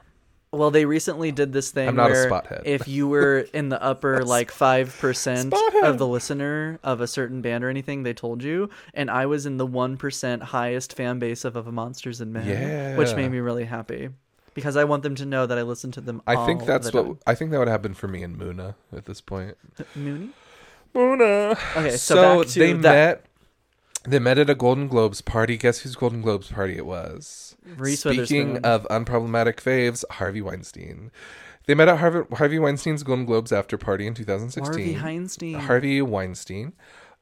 Well, 0.56 0.72
they 0.72 0.86
recently 0.86 1.32
did 1.32 1.54
this 1.54 1.72
thing 1.72 1.89
I'm 1.89 1.96
not 1.96 2.12
a 2.12 2.13
where 2.13 2.30
spothead. 2.30 2.62
if 2.65 2.88
you 2.88 3.08
were 3.08 3.39
in 3.54 3.70
the 3.70 3.82
upper 3.82 4.24
like 4.24 4.52
five 4.52 4.96
percent 5.00 5.54
of 5.84 5.98
the 5.98 6.08
listener 6.08 6.80
of 6.84 7.02
a 7.02 7.08
certain 7.08 7.41
band 7.41 7.63
or 7.63 7.70
anything, 7.70 8.04
they 8.04 8.13
told 8.13 8.44
you, 8.44 8.70
and 8.94 9.12
I 9.12 9.26
was 9.26 9.46
in 9.46 9.58
the 9.58 9.65
one 9.65 9.98
percent 9.98 10.44
highest 10.44 10.94
fan 10.94 11.20
base 11.20 11.46
of, 11.46 11.56
of 11.56 11.72
Monsters 11.72 12.22
and 12.22 12.34
Men, 12.34 12.98
which 12.98 13.15
made 13.15 13.32
me 13.32 13.39
really 13.39 13.65
happy 13.65 14.10
because 14.56 14.76
I 14.76 14.86
want 14.86 15.04
them 15.04 15.13
to 15.15 15.26
know 15.26 15.46
that 15.46 15.58
I 15.58 15.62
listen 15.62 15.91
to 15.91 16.02
them. 16.02 16.22
I 16.26 16.46
think 16.46 16.65
that's 16.65 16.89
the 16.89 17.04
what 17.04 17.18
I 17.28 17.36
think 17.36 17.52
that 17.52 17.60
would 17.60 17.68
happen 17.68 17.94
for 17.94 18.08
me 18.08 18.24
and 18.24 18.39
Muna 18.39 18.76
at 18.96 19.06
this 19.06 19.22
point. 19.22 19.58
time. 19.78 19.86
Mooney. 19.96 20.30
Muna. 20.96 21.52
Okay, 21.76 21.98
so 21.98 22.44
to 22.44 22.60
they 22.60 22.74
that. 22.74 22.82
met. 22.82 23.26
They 24.08 24.20
met 24.20 24.38
at 24.38 24.50
a 24.50 24.56
Golden 24.56 24.88
Globes 24.88 25.22
party. 25.22 25.58
Guess 25.58 25.80
whose 25.80 25.96
Golden 25.96 26.22
Globes 26.22 26.52
party 26.52 26.78
it 26.78 26.86
was? 26.86 27.55
Reese 27.78 27.99
Speaking 28.01 28.54
Witherspoon. 28.54 28.65
of 28.65 28.88
unproblematic 28.89 29.56
faves, 29.58 30.04
Harvey 30.12 30.41
Weinstein. 30.41 31.12
They 31.67 31.73
met 31.73 31.88
at 31.88 31.97
Harvey, 31.97 32.36
Harvey 32.36 32.60
Weinstein's 32.60 33.04
Golden 33.04 33.25
Globes 33.25 33.51
after 33.51 33.78
party 33.78 34.06
in 34.06 34.13
2016. 34.13 34.63
Harvey 34.65 34.93
Heinstein. 34.93 35.60
Harvey 35.60 36.01
Weinstein. 36.01 36.73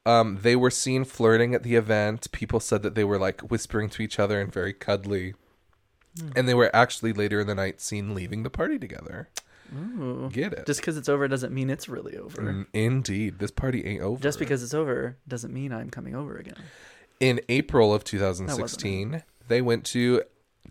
Um, 0.06 0.38
they 0.42 0.54
were 0.54 0.70
seen 0.70 1.04
flirting 1.04 1.54
at 1.54 1.62
the 1.62 1.76
event. 1.76 2.30
People 2.30 2.60
said 2.60 2.82
that 2.82 2.94
they 2.94 3.04
were 3.04 3.18
like 3.18 3.40
whispering 3.50 3.88
to 3.90 4.02
each 4.02 4.18
other 4.18 4.38
and 4.40 4.52
very 4.52 4.74
cuddly. 4.74 5.32
Hmm. 6.20 6.28
And 6.36 6.48
they 6.48 6.52
were 6.54 6.70
actually 6.76 7.14
later 7.14 7.40
in 7.40 7.46
the 7.46 7.54
night 7.54 7.80
seen 7.80 8.14
leaving 8.14 8.42
the 8.42 8.50
party 8.50 8.78
together. 8.78 9.30
Ooh. 9.74 10.28
Get 10.30 10.52
it? 10.52 10.66
Just 10.66 10.80
because 10.80 10.98
it's 10.98 11.08
over 11.08 11.26
doesn't 11.26 11.52
mean 11.54 11.70
it's 11.70 11.88
really 11.88 12.18
over. 12.18 12.42
Mm, 12.42 12.66
Indeed, 12.74 13.38
this 13.38 13.50
party 13.50 13.84
ain't 13.86 14.02
over. 14.02 14.22
Just 14.22 14.38
because 14.38 14.62
it's 14.62 14.74
over 14.74 15.16
doesn't 15.26 15.54
mean 15.54 15.72
I'm 15.72 15.88
coming 15.88 16.14
over 16.14 16.36
again. 16.36 16.56
in 17.18 17.40
April 17.48 17.94
of 17.94 18.04
2016, 18.04 19.22
they 19.48 19.62
went 19.62 19.84
to 19.86 20.22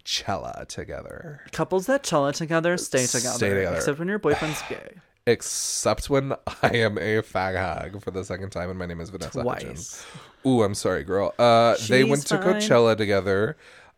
Cella 0.05 0.65
together. 0.67 1.41
Couples 1.51 1.85
that 1.85 2.03
chilla 2.03 2.33
together 2.33 2.77
stay 2.77 3.05
Stay 3.05 3.19
together. 3.19 3.55
together. 3.55 3.75
Except 3.77 3.99
when 3.99 4.07
your 4.07 4.19
boyfriend's 4.19 4.61
gay. 4.69 4.95
Except 5.25 6.09
when 6.09 6.33
I 6.61 6.75
am 6.75 6.97
a 6.97 7.21
fag 7.21 7.55
hag 7.55 8.01
for 8.01 8.11
the 8.11 8.25
second 8.25 8.49
time, 8.49 8.69
and 8.69 8.77
my 8.77 8.85
name 8.85 8.99
is 8.99 9.09
Vanessa 9.09 9.41
Hudgens. 9.41 10.03
Twice. 10.03 10.05
Ooh, 10.45 10.63
I'm 10.63 10.75
sorry, 10.75 11.05
girl. 11.05 11.33
Uh, 11.39 11.75
they 11.87 12.01
She's 12.01 12.09
went 12.09 12.27
to 12.27 12.37
fine. 12.37 12.55
Coachella 12.55 12.97
together. 12.97 13.55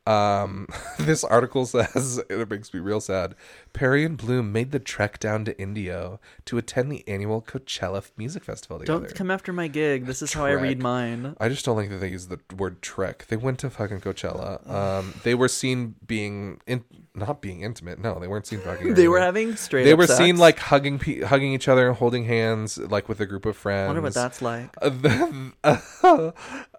Um, 0.07 0.67
this 0.99 1.23
article 1.23 1.65
says 1.65 2.21
it 2.29 2.49
makes 2.49 2.73
me 2.73 2.79
real 2.79 3.01
sad. 3.01 3.35
Perry 3.73 4.05
and 4.05 4.17
Bloom 4.17 4.51
made 4.51 4.71
the 4.71 4.79
trek 4.79 5.19
down 5.19 5.45
to 5.45 5.59
Indio 5.59 6.19
to 6.45 6.57
attend 6.57 6.91
the 6.91 7.07
annual 7.07 7.41
Coachella 7.41 8.09
Music 8.17 8.43
Festival 8.43 8.79
together. 8.79 8.99
Don't 8.99 9.15
come 9.15 9.31
after 9.31 9.51
my 9.51 9.67
gig. 9.67 10.05
This 10.05 10.21
is 10.21 10.33
how 10.33 10.45
I 10.45 10.51
read 10.51 10.81
mine. 10.81 11.35
I 11.39 11.49
just 11.49 11.65
don't 11.65 11.75
like 11.75 11.89
that 11.89 11.97
they 11.97 12.09
use 12.09 12.27
the 12.27 12.39
word 12.55 12.81
trek. 12.81 13.25
They 13.27 13.37
went 13.37 13.59
to 13.59 13.69
fucking 13.69 14.01
Coachella. 14.01 14.67
Um, 14.69 15.13
they 15.23 15.35
were 15.35 15.47
seen 15.47 15.95
being 16.05 16.61
in, 16.67 16.83
not 17.13 17.41
being 17.41 17.61
intimate. 17.61 17.99
No, 17.99 18.19
they 18.19 18.27
weren't 18.27 18.47
seen 18.47 18.59
fucking. 18.61 18.93
They 18.93 19.07
were 19.07 19.19
having 19.19 19.55
straight. 19.55 19.85
They 19.85 19.95
were 19.95 20.07
sex. 20.07 20.17
seen 20.19 20.37
like 20.37 20.59
hugging, 20.59 20.99
pe- 20.99 21.21
hugging 21.21 21.53
each 21.53 21.67
other 21.67 21.87
and 21.87 21.97
holding 21.97 22.25
hands, 22.25 22.77
like 22.77 23.09
with 23.09 23.19
a 23.19 23.25
group 23.25 23.45
of 23.45 23.57
friends. 23.57 23.85
I 23.85 23.87
wonder 23.87 24.01
what 24.01 24.13
that's 24.13 24.41
like. 24.41 24.69
Uh, 24.81 24.89
the- 24.89 26.33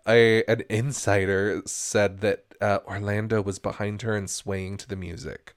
a 0.06 0.44
an 0.44 0.62
insider 0.68 1.62
said 1.66 2.20
that 2.20 2.45
uh, 2.60 2.78
Orlando 2.86 3.42
was 3.42 3.58
behind 3.58 4.02
her 4.02 4.16
and 4.16 4.28
swaying 4.30 4.76
to 4.78 4.88
the 4.88 4.96
music. 4.96 5.54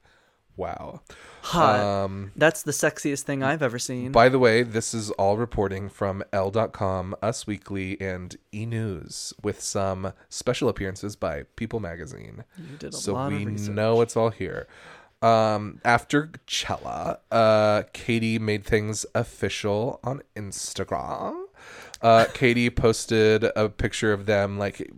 Wow. 0.56 1.02
Hot. 1.44 1.80
Um, 1.80 2.34
that's 2.36 2.64
the 2.64 2.74
sexiest 2.74 3.22
thing 3.22 3.44
I've 3.44 3.62
ever 3.64 3.80
seen. 3.80 4.12
by 4.12 4.28
the 4.28 4.40
way, 4.40 4.62
this 4.62 4.94
is 4.94 5.10
all 5.12 5.38
reporting 5.38 5.88
from 5.88 6.22
L.com, 6.34 7.16
Us 7.22 7.48
Weekly, 7.48 8.00
and 8.02 8.36
E 8.54 8.66
News, 8.66 9.34
with 9.42 9.62
some 9.62 10.12
special 10.28 10.68
appearances 10.68 11.16
by 11.16 11.44
People 11.56 11.80
Magazine. 11.80 12.44
you 12.58 12.76
did 12.78 12.94
a 12.94 12.98
So 12.98 13.14
lot 13.14 13.32
we 13.32 13.38
of 13.44 13.46
research. 13.46 13.74
know 13.74 14.02
it's 14.02 14.18
all 14.18 14.32
here. 14.32 14.68
Um, 15.22 15.80
after 15.86 16.30
Cella, 16.46 17.20
uh, 17.32 17.84
Katy 17.94 18.38
made 18.38 18.66
things 18.66 19.06
official 19.16 20.02
on 20.04 20.22
Instagram. 20.36 21.39
Uh, 22.02 22.26
Katy 22.34 22.70
posted 22.70 23.44
a 23.44 23.70
picture 23.70 24.14
of 24.14 24.26
them 24.26 24.58
like 24.58 24.92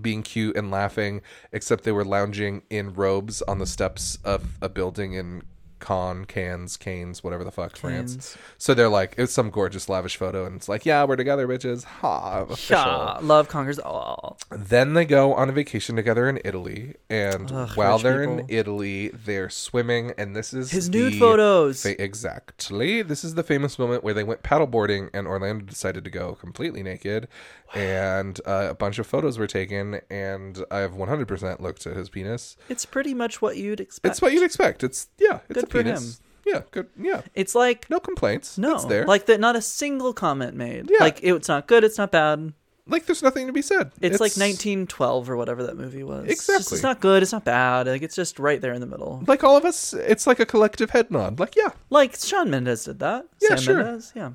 being 0.00 0.22
cute 0.22 0.56
and 0.56 0.70
laughing, 0.70 1.20
except 1.52 1.84
they 1.84 1.92
were 1.92 2.04
lounging 2.04 2.62
in 2.70 2.94
robes 2.94 3.42
on 3.42 3.58
the 3.58 3.66
steps 3.66 4.18
of 4.24 4.56
a 4.62 4.68
building 4.68 5.12
in 5.14 5.42
Con, 5.80 6.24
Cans, 6.26 6.76
Canes, 6.76 7.24
whatever 7.24 7.42
the 7.42 7.50
fuck, 7.50 7.76
France. 7.76 8.12
Canes. 8.12 8.36
So 8.58 8.74
they're 8.74 8.88
like, 8.88 9.14
it's 9.18 9.32
some 9.32 9.50
gorgeous, 9.50 9.88
lavish 9.88 10.16
photo, 10.16 10.44
and 10.46 10.56
it's 10.56 10.68
like, 10.68 10.86
yeah, 10.86 11.02
we're 11.04 11.16
together, 11.16 11.48
bitches. 11.48 11.84
Ha, 11.84 12.42
official. 12.42 12.76
Yeah, 12.76 13.18
love 13.22 13.48
conquers 13.48 13.78
all. 13.78 14.38
Then 14.50 14.94
they 14.94 15.04
go 15.04 15.34
on 15.34 15.48
a 15.48 15.52
vacation 15.52 15.96
together 15.96 16.28
in 16.28 16.38
Italy, 16.44 16.94
and 17.08 17.50
Ugh, 17.50 17.70
while 17.76 17.98
they're 17.98 18.22
in. 18.22 18.44
Italy, 18.48 19.08
they're 19.08 19.50
swimming, 19.50 20.12
and 20.16 20.36
this 20.36 20.52
is 20.54 20.70
His 20.70 20.88
nude 20.88 21.14
photos. 21.18 21.82
fa- 21.82 22.00
exactly. 22.02 23.02
This 23.02 23.24
is 23.24 23.34
the 23.34 23.42
famous 23.42 23.78
moment 23.78 24.04
where 24.04 24.14
they 24.14 24.24
went 24.24 24.42
paddleboarding, 24.42 25.10
and 25.14 25.26
Orlando 25.26 25.64
decided 25.64 26.04
to 26.04 26.10
go 26.10 26.34
completely 26.34 26.82
naked, 26.82 27.26
and 27.74 28.40
uh, 28.46 28.68
a 28.70 28.74
bunch 28.74 28.98
of 28.98 29.06
photos 29.06 29.38
were 29.38 29.46
taken, 29.46 30.00
and 30.10 30.64
I 30.70 30.78
have 30.78 30.92
100% 30.92 31.60
looked 31.60 31.86
at 31.86 31.96
his 31.96 32.08
penis. 32.10 32.56
It's 32.68 32.84
pretty 32.84 33.14
much 33.14 33.40
what 33.40 33.56
you'd 33.56 33.80
expect. 33.80 34.10
It's 34.12 34.22
what 34.22 34.32
you'd 34.32 34.42
expect. 34.42 34.82
It's 34.84 35.08
yeah, 35.18 35.40
it's 35.48 35.54
Good 35.54 35.64
a 35.64 35.66
penis. 35.70 36.20
Yeah, 36.46 36.62
good. 36.72 36.88
Yeah, 36.98 37.22
It's 37.34 37.54
like 37.54 37.88
no 37.90 38.00
complaints. 38.00 38.58
no, 38.58 38.74
it's 38.74 38.84
there. 38.86 39.06
Like, 39.06 39.26
that. 39.26 39.38
Not 39.40 39.54
a 39.56 39.62
single 39.62 40.12
comment 40.12 40.56
made. 40.56 40.90
Yeah. 40.90 40.98
Like 41.00 41.20
it's 41.22 41.48
not 41.48 41.66
good. 41.68 41.84
It's 41.84 41.98
not 41.98 42.10
bad. 42.10 42.52
Like 42.86 43.06
there's 43.06 43.22
nothing 43.22 43.46
to 43.46 43.52
be 43.52 43.62
said. 43.62 43.92
It's, 44.00 44.18
like 44.18 44.32
1912 44.32 45.30
or 45.30 45.36
whatever 45.36 45.62
that 45.64 45.76
movie 45.76 46.02
was. 46.02 46.24
It's, 46.26 46.44
just- 46.46 46.58
Exactly. 46.58 46.76
it's 46.76 46.82
not 46.82 47.00
good. 47.00 47.22
It's 47.22 47.30
not 47.30 47.44
bad. 47.44 47.86
Like 47.86 48.02
it's 48.02 48.16
just 48.16 48.38
right 48.40 48.60
there 48.60 48.72
in 48.72 48.80
the 48.80 48.86
middle. 48.86 49.22
Like 49.28 49.44
all 49.44 49.56
of 49.56 49.64
us, 49.64 49.92
it's 49.94 50.26
like 50.26 50.40
a 50.40 50.46
collective 50.46 50.90
head 50.90 51.08
nod. 51.10 51.38
Like 51.38 51.54
yeah, 51.54 51.68
Like 51.90 52.16
Shawn 52.16 52.50
Mendes 52.50 52.84
did 52.84 52.98
that. 52.98 53.26
Yeah, 53.40 53.48
Sam 53.50 53.58
sure. 53.58 53.76
Mendes. 53.84 54.12
Yeah. 54.16 54.30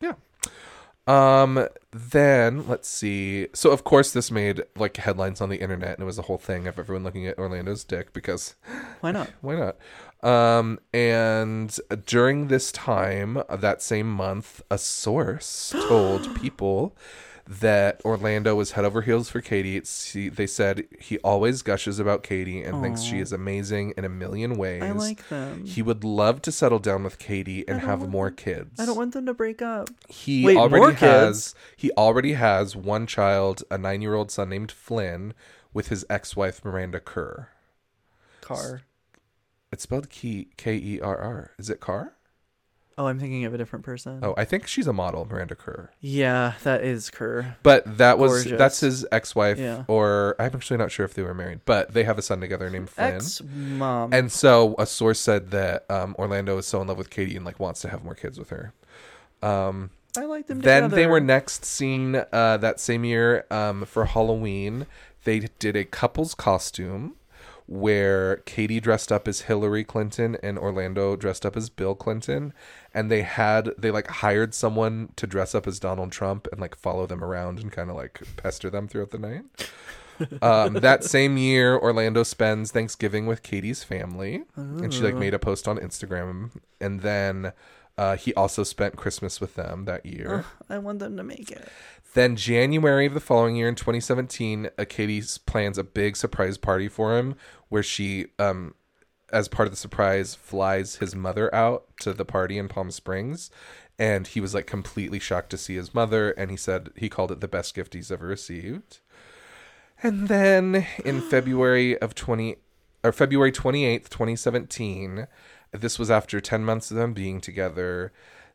Yeah. 0.00 0.12
Um. 1.06 1.66
Then 1.92 2.68
let's 2.68 2.88
see. 2.88 3.48
So 3.54 3.70
of 3.72 3.82
course 3.82 4.12
this 4.12 4.30
made 4.30 4.62
like 4.76 4.96
headlines 4.98 5.40
on 5.40 5.48
the 5.48 5.56
internet, 5.60 5.94
and 5.94 6.02
it 6.02 6.04
was 6.06 6.18
a 6.18 6.22
whole 6.22 6.38
thing 6.38 6.68
of 6.68 6.78
everyone 6.78 7.02
looking 7.02 7.26
at 7.26 7.36
Orlando's 7.38 7.82
dick 7.82 8.12
because 8.12 8.54
Why 9.00 9.10
not? 9.10 9.30
why 9.40 9.56
not? 9.56 9.76
Um. 10.22 10.78
And 10.92 11.78
during 12.06 12.48
this 12.48 12.72
time, 12.72 13.42
that 13.48 13.82
same 13.82 14.10
month, 14.10 14.62
a 14.70 14.78
source 14.78 15.74
told 15.88 16.34
people 16.34 16.96
that 17.50 18.00
Orlando 18.04 18.54
was 18.54 18.72
head 18.72 18.84
over 18.84 19.02
heels 19.02 19.28
for 19.28 19.40
Katy. 19.40 19.76
It's, 19.76 20.12
he, 20.12 20.28
they 20.28 20.46
said 20.46 20.86
he 21.00 21.18
always 21.18 21.62
gushes 21.62 21.98
about 21.98 22.22
Katy 22.22 22.62
and 22.62 22.80
thinks 22.80 23.02
she 23.02 23.18
is 23.18 23.32
amazing 23.32 23.92
in 23.96 24.04
a 24.04 24.08
million 24.08 24.54
ways. 24.54 24.84
I 24.84 24.92
like 24.92 25.28
them. 25.28 25.64
He 25.66 25.82
would 25.82 26.04
love 26.04 26.42
to 26.42 26.52
settle 26.52 26.78
down 26.78 27.02
with 27.02 27.18
Katy 27.18 27.66
and 27.66 27.80
have 27.80 28.00
want 28.00 28.12
more 28.12 28.30
kids 28.30 28.78
I 28.78 28.86
don't 28.86 28.96
want 28.96 29.14
them 29.14 29.26
to 29.26 29.34
break 29.34 29.62
up. 29.62 29.90
he 30.08 30.44
Wait, 30.44 30.56
already 30.56 30.94
has 30.96 31.56
he 31.76 31.90
already 31.92 32.34
has 32.34 32.76
one 32.76 33.08
child, 33.08 33.64
a 33.68 33.76
nine 33.76 34.00
year 34.00 34.14
old 34.14 34.30
son 34.30 34.48
named 34.48 34.70
Flynn, 34.70 35.34
with 35.74 35.88
his 35.88 36.06
ex 36.08 36.36
wife 36.36 36.64
Miranda 36.64 37.00
Kerr. 37.00 37.48
Car. 38.42 38.82
It's 39.72 39.82
spelled 39.84 40.10
K 40.10 40.46
E 40.66 41.00
R 41.00 41.16
R. 41.16 41.50
Is 41.58 41.70
it 41.70 41.80
Carr? 41.80 42.14
Oh, 42.98 43.06
I'm 43.06 43.18
thinking 43.18 43.46
of 43.46 43.54
a 43.54 43.58
different 43.58 43.82
person. 43.84 44.20
Oh, 44.22 44.34
I 44.36 44.44
think 44.44 44.66
she's 44.66 44.86
a 44.86 44.92
model, 44.92 45.24
Miranda 45.24 45.54
Kerr. 45.54 45.88
Yeah, 46.00 46.54
that 46.64 46.84
is 46.84 47.08
Kerr. 47.08 47.56
But 47.62 47.96
that 47.96 48.18
was 48.18 48.42
Gorgeous. 48.42 48.58
that's 48.58 48.80
his 48.80 49.06
ex 49.10 49.34
wife, 49.34 49.58
Yeah. 49.58 49.84
or 49.88 50.36
I'm 50.38 50.54
actually 50.54 50.76
not 50.76 50.90
sure 50.90 51.06
if 51.06 51.14
they 51.14 51.22
were 51.22 51.32
married, 51.32 51.60
but 51.64 51.94
they 51.94 52.04
have 52.04 52.18
a 52.18 52.22
son 52.22 52.40
together 52.40 52.68
named 52.68 52.90
Flynn. 52.90 53.14
Ex 53.14 53.40
mom. 53.42 54.12
And 54.12 54.30
so 54.30 54.74
a 54.78 54.84
source 54.84 55.18
said 55.18 55.50
that 55.52 55.90
um, 55.90 56.14
Orlando 56.18 56.58
is 56.58 56.66
so 56.66 56.82
in 56.82 56.88
love 56.88 56.98
with 56.98 57.08
Katy 57.08 57.36
and 57.36 57.44
like 57.44 57.58
wants 57.58 57.80
to 57.82 57.88
have 57.88 58.04
more 58.04 58.14
kids 58.14 58.38
with 58.38 58.50
her. 58.50 58.74
Um, 59.42 59.90
I 60.18 60.24
like 60.26 60.48
them 60.48 60.60
then 60.60 60.82
together. 60.82 60.96
they 60.96 61.06
were 61.06 61.20
next 61.20 61.64
seen 61.64 62.16
uh, 62.32 62.56
that 62.58 62.80
same 62.80 63.04
year 63.04 63.46
um, 63.50 63.86
for 63.86 64.04
Halloween. 64.06 64.86
They 65.24 65.40
did 65.58 65.74
a 65.76 65.84
couple's 65.84 66.34
costume 66.34 67.14
where 67.70 68.38
Katy 68.46 68.80
dressed 68.80 69.12
up 69.12 69.28
as 69.28 69.42
Hillary 69.42 69.84
Clinton 69.84 70.36
and 70.42 70.58
Orlando 70.58 71.14
dressed 71.14 71.46
up 71.46 71.56
as 71.56 71.70
Bill 71.70 71.94
Clinton, 71.94 72.52
and 72.92 73.12
they 73.12 73.22
had 73.22 73.70
they 73.78 73.92
like 73.92 74.08
hired 74.08 74.54
someone 74.54 75.10
to 75.14 75.24
dress 75.24 75.54
up 75.54 75.68
as 75.68 75.78
Donald 75.78 76.10
Trump 76.10 76.48
and 76.50 76.60
like 76.60 76.74
follow 76.74 77.06
them 77.06 77.22
around 77.22 77.60
and 77.60 77.70
kind 77.70 77.88
of 77.88 77.94
like 77.94 78.22
pester 78.36 78.70
them 78.70 78.88
throughout 78.88 79.10
the 79.10 79.20
night. 79.20 79.44
um, 80.42 80.74
that 80.74 81.04
same 81.04 81.36
year, 81.36 81.78
Orlando 81.78 82.24
spends 82.24 82.72
Thanksgiving 82.72 83.26
with 83.26 83.44
Katy's 83.44 83.84
family, 83.84 84.42
and 84.56 84.92
she 84.92 85.02
like 85.02 85.14
made 85.14 85.32
a 85.32 85.38
post 85.38 85.68
on 85.68 85.78
Instagram, 85.78 86.50
and 86.80 87.00
then. 87.00 87.52
Uh, 87.98 88.16
he 88.16 88.32
also 88.32 88.62
spent 88.62 88.96
Christmas 88.96 89.42
with 89.42 89.56
them 89.56 89.84
that 89.84 90.06
year. 90.06 90.46
I 90.70 90.78
want 90.78 91.00
them 91.00 91.18
to 91.18 91.22
make 91.22 91.50
it. 91.50 91.68
Then 92.14 92.34
January 92.34 93.04
of 93.04 93.12
the 93.12 93.20
following 93.20 93.56
year 93.56 93.68
in 93.68 93.74
2017, 93.74 94.70
uh, 94.78 94.84
Katy 94.88 95.22
plans 95.44 95.76
a 95.76 95.84
big 95.84 96.16
surprise 96.16 96.56
party 96.56 96.88
for 96.88 97.18
him 97.18 97.34
where 97.70 97.82
she 97.82 98.26
um 98.38 98.74
as 99.32 99.48
part 99.48 99.66
of 99.66 99.72
the 99.72 99.76
surprise 99.76 100.34
flies 100.34 100.96
his 100.96 101.14
mother 101.14 101.52
out 101.54 101.86
to 102.00 102.12
the 102.12 102.24
party 102.24 102.58
in 102.58 102.68
Palm 102.68 102.90
Springs 102.90 103.50
and 104.00 104.28
he 104.28 104.40
was 104.40 104.54
like 104.54 104.66
completely 104.66 105.18
shocked 105.18 105.50
to 105.50 105.58
see 105.58 105.76
his 105.76 105.94
mother 105.94 106.30
and 106.32 106.50
he 106.50 106.56
said 106.56 106.90
he 106.96 107.08
called 107.08 107.30
it 107.30 107.40
the 107.40 107.46
best 107.46 107.74
gift 107.74 107.92
he's 107.92 108.10
ever 108.10 108.26
received. 108.26 108.98
And 110.02 110.28
then 110.28 110.86
in 111.04 111.20
February 111.30 111.98
of 111.98 112.14
20 112.14 112.56
or 113.04 113.12
February 113.12 113.52
28th, 113.52 114.08
2017, 114.08 115.26
this 115.72 115.98
was 115.98 116.10
after 116.10 116.40
10 116.40 116.64
months 116.64 116.90
of 116.90 116.96
them 116.96 117.12
being 117.12 117.40
together. 117.42 118.10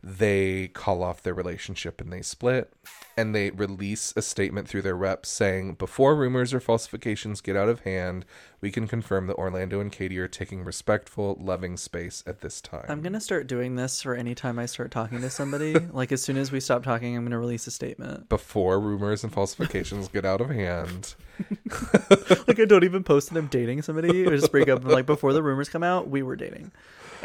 They 0.08 0.68
call 0.68 1.02
off 1.02 1.24
their 1.24 1.34
relationship 1.34 2.00
and 2.00 2.14
they 2.14 2.22
split. 2.22 2.72
And 3.18 3.34
they 3.34 3.50
release 3.50 4.14
a 4.16 4.22
statement 4.22 4.68
through 4.68 4.84
their 4.84 4.96
reps 4.96 5.30
saying, 5.30 5.76
Before 5.76 6.16
rumors 6.16 6.54
or 6.54 6.60
falsifications 6.60 7.42
get 7.42 7.56
out 7.56 7.70
of 7.70 7.80
hand, 7.80 8.24
we 8.62 8.70
can 8.70 8.88
confirm 8.88 9.26
that 9.26 9.36
Orlando 9.38 9.80
and 9.80 9.92
Katy 9.92 10.20
are 10.20 10.28
taking 10.28 10.64
respectful, 10.64 11.36
loving 11.42 11.76
space 11.76 12.24
at 12.28 12.42
this 12.42 12.62
time. 12.62 12.86
I'm 12.88 13.02
gonna 13.02 13.20
start 13.20 13.48
doing 13.48 13.78
this 13.78 14.04
for 14.04 14.14
any 14.14 14.36
time 14.36 14.60
I 14.60 14.68
start 14.68 14.92
talking 14.92 15.22
to 15.22 15.30
somebody. 15.32 15.74
like 15.92 16.12
as 16.12 16.22
soon 16.22 16.38
as 16.38 16.52
we 16.52 16.60
stop 16.60 16.84
talking, 16.84 17.18
I'm 17.18 17.24
gonna 17.24 17.40
release 17.40 17.66
a 17.66 17.72
statement. 17.72 18.30
Before 18.30 18.80
rumors 18.80 19.24
and 19.24 19.34
falsifications 19.34 20.08
get 20.08 20.24
out 20.24 20.40
of 20.40 20.52
hand. 20.52 21.16
like 22.48 22.60
I 22.60 22.66
don't 22.66 22.84
even 22.84 23.04
post 23.04 23.32
that 23.32 23.40
I'm 23.40 23.48
dating 23.48 23.82
somebody 23.82 24.26
or 24.28 24.38
just 24.38 24.52
break 24.52 24.70
up. 24.70 24.84
and 24.84 24.92
Like 24.92 25.08
before 25.08 25.34
the 25.34 25.42
rumors 25.42 25.70
come 25.70 25.84
out, 25.84 26.10
we 26.10 26.22
were 26.22 26.36
dating, 26.36 26.72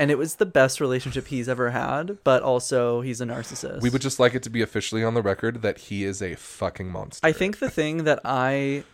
and 0.00 0.10
it 0.10 0.18
was 0.18 0.36
the 0.36 0.46
best 0.46 0.80
relationship 0.80 1.28
he's 1.28 1.48
ever 1.48 1.70
had. 1.70 2.18
But 2.24 2.42
also, 2.42 3.00
he's 3.02 3.20
a 3.20 3.24
narcissist. 3.26 3.82
We 3.82 3.90
would 3.90 4.02
just 4.02 4.18
like 4.18 4.34
it 4.34 4.42
to 4.44 4.50
be 4.50 4.62
officially 4.62 5.04
on 5.04 5.14
the 5.14 5.22
record 5.22 5.62
that 5.62 5.78
he 5.78 6.04
is 6.04 6.20
a 6.22 6.34
fucking 6.34 6.90
monster. 6.90 7.24
I 7.26 7.32
think 7.32 7.58
the 7.60 7.70
thing 7.70 8.04
that 8.04 8.18
I 8.24 8.84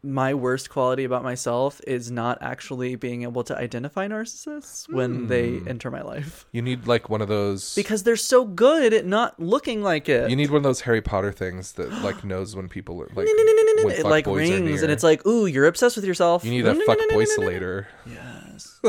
my 0.00 0.32
worst 0.32 0.70
quality 0.70 1.02
about 1.02 1.24
myself 1.24 1.80
is 1.84 2.08
not 2.08 2.38
actually 2.40 2.94
being 2.94 3.24
able 3.24 3.42
to 3.42 3.56
identify 3.58 4.06
narcissists 4.06 4.88
when 4.88 5.26
they 5.26 5.56
Hmm. 5.58 5.68
enter 5.68 5.90
my 5.90 6.02
life 6.02 6.46
You 6.52 6.62
need 6.62 6.86
like 6.86 7.10
one 7.10 7.20
of 7.20 7.26
those. 7.26 7.74
because 7.74 8.04
they're 8.04 8.14
so 8.14 8.44
good 8.44 8.94
at 8.94 9.04
not 9.06 9.40
looking 9.40 9.82
like 9.82 10.08
it. 10.08 10.30
you 10.30 10.36
need 10.36 10.50
one 10.50 10.58
of 10.58 10.62
those 10.62 10.82
Harry 10.82 11.02
Potter 11.02 11.32
things 11.32 11.72
that 11.72 11.90
like 12.04 12.22
knows 12.22 12.54
when 12.54 12.68
people 12.68 12.94
are 13.02 13.08
like 13.08 13.26
when 13.26 13.90
it 13.90 14.04
like 14.06 14.26
rings 14.26 14.82
and 14.84 14.92
it's 14.92 15.02
like, 15.02 15.26
ooh, 15.26 15.46
you're 15.46 15.66
obsessed 15.66 15.96
with 15.96 16.04
yourself. 16.04 16.44
you 16.44 16.52
need 16.52 16.64
a 16.66 16.76
fuck 16.86 16.98
boysolator. 17.10 17.86
Yes, 18.06 18.80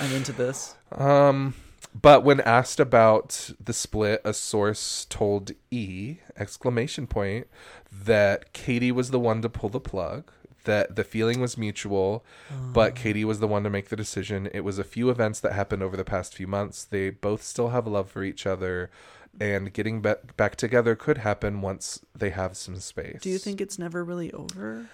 I'm 0.00 0.12
into 0.12 0.32
this. 0.32 0.74
Um, 0.92 1.54
but 2.00 2.24
when 2.24 2.40
asked 2.40 2.80
about 2.80 3.50
the 3.62 3.72
split, 3.72 4.20
a 4.24 4.32
source 4.32 5.06
told 5.08 5.52
E 5.70 6.18
exclamation 6.36 7.06
point 7.06 7.46
that 7.90 8.52
Katy 8.52 8.92
was 8.92 9.10
the 9.10 9.18
one 9.18 9.42
to 9.42 9.48
pull 9.48 9.68
the 9.68 9.80
plug. 9.80 10.30
That 10.64 10.96
the 10.96 11.04
feeling 11.04 11.40
was 11.40 11.56
mutual, 11.56 12.26
but 12.74 12.94
Katy 12.94 13.24
was 13.24 13.40
the 13.40 13.48
one 13.48 13.62
to 13.62 13.70
make 13.70 13.88
the 13.88 13.96
decision. 13.96 14.50
It 14.52 14.60
was 14.60 14.78
a 14.78 14.84
few 14.84 15.08
events 15.08 15.40
that 15.40 15.52
happened 15.52 15.82
over 15.82 15.96
the 15.96 16.04
past 16.04 16.34
few 16.34 16.46
months. 16.46 16.84
They 16.84 17.08
both 17.08 17.42
still 17.42 17.70
have 17.70 17.86
a 17.86 17.90
love 17.90 18.10
for 18.10 18.22
each 18.22 18.46
other, 18.46 18.90
and 19.40 19.72
getting 19.72 20.02
ba- 20.02 20.18
back 20.36 20.56
together 20.56 20.94
could 20.94 21.18
happen 21.18 21.62
once 21.62 22.00
they 22.14 22.30
have 22.30 22.54
some 22.54 22.76
space. 22.80 23.20
Do 23.22 23.30
you 23.30 23.38
think 23.38 23.62
it's 23.62 23.78
never 23.78 24.04
really 24.04 24.30
over? 24.32 24.90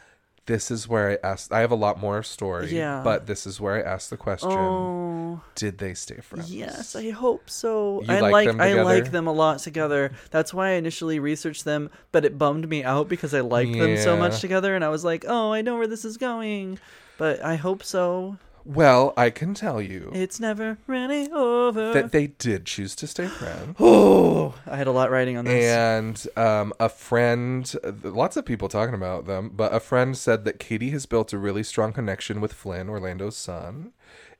This 0.47 0.71
is 0.71 0.87
where 0.89 1.11
I 1.13 1.19
asked? 1.27 1.53
I 1.53 1.61
have 1.61 1.71
a 1.71 1.75
lot 1.77 1.99
more 1.99 2.23
story, 2.23 2.75
Yeah. 2.75 3.01
but 3.03 3.27
this 3.27 3.47
is 3.47 3.61
where 3.61 3.77
I 3.77 3.81
asked 3.95 4.11
the 4.11 4.17
question: 4.17 4.51
Oh, 4.51 5.41
Did 5.55 5.79
they 5.79 5.95
stay 5.95 6.17
friends? 6.21 6.53
yes, 6.55 6.95
I 6.95 7.11
hope 7.11 7.49
so. 7.49 8.03
You 8.03 8.13
I 8.15 8.21
like 8.21 8.33
like 8.33 8.61
I 8.61 8.83
like 8.83 9.11
them 9.11 9.27
a 9.27 9.33
lot 9.33 9.59
together. 9.61 10.13
That's 10.31 10.53
why 10.53 10.69
I 10.69 10.73
initially 10.73 11.19
researched 11.19 11.65
them, 11.65 11.91
but 12.13 12.25
it 12.25 12.37
bummed 12.39 12.69
me 12.69 12.85
out 12.85 13.09
because 13.09 13.33
I 13.35 13.41
liked 13.41 13.73
them 13.77 13.97
so 13.97 14.17
much 14.17 14.41
together, 14.41 14.75
and 14.75 14.85
I 14.85 14.89
was 14.89 15.05
like, 15.05 15.25
oh, 15.27 15.53
I 15.53 15.63
know 15.63 15.77
where 15.77 15.87
this 15.89 16.05
is 16.05 16.17
going. 16.17 16.79
But 17.17 17.43
I 17.45 17.55
hope 17.57 17.83
so. 17.85 18.39
Well, 18.65 19.13
I 19.17 19.29
can 19.31 19.53
tell 19.55 19.83
you 19.83 20.11
It's 20.15 20.41
never 20.41 20.79
really 20.87 21.31
over. 21.31 21.93
that 21.93 22.13
they 22.13 22.29
did 22.29 22.65
choose 22.65 22.95
to 22.97 23.07
stay 23.07 23.27
friends. 23.27 23.77
oh, 23.79 24.55
I 24.67 24.77
had 24.77 24.87
a 24.87 24.91
lot 24.93 25.11
writing 25.11 25.37
on 25.37 25.45
this. 25.45 25.65
And 25.67 26.27
um, 26.37 26.73
a 26.81 26.89
friend, 26.89 27.73
lots 28.03 28.37
of 28.37 28.45
people 28.47 28.69
talking 28.69 28.95
about 28.95 29.27
them, 29.27 29.51
but 29.55 29.75
a 29.75 29.81
friend 29.81 30.17
said 30.17 30.45
that 30.47 30.59
Katy 30.59 30.91
has 30.91 31.05
built 31.07 31.33
a 31.33 31.39
really 31.39 31.63
strong 31.63 31.93
connection 31.93 32.41
with 32.41 32.53
Flynn, 32.55 32.89
Orlando's 32.89 33.37
son. 33.37 33.93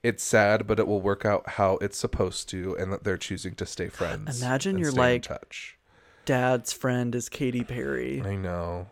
It's 0.03 0.23
sad, 0.23 0.67
but 0.67 0.79
it 0.79 0.87
will 0.87 1.01
work 1.01 1.25
out 1.25 1.51
how 1.51 1.77
it's 1.79 1.97
supposed 1.99 2.49
to, 2.51 2.77
and 2.77 2.93
that 2.93 3.05
they're 3.05 3.17
choosing 3.17 3.55
to 3.57 3.65
stay 3.67 3.89
friends. 3.89 4.41
Imagine 4.43 4.77
and 4.77 4.79
you're 4.81 4.91
stay 4.93 5.01
in 5.01 5.13
like- 5.15 5.23
touch. 5.23 5.79
dad's 6.27 6.73
friend 6.73 7.15
is 7.15 7.29
Katy 7.29 7.65
Perry. 7.65 8.23
I 8.23 8.37
know. 8.37 8.89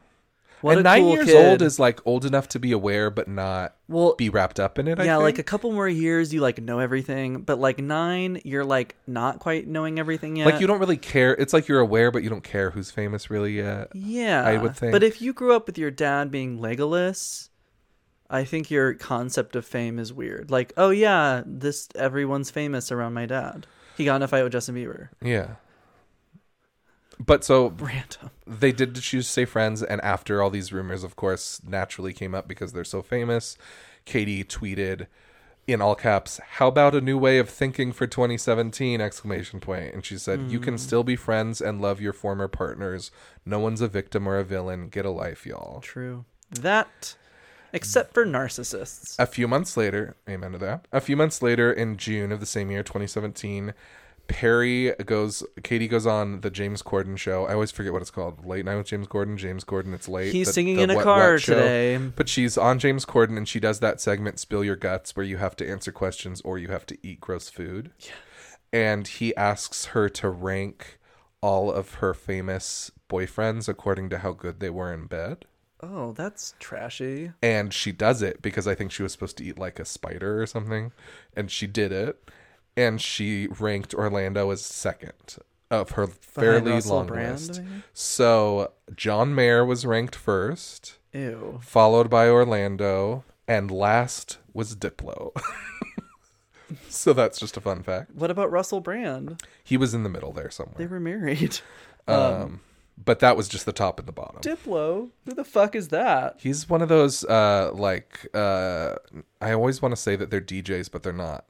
What 0.63 0.79
and 0.79 0.81
a 0.81 0.83
nine 0.85 1.03
cool 1.03 1.13
years 1.15 1.27
kid. 1.27 1.47
old 1.47 1.63
is 1.63 1.79
like 1.79 2.01
old 2.07 2.25
enough 2.25 2.49
to 2.51 2.59
be 2.59 2.73
aware, 2.73 3.11
but 3.11 3.29
not 3.29 3.75
well, 3.89 4.15
be 4.15 4.29
wrapped 4.29 4.61
up 4.61 4.79
in 4.79 4.89
it. 4.89 4.99
I 4.99 5.05
yeah, 5.05 5.17
like 5.17 5.39
a 5.39 5.43
couple 5.43 5.73
more 5.73 5.89
years, 5.89 6.33
you 6.33 6.41
like 6.41 6.63
know 6.63 6.79
everything, 6.79 7.43
but 7.43 7.59
like 7.59 7.79
nine, 7.79 8.41
you're 8.45 8.65
like 8.65 8.97
not 9.07 9.41
quite 9.41 9.67
knowing 9.67 9.99
everything 9.99 10.37
yet. 10.37 10.47
like 10.47 10.61
you 10.61 10.67
don't 10.67 10.79
really 10.79 10.97
care. 10.97 11.35
It's 11.35 11.53
like 11.53 11.69
you're 11.69 11.81
aware, 11.81 12.11
but 12.11 12.23
you 12.23 12.31
don't 12.31 12.45
care 12.45 12.71
who's 12.71 12.91
famous 12.91 13.29
really 13.29 13.57
yet. 13.57 13.89
Yeah, 13.93 14.45
I 14.45 14.57
would 14.57 14.77
think. 14.77 14.93
But 14.93 15.03
if 15.03 15.21
you 15.21 15.33
grew 15.33 15.55
up 15.55 15.67
with 15.67 15.79
your 15.79 15.91
dad 15.91 16.31
being 16.31 16.59
Legolas, 16.59 17.49
I 18.31 18.45
think 18.45 18.71
your 18.71 18.95
concept 18.95 19.57
of 19.57 19.67
fame 19.67 19.99
is 19.99 20.13
weird. 20.13 20.51
Like, 20.51 20.73
oh 20.77 20.91
yeah, 20.91 21.43
this 21.45 21.89
everyone's 21.97 22.51
famous 22.51 22.91
around 22.91 23.15
my 23.15 23.27
dad. 23.27 23.67
He 23.97 24.05
got 24.05 24.17
in 24.17 24.23
a 24.23 24.29
fight 24.29 24.43
with 24.43 24.53
Justin 24.53 24.75
Bieber. 24.75 25.09
Yeah. 25.21 25.57
But 27.25 27.45
so 27.45 27.69
Random. 27.69 28.31
they 28.47 28.73
did 28.73 28.97
choose 28.97 29.27
to 29.27 29.33
stay 29.33 29.45
friends, 29.45 29.83
and 29.83 30.01
after 30.01 30.43
all 30.43 30.51
these 30.51 30.73
rumors, 30.73 31.05
of 31.05 31.15
course, 31.15 31.61
naturally 31.65 32.13
came 32.13 32.35
up 32.35 32.49
because 32.49 32.73
they're 32.73 32.85
so 32.85 33.03
famous. 33.03 33.57
Katy 34.05 34.43
tweeted 34.45 35.07
in 35.69 35.81
all 35.81 35.95
caps, 35.95 36.41
"How 36.55 36.67
about 36.67 36.97
a 36.97 37.01
new 37.01 37.17
way 37.17 37.39
of 37.39 37.49
thinking 37.49 37.93
for 37.93 38.09
2017?" 38.09 39.01
exclamation 39.01 39.61
point. 39.61 39.95
And 39.95 40.05
she 40.05 40.19
said, 40.19 40.51
"You 40.51 40.59
can 40.59 40.75
hmm. 40.75 40.79
still 40.79 41.05
be 41.05 41.15
friends 41.15 41.61
and 41.61 41.81
love 41.81 42.01
your 42.01 42.13
former 42.13 42.49
partners. 42.49 43.13
No 43.47 43.61
one's 43.61 43.81
a 43.81 43.89
victim 43.89 44.29
or 44.29 44.39
a 44.39 44.45
villain. 44.45 44.89
Get 44.89 45.07
a 45.07 45.11
life, 45.11 45.47
y'all." 45.47 45.81
True. 45.81 46.25
That, 46.51 47.15
except 47.73 48.15
for 48.15 48.27
narcissists. 48.27 49.15
A 49.19 49.27
few 49.27 49.47
months 49.47 49.77
later, 49.77 50.17
amen 50.29 50.53
to 50.53 50.59
that. 50.59 50.89
A 50.91 51.01
few 51.01 51.17
months 51.17 51.41
later, 51.41 51.73
in 51.73 51.97
June 51.97 52.33
of 52.33 52.41
the 52.41 52.47
same 52.47 52.71
year, 52.71 52.83
2017, 52.83 53.75
Perry 54.33 54.93
goes, 55.05 55.45
Katy 55.63 55.87
goes 55.89 56.07
on 56.07 56.41
the 56.41 56.51
James 56.51 56.83
Corden 56.83 57.17
show. 57.19 57.45
I 57.47 57.53
always 57.55 57.71
forget 57.71 57.93
what 57.93 58.03
it's 58.03 58.11
called. 58.11 58.45
Late 58.47 58.65
Night 58.65 58.77
with 58.77 58.87
James 58.87 59.07
Corden. 59.07 59.37
James 59.37 59.63
Corden, 59.65 59.93
it's 59.95 60.09
late. 60.09 60.33
He's 60.33 60.47
The- 60.49 60.53
singing 60.55 60.77
the 60.77 60.83
in 60.85 60.91
a 60.91 60.95
What 60.97 61.05
car 61.05 61.33
What 61.35 61.43
today. 61.43 61.97
But 61.99 62.29
she's 62.29 62.57
on 62.57 62.79
James 62.79 63.05
Corden 63.05 63.37
and 63.37 63.47
she 63.49 63.61
does 63.61 63.81
that 63.81 64.01
segment, 64.01 64.39
Spill 64.41 64.65
Your 64.65 64.77
Guts, 64.77 65.15
where 65.15 65.25
you 65.27 65.37
have 65.37 65.55
to 65.57 65.69
answer 65.69 65.93
questions 65.93 66.41
or 66.43 66.59
you 66.59 66.69
have 66.69 66.87
to 66.87 66.99
eat 67.07 67.21
gross 67.21 67.49
food. 67.49 67.91
Yeah. 68.01 68.13
And 68.73 69.07
he 69.07 69.37
asks 69.37 69.87
her 69.87 70.09
to 70.09 70.31
rank 70.31 70.99
all 71.43 71.71
of 71.71 71.95
her 71.95 72.15
famous 72.15 72.91
boyfriends 73.11 73.69
according 73.69 74.09
to 74.11 74.19
how 74.19 74.33
good 74.33 74.61
they 74.61 74.71
were 74.71 74.93
in 74.95 75.07
bed 75.07 75.45
Oh, 75.83 76.13
that's 76.13 76.55
trashy. 76.61 77.33
and 77.43 77.75
she 77.75 77.91
does 77.93 78.23
it 78.23 78.41
because 78.41 78.67
I 78.69 78.75
think 78.75 78.93
she 78.93 79.03
was 79.03 79.13
supposed 79.13 79.37
to 79.39 79.45
eat 79.45 79.59
like 79.59 79.79
a 79.81 79.85
spider 79.85 80.41
or 80.41 80.47
something, 80.47 80.93
and 81.37 81.51
she 81.51 81.67
did 81.67 81.91
it, 81.93 82.31
and 82.77 83.01
she 83.01 83.49
ranked 83.59 83.95
Orlando 83.95 84.51
as 84.51 84.63
second 84.63 85.37
of 85.71 85.91
her 85.93 86.07
fairly 86.07 86.81
long 86.83 87.07
Brand, 87.07 87.33
list. 87.33 87.61
maybe? 87.63 87.83
So 87.93 88.73
John 88.95 89.35
Mayer 89.35 89.65
was 89.65 89.87
ranked 89.87 90.15
first, 90.15 90.99
Ew. 91.13 91.61
followed 91.63 92.11
by 92.11 92.29
Orlando, 92.29 93.25
and 93.49 93.71
last 93.71 94.39
was 94.53 94.77
Diplo. 94.77 95.31
so 96.89 97.13
that's 97.13 97.39
just 97.39 97.57
a 97.57 97.61
fun 97.61 97.83
fact. 97.83 98.15
What 98.15 98.31
about 98.31 98.51
Russell 98.51 98.81
Brand? 98.81 99.43
He 99.65 99.77
was 99.77 99.95
in 99.95 100.03
the 100.03 100.09
middle 100.09 100.33
there 100.33 100.51
somewhere. 100.51 100.77
They 100.79 100.87
were 100.87 101.01
married. 101.01 101.61
Um, 102.09 102.63
but 102.99 103.21
that 103.21 103.37
was 103.37 103.47
just 103.49 103.65
the 103.65 103.73
top 103.73 104.01
and 104.01 104.09
the 104.09 104.13
bottom. 104.13 104.41
Diplo? 104.41 105.11
Who 105.25 105.35
the 105.35 105.45
fuck 105.45 105.77
is 105.77 105.89
that? 105.89 106.41
He's 106.41 106.69
one 106.69 106.83
of 106.83 106.89
those 106.89 107.23
uh 107.25 107.71
like 107.73 108.27
uh 108.35 108.97
I 109.41 109.53
always 109.53 109.81
want 109.81 109.93
to 109.93 109.97
say 110.01 110.17
that 110.17 110.29
they're 110.29 110.41
DJs 110.41 110.91
but 110.91 111.05
they're 111.05 111.13
not. 111.13 111.45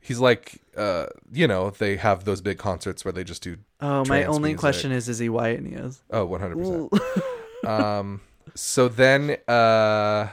He's 0.00 0.18
like 0.18 0.60
uh 0.76 1.06
you 1.32 1.46
know, 1.46 1.70
they 1.70 1.96
have 1.96 2.24
those 2.24 2.40
big 2.40 2.58
concerts 2.58 3.04
where 3.04 3.12
they 3.12 3.24
just 3.24 3.42
do 3.42 3.58
Oh, 3.80 4.04
my 4.06 4.24
only 4.24 4.50
music. 4.50 4.58
question 4.60 4.92
is: 4.92 5.08
Is 5.08 5.18
he 5.18 5.28
white? 5.28 5.58
And 5.58 5.66
he 5.66 5.74
is. 5.74 6.02
oh 6.10 6.26
100%. 6.28 7.66
Um 7.68 8.20
so 8.54 8.88
then 8.88 9.36
uh 9.46 10.28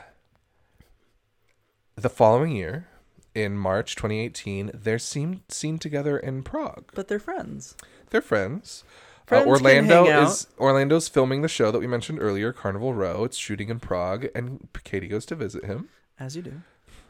the 1.95 2.09
following 2.09 2.51
year 2.55 2.88
in 3.36 3.57
March 3.57 3.95
2018 3.95 4.72
they're 4.74 4.99
seen 4.99 5.41
seen 5.49 5.78
together 5.80 6.18
in 6.18 6.43
Prague. 6.43 6.91
but 6.93 7.07
they're 7.07 7.20
friends. 7.20 7.76
They're 8.09 8.22
friends. 8.22 8.84
Uh, 9.30 9.43
Orlando 9.45 10.05
is 10.24 10.47
Orlando's 10.57 11.09
filming 11.09 11.41
the 11.41 11.49
show 11.49 11.70
that 11.70 11.80
we 11.80 11.88
mentioned 11.88 12.20
earlier, 12.22 12.53
Carnival 12.53 12.93
Row. 12.93 13.26
It's 13.26 13.36
shooting 13.36 13.68
in 13.68 13.78
Prague, 13.82 14.28
and 14.34 14.70
Katy 14.86 15.09
goes 15.09 15.26
to 15.26 15.36
visit 15.36 15.65
him. 15.65 15.89
As 16.18 16.38
you 16.38 16.41
do. 16.41 16.61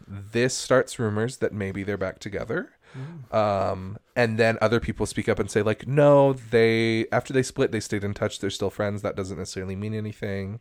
This 0.08 0.54
starts 0.56 1.00
rumors 1.00 1.38
that 1.38 1.54
maybe 1.54 1.84
they're 1.84 1.98
back 1.98 2.20
together. 2.20 2.72
Mm. 2.96 3.34
Um, 3.34 3.98
and 4.16 4.38
then 4.38 4.58
other 4.62 4.80
people 4.80 5.06
speak 5.06 5.28
up 5.28 5.40
and 5.40 5.52
say 5.52 5.62
like, 5.62 5.88
no, 5.88 6.34
they 6.34 7.06
after 7.12 7.34
they 7.34 7.44
split, 7.44 7.72
they 7.72 7.80
stayed 7.80 8.04
in 8.04 8.14
touch. 8.14 8.40
They're 8.40 8.50
still 8.50 8.70
friends. 8.70 9.02
That 9.02 9.16
doesn't 9.16 9.38
necessarily 9.38 9.76
mean 9.76 9.94
anything. 9.94 10.60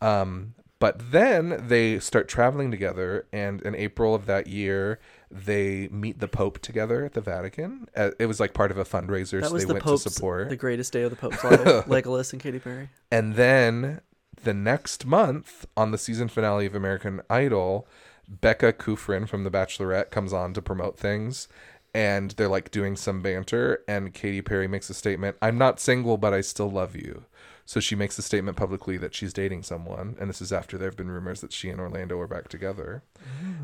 Um, 0.00 0.54
but 0.78 1.10
then 1.10 1.64
they 1.68 1.98
start 2.00 2.28
traveling 2.28 2.70
together, 2.70 3.26
and 3.32 3.62
in 3.62 3.74
April 3.74 4.14
of 4.14 4.26
that 4.26 4.46
year, 4.46 5.00
they 5.30 5.88
meet 5.88 6.18
the 6.20 6.28
Pope 6.28 6.58
together 6.58 7.02
at 7.02 7.14
the 7.14 7.22
Vatican. 7.22 7.88
Uh, 7.96 8.10
it 8.18 8.26
was 8.26 8.40
like 8.40 8.52
part 8.52 8.70
of 8.70 8.76
a 8.76 8.84
fundraiser, 8.84 9.40
That 9.40 9.48
so 9.48 9.54
was 9.54 9.62
they 9.62 9.68
the 9.68 9.74
went 9.74 9.84
Pope's 9.84 10.04
to 10.04 10.10
support. 10.10 10.50
the 10.50 10.56
greatest 10.56 10.92
day 10.92 11.02
of 11.02 11.10
the 11.10 11.16
Pope's 11.16 11.42
life. 11.42 11.60
Legolas 11.86 12.32
and 12.34 12.42
Katy 12.42 12.58
Perry. 12.58 12.90
And 13.10 13.36
then 13.36 14.02
the 14.42 14.52
next 14.52 15.06
month, 15.06 15.64
on 15.78 15.92
the 15.92 15.98
season 15.98 16.28
finale 16.28 16.66
of 16.66 16.74
American 16.74 17.22
Idol, 17.30 17.88
Becca 18.28 18.72
Kufrin 18.72 19.28
from 19.28 19.44
The 19.44 19.50
Bachelorette 19.50 20.10
comes 20.10 20.32
on 20.32 20.52
to 20.54 20.62
promote 20.62 20.98
things. 20.98 21.48
And 21.94 22.32
they're 22.32 22.48
like 22.48 22.70
doing 22.70 22.94
some 22.94 23.22
banter. 23.22 23.82
And 23.88 24.12
Katy 24.12 24.42
Perry 24.42 24.68
makes 24.68 24.90
a 24.90 24.94
statement 24.94 25.36
I'm 25.40 25.56
not 25.56 25.80
single, 25.80 26.18
but 26.18 26.34
I 26.34 26.42
still 26.42 26.70
love 26.70 26.94
you. 26.94 27.24
So 27.64 27.80
she 27.80 27.96
makes 27.96 28.16
a 28.18 28.22
statement 28.22 28.56
publicly 28.56 28.96
that 28.98 29.14
she's 29.14 29.32
dating 29.32 29.62
someone. 29.64 30.14
And 30.20 30.28
this 30.28 30.40
is 30.40 30.52
after 30.52 30.78
there 30.78 30.88
have 30.88 30.96
been 30.96 31.10
rumors 31.10 31.40
that 31.40 31.52
she 31.52 31.68
and 31.68 31.80
Orlando 31.80 32.18
are 32.20 32.28
back 32.28 32.48
together. 32.48 33.02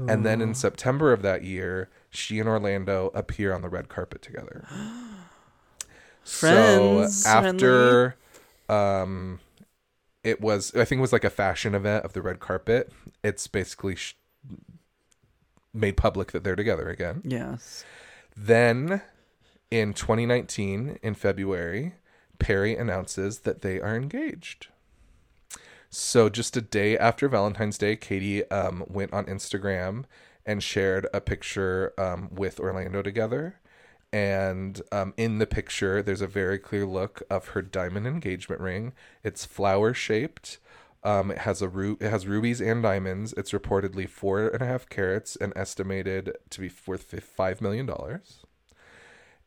And 0.09 0.27
then 0.27 0.41
in 0.41 0.55
September 0.55 1.13
of 1.13 1.23
that 1.23 1.45
year, 1.45 1.89
she 2.11 2.41
and 2.41 2.49
Orlando 2.49 3.11
appear 3.15 3.53
on 3.53 3.63
the 3.63 3.69
red 3.69 3.89
carpet 3.89 4.23
together. 4.23 4.67
Friends 6.25 7.25
so 7.25 7.29
after 7.29 8.17
um 8.69 9.41
it 10.23 10.41
was 10.41 10.73
i 10.77 10.85
think 10.85 11.01
it 11.01 11.03
was 11.03 11.13
like 11.13 11.25
a 11.25 11.31
fashion 11.31 11.75
event 11.75 12.05
of 12.05 12.13
the 12.13 12.23
red 12.23 12.39
carpet 12.39 12.93
it's 13.25 13.49
basically 13.49 13.97
sh- 13.97 14.15
made 15.73 15.97
public 15.97 16.33
that 16.33 16.45
they're 16.45 16.57
together 16.57 16.89
again. 16.89 17.23
Yes. 17.25 17.85
then 18.37 19.03
in 19.71 19.95
2019 19.95 20.99
in 21.03 21.15
february 21.15 21.95
perry 22.39 22.77
announces 22.77 23.41
that 23.41 23.63
they 23.63 23.81
are 23.81 23.97
engaged. 23.97 24.69
So 25.89 26.29
just 26.29 26.57
a 26.57 26.61
day 26.61 26.97
after 26.99 27.29
valentine's 27.29 27.79
day 27.79 27.97
katy 27.97 28.49
um, 28.51 28.85
went 28.87 29.13
on 29.13 29.25
instagram 29.27 30.05
and 30.45 30.63
shared 30.63 31.07
a 31.15 31.21
picture 31.21 31.93
um, 31.99 32.29
with 32.33 32.59
orlando 32.59 33.03
together. 33.03 33.61
And 34.13 34.83
um, 34.91 35.15
in 35.17 35.39
the 35.39 35.47
picture 35.47 36.03
there's 36.03 36.21
a 36.21 36.27
very 36.27 36.59
clear 36.59 36.85
look 36.85 37.23
of 37.31 37.49
her 37.49 37.63
diamond 37.63 38.07
engagement 38.07 38.61
ring. 38.61 38.93
It's 39.23 39.45
flower 39.47 39.95
shaped 39.95 40.59
um, 41.05 41.31
it 41.31 41.39
has 41.39 41.63
a 41.63 41.69
ru- 41.69 41.99
it 42.01 42.11
has 42.11 42.27
rubies 42.27 42.61
and 42.61 42.83
diamonds. 42.83 43.35
It's 43.37 43.53
reportedly 43.53 44.09
four 44.09 44.49
and 44.49 44.63
a 44.63 44.67
half 44.67 44.89
carats 44.89 45.37
and 45.37 45.53
estimated 45.57 46.37
to 46.51 46.61
be 46.61 46.71
worth 46.87 47.23
five 47.23 47.61
million 47.61 47.87
dollars. 47.87 48.41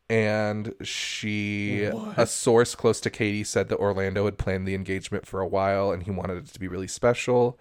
And 0.08 0.76
she 0.84 1.86
a 2.16 2.28
source 2.28 2.76
close 2.76 3.00
to 3.02 3.10
katy 3.10 3.44
said 3.44 3.70
that 3.70 3.78
orlando 3.78 4.26
had 4.26 4.38
planned 4.38 4.68
the 4.68 4.76
engagement 4.76 5.26
for 5.26 5.42
a 5.42 5.48
while 5.48 5.92
and 5.92 6.04
he 6.04 6.12
wanted 6.12 6.38
it 6.38 6.54
to 6.54 6.60
be 6.60 6.68
really 6.68 6.88
special. 6.88 7.60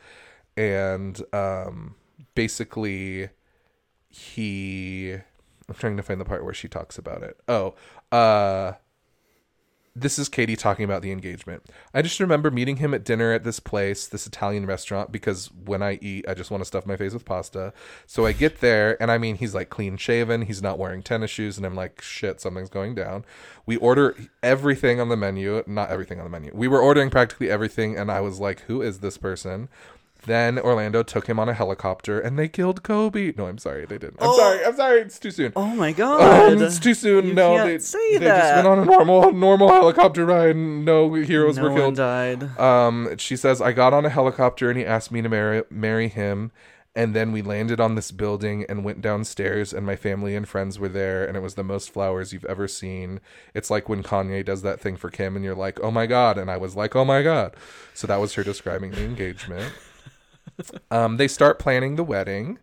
And 0.57 1.22
um, 1.32 1.95
basically 2.34 3.30
he 4.11 5.12
I'm 5.68 5.74
trying 5.76 5.97
to 5.97 6.03
find 6.03 6.20
the 6.20 6.26
part 6.26 6.45
where 6.45 6.53
she 6.53 6.68
talks 6.68 6.99
about 6.99 7.22
it. 7.22 7.40
Oh, 7.49 7.74
uh 8.12 8.72
this 9.97 10.18
is 10.18 10.28
Katy 10.28 10.57
talking 10.57 10.84
about 10.84 11.03
the 11.03 11.12
engagement. 11.12 11.62
I 11.92 12.03
just 12.03 12.18
remember 12.18 12.51
meeting 12.51 12.78
him 12.78 12.92
at 12.95 13.05
dinner 13.05 13.32
at 13.32 13.45
this 13.45 13.61
place, 13.61 14.09
this 14.09 14.26
Italian 14.26 14.66
restaurant, 14.66 15.12
because 15.12 15.53
when 15.53 15.82
I 15.82 15.99
eat, 16.03 16.24
I 16.28 16.34
just 16.34 16.51
want 16.51 16.62
to 16.62 16.64
stuff 16.64 16.84
my 16.84 16.97
face 16.97 17.12
with 17.12 17.24
pasta. 17.24 17.72
So 18.07 18.26
I 18.26 18.32
get 18.32 18.61
there, 18.61 19.01
and 19.01 19.12
I 19.12 19.18
mean, 19.18 19.36
he's 19.36 19.55
like 19.55 19.70
clean 19.70 19.97
shaven, 19.97 20.42
he's 20.42 20.61
not 20.61 20.80
wearing 20.80 21.03
tennis 21.03 21.30
shoes, 21.30 21.57
and 21.57 21.64
I'm 21.64 21.76
like, 21.76 22.01
shit, 22.01 22.40
something's 22.40 22.70
going 22.70 22.97
down. 22.97 23.24
We 23.66 23.76
order 23.76 24.16
everything 24.42 25.01
on 25.01 25.11
the 25.11 25.16
menu, 25.16 25.62
not 25.66 25.90
everything 25.90 26.18
on 26.18 26.24
the 26.24 26.30
menu. 26.30 26.51
We 26.53 26.66
were 26.66 26.80
ordering 26.80 27.11
practically 27.11 27.49
everything, 27.49 27.97
and 27.97 28.11
I 28.11 28.20
was 28.20 28.40
like, 28.40 28.62
who 28.62 28.82
is 28.82 28.99
this 28.99 29.16
person? 29.16 29.68
Then 30.27 30.59
Orlando 30.59 31.03
took 31.03 31.27
him 31.27 31.39
on 31.39 31.49
a 31.49 31.55
helicopter 31.55 32.18
and 32.18 32.39
they 32.39 32.49
killed 32.49 32.83
Kobe. 32.83 33.33
No, 33.37 33.47
I'm 33.47 33.59
sorry, 33.59 33.85
they 33.85 33.99
didn't. 33.99 34.16
I'm 34.22 34.29
Oh. 34.31 34.37
sorry, 34.39 34.64
I'm 34.64 34.77
sorry, 34.77 35.01
it's 35.01 35.18
too 35.18 35.31
soon. 35.31 35.53
Oh 35.55 35.66
my 35.66 35.89
Um, 35.89 35.95
god. 35.95 36.62
it's 36.62 36.79
too 36.79 36.95
soon. 36.95 37.27
You 37.27 37.35
no, 37.35 37.64
they, 37.66 37.79
say 37.79 38.16
they 38.18 38.25
just 38.27 38.55
went 38.55 38.66
on 38.66 38.79
a 38.79 38.85
normal 38.85 39.33
normal 39.33 39.68
helicopter 39.68 40.25
ride 40.25 40.57
and 40.57 40.85
no 40.85 41.12
heroes 41.14 41.57
no 41.59 41.64
were 41.64 41.70
one 41.70 41.79
killed. 41.79 41.97
died. 41.97 42.59
Um, 42.59 43.16
she 43.18 43.37
says, 43.37 43.61
I 43.61 43.72
got 43.72 43.93
on 43.93 44.05
a 44.07 44.11
helicopter 44.11 44.70
and 44.70 44.79
he 44.79 44.85
asked 44.85 45.11
me 45.12 45.20
to 45.22 45.29
marry 45.29 45.62
marry 45.70 46.09
him, 46.09 46.53
And 46.97 47.12
then 47.12 47.33
we 47.33 47.43
landed 47.43 47.81
on 47.81 47.97
this 47.97 48.12
building 48.12 48.64
and 48.68 48.85
went 48.85 49.01
downstairs, 49.03 49.72
and 49.72 49.85
my 49.85 49.97
family 49.97 50.37
and 50.37 50.47
friends 50.49 50.79
were 50.79 50.89
there, 50.89 51.25
and 51.27 51.37
it 51.37 51.41
was 51.41 51.55
the 51.57 51.64
most 51.64 51.91
flowers 51.93 52.33
you've 52.33 52.45
ever 52.45 52.68
seen. 52.68 53.18
It's 53.53 53.68
like 53.68 53.89
when 53.89 54.05
Kanye 54.05 54.45
does 54.45 54.62
that 54.62 54.79
thing 54.79 54.97
for 54.97 55.11
Kim, 55.11 55.35
and 55.35 55.45
you're 55.45 55.57
like, 55.57 55.81
oh 55.83 55.91
my 55.91 56.07
God. 56.07 56.39
And 56.39 56.49
I 56.49 56.57
was 56.57 56.77
like, 56.77 56.95
oh 56.95 57.05
my 57.05 57.22
God. 57.22 57.57
So 57.95 58.07
that 58.07 58.20
was 58.20 58.35
her 58.35 58.45
describing 58.45 58.93
the 58.93 59.03
engagement. 59.05 59.72
Um, 60.90 61.16
they 61.16 61.28
start 61.28 61.59
planning 61.59 61.96
the 61.96 62.05
wedding. 62.05 62.59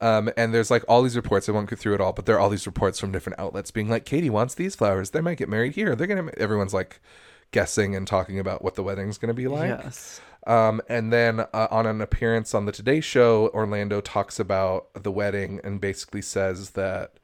Um, 0.00 0.30
and 0.36 0.52
there's 0.52 0.70
like 0.70 0.84
all 0.88 1.02
these 1.02 1.16
reports. 1.16 1.48
I 1.48 1.52
won't 1.52 1.70
go 1.70 1.76
through 1.76 1.94
it 1.94 2.00
all, 2.00 2.12
but 2.12 2.26
there 2.26 2.36
are 2.36 2.38
all 2.38 2.50
these 2.50 2.66
reports 2.66 2.98
from 3.00 3.12
different 3.12 3.38
outlets 3.38 3.70
being 3.70 3.88
like, 3.88 4.04
Katy 4.04 4.28
wants 4.28 4.54
these 4.54 4.74
flowers. 4.74 5.10
They 5.10 5.22
might 5.22 5.38
get 5.38 5.48
married 5.48 5.74
here. 5.74 5.96
They're 5.96 6.06
going 6.06 6.26
to, 6.28 6.38
everyone's 6.38 6.74
like 6.74 7.00
guessing 7.50 7.96
and 7.96 8.06
talking 8.06 8.38
about 8.38 8.62
what 8.62 8.74
the 8.74 8.82
wedding's 8.82 9.16
going 9.16 9.28
to 9.28 9.34
be 9.34 9.48
like. 9.48 9.68
yes. 9.68 10.20
Um, 10.46 10.80
and 10.88 11.12
then 11.12 11.40
uh, 11.40 11.66
on 11.70 11.86
an 11.86 12.00
appearance 12.00 12.54
on 12.54 12.66
the 12.66 12.72
Today 12.72 13.00
Show, 13.00 13.48
Orlando 13.48 14.00
talks 14.00 14.38
about 14.38 14.88
the 14.94 15.10
wedding 15.10 15.60
and 15.64 15.80
basically 15.80 16.22
says 16.22 16.70
that, 16.70 17.18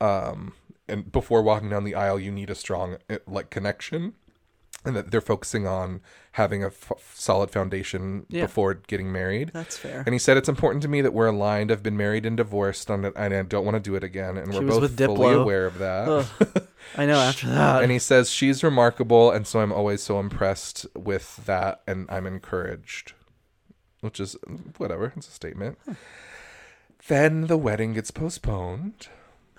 um, 0.00 0.54
and 0.88 1.10
before 1.12 1.40
walking 1.42 1.70
down 1.70 1.84
the 1.84 1.94
aisle, 1.94 2.18
you 2.18 2.32
need 2.32 2.50
a 2.50 2.54
strong 2.54 2.96
uh, 3.08 3.18
like 3.26 3.50
connection, 3.50 4.14
and 4.84 4.94
that 4.96 5.10
they're 5.10 5.20
focusing 5.20 5.66
on 5.66 6.00
having 6.32 6.62
a 6.64 6.68
f- 6.68 6.92
solid 7.14 7.50
foundation 7.50 8.26
Yeah. 8.28 8.42
before 8.42 8.74
getting 8.74 9.10
married. 9.12 9.50
That's 9.54 9.76
fair. 9.76 10.02
And 10.04 10.12
he 10.12 10.18
said, 10.18 10.36
"It's 10.36 10.48
important 10.48 10.82
to 10.82 10.88
me 10.88 11.00
that 11.00 11.12
we're 11.14 11.28
aligned. 11.28 11.70
I've 11.72 11.82
been 11.82 11.96
married 11.96 12.26
and 12.26 12.36
divorced, 12.36 12.90
and 12.90 13.06
I 13.16 13.42
don't 13.42 13.64
want 13.64 13.76
to 13.76 13.80
do 13.80 13.94
it 13.94 14.04
again. 14.04 14.36
And 14.36 14.52
She 14.52 14.58
we're 14.60 14.66
both 14.66 14.96
fully 14.96 15.34
aware 15.34 15.66
of 15.66 15.78
that." 15.78 16.68
I 16.96 17.06
know 17.06 17.18
after 17.18 17.46
that. 17.48 17.82
and 17.82 17.90
he 17.90 17.98
says 17.98 18.30
she's 18.30 18.62
remarkable 18.62 19.30
and 19.30 19.46
so 19.46 19.60
i'm 19.60 19.72
always 19.72 20.02
so 20.02 20.20
impressed 20.20 20.84
with 20.94 21.44
that 21.46 21.80
and 21.86 22.06
i'm 22.10 22.26
encouraged 22.26 23.14
which 24.02 24.20
is 24.20 24.36
whatever 24.76 25.10
it's 25.16 25.26
a 25.26 25.30
statement 25.30 25.78
then 27.08 27.46
the 27.46 27.56
wedding 27.56 27.94
gets 27.94 28.10
postponed 28.10 29.08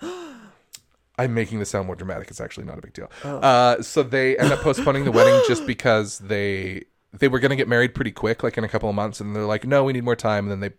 i'm 1.18 1.32
making 1.34 1.58
this 1.58 1.70
sound 1.70 1.86
more 1.86 1.96
dramatic 1.96 2.28
it's 2.30 2.40
actually 2.40 2.64
not 2.66 2.78
a 2.78 2.82
big 2.82 2.92
deal 2.92 3.10
Oh. 3.24 3.38
uh, 3.38 3.82
so 3.82 4.02
they 4.02 4.36
end 4.38 4.52
up 4.52 4.60
postponing 4.60 5.04
the 5.04 5.12
wedding 5.12 5.40
just 5.48 5.66
because 5.74 6.18
they 6.18 6.84
they 7.12 7.28
were 7.28 7.38
going 7.38 7.50
to 7.50 7.56
get 7.56 7.68
married 7.68 7.94
pretty 7.94 8.10
quick 8.12 8.42
like 8.42 8.58
in 8.58 8.64
a 8.64 8.68
couple 8.68 8.88
of 8.88 8.94
months 8.94 9.20
and 9.20 9.34
they're 9.34 9.44
like 9.44 9.66
no 9.66 9.84
we 9.84 9.92
need 9.92 10.04
more 10.04 10.16
time 10.16 10.50
and 10.50 10.52
then 10.52 10.60
they 10.60 10.74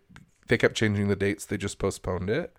they 0.48 0.56
kept 0.56 0.74
changing 0.76 1.08
the 1.08 1.16
dates 1.16 1.44
they 1.46 1.56
just 1.56 1.78
postponed 1.78 2.30
it 2.30 2.56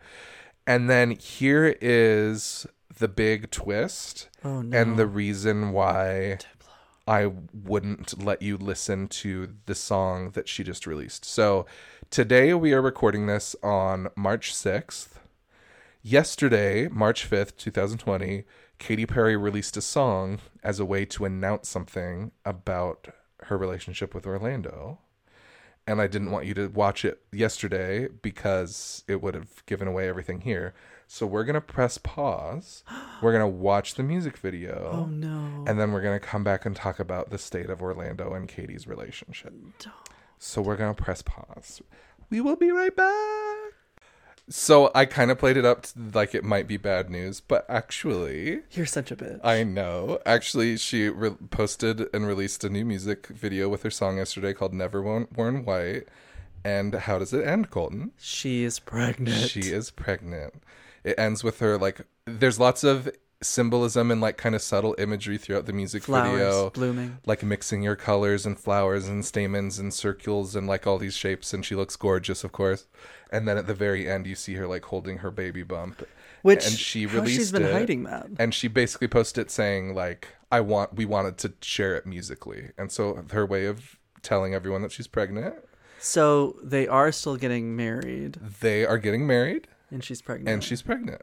and 0.68 0.90
then 0.90 1.12
here 1.12 1.76
is 1.82 2.68
the 3.00 3.08
big 3.08 3.50
twist 3.52 4.28
oh 4.44 4.62
no. 4.62 4.78
and 4.78 4.98
the 4.98 5.08
reason 5.08 5.72
why 5.72 6.38
I 7.08 7.32
wouldn't 7.54 8.24
let 8.24 8.44
you 8.44 8.56
listen 8.56 9.08
to 9.08 9.54
the 9.66 9.74
song 9.74 10.30
that 10.32 10.48
she 10.48 10.64
just 10.64 10.86
released. 10.86 11.26
So 11.26 11.66
today 12.12 12.54
we 12.54 12.72
are 12.72 12.84
recording 12.84 13.26
this 13.26 13.56
on 13.64 14.10
March 14.16 14.54
6th. 14.54 15.08
Yesterday, 16.02 16.88
March 16.88 17.30
5th, 17.30 17.58
2020, 17.58 18.46
Katy 18.78 19.06
Perry 19.06 19.36
released 19.36 19.76
a 19.76 19.82
song 19.82 20.40
as 20.64 20.80
a 20.80 20.86
way 20.86 21.04
to 21.06 21.26
announce 21.26 21.68
something 21.68 22.32
about 22.46 23.10
her 23.44 23.58
relationship 23.58 24.14
with 24.16 24.26
Orlando. 24.26 25.00
And 25.86 26.00
I 26.00 26.08
didn't 26.08 26.32
want 26.32 26.46
you 26.46 26.54
to 26.54 26.68
watch 26.68 27.04
it 27.04 27.22
yesterday 27.34 28.08
because 28.22 29.04
it 29.08 29.22
would 29.22 29.34
have 29.34 29.66
given 29.66 29.88
away 29.88 30.08
everything 30.08 30.42
here. 30.42 30.74
So 31.08 31.26
we're 31.26 31.44
going 31.44 31.56
to 31.56 31.62
press 31.62 31.98
pause. 31.98 32.84
We're 33.22 33.32
going 33.32 33.42
to 33.42 33.48
watch 33.48 33.96
the 33.96 34.04
music 34.04 34.38
video. 34.38 34.92
oh 34.94 35.06
no. 35.08 35.66
And 35.68 35.80
then 35.80 35.92
we're 35.92 36.02
going 36.02 36.18
to 36.18 36.26
come 36.26 36.44
back 36.44 36.66
and 36.66 36.76
talk 36.76 37.00
about 37.00 37.32
the 37.32 37.38
state 37.40 37.70
of 37.70 37.82
Orlando 37.82 38.34
and 38.34 38.48
Katy's 38.48 38.88
relationship. 38.88 39.54
So 40.38 40.62
we're 40.62 40.78
going 40.78 40.94
to 40.96 41.04
press 41.04 41.22
pause. 41.24 41.82
We 42.30 42.40
will 42.40 42.56
be 42.56 42.72
right 42.72 42.96
back. 42.96 43.49
So 44.50 44.90
I 44.96 45.06
kind 45.06 45.30
of 45.30 45.38
played 45.38 45.58
it 45.58 45.66
up 45.66 45.84
to, 45.84 45.92
like 46.14 46.34
it 46.34 46.44
might 46.44 46.68
be 46.68 46.78
bad 46.78 47.10
news, 47.10 47.40
but 47.40 47.66
actually, 47.70 48.62
You're 48.72 48.86
such 48.88 49.12
a 49.12 49.16
bitch. 49.16 49.40
I 49.44 49.64
know. 49.64 50.20
Actually, 50.26 50.78
she 50.78 51.08
re- 51.08 51.36
posted 51.52 52.08
and 52.14 52.26
released 52.26 52.64
a 52.64 52.70
new 52.70 52.84
music 52.84 53.28
video 53.28 53.70
with 53.70 53.84
her 53.84 53.92
song 53.92 54.18
yesterday 54.18 54.54
called 54.54 54.74
Never 54.74 55.02
Worn 55.02 55.66
White. 55.66 56.08
And 56.66 56.94
how 56.96 57.20
does 57.20 57.32
it 57.32 57.46
end, 57.46 57.70
Colton? 57.70 58.12
she 58.18 58.64
is 58.64 58.80
pregnant. 58.80 59.50
She 59.50 59.72
is 59.72 59.92
pregnant. 59.92 60.56
It 61.04 61.18
ends 61.18 61.44
with 61.44 61.60
her 61.60 61.78
like 61.78 62.02
there's 62.26 62.60
lots 62.60 62.84
of 62.84 63.10
symbolism 63.42 64.12
and 64.12 64.20
like 64.20 64.38
kind 64.38 64.54
of 64.56 64.62
subtle 64.62 64.96
imagery 64.98 65.38
throughout 65.38 65.66
the 65.66 65.74
music 65.74 66.04
Flowers 66.04 66.32
video. 66.32 66.70
blooming. 66.72 67.18
Like 67.26 67.42
mixing 67.44 67.82
your 67.82 67.96
colors 67.96 68.46
and 68.46 68.60
flowers 68.60 69.08
and 69.08 69.24
stamens 69.26 69.80
and 69.80 69.94
circles 69.94 70.56
and 70.56 70.68
like 70.68 70.86
all 70.86 70.98
these 70.98 71.16
shapes 71.16 71.54
and 71.54 71.66
she 71.66 71.76
looks 71.76 71.96
gorgeous 71.96 72.44
of 72.44 72.52
course. 72.52 72.88
And 73.32 73.48
then 73.48 73.58
at 73.58 73.68
the 73.68 73.74
very 73.74 74.10
end 74.10 74.28
you 74.28 74.36
see 74.36 74.56
her 74.56 74.68
like 74.68 74.86
holding 74.86 75.20
her 75.20 75.32
baby 75.32 75.64
bump. 75.64 76.06
Which 76.42 76.66
and 76.66 76.74
she 76.76 77.06
released 77.06 77.36
she's 77.38 77.52
been 77.52 77.64
it. 77.64 77.72
hiding 77.74 78.04
that. 78.04 78.28
And 78.38 78.54
she 78.54 78.68
basically 78.68 79.08
posted 79.08 79.48
it 79.48 79.52
saying 79.52 79.94
like 79.96 80.28
I 80.52 80.60
want 80.62 80.96
we 80.96 81.06
wanted 81.06 81.38
to 81.40 81.54
share 81.62 81.96
it 81.96 82.06
musically. 82.06 82.72
And 82.78 82.92
so 82.92 83.24
her 83.32 83.46
way 83.46 83.66
of 83.66 83.98
telling 84.22 84.54
everyone 84.54 84.82
that 84.82 84.92
she's 84.92 85.08
pregnant. 85.08 85.56
So 86.02 86.58
they 86.64 86.88
are 86.88 87.12
still 87.12 87.36
getting 87.38 87.76
married, 87.76 88.38
They 88.62 88.86
are 88.86 88.98
getting 88.98 89.26
married 89.28 89.68
and 89.92 90.04
she's 90.04 90.22
pregnant. 90.22 90.50
and 90.50 90.64
she's 90.64 90.82
pregnant. 90.82 91.22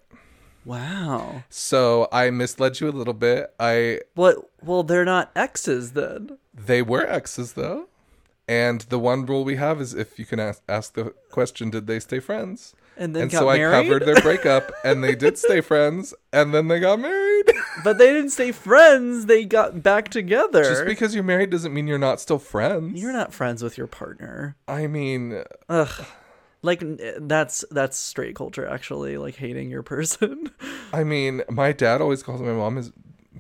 Wow. 0.67 1.45
So 1.49 2.09
I 2.13 2.29
misled 2.31 2.81
you 2.81 2.89
a 2.89 2.91
little 2.91 3.15
bit. 3.15 3.55
I 3.59 4.01
What? 4.15 4.51
Well, 4.63 4.83
they're 4.83 5.05
not 5.05 5.31
exes 5.35 5.93
then. 5.93 6.37
they 6.53 6.83
were 6.83 7.07
exes 7.07 7.53
though, 7.55 7.89
and 8.49 8.83
the 8.83 8.99
one 8.99 9.25
rule 9.25 9.45
we 9.45 9.57
have 9.57 9.81
is 9.81 9.95
if 9.95 10.19
you 10.19 10.25
can 10.27 10.41
ask, 10.41 10.63
ask 10.69 10.93
the 10.95 11.15
question, 11.31 11.71
did 11.71 11.87
they 11.87 12.01
stay 12.01 12.19
friends? 12.21 12.75
And 12.99 13.15
then 13.15 13.25
and 13.25 13.31
got 13.31 13.39
so 13.41 13.47
married. 13.47 13.75
I 13.75 13.83
covered 13.83 14.07
their 14.07 14.23
breakup, 14.23 14.73
and 14.85 15.05
they 15.05 15.15
did 15.15 15.37
stay 15.37 15.61
friends, 15.61 16.15
and 16.33 16.55
then 16.55 16.69
they 16.69 16.81
got 16.81 16.99
married. 16.99 17.45
but 17.85 17.99
they 17.99 18.07
didn't 18.07 18.31
stay 18.31 18.53
friends. 18.53 19.27
They 19.27 19.45
got 19.45 19.83
back 19.83 20.09
together. 20.09 20.65
Just 20.65 20.87
because 20.87 21.15
you're 21.15 21.23
married 21.23 21.51
doesn't 21.51 21.75
mean 21.75 21.87
you're 21.87 21.99
not 21.99 22.21
still 22.23 22.39
friends. 22.39 22.99
You're 23.01 23.13
not 23.13 23.35
friends 23.35 23.63
with 23.63 23.77
your 23.77 23.87
partner. 23.87 24.57
I 24.67 24.87
mean, 24.87 25.43
Ugh. 25.69 26.07
Like 26.67 26.83
eh, 26.83 27.13
that's 27.21 27.65
that's 27.71 27.97
straight 27.97 28.35
culture 28.37 28.67
actually, 28.67 29.17
like 29.17 29.37
hating 29.37 29.71
your 29.71 29.83
person. 29.83 30.51
I 30.93 31.05
mean, 31.05 31.43
my 31.49 31.73
dad 31.73 32.01
always 32.01 32.23
calls 32.23 32.41
my 32.41 32.53
mom 32.53 32.77
his 32.77 32.93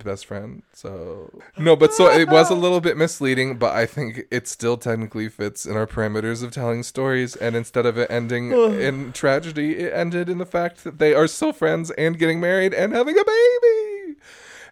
best 0.04 0.26
friend. 0.26 0.62
So 0.72 1.30
no, 1.58 1.76
but 1.76 1.92
so 1.92 2.10
it 2.10 2.28
was 2.28 2.50
a 2.50 2.54
little 2.64 2.80
bit 2.80 2.96
misleading, 2.96 3.58
but 3.58 3.74
I 3.74 3.86
think 3.86 4.22
it 4.30 4.46
still 4.48 4.76
technically 4.76 5.28
fits 5.28 5.66
in 5.66 5.76
our 5.76 5.86
parameters 5.86 6.42
of 6.42 6.52
telling 6.52 6.82
stories. 6.82 7.36
And 7.36 7.56
instead 7.56 7.86
of 7.86 7.98
it 7.98 8.10
ending 8.10 8.52
in 8.80 9.12
tragedy, 9.12 9.76
it 9.76 9.92
ended 9.92 10.28
in 10.28 10.38
the 10.38 10.46
fact 10.46 10.84
that 10.84 10.98
they 10.98 11.14
are 11.14 11.26
still 11.26 11.52
friends 11.52 11.90
and 11.92 12.18
getting 12.18 12.40
married 12.40 12.74
and 12.74 12.92
having 12.92 13.18
a 13.18 13.24
baby. 13.24 13.65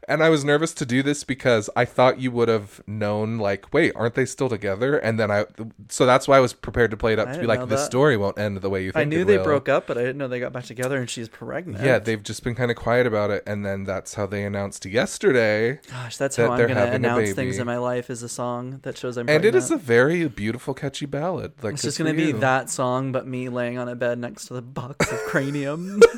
And 0.08 0.22
I 0.22 0.28
was 0.28 0.44
nervous 0.44 0.74
to 0.74 0.86
do 0.86 1.02
this 1.02 1.24
because 1.24 1.70
I 1.74 1.84
thought 1.84 2.20
you 2.20 2.30
would 2.30 2.48
have 2.48 2.82
known, 2.86 3.38
like, 3.38 3.72
wait, 3.72 3.92
aren't 3.96 4.14
they 4.14 4.26
still 4.26 4.48
together? 4.48 4.96
And 4.98 5.18
then 5.18 5.30
I, 5.30 5.46
so 5.88 6.06
that's 6.06 6.28
why 6.28 6.36
I 6.36 6.40
was 6.40 6.52
prepared 6.52 6.90
to 6.90 6.96
play 6.96 7.12
it 7.14 7.18
up 7.18 7.28
I 7.28 7.32
to 7.34 7.40
be 7.40 7.46
like, 7.46 7.68
this 7.68 7.80
that. 7.80 7.86
story 7.86 8.16
won't 8.16 8.38
end 8.38 8.58
the 8.58 8.70
way 8.70 8.84
you 8.84 8.92
think. 8.92 9.00
I 9.00 9.04
knew 9.04 9.24
they 9.24 9.38
will. 9.38 9.44
broke 9.44 9.68
up, 9.68 9.86
but 9.86 9.96
I 9.96 10.02
didn't 10.02 10.18
know 10.18 10.28
they 10.28 10.40
got 10.40 10.52
back 10.52 10.64
together 10.64 10.98
and 10.98 11.08
she's 11.08 11.28
pregnant. 11.28 11.84
Yeah, 11.84 11.98
they've 11.98 12.22
just 12.22 12.44
been 12.44 12.54
kind 12.54 12.70
of 12.70 12.76
quiet 12.76 13.06
about 13.06 13.30
it, 13.30 13.42
and 13.46 13.64
then 13.64 13.84
that's 13.84 14.14
how 14.14 14.26
they 14.26 14.44
announced 14.44 14.84
yesterday. 14.84 15.80
Gosh, 15.90 16.16
that's 16.16 16.36
that 16.36 16.48
how 16.48 16.54
I'm 16.54 16.68
gonna 16.68 16.84
announce 16.84 17.32
things 17.32 17.58
in 17.58 17.66
my 17.66 17.78
life 17.78 18.10
is 18.10 18.22
a 18.22 18.28
song 18.28 18.80
that 18.82 18.98
shows 18.98 19.16
I'm 19.16 19.26
Pregnant. 19.26 19.44
And 19.46 19.54
it 19.54 19.56
is 19.56 19.70
a 19.70 19.76
very 19.76 20.28
beautiful, 20.28 20.74
catchy 20.74 21.06
ballad. 21.06 21.52
Like 21.62 21.74
It's 21.74 21.82
just 21.82 21.98
gonna 21.98 22.14
be 22.14 22.32
that 22.32 22.70
song, 22.70 23.12
but 23.12 23.26
me 23.26 23.48
laying 23.48 23.78
on 23.78 23.88
a 23.88 23.94
bed 23.94 24.18
next 24.18 24.46
to 24.46 24.54
the 24.54 24.62
box 24.62 25.10
of 25.10 25.18
cranium. 25.26 26.00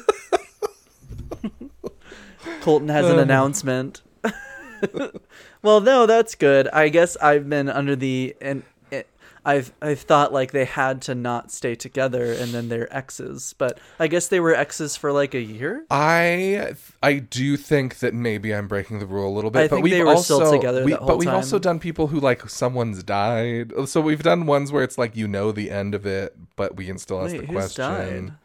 Colton 2.60 2.88
has 2.88 3.06
an 3.06 3.18
Uh. 3.18 3.22
announcement. 3.22 4.02
well, 5.62 5.80
no, 5.80 6.06
that's 6.06 6.34
good. 6.34 6.68
I 6.68 6.88
guess 6.88 7.16
I've 7.16 7.48
been 7.48 7.68
under 7.68 7.96
the 7.96 8.34
and 8.40 8.62
it, 8.90 9.08
I've 9.44 9.72
I've 9.80 10.00
thought 10.00 10.32
like 10.32 10.52
they 10.52 10.64
had 10.64 11.00
to 11.02 11.14
not 11.14 11.50
stay 11.50 11.74
together 11.74 12.32
and 12.32 12.52
then 12.52 12.68
they're 12.68 12.92
exes, 12.94 13.54
but 13.56 13.78
I 13.98 14.06
guess 14.06 14.28
they 14.28 14.38
were 14.40 14.54
exes 14.54 14.96
for 14.96 15.12
like 15.12 15.34
a 15.34 15.40
year. 15.40 15.86
I 15.90 16.74
I 17.02 17.14
do 17.20 17.56
think 17.56 18.00
that 18.00 18.12
maybe 18.14 18.54
I'm 18.54 18.68
breaking 18.68 18.98
the 18.98 19.06
rule 19.06 19.32
a 19.32 19.34
little 19.34 19.50
bit, 19.50 19.64
I 19.64 19.68
but 19.68 19.80
we've 19.82 19.92
they 19.94 20.02
were 20.02 20.10
also 20.10 20.40
still 20.40 20.52
together 20.52 20.84
we, 20.84 20.92
whole 20.92 21.06
but 21.06 21.18
we've 21.18 21.28
also 21.28 21.58
done 21.58 21.78
people 21.80 22.08
who 22.08 22.20
like 22.20 22.48
someone's 22.50 23.02
died. 23.02 23.72
So 23.86 24.00
we've 24.00 24.22
done 24.22 24.46
ones 24.46 24.72
where 24.72 24.84
it's 24.84 24.98
like 24.98 25.16
you 25.16 25.26
know 25.26 25.52
the 25.52 25.70
end 25.70 25.94
of 25.94 26.04
it, 26.06 26.36
but 26.56 26.76
we 26.76 26.86
can 26.86 26.98
still 26.98 27.22
ask 27.22 27.32
Wait, 27.32 27.40
the 27.40 27.46
who's 27.46 27.74
died? 27.74 27.96
question. 27.96 28.38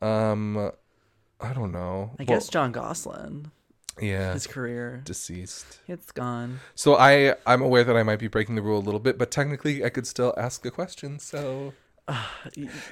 Um, 0.00 0.70
I 1.40 1.52
don't 1.52 1.72
know. 1.72 2.12
I 2.18 2.24
Well, 2.24 2.38
guess 2.38 2.48
Jon 2.48 2.72
Gosselin, 2.72 3.50
yeah, 4.00 4.32
his 4.32 4.46
career, 4.46 5.02
deceased. 5.04 5.78
it's 5.86 6.10
gone. 6.12 6.60
So 6.74 6.96
I 6.96 7.34
I'm 7.46 7.62
aware 7.62 7.84
that 7.84 7.96
I 7.96 8.02
might 8.02 8.18
be 8.18 8.28
breaking 8.28 8.54
the 8.54 8.62
rule 8.62 8.78
a 8.78 8.84
little 8.84 9.00
bit, 9.00 9.18
but 9.18 9.30
technically 9.30 9.84
I 9.84 9.90
could 9.90 10.06
still 10.06 10.34
ask 10.36 10.64
a 10.64 10.70
question. 10.70 11.18
So 11.18 11.74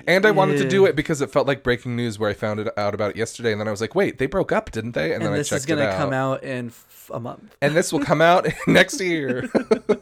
And 0.06 0.26
I 0.26 0.30
wanted 0.32 0.58
to 0.58 0.68
do 0.68 0.86
it 0.86 0.96
because 0.96 1.20
it 1.20 1.30
felt 1.30 1.46
like 1.46 1.62
breaking 1.62 1.94
news 1.96 2.18
where 2.18 2.28
I 2.28 2.34
found 2.34 2.58
it 2.60 2.68
out 2.76 2.94
about 2.94 3.10
it 3.12 3.16
yesterday, 3.16 3.52
and 3.52 3.60
then 3.60 3.68
I 3.68 3.70
was 3.70 3.80
like, 3.80 3.94
"Wait, 3.94 4.18
they 4.18 4.26
broke 4.26 4.50
up, 4.52 4.70
didn't 4.72 4.92
they?" 4.92 5.12
And, 5.14 5.22
And 5.22 5.26
then 5.26 5.32
this 5.38 5.52
I 5.52 5.56
is 5.56 5.66
gonna 5.66 5.82
it 5.82 5.88
out. 5.90 5.96
come 5.98 6.12
out 6.12 6.42
in 6.42 6.66
f- 6.68 7.10
a 7.14 7.20
month. 7.20 7.56
and 7.62 7.74
this 7.76 7.92
will 7.92 8.00
come 8.04 8.20
out 8.20 8.46
next 8.66 9.00
year. 9.00 9.48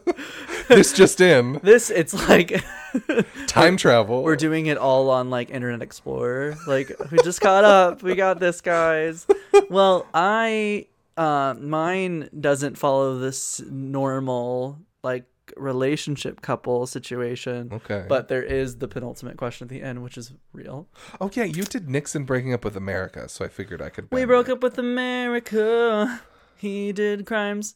this 0.68 0.92
just 0.92 1.20
in 1.20 1.60
This 1.62 1.90
it's 1.90 2.14
like 2.28 2.64
time 3.46 3.76
travel. 3.76 4.22
we're 4.22 4.36
doing 4.36 4.66
it 4.66 4.78
all 4.78 5.10
on 5.10 5.28
like 5.30 5.50
Internet 5.50 5.82
Explorer. 5.82 6.56
Like 6.66 6.90
we 7.10 7.18
just 7.22 7.40
caught 7.40 7.64
up. 7.64 8.02
We 8.02 8.14
got 8.14 8.40
this, 8.40 8.60
guys. 8.60 9.26
Well, 9.68 10.06
I 10.14 10.86
uh, 11.16 11.54
mine 11.60 12.28
doesn't 12.40 12.78
follow 12.78 13.18
this 13.18 13.60
normal 13.70 14.78
like 15.02 15.24
relationship 15.57 16.40
couple 16.40 16.86
situation. 16.86 17.70
Okay. 17.72 18.05
But 18.09 18.28
there 18.28 18.42
is 18.42 18.78
the 18.78 18.88
penultimate 18.88 19.36
question 19.36 19.66
at 19.66 19.68
the 19.68 19.82
end, 19.82 20.03
which 20.03 20.18
is 20.18 20.32
real. 20.53 20.88
Oh 21.20 21.30
yeah, 21.32 21.44
you 21.44 21.64
did 21.64 21.88
Nixon 21.88 22.24
breaking 22.24 22.53
up 22.53 22.64
with 22.64 22.76
America, 22.76 23.28
so 23.28 23.44
I 23.44 23.48
figured 23.48 23.80
I 23.82 23.88
could. 23.88 24.09
We 24.11 24.24
broke 24.24 24.48
it. 24.48 24.53
up 24.53 24.62
with 24.62 24.78
America. 24.78 26.22
He 26.57 26.92
did 26.92 27.26
crimes. 27.26 27.74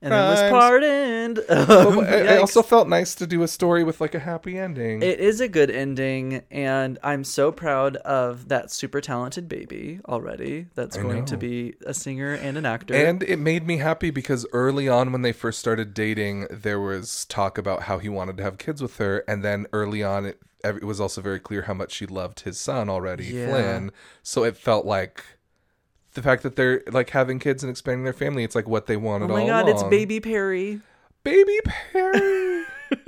And 0.00 0.12
then 0.12 0.30
was 0.30 0.50
pardoned. 0.50 1.38
Um, 1.48 2.00
I, 2.00 2.34
I 2.34 2.36
also 2.38 2.62
felt 2.62 2.88
nice 2.88 3.14
to 3.16 3.26
do 3.26 3.42
a 3.42 3.48
story 3.48 3.82
with 3.82 4.00
like 4.00 4.14
a 4.14 4.20
happy 4.20 4.56
ending. 4.58 5.02
It 5.02 5.18
is 5.18 5.40
a 5.40 5.48
good 5.48 5.70
ending, 5.70 6.42
and 6.50 6.98
I'm 7.02 7.24
so 7.24 7.50
proud 7.50 7.96
of 7.96 8.48
that 8.48 8.70
super 8.70 9.00
talented 9.00 9.48
baby 9.48 10.00
already. 10.08 10.66
That's 10.74 10.96
I 10.96 11.02
going 11.02 11.24
to 11.26 11.36
be 11.36 11.74
a 11.84 11.94
singer 11.94 12.34
and 12.34 12.56
an 12.56 12.64
actor. 12.64 12.94
and 12.94 13.22
it 13.24 13.38
made 13.38 13.66
me 13.66 13.78
happy 13.78 14.10
because 14.10 14.46
early 14.52 14.88
on 14.88 15.10
when 15.10 15.22
they 15.22 15.32
first 15.32 15.58
started 15.58 15.94
dating, 15.94 16.46
there 16.50 16.80
was 16.80 17.24
talk 17.24 17.58
about 17.58 17.82
how 17.82 17.98
he 17.98 18.08
wanted 18.08 18.36
to 18.36 18.42
have 18.44 18.58
kids 18.58 18.80
with 18.80 18.98
her, 18.98 19.24
and 19.26 19.44
then 19.44 19.66
early 19.72 20.02
on 20.04 20.26
it, 20.26 20.40
it 20.64 20.84
was 20.84 21.00
also 21.00 21.20
very 21.20 21.40
clear 21.40 21.62
how 21.62 21.74
much 21.74 21.92
she 21.92 22.06
loved 22.06 22.40
his 22.40 22.58
son 22.58 22.88
already, 22.88 23.26
Yeah. 23.26 23.48
Flynn. 23.48 23.90
So 24.22 24.44
it 24.44 24.56
felt 24.56 24.86
like 24.86 25.24
the 26.18 26.22
fact 26.22 26.42
that 26.42 26.56
they're 26.56 26.82
like 26.90 27.10
having 27.10 27.38
kids 27.38 27.62
and 27.62 27.70
expanding 27.70 28.02
their 28.04 28.12
family, 28.12 28.42
it's 28.44 28.54
like 28.56 28.68
what 28.68 28.86
they 28.86 28.96
wanted. 28.96 29.30
oh 29.30 29.34
my 29.34 29.42
all 29.42 29.46
god, 29.46 29.68
it's. 29.68 29.82
Baby 29.84 30.20
Perry. 30.20 30.80
baby 31.22 31.58
Perry. 31.92 32.64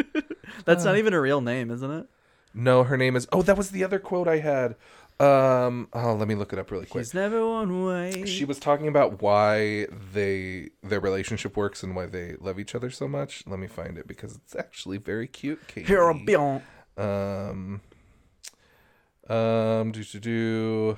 That's 0.64 0.84
not 0.84 0.96
even 0.96 1.12
a 1.12 1.20
real 1.20 1.40
name, 1.40 1.70
isn't 1.70 1.90
it? 1.90 2.06
no, 2.54 2.84
her 2.84 2.96
name 2.96 3.16
is. 3.16 3.26
Oh, 3.32 3.42
that 3.42 3.56
was 3.56 3.70
the 3.72 3.82
other 3.84 3.98
quote 3.98 4.28
I 4.28 4.38
had. 4.38 4.76
Um, 5.18 5.88
oh, 5.92 6.14
let 6.14 6.28
me 6.28 6.34
look 6.34 6.52
it 6.52 6.58
up 6.58 6.70
really 6.70 6.86
quick. 6.86 7.02
He's 7.02 7.12
never 7.12 7.46
one 7.46 7.84
way. 7.84 8.24
she 8.24 8.44
was 8.46 8.58
talking 8.58 8.88
about 8.88 9.20
why 9.20 9.86
they 10.14 10.70
their 10.82 11.00
relationship 11.00 11.56
works 11.56 11.82
and 11.82 11.94
why 11.94 12.06
they 12.06 12.36
love 12.40 12.58
each 12.58 12.74
other 12.74 12.90
so 12.90 13.06
much. 13.08 13.44
Let 13.46 13.58
me 13.58 13.66
find 13.66 13.98
it 13.98 14.06
because 14.06 14.36
it's 14.36 14.54
actually 14.56 14.98
very 14.98 15.26
cute. 15.26 15.61
Katy. 15.68 15.86
Here, 15.86 16.08
Um, 16.96 17.80
um, 19.28 19.92
do 19.92 20.04
do 20.04 20.20
do. 20.20 20.96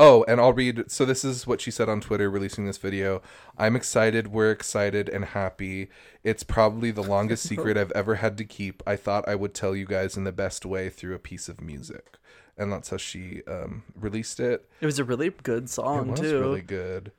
Oh, 0.00 0.24
and 0.28 0.40
I'll 0.40 0.52
read. 0.52 0.90
So 0.90 1.04
this 1.04 1.24
is 1.24 1.44
what 1.46 1.60
she 1.60 1.70
said 1.72 1.88
on 1.88 2.00
Twitter, 2.00 2.30
releasing 2.30 2.66
this 2.66 2.78
video. 2.78 3.20
I'm 3.58 3.74
excited. 3.74 4.28
We're 4.28 4.52
excited 4.52 5.08
and 5.08 5.24
happy. 5.24 5.88
It's 6.22 6.44
probably 6.44 6.90
the 6.92 7.02
longest 7.02 7.42
secret 7.48 7.76
I've 7.76 7.90
ever 7.92 8.16
had 8.16 8.38
to 8.38 8.44
keep. 8.44 8.82
I 8.86 8.94
thought 8.96 9.28
I 9.28 9.34
would 9.34 9.54
tell 9.54 9.74
you 9.74 9.86
guys 9.86 10.16
in 10.16 10.22
the 10.24 10.32
best 10.32 10.64
way 10.64 10.88
through 10.88 11.14
a 11.16 11.18
piece 11.18 11.48
of 11.48 11.60
music, 11.60 12.16
and 12.56 12.72
that's 12.72 12.90
how 12.90 12.96
she 12.96 13.42
um 13.48 13.82
released 13.96 14.38
it. 14.38 14.68
It 14.80 14.86
was 14.86 14.98
a 15.00 15.04
really 15.04 15.30
good 15.30 15.64
It 15.64 15.70
song 15.70 16.12
was 16.12 16.20
too. 16.20 16.38
really 16.38 16.62
good. 16.62 17.10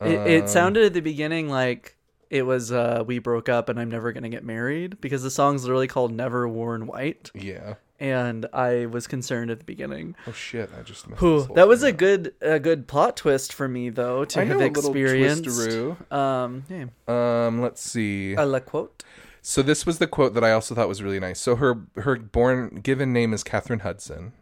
It, 0.00 0.26
it 0.30 0.42
Um, 0.42 0.48
sounded 0.48 0.84
at 0.84 0.94
the 0.94 1.00
beginning 1.00 1.48
like 1.48 1.96
it 2.30 2.42
was 2.46 2.70
uh, 2.70 3.02
"We 3.04 3.18
broke 3.18 3.48
up 3.48 3.68
and 3.68 3.78
I'm 3.80 3.90
never 3.90 4.12
gonna 4.12 4.28
get 4.28 4.44
married" 4.44 5.00
because 5.00 5.24
the 5.24 5.30
song's 5.32 5.64
literally 5.64 5.88
called 5.88 6.12
"Never 6.12 6.46
Worn 6.48 6.86
White," 6.86 7.32
Yeah. 7.34 7.74
And 8.00 8.46
I 8.54 8.86
was 8.86 9.06
concerned 9.06 9.50
at 9.50 9.58
the 9.58 9.64
beginning. 9.64 10.16
Oh 10.26 10.32
shit! 10.32 10.70
I 10.78 10.82
just 10.82 11.06
missed 11.06 11.54
that 11.54 11.68
was 11.68 11.82
a 11.82 11.92
good 11.92 12.32
a 12.40 12.58
good 12.58 12.88
plot 12.88 13.14
twist 13.18 13.52
for 13.52 13.68
me 13.68 13.90
though 13.90 14.24
to 14.24 14.40
I 14.40 14.44
have 14.44 14.60
experienced. 14.62 15.70
Um, 16.10 16.64
yeah, 16.70 16.86
Um, 17.06 17.60
let's 17.60 17.82
see. 17.82 18.34
a 18.34 18.46
la 18.46 18.60
quote. 18.60 19.04
So 19.42 19.60
this 19.62 19.84
was 19.84 19.98
the 19.98 20.06
quote 20.06 20.32
that 20.34 20.44
I 20.44 20.52
also 20.52 20.74
thought 20.74 20.88
was 20.88 21.02
really 21.02 21.20
nice. 21.20 21.40
So 21.40 21.56
her 21.56 21.82
her 21.96 22.16
born 22.16 22.80
given 22.82 23.12
name 23.12 23.34
is 23.34 23.44
Katheryn 23.44 23.82
Hudson, 23.82 24.32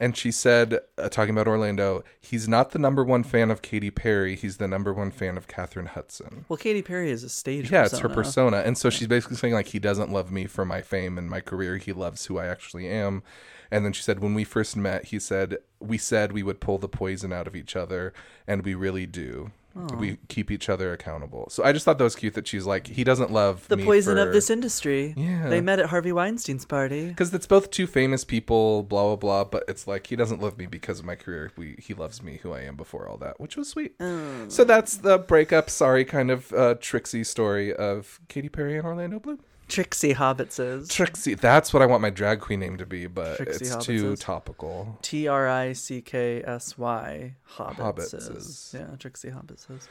and 0.00 0.16
she 0.16 0.30
said, 0.30 0.78
uh, 0.96 1.08
talking 1.08 1.34
about 1.34 1.48
Orlando, 1.48 2.04
he's 2.20 2.48
not 2.48 2.70
the 2.70 2.78
number 2.78 3.02
one 3.04 3.24
fan 3.24 3.50
of 3.50 3.62
Katy 3.62 3.90
Perry. 3.90 4.36
He's 4.36 4.58
the 4.58 4.68
number 4.68 4.92
one 4.92 5.10
fan 5.10 5.36
of 5.36 5.48
Katheryn 5.48 5.88
Hudson. 5.88 6.44
Well, 6.48 6.56
Katy 6.56 6.82
Perry 6.82 7.10
is 7.10 7.24
a 7.24 7.28
stage. 7.28 7.70
Yeah, 7.70 7.84
it's 7.84 7.98
her 7.98 8.08
persona. 8.08 8.50
persona, 8.50 8.56
and 8.58 8.78
so 8.78 8.90
she's 8.90 9.08
basically 9.08 9.36
saying 9.36 9.54
like 9.54 9.68
he 9.68 9.78
doesn't 9.78 10.12
love 10.12 10.30
me 10.30 10.46
for 10.46 10.64
my 10.64 10.82
fame 10.82 11.18
and 11.18 11.28
my 11.28 11.40
career. 11.40 11.78
He 11.78 11.92
loves 11.92 12.26
who 12.26 12.38
I 12.38 12.46
actually 12.46 12.88
am. 12.88 13.22
And 13.70 13.84
then 13.84 13.92
she 13.92 14.02
said, 14.02 14.20
when 14.20 14.34
we 14.34 14.44
first 14.44 14.76
met, 14.76 15.06
he 15.06 15.18
said 15.18 15.58
we 15.80 15.98
said 15.98 16.32
we 16.32 16.42
would 16.42 16.60
pull 16.60 16.78
the 16.78 16.88
poison 16.88 17.32
out 17.32 17.46
of 17.46 17.56
each 17.56 17.76
other, 17.76 18.12
and 18.46 18.64
we 18.64 18.74
really 18.74 19.06
do. 19.06 19.50
We 19.74 20.18
keep 20.28 20.50
each 20.50 20.68
other 20.68 20.92
accountable. 20.92 21.46
So 21.50 21.62
I 21.62 21.72
just 21.72 21.84
thought 21.84 21.98
that 21.98 22.04
was 22.04 22.16
cute 22.16 22.34
that 22.34 22.48
she's 22.48 22.66
like 22.66 22.88
he 22.88 23.04
doesn't 23.04 23.30
love 23.30 23.68
The 23.68 23.76
poison 23.76 24.16
for- 24.16 24.26
of 24.26 24.32
this 24.32 24.50
industry. 24.50 25.14
Yeah. 25.16 25.48
They 25.48 25.60
met 25.60 25.78
at 25.78 25.86
Harvey 25.86 26.10
Weinstein's 26.10 26.64
party. 26.64 27.06
because 27.08 27.32
it's 27.32 27.46
both 27.46 27.70
two 27.70 27.86
famous 27.86 28.24
people, 28.24 28.82
blah 28.82 29.04
blah 29.04 29.16
blah. 29.16 29.44
But 29.44 29.64
it's 29.68 29.86
like 29.86 30.08
he 30.08 30.16
doesn't 30.16 30.42
love 30.42 30.58
me 30.58 30.66
because 30.66 30.98
of 30.98 31.04
my 31.04 31.14
career. 31.14 31.52
We 31.56 31.76
he 31.78 31.94
loves 31.94 32.22
me 32.22 32.40
who 32.42 32.52
I 32.52 32.62
am 32.62 32.74
before 32.76 33.06
all 33.08 33.18
that, 33.18 33.38
which 33.40 33.56
was 33.56 33.68
sweet. 33.68 33.96
Mm. 33.98 34.50
So 34.50 34.64
that's 34.64 34.96
the 34.96 35.16
breakup, 35.18 35.70
sorry, 35.70 36.04
kind 36.04 36.30
of 36.32 36.52
uh, 36.52 36.74
tricksy 36.80 37.22
story 37.22 37.72
of 37.72 38.20
Katy 38.28 38.48
Perry 38.48 38.76
and 38.76 38.86
Orlando 38.86 39.20
Bloom. 39.20 39.38
Trixie 39.68 40.14
Hobbitses. 40.14 40.90
Trixie, 40.90 41.34
that's 41.34 41.72
what 41.72 41.82
I 41.82 41.86
want 41.86 42.02
my 42.02 42.10
drag 42.10 42.40
queen 42.40 42.60
name 42.60 42.78
to 42.78 42.86
be, 42.86 43.06
but 43.06 43.36
Trixie 43.36 43.66
it's 43.66 43.76
too 43.84 44.16
topical. 44.16 44.98
T 45.02 45.28
R 45.28 45.48
I 45.48 45.72
C 45.74 46.00
K 46.00 46.42
S 46.44 46.76
Y 46.78 47.34
Hobbitses. 47.56 48.74
Yeah, 48.74 48.96
Trixie 48.98 49.30
Hobbitses. 49.30 49.88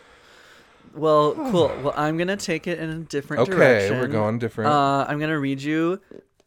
Well, 0.96 1.34
cool. 1.34 1.68
Well, 1.84 1.94
I'm 1.96 2.18
gonna 2.18 2.38
take 2.38 2.66
it 2.68 2.80
in 2.80 2.90
a 2.90 3.00
different 3.00 3.44
Okay, 3.44 3.52
direction. 3.52 3.92
Okay, 3.94 4.02
we're 4.02 4.08
going 4.08 4.40
different. 4.40 4.72
Uh, 4.72 5.06
I'm 5.08 5.20
gonna 5.20 5.40
read 5.40 5.62
you 5.62 6.00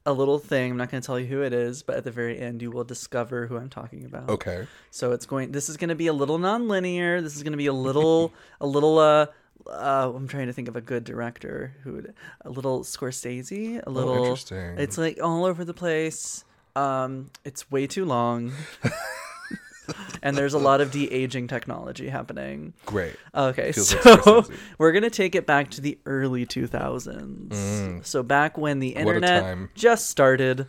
a 0.06 0.12
little 0.12 0.38
thing. 0.38 0.72
I'm 0.72 0.76
not 0.78 0.90
gonna 0.90 1.02
tell 1.02 1.20
you 1.20 1.26
who 1.26 1.42
it 1.42 1.52
is, 1.52 1.82
but 1.82 1.96
at 1.96 2.04
the 2.04 2.10
very 2.10 2.38
end, 2.38 2.62
you 2.62 2.70
will 2.70 2.84
discover 2.84 3.46
who 3.46 3.56
I'm 3.58 3.68
talking 3.68 4.04
about. 4.04 4.30
okay, 4.30 4.66
So 4.90 5.12
it's 5.12 5.26
going. 5.26 5.52
This 5.52 5.68
is 5.68 5.76
going 5.76 5.90
to 5.90 5.94
be 5.94 6.06
a 6.06 6.12
little 6.12 6.38
non-linear. 6.38 7.20
This 7.20 7.36
is 7.36 7.42
going 7.42 7.52
to 7.52 7.58
be 7.58 7.66
a 7.66 7.72
little, 7.72 8.32
a 8.60 8.66
little. 8.66 8.98
Uh, 8.98 9.26
uh, 9.70 10.12
I'm 10.14 10.28
trying 10.28 10.46
to 10.48 10.52
think 10.52 10.68
of 10.68 10.76
a 10.76 10.80
good 10.80 11.04
director 11.04 11.74
who 11.82 11.92
would 11.94 12.14
a 12.44 12.50
little 12.50 12.80
Scorsese, 12.84 13.80
a 13.86 13.90
little. 13.90 14.12
Oh, 14.14 14.16
interesting. 14.18 14.78
It's 14.78 14.98
like 14.98 15.18
all 15.22 15.44
over 15.44 15.64
the 15.64 15.74
place. 15.74 16.44
Um, 16.76 17.30
it's 17.44 17.70
way 17.70 17.86
too 17.86 18.04
long. 18.04 18.52
and 20.22 20.36
there's 20.36 20.54
a 20.54 20.58
lot 20.58 20.80
of 20.80 20.90
de-aging 20.92 21.48
technology 21.48 22.08
happening. 22.08 22.72
great. 22.86 23.16
Okay, 23.34 23.72
Feels 23.72 23.88
so 23.88 24.22
like 24.24 24.58
we're 24.78 24.92
gonna 24.92 25.10
take 25.10 25.34
it 25.34 25.46
back 25.46 25.70
to 25.70 25.80
the 25.80 25.98
early 26.06 26.46
2000s. 26.46 28.04
So 28.04 28.22
back 28.22 28.56
when 28.56 28.78
the 28.78 28.92
Mm. 28.94 29.00
Internet 29.00 29.74
just 29.74 30.08
started. 30.10 30.66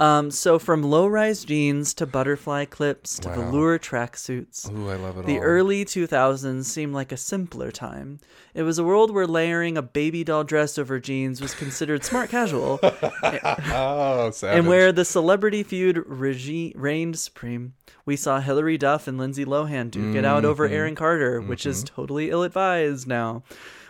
Um, 0.00 0.30
so 0.30 0.58
from 0.58 0.82
low-rise 0.82 1.44
jeans 1.44 1.92
to 1.94 2.06
butterfly 2.06 2.64
clips 2.64 3.18
to 3.18 3.28
Wow. 3.28 3.34
velour 3.34 3.78
tracksuits. 3.78 4.66
Ooh, 4.72 4.88
I 4.88 4.96
love 4.96 5.18
it 5.18 5.26
The 5.26 5.36
all. 5.36 5.44
early 5.44 5.84
2000s 5.84 6.64
seemed 6.64 6.94
like 6.94 7.12
a 7.12 7.18
simpler 7.18 7.70
time. 7.70 8.18
It 8.54 8.62
was 8.62 8.78
a 8.78 8.84
world 8.84 9.10
where 9.12 9.26
layering 9.26 9.76
a 9.76 9.82
baby 9.82 10.24
doll 10.24 10.42
dress 10.44 10.78
over 10.78 10.98
jeans 10.98 11.40
was 11.42 11.54
considered 11.54 12.02
smart 12.02 12.30
casual, 12.30 12.80
oh, 12.82 14.30
savage. 14.32 14.58
and 14.58 14.66
where 14.66 14.90
the 14.90 15.04
celebrity 15.04 15.62
feud 15.62 16.02
regi- 16.06 16.72
reigned 16.76 17.18
supreme. 17.18 17.74
We 18.06 18.16
saw 18.16 18.40
Hilary 18.40 18.78
Duff 18.78 19.06
and 19.06 19.18
Lindsay 19.18 19.44
Lohan 19.44 19.90
duke 19.90 20.16
it 20.16 20.24
out 20.24 20.44
over 20.44 20.66
Mm-hmm. 20.66 20.74
Aaron 20.74 20.94
Carter, 20.94 21.40
which 21.40 21.66
is 21.66 21.84
totally 21.84 22.30
ill 22.30 22.42
advised 22.42 23.06
now. 23.06 23.42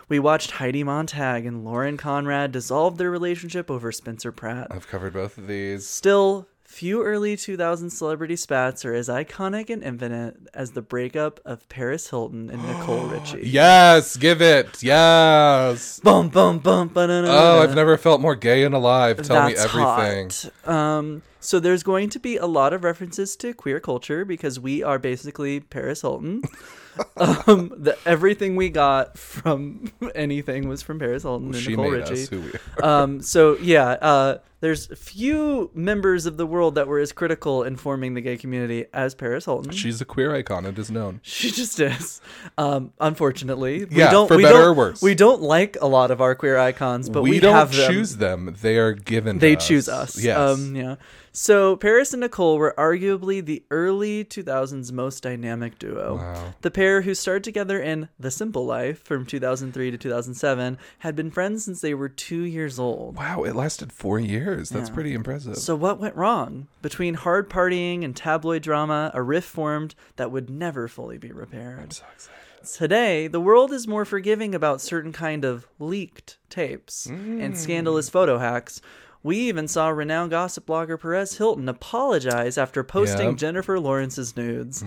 We 0.09 0.19
watched 0.19 0.51
Heidi 0.51 0.83
Montag 0.83 1.45
and 1.45 1.63
Lauren 1.63 1.95
Conrad 1.95 2.51
dissolve 2.51 2.97
their 2.97 3.09
relationship 3.09 3.71
over 3.71 3.91
Spencer 3.93 4.31
Pratt. 4.33 4.67
I've 4.69 4.87
covered 4.89 5.13
both 5.13 5.37
of 5.37 5.47
these. 5.47 5.87
Still, 5.87 6.47
few 6.71 7.03
early 7.03 7.35
2000 7.35 7.89
celebrity 7.89 8.35
spats 8.37 8.85
are 8.85 8.93
as 8.93 9.09
iconic 9.09 9.69
and 9.69 9.83
infinite 9.83 10.37
as 10.53 10.71
the 10.71 10.81
breakup 10.81 11.39
of 11.43 11.67
Paris 11.67 12.09
Hilton 12.09 12.49
and 12.49 12.65
Nicole 12.65 13.05
Richie. 13.07 13.41
Yes, 13.43 14.15
give 14.15 14.41
it. 14.41 14.81
Yes. 14.81 15.99
Bum 15.99 16.29
bum 16.29 16.59
bum 16.59 16.87
ba 16.87 17.07
Oh, 17.27 17.61
I've 17.61 17.75
never 17.75 17.97
felt 17.97 18.21
more 18.21 18.35
gay 18.35 18.63
and 18.63 18.73
alive. 18.73 19.21
Tell 19.21 19.47
me 19.47 19.55
everything. 19.55 20.31
Hot. 20.65 20.67
Um, 20.67 21.23
so 21.41 21.59
there's 21.59 21.83
going 21.83 22.09
to 22.11 22.19
be 22.19 22.37
a 22.37 22.45
lot 22.45 22.71
of 22.71 22.83
references 22.83 23.35
to 23.37 23.53
queer 23.53 23.79
culture 23.79 24.23
because 24.23 24.59
we 24.59 24.81
are 24.81 24.97
basically 24.97 25.59
Paris 25.59 26.01
Hilton. 26.01 26.41
um, 27.17 27.73
the, 27.75 27.97
everything 28.05 28.55
we 28.55 28.69
got 28.69 29.17
from 29.17 29.91
anything 30.15 30.69
was 30.69 30.81
from 30.81 30.99
Paris 30.99 31.23
Hilton 31.23 31.47
and 31.47 31.55
She 31.55 31.71
Nicole 31.71 31.91
Richie. 31.91 32.13
us 32.13 32.29
who 32.29 32.41
we 32.41 32.51
are. 32.81 32.85
um, 33.03 33.21
so 33.21 33.57
yeah, 33.57 33.89
uh, 34.01 34.37
there's 34.61 34.87
few 34.97 35.69
members 35.73 36.25
of 36.25 36.37
the 36.37 36.45
world 36.45 36.75
that 36.75 36.87
were 36.87 36.99
as 36.99 37.11
critical 37.11 37.63
in 37.63 37.75
forming 37.75 38.13
the 38.13 38.21
gay 38.21 38.37
community 38.37 38.85
as 38.93 39.13
Paris 39.13 39.45
Hilton. 39.45 39.71
She's 39.71 39.99
a 39.99 40.05
queer 40.05 40.33
icon. 40.33 40.65
It 40.65 40.79
is 40.79 40.89
known. 40.89 41.19
She 41.41 41.49
just 41.49 41.79
is. 41.79 42.21
Um, 42.57 42.93
unfortunately, 42.99 43.85
we 43.85 43.97
Yeah, 43.97 44.11
don't, 44.11 44.27
for 44.27 44.37
we 44.37 44.43
better 44.43 44.59
don't, 44.59 44.67
or 44.67 44.73
worse. 44.73 45.01
We 45.01 45.15
don't 45.15 45.41
like 45.41 45.75
a 45.81 45.87
lot 45.87 46.11
of 46.11 46.21
our 46.21 46.35
queer 46.35 46.57
icons, 46.57 47.09
but 47.09 47.23
we, 47.23 47.31
we, 47.31 47.39
don't 47.39 47.55
have 47.55 47.75
them. 47.75 47.91
choose 47.91 48.17
them. 48.17 48.55
They 48.61 48.77
are 48.77 48.93
given. 48.93 49.39
They 49.39 49.55
choose 49.55 49.89
us. 49.89 50.21
Yes. 50.23 50.37
Um, 50.37 50.75
yeah. 50.75 50.95
So 51.33 51.77
Paris 51.77 52.13
and 52.13 52.19
Nicole 52.19 52.57
were 52.57 52.75
arguably 52.77 53.43
the 53.43 53.63
early 53.71 54.25
2000s 54.25 54.91
most 54.91 55.23
dynamic 55.23 55.79
duo. 55.79 56.17
Wow. 56.17 56.53
The 56.59 56.71
pair, 56.71 57.03
who 57.03 57.15
starred 57.15 57.45
together 57.45 57.81
in 57.81 58.09
The 58.19 58.29
Simple 58.29 58.65
Life 58.65 59.01
from 59.01 59.25
2003 59.25 59.91
to 59.91 59.97
2007, 59.97 60.77
had 60.99 61.15
been 61.15 61.31
friends 61.31 61.63
since 61.63 61.79
they 61.79 61.93
were 61.93 62.09
two 62.09 62.41
years 62.41 62.77
old. 62.77 63.15
Wow, 63.15 63.43
it 63.43 63.55
lasted 63.55 63.93
four 63.93 64.19
years. 64.19 64.50
That's 64.57 64.89
Yeah. 64.89 64.93
pretty 64.93 65.13
impressive. 65.13 65.57
So 65.57 65.75
what 65.75 65.99
went 65.99 66.15
wrong? 66.15 66.67
Between 66.81 67.15
hard 67.15 67.49
partying 67.49 68.03
and 68.03 68.15
tabloid 68.15 68.61
drama, 68.61 69.11
a 69.13 69.21
rift 69.21 69.47
formed 69.47 69.95
that 70.15 70.31
would 70.31 70.49
never 70.49 70.87
fully 70.87 71.17
be 71.17 71.31
repaired. 71.31 71.93
so 71.93 72.03
excited. 72.13 72.37
Today, 72.73 73.27
the 73.27 73.39
world 73.41 73.71
is 73.71 73.87
more 73.87 74.05
forgiving 74.05 74.53
about 74.53 74.81
certain 74.81 75.11
kind 75.11 75.43
of 75.43 75.67
leaked 75.79 76.37
tapes 76.49 77.07
and 77.07 77.53
mm. 77.53 77.57
scandalous 77.57 78.07
photo 78.07 78.37
hacks. 78.37 78.81
We 79.23 79.37
even 79.37 79.67
saw 79.67 79.89
renowned 79.89 80.31
gossip 80.31 80.65
blogger 80.65 80.99
Perez 80.99 81.37
Hilton 81.37 81.69
apologize 81.69 82.57
after 82.57 82.83
posting 82.83 83.29
Yep. 83.29 83.35
Jennifer 83.37 83.79
Lawrence's 83.79 84.35
nudes, 84.35 84.83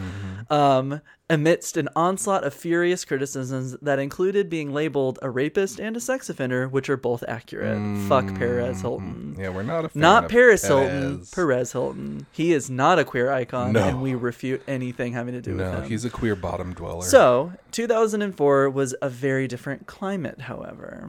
um, 0.51 1.01
amidst 1.31 1.77
an 1.77 1.89
onslaught 1.95 2.43
of 2.45 2.53
furious 2.53 3.05
criticisms 3.05 3.77
that 3.81 3.99
included 3.99 4.51
being 4.51 4.73
labeled 4.75 5.19
a 5.23 5.31
rapist 5.31 5.79
and 5.79 5.97
a 5.97 6.01
sex 6.01 6.29
offender, 6.29 6.67
which 6.69 6.91
are 6.91 6.97
both 6.97 7.23
accurate. 7.29 7.79
Fuck 8.09 8.35
Perez 8.35 8.81
Hilton. 8.81 9.37
Yeah, 9.39 9.51
we're 9.51 9.63
not 9.63 9.85
a 9.85 9.89
fan 9.89 10.01
Not 10.03 10.25
of 10.25 10.31
Paris 10.31 10.67
Hilton, 10.67 11.15
Perez. 11.17 11.31
Perez 11.31 11.73
Hilton. 11.73 12.27
He 12.33 12.53
is 12.53 12.69
not 12.69 12.99
a 12.99 13.05
queer 13.05 13.31
icon, 13.31 13.73
No. 13.73 13.85
and 13.85 14.03
we 14.03 14.15
refute 14.15 14.63
anything 14.67 15.13
having 15.13 15.35
to 15.35 15.41
do 15.41 15.53
with 15.53 15.61
No, 15.61 15.73
him. 15.81 15.85
he's 15.89 16.05
a 16.05 16.11
queer 16.11 16.35
bottom 16.37 16.75
dweller. 16.75 17.03
So, 17.03 17.53
2004 17.71 18.69
was 18.69 18.95
a 19.01 19.09
very 19.09 19.47
different 19.49 19.87
climate, 19.87 20.43
however. 20.43 21.09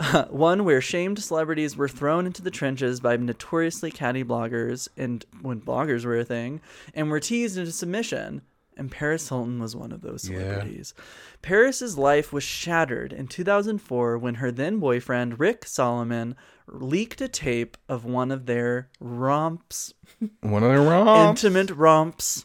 One 0.30 0.64
where 0.64 0.80
shamed 0.80 1.22
celebrities 1.22 1.76
were 1.76 1.88
thrown 1.88 2.26
into 2.26 2.42
the 2.42 2.50
trenches 2.50 3.00
by 3.00 3.16
notoriously 3.16 3.90
catty 3.90 4.24
bloggers, 4.24 4.88
and 4.96 5.24
when 5.40 5.60
bloggers 5.60 6.04
were 6.04 6.18
a 6.18 6.24
thing, 6.24 6.60
and 6.94 7.10
were 7.10 7.20
teased 7.20 7.56
into 7.58 7.72
submission. 7.72 8.42
And 8.76 8.90
Paris 8.90 9.28
Hilton 9.28 9.60
was 9.60 9.76
one 9.76 9.92
of 9.92 10.00
those 10.00 10.28
Yeah. 10.28 10.38
celebrities. 10.38 10.94
Paris's 11.42 11.96
life 11.96 12.32
was 12.32 12.42
shattered 12.42 13.12
in 13.12 13.28
2004 13.28 14.18
when 14.18 14.36
her 14.36 14.50
then 14.50 14.80
boyfriend 14.80 15.38
Rick 15.38 15.64
Salomon 15.64 16.34
leaked 16.66 17.20
a 17.20 17.28
tape 17.28 17.76
of 17.88 18.04
one 18.04 18.32
of 18.32 18.46
their 18.46 18.88
romps 18.98 19.94
one 20.40 20.64
of 20.64 20.70
their 20.70 20.80
romps. 20.82 21.44
intimate 21.44 21.70
romps. 21.76 22.44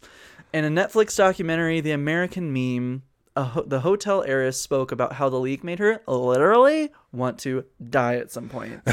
In 0.53 0.65
a 0.65 0.69
Netflix 0.69 1.15
documentary, 1.17 1.81
The 1.81 1.91
American 1.91 2.53
Meme, 2.53 3.01
ho- 3.45 3.63
the 3.65 3.79
hotel 3.81 4.23
heiress 4.23 4.59
spoke 4.59 4.91
about 4.91 5.13
how 5.13 5.29
the 5.29 5.39
leak 5.39 5.63
made 5.63 5.79
her 5.79 6.01
literally 6.07 6.89
want 7.11 7.39
to 7.39 7.65
die 7.89 8.15
at 8.15 8.31
some 8.31 8.49
point. 8.49 8.81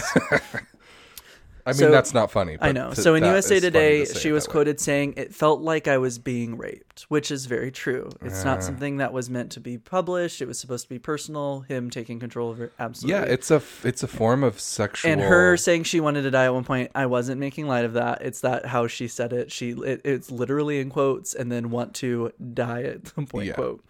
I 1.68 1.70
mean, 1.70 1.74
So- 1.74 1.90
that's 1.90 2.14
not 2.14 2.30
funny. 2.30 2.54
I 2.60 2.68
but 2.68 2.74
know. 2.74 2.86
th- 2.90 2.98
So 2.98 3.14
in 3.14 3.22
that 3.22 3.30
USA 3.30 3.56
is 3.56 3.62
funny 3.62 3.70
Today, 3.72 3.98
to 4.00 4.06
say 4.06 4.20
she 4.20 4.32
was 4.32 4.44
that 4.44 4.50
way. 4.50 4.52
quoted 4.52 4.80
saying, 4.80 5.14
"It 5.16 5.34
felt 5.34 5.60
like 5.62 5.88
I 5.88 5.98
was 5.98 6.18
being 6.18 6.56
raped," 6.56 6.85
which 7.08 7.30
is 7.30 7.46
very 7.46 7.70
true. 7.70 8.10
It's 8.22 8.44
not 8.44 8.62
something 8.62 8.96
that 8.98 9.12
was 9.12 9.28
meant 9.30 9.52
to 9.52 9.60
be 9.60 9.78
published. 9.78 10.40
It 10.40 10.46
was 10.48 10.58
supposed 10.58 10.84
to 10.84 10.88
be 10.88 10.98
personal. 10.98 11.60
Him 11.60 11.90
taking 11.90 12.18
control 12.18 12.50
of 12.50 12.60
it, 12.60 12.72
absolutely. 12.78 13.20
Yeah, 13.20 13.32
it's 13.32 13.50
a 13.50 13.62
it's 13.84 14.02
a 14.02 14.08
form 14.08 14.42
of 14.42 14.58
sexual. 14.60 15.10
and 15.12 15.20
her 15.20 15.56
saying 15.56 15.84
she 15.84 16.00
wanted 16.00 16.22
to 16.22 16.30
die 16.30 16.44
at 16.46 16.54
one 16.54 16.64
point. 16.64 16.90
I 16.94 17.06
wasn't 17.06 17.40
making 17.40 17.66
light 17.66 17.84
of 17.84 17.94
that. 17.94 18.22
It's 18.22 18.40
that 18.40 18.66
how 18.66 18.86
she 18.86 19.08
said 19.08 19.32
it. 19.32 19.52
She 19.52 19.70
it, 19.70 20.00
it's 20.04 20.30
literally 20.30 20.80
in 20.80 20.90
quotes, 20.90 21.34
and 21.34 21.50
then 21.50 21.70
want 21.70 21.94
to 21.96 22.32
die 22.54 22.82
at 22.82 23.08
some 23.08 23.26
point 23.26 23.46
Yeah. 23.48 23.54
quote. 23.54 23.84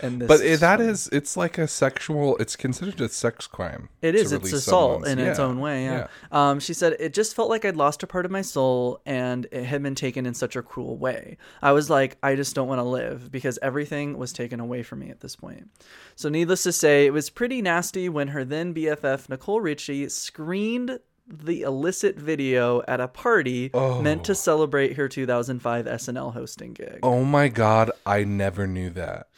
And 0.00 0.20
this 0.20 0.28
But 0.28 0.40
it, 0.40 0.60
that 0.60 0.80
is, 0.80 1.08
it's 1.12 1.36
like 1.36 1.58
a 1.58 1.66
sexual. 1.68 2.36
It's 2.38 2.56
considered 2.56 3.00
a 3.00 3.08
sex 3.08 3.46
crime. 3.46 3.88
It 4.00 4.14
is. 4.14 4.26
is. 4.26 4.32
It's 4.32 4.52
assault 4.52 5.06
in 5.06 5.18
its 5.18 5.38
own 5.38 5.58
way. 5.60 5.84
Yeah. 5.84 6.06
Um, 6.30 6.60
she 6.60 6.74
said 6.74 6.96
it 6.98 7.12
just 7.12 7.34
felt 7.34 7.48
like 7.48 7.64
I'd 7.64 7.76
lost 7.76 8.02
a 8.02 8.06
part 8.06 8.24
of 8.24 8.30
my 8.30 8.42
soul, 8.42 9.00
and 9.06 9.46
it 9.50 9.64
had 9.64 9.82
been 9.82 9.94
taken 9.94 10.26
in 10.26 10.34
such 10.34 10.56
a 10.56 10.62
cruel 10.62 10.96
way. 10.96 11.36
I 11.60 11.72
was 11.72 11.90
like, 11.90 12.16
I 12.22 12.34
just 12.34 12.51
don't 12.52 12.68
want 12.68 12.78
to 12.80 12.84
live 12.84 13.30
because 13.30 13.58
everything 13.62 14.18
was 14.18 14.32
taken 14.32 14.60
away 14.60 14.82
from 14.82 15.00
me 15.00 15.10
at 15.10 15.20
this 15.20 15.36
point. 15.36 15.70
So, 16.16 16.28
needless 16.28 16.62
to 16.64 16.72
say, 16.72 17.06
it 17.06 17.12
was 17.12 17.30
pretty 17.30 17.62
nasty 17.62 18.08
when 18.08 18.28
her 18.28 18.44
then 18.44 18.74
BFF 18.74 19.28
Nicole 19.28 19.60
Richie 19.60 20.08
screened 20.08 20.98
the 21.26 21.62
illicit 21.62 22.16
video 22.16 22.82
at 22.88 23.00
a 23.00 23.08
party 23.08 23.70
meant 23.74 24.24
to 24.24 24.32
oh. 24.32 24.34
celebrate 24.34 24.96
her 24.96 25.08
2005 25.08 25.86
SNL 25.86 26.32
hosting 26.32 26.72
gig. 26.72 26.98
Oh 27.02 27.24
my 27.24 27.48
god, 27.48 27.90
I 28.04 28.24
never 28.24 28.66
knew 28.66 28.90
that. 28.90 29.28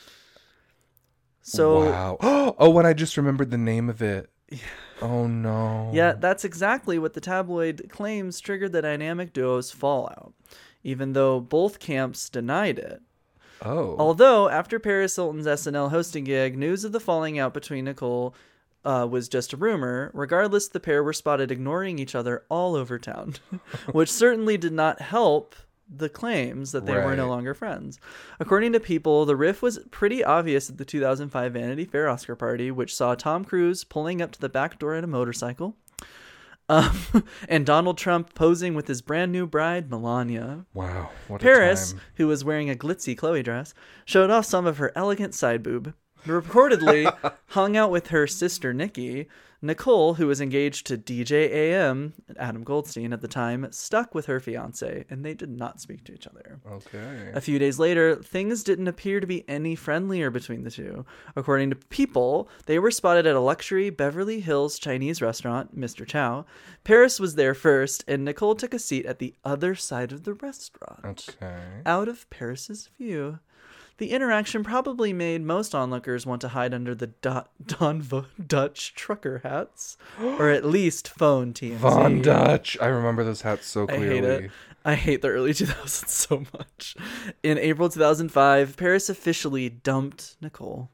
so. 1.42 1.90
wow. 1.90 2.18
Oh, 2.56 2.78
and 2.78 2.86
I 2.86 2.92
just 2.92 3.16
remembered 3.16 3.50
the 3.50 3.58
name 3.58 3.88
of 3.88 4.02
it. 4.02 4.30
Oh 5.02 5.26
no. 5.26 5.90
Yeah, 5.92 6.12
that's 6.12 6.44
exactly 6.44 7.00
what 7.00 7.14
the 7.14 7.20
tabloid 7.20 7.88
claims 7.90 8.40
triggered 8.40 8.70
the 8.72 8.80
dynamic 8.80 9.32
duo's 9.32 9.72
fallout, 9.72 10.32
even 10.84 11.14
though 11.14 11.40
both 11.40 11.80
camps 11.80 12.30
denied 12.30 12.78
it. 12.78 13.02
Oh. 13.64 13.96
Although, 13.98 14.48
after 14.48 14.78
Paris 14.78 15.16
Hilton's 15.16 15.46
SNL 15.46 15.90
hosting 15.90 16.24
gig, 16.24 16.56
news 16.56 16.84
of 16.84 16.92
the 16.92 17.00
falling 17.00 17.38
out 17.38 17.54
between 17.54 17.86
Nicole 17.86 18.34
uh, 18.84 19.06
was 19.10 19.28
just 19.28 19.52
a 19.52 19.56
rumor. 19.56 20.10
Regardless, 20.14 20.68
the 20.68 20.80
pair 20.80 21.02
were 21.02 21.12
spotted 21.12 21.50
ignoring 21.50 21.98
each 21.98 22.14
other 22.14 22.44
all 22.48 22.76
over 22.76 22.98
town, 22.98 23.34
which 23.92 24.12
certainly 24.12 24.56
did 24.56 24.72
not 24.72 25.00
help 25.00 25.54
the 25.88 26.08
claims 26.08 26.72
that 26.72 26.86
they 26.86 26.94
were 26.94 27.14
no 27.14 27.28
longer 27.28 27.52
friends. 27.52 28.00
According 28.40 28.72
to 28.72 28.80
People, 28.80 29.26
the 29.26 29.36
riff 29.36 29.60
was 29.60 29.78
pretty 29.90 30.24
obvious 30.24 30.70
at 30.70 30.78
the 30.78 30.84
2005 30.84 31.52
Vanity 31.52 31.84
Fair 31.84 32.08
Oscar 32.08 32.34
party, 32.34 32.70
which 32.70 32.94
saw 32.94 33.14
Tom 33.14 33.44
Cruise 33.44 33.84
pulling 33.84 34.22
up 34.22 34.32
to 34.32 34.40
the 34.40 34.48
back 34.48 34.78
door 34.78 34.94
in 34.94 35.04
a 35.04 35.08
motorcycle. 35.08 35.76
Um, 36.68 37.24
and 37.48 37.66
Donald 37.66 37.98
Trump 37.98 38.34
posing 38.34 38.74
with 38.74 38.88
his 38.88 39.02
brand 39.02 39.32
new 39.32 39.46
bride, 39.46 39.90
Melania. 39.90 40.66
Wow. 40.74 41.10
What 41.28 41.40
Paris, 41.40 41.92
a 41.92 41.94
time. 41.94 42.02
who 42.14 42.26
was 42.26 42.44
wearing 42.44 42.70
a 42.70 42.74
glitzy 42.74 43.16
Chloe 43.16 43.42
dress, 43.42 43.74
showed 44.04 44.30
off 44.30 44.46
some 44.46 44.66
of 44.66 44.78
her 44.78 44.92
elegant 44.94 45.34
side 45.34 45.62
boob. 45.62 45.94
Reportedly 46.26 47.12
hung 47.48 47.76
out 47.76 47.90
with 47.90 48.08
her 48.08 48.26
sister 48.26 48.72
Nicky. 48.72 49.28
Nicole, 49.64 50.14
who 50.14 50.26
was 50.26 50.42
engaged 50.42 50.86
to 50.86 50.98
DJ 50.98 51.50
AM, 51.50 52.12
Adam 52.38 52.64
Goldstein 52.64 53.14
at 53.14 53.22
the 53.22 53.28
time, 53.28 53.66
stuck 53.70 54.14
with 54.14 54.26
her 54.26 54.38
fiance, 54.38 55.06
and 55.08 55.24
they 55.24 55.32
did 55.32 55.48
not 55.48 55.80
speak 55.80 56.04
to 56.04 56.12
each 56.12 56.26
other. 56.26 56.60
Okay. 56.70 57.30
A 57.32 57.40
few 57.40 57.58
days 57.58 57.78
later, 57.78 58.16
things 58.16 58.62
didn't 58.62 58.88
appear 58.88 59.20
to 59.20 59.26
be 59.26 59.48
any 59.48 59.74
friendlier 59.74 60.30
between 60.30 60.64
the 60.64 60.70
two. 60.70 61.06
According 61.34 61.70
to 61.70 61.76
People, 61.76 62.48
they 62.66 62.78
were 62.78 62.90
spotted 62.90 63.26
at 63.26 63.34
a 63.36 63.40
luxury 63.40 63.88
Beverly 63.88 64.40
Hills 64.40 64.78
Chinese 64.78 65.22
restaurant, 65.22 65.74
Mr. 65.78 66.06
Chow. 66.06 66.44
Paris 66.84 67.18
was 67.18 67.34
there 67.36 67.54
first, 67.54 68.04
and 68.06 68.22
Nicole 68.24 68.54
took 68.54 68.74
a 68.74 68.78
seat 68.78 69.06
at 69.06 69.18
the 69.18 69.34
other 69.44 69.74
side 69.74 70.12
of 70.12 70.24
the 70.24 70.34
restaurant, 70.34 71.34
Okay. 71.40 71.56
out 71.86 72.08
of 72.08 72.28
Paris's 72.28 72.90
view. 72.98 73.38
The 73.98 74.10
interaction 74.10 74.64
probably 74.64 75.12
made 75.12 75.42
most 75.42 75.74
onlookers 75.74 76.26
want 76.26 76.40
to 76.40 76.48
hide 76.48 76.74
under 76.74 76.94
the 76.94 77.08
Do- 77.08 77.44
Don 77.64 78.26
Dutch 78.44 78.94
trucker 78.94 79.40
hats, 79.44 79.96
or 80.20 80.50
at 80.50 80.64
least 80.64 81.08
phone 81.08 81.52
TMZ. 81.52 81.76
Von 81.76 82.20
Dutch. 82.22 82.76
I 82.80 82.86
remember 82.86 83.22
those 83.22 83.42
hats 83.42 83.66
so 83.66 83.86
clearly. 83.86 84.06
I 84.06 84.12
hate 84.14 84.24
it. 84.44 84.50
I 84.84 84.94
hate 84.96 85.22
the 85.22 85.28
early 85.28 85.50
2000s 85.54 86.08
so 86.08 86.44
much. 86.52 86.96
In 87.42 87.56
April 87.56 87.88
2005, 87.88 88.76
Paris 88.76 89.08
officially 89.08 89.68
dumped 89.68 90.36
Nicole. 90.40 90.90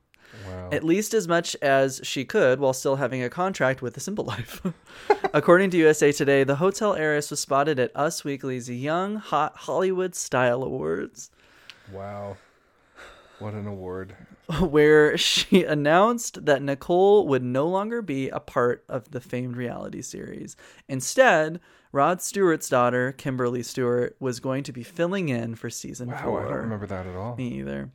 Wow. 0.46 0.68
At 0.70 0.84
least 0.84 1.12
as 1.12 1.26
much 1.26 1.56
as 1.60 2.00
she 2.04 2.24
could 2.24 2.60
while 2.60 2.72
still 2.72 2.96
having 2.96 3.22
a 3.22 3.28
contract 3.30 3.82
with 3.82 3.94
The 3.94 4.00
Simple 4.00 4.24
Life. 4.26 4.62
According 5.34 5.70
to 5.70 5.76
USA 5.78 6.12
Today, 6.12 6.44
the 6.44 6.56
hotel 6.56 6.94
heiress 6.94 7.30
was 7.30 7.40
spotted 7.40 7.80
at 7.80 7.90
Us 7.96 8.22
Weekly's 8.24 8.68
Young 8.70 9.16
Hot 9.16 9.56
Hollywood 9.56 10.14
Style 10.14 10.62
Awards, 10.62 11.30
wow. 11.92 12.36
What 13.40 13.54
an 13.54 13.66
award. 13.66 14.14
where 14.60 15.16
she 15.16 15.64
announced 15.64 16.44
that 16.46 16.62
Nicole 16.62 17.26
would 17.28 17.42
no 17.42 17.66
longer 17.66 18.02
be 18.02 18.28
a 18.28 18.40
part 18.40 18.84
of 18.88 19.10
the 19.10 19.20
famed 19.20 19.56
reality 19.56 20.02
series. 20.02 20.56
Instead, 20.88 21.60
Rod 21.92 22.22
Stewart's 22.22 22.68
daughter, 22.68 23.12
Kimberly 23.12 23.62
Stewart, 23.62 24.16
was 24.20 24.40
going 24.40 24.62
to 24.64 24.72
be 24.72 24.82
filling 24.82 25.28
in 25.28 25.54
for 25.54 25.70
season 25.70 26.08
Wow, 26.08 26.22
four. 26.22 26.46
I 26.46 26.48
don't 26.48 26.58
remember 26.58 26.86
that 26.86 27.06
at 27.06 27.16
all. 27.16 27.36
Me 27.36 27.48
either. 27.58 27.90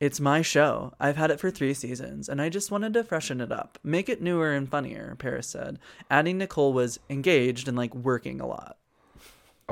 It's 0.00 0.18
my 0.18 0.42
show. 0.42 0.92
I've 0.98 1.16
had 1.16 1.30
it 1.30 1.38
for 1.38 1.50
three 1.50 1.74
seasons, 1.74 2.28
and 2.28 2.42
I 2.42 2.48
just 2.48 2.72
wanted 2.72 2.92
to 2.94 3.04
freshen 3.04 3.40
it 3.40 3.52
up, 3.52 3.78
make 3.84 4.08
it 4.08 4.20
newer 4.20 4.52
and 4.52 4.68
funnier, 4.68 5.14
Paris 5.18 5.46
said, 5.46 5.78
adding 6.10 6.38
Nicole 6.38 6.72
was 6.72 6.98
engaged 7.08 7.68
and 7.68 7.76
like 7.76 7.94
working 7.94 8.40
a 8.40 8.46
lot. 8.46 8.78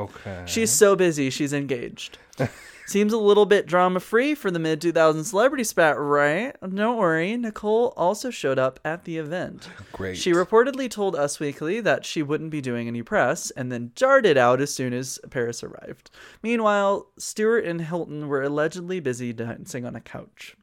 Okay. 0.01 0.43
She's 0.47 0.71
so 0.71 0.97
busy, 0.97 1.31
she's 1.31 1.53
engaged. 1.53 2.19
Seems 2.87 3.13
a 3.13 3.19
little 3.19 3.47
bit 3.47 3.67
drama 3.69 4.01
free 4.01 4.35
for 4.35 4.51
the 4.51 4.59
mid 4.59 4.81
2000s 4.81 5.27
celebrity 5.27 5.63
spat, 5.63 5.97
right? 5.97 6.57
Don't 6.61 6.97
worry, 6.97 7.37
Nicole 7.37 7.95
also 7.97 8.31
showed 8.31 8.59
up 8.59 8.81
at 8.85 9.05
the 9.05 9.17
event. 9.17 9.69
great. 9.93 10.17
She 10.19 10.33
reportedly 10.33 10.91
told 10.91 11.15
Us 11.15 11.39
Weekly 11.39 11.81
that 11.83 12.05
she 12.05 12.21
wouldn't 12.25 12.51
be 12.51 12.61
doing 12.61 12.89
any 12.89 13.03
press 13.05 13.53
and 13.53 13.71
then 13.71 13.93
darted 13.95 14.37
out 14.37 14.61
as 14.61 14.75
soon 14.75 14.93
as 14.93 15.21
Paris 15.31 15.63
arrived. 15.63 16.11
Meanwhile, 16.43 17.07
Stewart 17.17 17.65
and 17.65 17.81
Hilton 17.81 18.27
were 18.27 18.43
allegedly 18.43 18.99
busy 18.99 19.33
dancing 19.33 19.87
on 19.87 19.95
a 19.95 20.01
couch. 20.01 20.57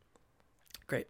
Great. 0.87 1.07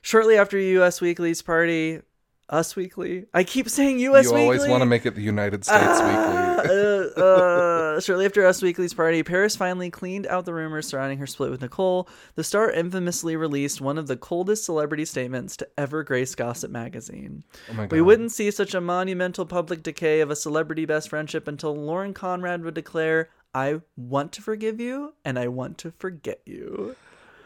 Shortly 0.00 0.36
after 0.36 0.56
US 0.58 1.00
Weekly's 1.00 1.42
party, 1.42 2.02
Us 2.50 2.76
Weekly. 2.76 3.26
I 3.32 3.44
keep 3.44 3.68
saying 3.68 3.98
U.S. 4.00 4.26
Weekly. 4.26 4.42
You 4.42 4.48
Weekly. 4.50 4.58
always 4.58 4.70
want 4.70 4.82
to 4.82 4.86
make 4.86 5.06
it 5.06 5.14
the 5.14 5.22
United 5.22 5.64
States 5.64 5.80
Ah, 5.82 6.60
Weekly. 6.62 6.76
uh, 6.76 7.24
uh, 7.24 8.00
shortly 8.00 8.26
after 8.26 8.44
Us 8.44 8.60
Weekly's 8.60 8.92
party, 8.92 9.22
Paris 9.22 9.56
finally 9.56 9.88
cleaned 9.88 10.26
out 10.26 10.44
the 10.44 10.52
rumors 10.52 10.88
surrounding 10.88 11.18
her 11.18 11.26
split 11.26 11.50
with 11.50 11.60
Nicole. 11.62 12.08
The 12.34 12.44
star 12.44 12.70
infamously 12.70 13.36
released 13.36 13.80
one 13.80 13.98
of 13.98 14.08
the 14.08 14.16
coldest 14.16 14.64
celebrity 14.64 15.04
statements 15.04 15.56
to 15.58 15.68
ever 15.78 16.02
grace 16.02 16.34
Gossip 16.34 16.70
magazine. 16.70 17.44
Oh. 17.78 17.86
We 17.90 18.00
wouldn't 18.00 18.32
see 18.32 18.50
such 18.50 18.74
a 18.74 18.80
monumental 18.80 19.46
public 19.46 19.82
decay 19.82 20.20
of 20.20 20.30
a 20.30 20.36
celebrity 20.36 20.84
best 20.84 21.08
friendship 21.08 21.46
until 21.48 21.74
Lauren 21.76 22.12
Conrad 22.14 22.62
would 22.64 22.74
declare, 22.74 23.28
I 23.54 23.80
want 23.96 24.32
to 24.32 24.42
forgive 24.42 24.80
you 24.80 25.14
and 25.24 25.38
I 25.38 25.48
want 25.48 25.78
to 25.78 25.92
forget 25.98 26.40
you. 26.46 26.96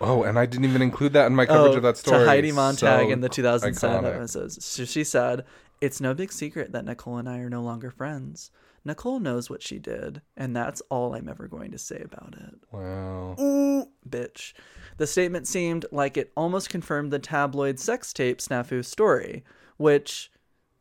Oh, 0.04 0.22
and 0.22 0.38
I 0.38 0.46
didn't 0.46 0.64
even 0.66 0.82
include 0.82 1.12
that 1.14 1.26
in 1.26 1.34
my 1.34 1.46
coverage 1.46 1.74
oh, 1.74 1.76
of 1.78 1.82
that 1.82 1.96
story. 1.96 2.16
Oh, 2.18 2.20
To 2.20 2.26
Heidi 2.26 2.52
Montag 2.52 3.06
So 3.06 3.10
in 3.10 3.20
the 3.20 3.28
2007 3.28 4.04
iconic. 4.04 4.14
episodes. 4.14 4.64
So 4.64 4.84
she 4.84 5.04
said, 5.04 5.44
It's 5.80 6.00
no 6.00 6.14
big 6.14 6.32
secret 6.32 6.72
that 6.72 6.84
Nicole 6.84 7.16
and 7.18 7.28
I 7.28 7.38
are 7.38 7.50
no 7.50 7.62
longer 7.62 7.90
friends. 7.90 8.50
Nicole 8.84 9.18
knows 9.18 9.48
what 9.48 9.62
she 9.62 9.78
did, 9.78 10.20
and 10.36 10.54
that's 10.54 10.82
all 10.90 11.14
I'm 11.14 11.28
ever 11.28 11.48
going 11.48 11.70
to 11.70 11.78
say 11.78 12.02
about 12.04 12.34
it. 12.38 12.54
Wow. 12.70 13.34
Ooh, 13.40 13.88
bitch. 14.08 14.52
The 14.98 15.06
statement 15.06 15.46
seemed 15.48 15.86
like 15.90 16.18
it 16.18 16.32
almost 16.36 16.68
confirmed 16.68 17.10
the 17.10 17.18
tabloid 17.18 17.80
sex 17.80 18.12
tape 18.12 18.38
snafu 18.40 18.84
story, 18.84 19.42
which 19.78 20.30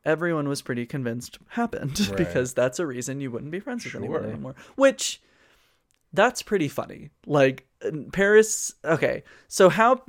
everyone 0.03 0.49
was 0.49 0.61
pretty 0.61 0.85
convinced 0.85 1.37
happened 1.49 1.97
Right. 2.09 2.17
because 2.17 2.53
that's 2.53 2.77
a 2.77 2.85
reason 2.85 3.21
you 3.21 3.31
wouldn't 3.31 3.51
be 3.51 3.61
friends 3.61 3.85
with 3.85 3.95
anyone 3.95 4.25
anymore. 4.25 4.55
Which 4.75 5.21
that's 6.11 6.41
pretty 6.43 6.67
funny. 6.67 7.09
Like 7.25 7.65
Paris, 8.11 8.73
okay. 8.85 9.23
So 9.47 9.69
how 9.69 10.01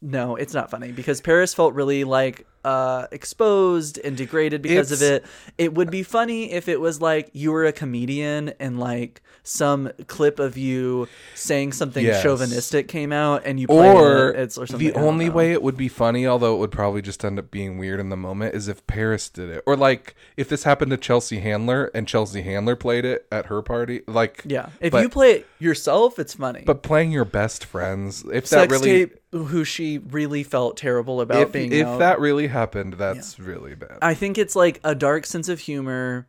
no, 0.00 0.36
it's 0.36 0.54
not 0.54 0.70
funny 0.70 0.92
because 0.92 1.20
Paris 1.20 1.54
felt 1.54 1.74
really 1.74 2.04
like 2.04 2.46
uh 2.64 3.06
exposed 3.12 3.98
and 3.98 4.16
degraded 4.16 4.62
because 4.62 4.90
of 4.92 5.02
it. 5.02 5.24
It 5.58 5.74
would 5.74 5.90
be 5.90 6.02
funny 6.02 6.52
if 6.52 6.68
it 6.68 6.80
was 6.80 7.00
like 7.00 7.30
you 7.32 7.52
were 7.52 7.64
a 7.64 7.72
comedian 7.72 8.52
and 8.60 8.78
like 8.78 9.22
some 9.44 9.90
clip 10.08 10.38
of 10.38 10.58
you 10.58 11.08
saying 11.34 11.72
something 11.72 12.04
Yes. 12.04 12.22
chauvinistic 12.22 12.86
came 12.86 13.12
out 13.12 13.42
and 13.46 13.58
you 13.58 13.66
played 13.66 13.96
Or 13.96 14.30
it, 14.30 14.40
it's 14.40 14.58
or 14.58 14.66
something. 14.66 14.92
the 14.92 14.94
only 14.98 15.26
know. 15.26 15.32
way 15.32 15.52
it 15.52 15.62
would 15.62 15.76
be 15.76 15.88
funny, 15.88 16.26
although 16.26 16.54
it 16.54 16.58
would 16.58 16.70
probably 16.72 17.00
just 17.00 17.24
end 17.24 17.38
up 17.38 17.50
being 17.50 17.78
weird 17.78 17.98
in 17.98 18.10
the 18.10 18.16
moment, 18.16 18.54
is 18.54 18.68
if 18.68 18.86
Paris 18.86 19.30
did 19.30 19.48
it, 19.48 19.62
or 19.66 19.74
like 19.74 20.14
if 20.36 20.48
this 20.50 20.64
happened 20.64 20.90
to 20.90 20.98
Chelsea 20.98 21.40
Handler 21.40 21.90
and 21.94 22.06
Chelsea 22.06 22.42
Handler 22.42 22.76
played 22.76 23.06
it 23.06 23.26
at 23.32 23.46
her 23.46 23.62
party. 23.62 24.02
Like, 24.06 24.42
Yeah. 24.44 24.68
If 24.80 24.92
but- 24.92 25.02
you 25.02 25.08
play 25.08 25.30
it 25.32 25.46
yourself, 25.58 26.18
it's 26.18 26.34
funny. 26.34 26.64
but 26.66 26.82
playing 26.82 27.12
your 27.12 27.24
best 27.24 27.64
friends, 27.64 28.24
if 28.30 28.50
that 28.50 28.70
really, 28.70 28.90
tape 29.06 29.18
who 29.32 29.64
she 29.64 29.98
really 29.98 30.42
felt 30.42 30.76
terrible 30.76 31.20
about 31.22 31.40
if, 31.42 31.52
being 31.52 31.72
if 31.72 31.86
out. 31.86 31.98
that 32.00 32.20
really 32.20 32.47
happened, 32.48 32.94
that's 32.94 33.38
really 33.38 33.74
bad. 33.74 33.98
I 34.02 34.14
think 34.14 34.38
it's 34.38 34.56
like 34.56 34.80
a 34.84 34.94
dark 34.94 35.26
sense 35.26 35.48
of 35.48 35.60
humor 35.60 36.28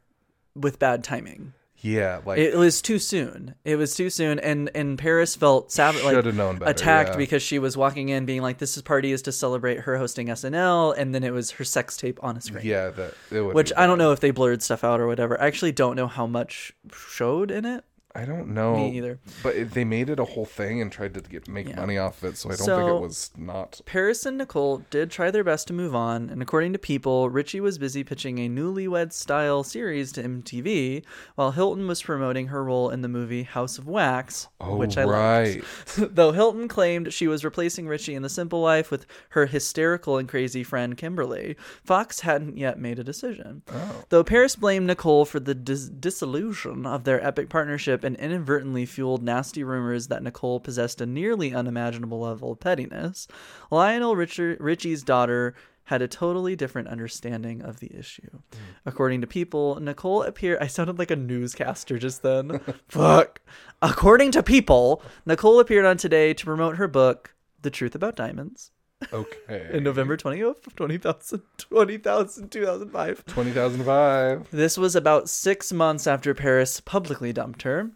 with 0.55 0.79
bad 0.79 1.03
timing. 1.03 1.53
yeah, 1.77 2.21
like 2.25 2.39
It 2.39 2.55
was 2.57 2.81
too 2.81 2.99
soon. 2.99 3.55
It 3.63 3.77
was 3.77 3.95
too 3.95 4.09
soon, 4.09 4.39
and 4.39 4.69
and 4.75 4.97
Paris 4.97 5.35
felt 5.35 5.71
savage, 5.71 6.03
like 6.03 6.15
better, 6.15 6.63
attacked 6.65 7.11
yeah. 7.11 7.17
because 7.17 7.41
she 7.41 7.59
was 7.59 7.77
walking 7.77 8.09
in 8.09 8.25
being 8.25 8.41
like, 8.41 8.57
"This 8.57 8.75
is 8.75 8.83
party 8.83 9.11
is 9.11 9.21
to 9.23 9.31
celebrate 9.31 9.81
her 9.81 9.97
hosting 9.97 10.27
SNL," 10.27 10.95
and 10.97 11.15
then 11.15 11.23
it 11.23 11.31
was 11.31 11.51
her 11.51 11.63
sex 11.63 11.97
tape 11.97 12.19
on 12.21 12.37
a 12.37 12.41
screen. 12.41 12.65
yeah, 12.65 12.89
that. 12.89 13.13
Which 13.53 13.71
I 13.75 13.87
don't 13.87 13.97
know 13.97 14.11
if 14.11 14.19
they 14.19 14.31
blurred 14.31 14.61
stuff 14.61 14.83
out 14.83 14.99
or 14.99 15.07
whatever. 15.07 15.41
I 15.41 15.47
actually 15.47 15.71
don't 15.71 15.95
know 15.95 16.07
how 16.07 16.27
much 16.27 16.73
showed 16.91 17.49
in 17.49 17.65
it. 17.65 17.83
I 18.19 18.25
don't 18.25 18.49
know. 18.49 18.75
Me 18.75 18.97
either. 18.97 19.19
But 19.43 19.55
it, 19.55 19.71
they 19.71 19.85
made 19.85 20.09
it 20.09 20.19
a 20.19 20.25
whole 20.25 20.45
thing 20.45 20.81
and 20.81 20.91
tried 20.91 21.13
to 21.13 21.21
get 21.21 21.47
make 21.47 21.69
Yeah. 21.69 21.77
money 21.77 21.97
off 21.97 22.21
of 22.23 22.33
it, 22.33 22.37
so 22.37 22.49
I 22.49 22.55
don't 22.55 22.65
think 22.67 22.89
it 22.97 23.01
was 23.01 23.31
not. 23.37 23.79
Paris 23.85 24.25
and 24.25 24.37
Nicole 24.37 24.79
did 24.89 25.09
try 25.09 25.31
their 25.31 25.43
best 25.43 25.67
to 25.67 25.73
move 25.73 25.95
on, 25.95 26.29
and 26.29 26.41
according 26.41 26.73
to 26.73 26.79
People, 26.79 27.29
Richie 27.29 27.61
was 27.61 27.77
busy 27.77 28.03
pitching 28.03 28.39
a 28.39 28.49
newlywed 28.49 29.13
style 29.13 29.63
series 29.63 30.11
to 30.13 30.23
MTV, 30.23 31.03
while 31.35 31.51
Hilton 31.51 31.87
was 31.87 32.01
promoting 32.01 32.47
her 32.47 32.63
role 32.63 32.89
in 32.89 33.01
the 33.01 33.07
movie 33.07 33.43
House 33.43 33.77
of 33.77 33.87
Wax, 33.87 34.47
Oh, 34.59 34.75
which 34.75 34.97
I 34.97 35.03
right. 35.05 35.63
liked. 35.97 36.15
Though 36.15 36.31
Hilton 36.33 36.67
claimed 36.67 37.13
she 37.13 37.27
was 37.27 37.45
replacing 37.45 37.87
Richie 37.87 38.15
in 38.15 38.21
The 38.23 38.29
Simple 38.29 38.59
Life 38.61 38.91
with 38.91 39.05
her 39.29 39.45
hysterical 39.45 40.17
and 40.17 40.27
crazy 40.27 40.63
friend 40.63 40.97
Kimberly, 40.97 41.55
Fox 41.85 42.19
hadn't 42.21 42.57
yet 42.57 42.79
made 42.79 42.99
a 42.99 43.03
decision. 43.03 43.61
Oh. 43.71 44.03
Though 44.09 44.23
Paris 44.23 44.55
blamed 44.55 44.87
Nicole 44.87 45.25
for 45.25 45.39
the 45.39 45.55
dis- 45.55 45.89
dissolution 45.89 46.85
of 46.85 47.03
their 47.03 47.23
epic 47.25 47.49
partnership 47.49 48.03
and 48.15 48.17
inadvertently 48.17 48.85
fueled 48.87 49.21
nasty 49.23 49.63
rumors 49.63 50.07
that 50.07 50.23
Nicole 50.23 50.59
possessed 50.59 50.99
a 50.99 51.05
nearly 51.05 51.53
unimaginable 51.53 52.19
level 52.19 52.51
of 52.53 52.59
pettiness, 52.59 53.27
Lionel 53.69 54.15
Richard- 54.15 54.59
Richie's 54.59 55.03
daughter 55.03 55.53
had 55.85 56.01
a 56.01 56.07
totally 56.07 56.55
different 56.55 56.87
understanding 56.87 57.61
of 57.61 57.79
the 57.79 57.95
issue. 57.95 58.29
Mm. 58.31 58.57
According 58.85 59.21
to 59.21 59.27
People, 59.27 59.79
Nicole 59.79 60.23
appeared. 60.23 60.59
I 60.61 60.67
sounded 60.67 60.97
like 60.99 61.11
a 61.11 61.15
newscaster 61.15 61.97
just 61.99 62.21
then. 62.23 62.59
Fuck. 62.87 63.41
According 63.81 64.31
to 64.31 64.43
People, 64.43 65.01
Nicole 65.25 65.59
appeared 65.59 65.85
on 65.85 65.97
Today 65.97 66.33
to 66.33 66.45
promote 66.45 66.77
her 66.77 66.87
book, 66.87 67.33
The 67.61 67.71
Truth 67.71 67.95
About 67.95 68.15
Diamonds, 68.15 68.71
Okay. 69.11 69.69
in 69.71 69.83
November 69.83 70.15
20, 70.15 70.53
20,000, 70.75 71.41
20,000, 71.57 72.49
2005. 72.51 73.25
Twenty 73.25 73.51
thousand 73.51 73.83
five. 73.83 74.47
This 74.51 74.77
was 74.77 74.95
about 74.95 75.27
six 75.29 75.71
months 75.73 76.05
after 76.05 76.33
Paris 76.35 76.79
publicly 76.81 77.33
dumped 77.33 77.63
her. 77.63 77.91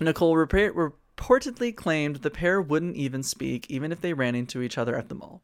Nicole 0.00 0.34
reportedly 0.36 1.74
claimed 1.74 2.16
the 2.16 2.30
pair 2.30 2.60
wouldn't 2.60 2.96
even 2.96 3.22
speak, 3.22 3.70
even 3.70 3.92
if 3.92 4.00
they 4.00 4.12
ran 4.12 4.34
into 4.34 4.62
each 4.62 4.78
other 4.78 4.96
at 4.96 5.08
the 5.08 5.14
mall. 5.14 5.42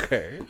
Okay. 0.00 0.40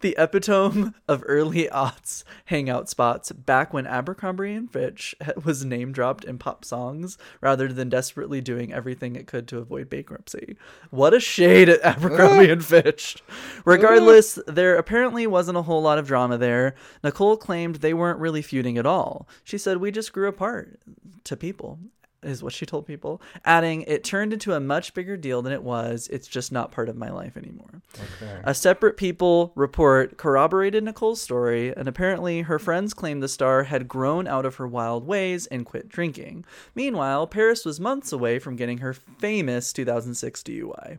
The 0.00 0.16
epitome 0.18 0.92
of 1.08 1.22
early 1.26 1.68
aughts 1.72 2.24
hangout 2.46 2.88
spots 2.88 3.32
back 3.32 3.72
when 3.72 3.86
Abercrombie 3.86 4.52
and 4.52 4.70
Fitch 4.70 5.14
was 5.44 5.64
name 5.64 5.92
dropped 5.92 6.24
in 6.24 6.38
pop 6.38 6.64
songs 6.64 7.18
rather 7.40 7.68
than 7.72 7.88
desperately 7.88 8.40
doing 8.40 8.72
everything 8.72 9.16
it 9.16 9.26
could 9.26 9.48
to 9.48 9.58
avoid 9.58 9.90
bankruptcy. 9.90 10.56
What 10.90 11.14
a 11.14 11.20
shade 11.20 11.68
at 11.68 11.82
Abercrombie 11.82 12.50
and 12.50 12.64
Fitch. 12.64 13.22
Regardless, 13.64 14.38
there 14.46 14.76
apparently 14.76 15.26
wasn't 15.26 15.58
a 15.58 15.62
whole 15.62 15.82
lot 15.82 15.98
of 15.98 16.06
drama 16.06 16.38
there. 16.38 16.74
Nicole 17.02 17.36
claimed 17.36 17.76
they 17.76 17.94
weren't 17.94 18.18
really 18.18 18.42
feuding 18.42 18.78
at 18.78 18.86
all. 18.86 19.28
She 19.42 19.58
said, 19.58 19.78
We 19.78 19.90
just 19.90 20.12
grew 20.12 20.28
apart 20.28 20.80
to 21.24 21.36
people. 21.36 21.78
Is 22.24 22.42
what 22.42 22.52
she 22.52 22.66
told 22.66 22.86
people, 22.86 23.20
adding, 23.44 23.82
It 23.82 24.02
turned 24.04 24.32
into 24.32 24.52
a 24.52 24.60
much 24.60 24.94
bigger 24.94 25.16
deal 25.16 25.42
than 25.42 25.52
it 25.52 25.62
was. 25.62 26.08
It's 26.12 26.26
just 26.26 26.50
not 26.52 26.72
part 26.72 26.88
of 26.88 26.96
my 26.96 27.10
life 27.10 27.36
anymore. 27.36 27.82
Okay. 27.94 28.40
A 28.44 28.54
separate 28.54 28.96
People 28.96 29.52
report 29.54 30.16
corroborated 30.16 30.82
Nicole's 30.84 31.20
story, 31.20 31.74
and 31.76 31.86
apparently 31.88 32.42
her 32.42 32.58
friends 32.58 32.94
claimed 32.94 33.22
the 33.22 33.28
star 33.28 33.64
had 33.64 33.88
grown 33.88 34.26
out 34.26 34.46
of 34.46 34.56
her 34.56 34.66
wild 34.66 35.06
ways 35.06 35.46
and 35.46 35.66
quit 35.66 35.88
drinking. 35.88 36.44
Meanwhile, 36.74 37.26
Paris 37.26 37.64
was 37.64 37.78
months 37.80 38.12
away 38.12 38.38
from 38.38 38.56
getting 38.56 38.78
her 38.78 38.92
famous 38.92 39.72
2006 39.72 40.42
DUI. 40.42 40.98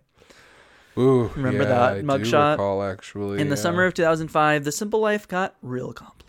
Ooh, 0.97 1.29
Remember 1.35 1.63
yeah, 1.63 1.93
that 1.93 2.03
mugshot? 2.05 2.51
recall, 2.51 2.81
actually 2.81 3.41
In 3.41 3.49
the 3.49 3.55
yeah. 3.55 3.61
summer 3.61 3.83
of 3.85 3.93
2005, 3.93 4.63
The 4.63 4.71
Simple 4.71 4.99
Life 5.01 5.27
got 5.27 5.55
real 5.61 5.91
complicated. 5.91 6.24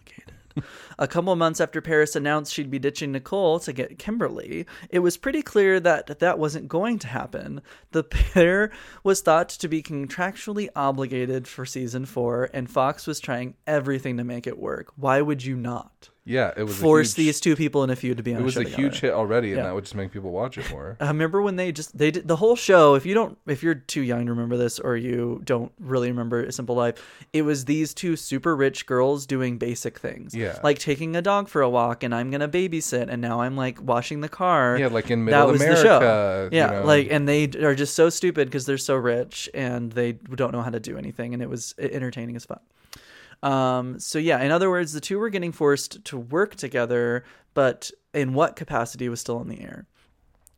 a 0.98 1.08
couple 1.08 1.34
months 1.36 1.60
after 1.60 1.80
Paris 1.80 2.16
announced 2.16 2.52
she'd 2.52 2.70
be 2.70 2.78
ditching 2.78 3.12
Nicole 3.12 3.60
to 3.60 3.72
get 3.72 3.98
Kimberly, 3.98 4.66
it 4.90 5.00
was 5.00 5.16
pretty 5.16 5.42
clear 5.42 5.80
that 5.80 6.18
that 6.18 6.38
wasn't 6.38 6.68
going 6.68 6.98
to 7.00 7.08
happen. 7.08 7.62
The 7.92 8.04
pair 8.04 8.70
was 9.02 9.20
thought 9.20 9.48
to 9.50 9.68
be 9.68 9.82
contractually 9.82 10.68
obligated 10.74 11.46
for 11.48 11.64
season 11.64 12.06
four, 12.06 12.50
and 12.52 12.70
Fox 12.70 13.06
was 13.06 13.20
trying 13.20 13.54
everything 13.66 14.16
to 14.16 14.24
make 14.24 14.46
it 14.46 14.58
work. 14.58 14.92
Why 14.96 15.20
would 15.20 15.44
you 15.44 15.56
not 15.56 16.10
Yeah, 16.28 16.52
it 16.56 16.64
was 16.64 16.76
force 16.76 17.12
a 17.16 17.22
huge, 17.22 17.26
these 17.26 17.40
two 17.40 17.54
people 17.54 17.84
in 17.84 17.90
a 17.90 17.94
feud 17.96 18.16
to 18.16 18.22
be 18.24 18.34
on 18.34 18.40
It 18.42 18.44
was 18.44 18.56
a 18.56 18.64
huge 18.64 18.96
together? 18.96 18.96
hit 19.00 19.12
already, 19.12 19.48
and 19.52 19.58
Yeah. 19.58 19.62
that 19.64 19.74
would 19.76 19.84
just 19.84 19.94
make 19.94 20.10
people 20.12 20.32
watch 20.32 20.58
it 20.58 20.68
more. 20.72 20.96
I 20.98 21.04
uh, 21.04 21.08
remember 21.08 21.40
when 21.40 21.54
they 21.54 21.70
just 21.70 21.96
they 21.96 22.10
did 22.10 22.26
the 22.26 22.34
whole 22.36 22.56
show. 22.56 22.94
If 22.96 23.06
you 23.06 23.14
don't, 23.14 23.38
if 23.46 23.62
you're 23.62 23.76
too 23.76 24.00
young 24.02 24.26
to 24.26 24.32
remember 24.32 24.56
this, 24.56 24.80
or 24.80 24.96
you 24.96 25.40
don't 25.44 25.70
really 25.78 26.08
remember 26.10 26.42
A 26.42 26.50
Simple 26.50 26.74
Life, 26.74 27.26
it 27.32 27.42
was 27.42 27.64
these 27.66 27.94
two 27.94 28.16
super 28.16 28.56
rich 28.56 28.86
girls 28.86 29.24
doing 29.24 29.56
basic 29.56 29.98
things. 30.00 30.34
Yeah. 30.34 30.58
like 30.64 30.80
taking 30.80 31.14
a 31.14 31.22
dog 31.22 31.48
for 31.48 31.62
a 31.62 31.70
walk, 31.70 32.02
and 32.02 32.12
I'm 32.12 32.32
gonna 32.32 32.48
babysit, 32.48 33.06
and 33.08 33.22
now 33.22 33.40
I'm 33.42 33.56
like 33.56 33.80
washing 33.80 34.20
the 34.20 34.28
car. 34.28 34.76
Yeah, 34.78 34.88
like 34.88 35.10
in 35.12 35.24
that 35.26 35.30
Middle 35.30 35.52
was 35.52 35.60
America. 35.62 35.82
the 35.82 35.88
show. 36.00 36.48
you 36.50 36.58
Yeah, 36.58 36.80
know. 36.80 36.84
like 36.86 37.08
and 37.12 37.28
they 37.28 37.44
are 37.62 37.76
just 37.76 37.94
so 37.94 38.10
stupid 38.10 38.48
because 38.48 38.66
they're 38.66 38.78
so 38.78 38.96
rich 38.96 39.48
and 39.54 39.92
they 39.92 40.12
don't 40.12 40.50
know 40.52 40.62
how 40.62 40.70
to 40.70 40.80
do 40.80 40.98
anything, 40.98 41.34
and 41.34 41.40
it 41.42 41.48
was 41.48 41.74
entertaining 41.78 42.34
as 42.34 42.44
fuck. 42.44 42.62
Um, 43.46 44.00
so 44.00 44.18
yeah, 44.18 44.42
in 44.42 44.50
other 44.50 44.68
words, 44.68 44.92
the 44.92 45.00
two 45.00 45.20
were 45.20 45.30
getting 45.30 45.52
forced 45.52 46.04
to 46.06 46.18
work 46.18 46.56
together, 46.56 47.22
but 47.54 47.92
in 48.12 48.34
what 48.34 48.56
capacity 48.56 49.08
was 49.08 49.20
still 49.20 49.40
in 49.40 49.48
the 49.48 49.60
air. 49.60 49.86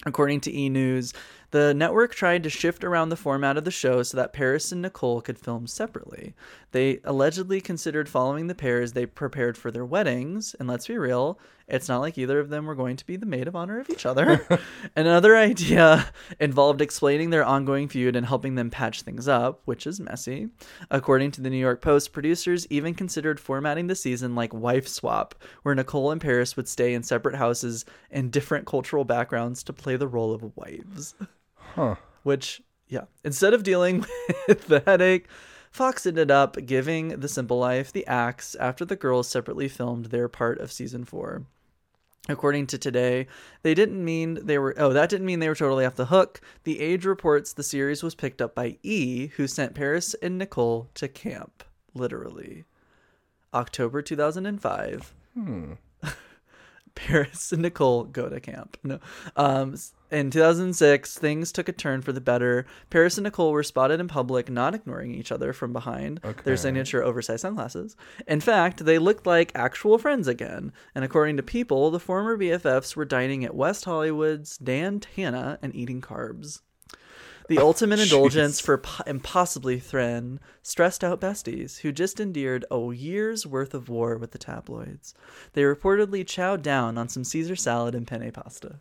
According 0.07 0.41
to 0.43 0.57
E! 0.57 0.71
News, 0.71 1.13
the 1.51 1.75
network 1.75 2.15
tried 2.15 2.45
to 2.45 2.51
shift 2.51 2.85
around 2.85 3.11
the 3.11 3.17
format 3.17 3.59
of 3.59 3.65
the 3.65 3.71
show 3.71 4.03
so 4.03 4.17
that 4.17 4.33
Paris 4.33 4.73
and 4.73 4.81
Nicole 4.81 5.21
could 5.21 5.39
film 5.39 5.67
separately. 5.67 6.35
They 6.71 7.01
allegedly 7.05 7.61
considered 7.61 8.09
following 8.09 8.47
the 8.47 8.55
pair 8.55 8.81
as 8.81 8.95
they 8.95 9.05
prepared 9.05 9.59
for 9.59 9.71
their 9.71 9.85
weddings, 9.85 10.55
and 10.59 10.67
let's 10.67 10.87
be 10.87 10.97
real, 10.97 11.39
It's 11.69 11.89
not 11.89 12.01
like 12.01 12.17
either 12.17 12.41
of 12.41 12.49
them 12.49 12.65
were 12.65 12.75
going 12.75 12.97
to 12.97 13.05
be 13.05 13.17
the 13.17 13.27
maid 13.27 13.47
of 13.47 13.55
honor 13.55 13.79
of 13.79 13.91
each 13.91 14.07
other. 14.07 14.47
Another 14.97 15.37
idea 15.37 16.07
involved 16.41 16.81
explaining 16.81 17.29
their 17.29 17.45
ongoing 17.45 17.89
feud 17.89 18.17
and 18.17 18.25
helping 18.25 18.55
them 18.55 18.71
patch 18.71 19.03
things 19.03 19.29
up, 19.29 19.61
which 19.67 19.87
is 19.87 20.01
messy. 20.01 20.49
According 20.91 21.33
to 21.33 21.43
the 21.43 21.51
New 21.51 21.59
York 21.59 21.83
Post, 21.83 22.13
producers 22.13 22.67
even 22.71 22.95
considered 22.95 23.39
formatting 23.39 23.87
the 23.87 23.95
season 23.95 24.35
like 24.35 24.55
Wife 24.55 24.89
Swap, 24.89 25.35
where 25.63 25.75
Nicole 25.75 26.11
and 26.11 26.21
Paris 26.21 26.57
would 26.57 26.69
stay 26.69 26.95
in 26.95 27.03
separate 27.03 27.37
houses 27.37 27.85
and 28.11 28.33
different 28.33 28.67
cultural 28.67 29.05
backgrounds 29.05 29.63
to 29.65 29.75
play 29.75 29.97
the 29.97 30.09
role 30.09 30.33
of 30.33 30.57
wives. 30.57 31.15
Huh. 31.55 31.97
Which, 32.23 32.63
yeah, 32.89 33.05
instead 33.25 33.53
of 33.53 33.63
dealing 33.63 34.07
with 34.49 34.69
the 34.69 34.83
headache, 34.87 35.29
Fox 35.71 36.07
ended 36.07 36.31
up 36.31 36.57
giving 36.65 37.09
The 37.09 37.29
Simple 37.29 37.59
Life 37.59 37.93
the 37.93 38.07
axe 38.07 38.55
after 38.55 38.87
the 38.87 38.97
girls 38.97 39.29
separately 39.29 39.69
filmed 39.69 40.07
their 40.07 40.29
part 40.29 40.59
of 40.61 40.73
season 40.73 41.05
four. 41.05 41.45
According 42.29 42.67
to 42.69 42.79
Today, 42.79 43.27
they 43.63 43.75
didn't 43.75 44.05
mean 44.05 44.39
they 44.45 44.59
were. 44.59 44.75
Oh, 44.77 44.93
that 44.93 45.09
didn't 45.09 45.27
mean 45.27 45.41
they 45.41 45.49
were 45.49 45.55
totally 45.55 45.87
off 45.87 45.97
the 45.97 46.07
hook. 46.07 46.41
The 46.65 46.81
Age 46.81 47.07
reports 47.07 47.53
the 47.53 47.63
series 47.63 48.03
was 48.03 48.15
picked 48.15 48.43
up 48.43 48.55
by 48.55 48.77
E, 48.83 49.29
who 49.29 49.47
sent 49.47 49.75
Paris 49.75 50.15
and 50.23 50.37
Nicole 50.37 50.91
to 50.95 51.09
camp, 51.09 51.65
literally. 51.95 52.65
October 53.55 54.03
2005. 54.03 55.15
Hmm. 55.35 55.73
Paris 56.95 57.53
and 57.53 57.63
Nicole 57.63 58.05
go 58.05 58.29
to 58.29 58.41
camp. 58.41 58.77
No. 58.83 58.99
Um, 59.37 59.77
in 60.11 60.31
2006, 60.31 61.19
things 61.19 61.53
took 61.53 61.69
a 61.69 61.73
turn 61.73 62.03
for 62.03 62.13
the 62.13 62.21
better. 62.21 62.67
Paris 62.91 63.19
and 63.19 63.25
Nicole 63.25 63.53
were 63.53 63.63
spotted 63.63 64.01
in 64.01 64.09
public 64.09 64.51
not 64.51 64.75
ignoring 64.75 65.15
each 65.15 65.31
other 65.31 65.53
from 65.53 65.73
behind 65.73 66.21
Okay. 66.25 66.43
their 66.45 66.57
signature 66.57 67.03
oversized 67.03 67.43
sunglasses. 67.43 67.97
In 68.27 68.41
fact, 68.41 68.85
they 68.85 68.99
looked 68.99 69.27
like 69.27 69.53
actual 69.55 69.99
friends 69.99 70.27
again. 70.29 70.73
And 70.95 71.05
according 71.05 71.37
to 71.37 71.43
People, 71.43 71.91
the 71.91 72.01
former 72.01 72.37
BFFs 72.37 72.97
were 72.97 73.05
dining 73.05 73.45
at 73.45 73.55
West 73.55 73.85
Hollywood's 73.85 74.57
Dan 74.59 75.01
Tana 75.01 75.59
and 75.63 75.75
eating 75.75 76.01
carbs. 76.01 76.61
The 77.49 77.59
oh, 77.59 77.69
ultimate 77.69 77.99
indulgence 77.99 78.61
for 78.61 78.77
po- 78.77 79.03
impossibly 79.07 79.79
thin, 79.79 80.39
stressed 80.63 81.03
out 81.03 81.19
besties 81.19 81.79
who 81.79 81.93
just 81.93 82.21
endured 82.21 82.67
a 82.71 82.93
year's 82.93 83.47
worth 83.47 83.73
of 83.73 83.89
war 83.89 84.19
with 84.19 84.33
the 84.33 84.39
tabloids. 84.39 85.15
They 85.55 85.63
reportedly 85.63 86.27
chowed 86.27 86.61
down 86.61 86.99
on 86.99 87.09
some 87.09 87.25
Caesar 87.25 87.57
salad 87.57 87.95
and 87.95 88.07
penne 88.07 88.31
pasta. 88.33 88.81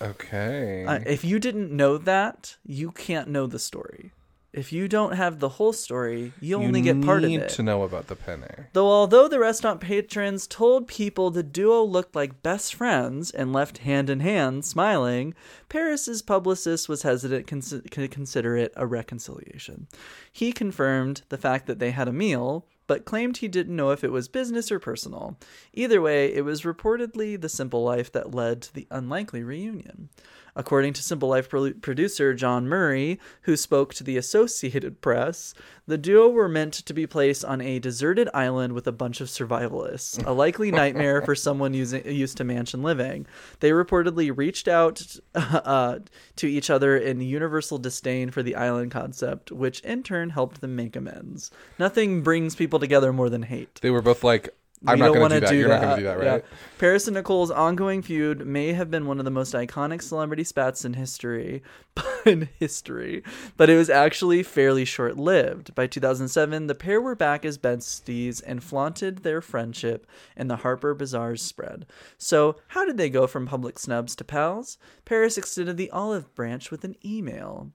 Okay. 0.00 0.84
Uh, 0.86 1.00
if 1.06 1.24
you 1.24 1.38
didn't 1.38 1.70
know 1.70 1.98
that, 1.98 2.56
you 2.64 2.92
can't 2.92 3.28
know 3.28 3.46
the 3.46 3.58
story. 3.58 4.12
If 4.56 4.72
you 4.72 4.88
don't 4.88 5.12
have 5.12 5.38
the 5.38 5.50
whole 5.50 5.74
story, 5.74 6.32
you 6.40 6.56
only 6.56 6.80
get 6.80 7.02
part 7.02 7.22
of 7.22 7.28
need 7.28 7.42
it. 7.42 7.48
to 7.50 7.62
know 7.62 7.82
about 7.82 8.06
the 8.06 8.16
penne. 8.16 8.68
Though 8.72 8.88
although 8.88 9.28
the 9.28 9.38
restaurant 9.38 9.82
patrons 9.82 10.46
told 10.46 10.88
people 10.88 11.30
the 11.30 11.42
duo 11.42 11.82
looked 11.82 12.16
like 12.16 12.42
best 12.42 12.74
friends 12.74 13.30
and 13.30 13.52
left 13.52 13.78
hand 13.78 14.08
in 14.08 14.20
hand 14.20 14.64
smiling, 14.64 15.34
Paris's 15.68 16.22
publicist 16.22 16.88
was 16.88 17.02
hesitant 17.02 17.46
cons- 17.46 17.82
to 17.90 18.08
consider 18.08 18.56
it 18.56 18.72
a 18.76 18.86
reconciliation. 18.86 19.88
He 20.32 20.52
confirmed 20.52 21.20
the 21.28 21.36
fact 21.38 21.66
that 21.66 21.78
they 21.78 21.90
had 21.90 22.08
a 22.08 22.12
meal, 22.12 22.64
but 22.86 23.04
claimed 23.04 23.38
he 23.38 23.48
didn't 23.48 23.74
know 23.74 23.90
if 23.90 24.04
it 24.04 24.12
was 24.12 24.28
business 24.28 24.70
or 24.70 24.78
personal. 24.78 25.38
Either 25.72 26.00
way, 26.00 26.32
it 26.32 26.44
was 26.44 26.62
reportedly 26.62 27.40
the 27.40 27.48
simple 27.48 27.82
life 27.82 28.10
that 28.12 28.34
led 28.34 28.62
to 28.62 28.74
the 28.74 28.86
unlikely 28.90 29.42
reunion. 29.42 30.08
According 30.56 30.94
to 30.94 31.02
Simple 31.02 31.28
Life 31.28 31.50
pro- 31.50 31.74
producer 31.74 32.34
John 32.34 32.66
Murray, 32.66 33.20
who 33.42 33.56
spoke 33.56 33.92
to 33.94 34.02
the 34.02 34.16
Associated 34.16 35.00
Press, 35.02 35.54
the 35.86 35.98
duo 35.98 36.28
were 36.28 36.48
meant 36.48 36.72
to 36.72 36.94
be 36.94 37.06
placed 37.06 37.44
on 37.44 37.60
a 37.60 37.78
deserted 37.78 38.28
island 38.32 38.72
with 38.72 38.86
a 38.86 38.92
bunch 38.92 39.20
of 39.20 39.28
survivalists, 39.28 40.24
a 40.26 40.32
likely 40.32 40.72
nightmare 40.72 41.20
for 41.22 41.34
someone 41.34 41.74
using, 41.74 42.04
used 42.10 42.38
to 42.38 42.44
mansion 42.44 42.82
living. 42.82 43.26
They 43.60 43.70
reportedly 43.70 44.36
reached 44.36 44.66
out 44.66 45.16
uh, 45.34 45.98
to 46.36 46.46
each 46.46 46.70
other 46.70 46.96
in 46.96 47.20
universal 47.20 47.78
disdain 47.78 48.30
for 48.30 48.42
the 48.42 48.56
island 48.56 48.90
concept, 48.90 49.52
which 49.52 49.80
in 49.80 50.02
turn 50.02 50.30
helped 50.30 50.62
them 50.62 50.74
make 50.74 50.96
amends. 50.96 51.50
Nothing 51.78 52.22
brings 52.22 52.56
people 52.56 52.78
together 52.78 53.12
more 53.12 53.28
than 53.28 53.42
hate. 53.42 53.78
They 53.82 53.90
were 53.90 54.02
both 54.02 54.24
like, 54.24 54.54
I'm 54.86 54.98
not 54.98 55.14
going 55.14 55.30
to 55.30 55.40
do 55.40 55.46
that. 55.46 55.54
You're 55.54 55.68
not 55.68 55.80
going 55.80 55.90
to 55.90 55.96
do 55.96 56.02
that, 56.04 56.22
Yeah. 56.22 56.30
right? 56.32 56.44
Paris 56.78 57.06
and 57.06 57.14
Nicole's 57.16 57.50
ongoing 57.50 58.02
feud 58.02 58.46
may 58.46 58.72
have 58.72 58.90
been 58.90 59.06
one 59.06 59.18
of 59.18 59.24
the 59.24 59.30
most 59.30 59.54
iconic 59.54 60.02
celebrity 60.02 60.44
spats 60.44 60.84
in 60.84 60.94
history, 60.94 61.62
in 62.26 62.48
history, 62.58 63.22
but 63.56 63.70
it 63.70 63.76
was 63.76 63.88
actually 63.90 64.42
fairly 64.42 64.84
short-lived. 64.84 65.74
By 65.74 65.86
2007, 65.86 66.66
the 66.66 66.74
pair 66.74 67.00
were 67.00 67.14
back 67.14 67.44
as 67.44 67.56
besties 67.58 68.42
and 68.46 68.62
flaunted 68.62 69.18
their 69.18 69.40
friendship 69.40 70.06
in 70.36 70.48
the 70.48 70.56
Harper 70.56 70.94
Bazaar's 70.94 71.42
spread. 71.42 71.86
So, 72.18 72.56
how 72.68 72.84
did 72.84 72.96
they 72.98 73.08
go 73.10 73.26
from 73.26 73.46
public 73.46 73.78
snubs 73.78 74.14
to 74.16 74.24
pals? 74.24 74.76
Paris 75.04 75.38
extended 75.38 75.76
the 75.76 75.90
olive 75.90 76.34
branch 76.34 76.70
with 76.70 76.84
an 76.84 76.96
email 77.04 77.72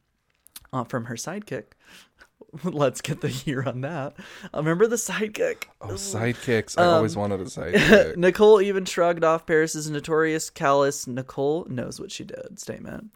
uh, 0.72 0.84
from 0.84 1.06
her 1.06 1.16
sidekick. 1.16 1.74
Let's 2.64 3.02
get 3.02 3.22
the 3.22 3.30
year 3.30 3.64
on 3.64 3.82
that. 3.82 4.14
Uh, 4.54 4.58
remember 4.58 4.88
the 4.88 4.96
sidekick? 4.98 5.64
Oh, 5.82 5.90
sidekicks. 5.94 6.78
I 6.78 6.84
Um, 6.86 6.94
always 6.96 7.16
wanted 7.16 7.40
a 7.42 7.46
sidekick. 7.46 8.18
Nicole 8.18 8.62
even 8.62 8.86
shrugged 8.86 9.24
off 9.24 9.46
Paris's 9.46 9.90
notorious 9.90 10.50
callous 10.50 11.08
Nicole 11.08 11.66
knows 11.70 12.00
what 12.00 12.12
she 12.12 12.24
did 12.24 12.60
statement. 12.60 13.12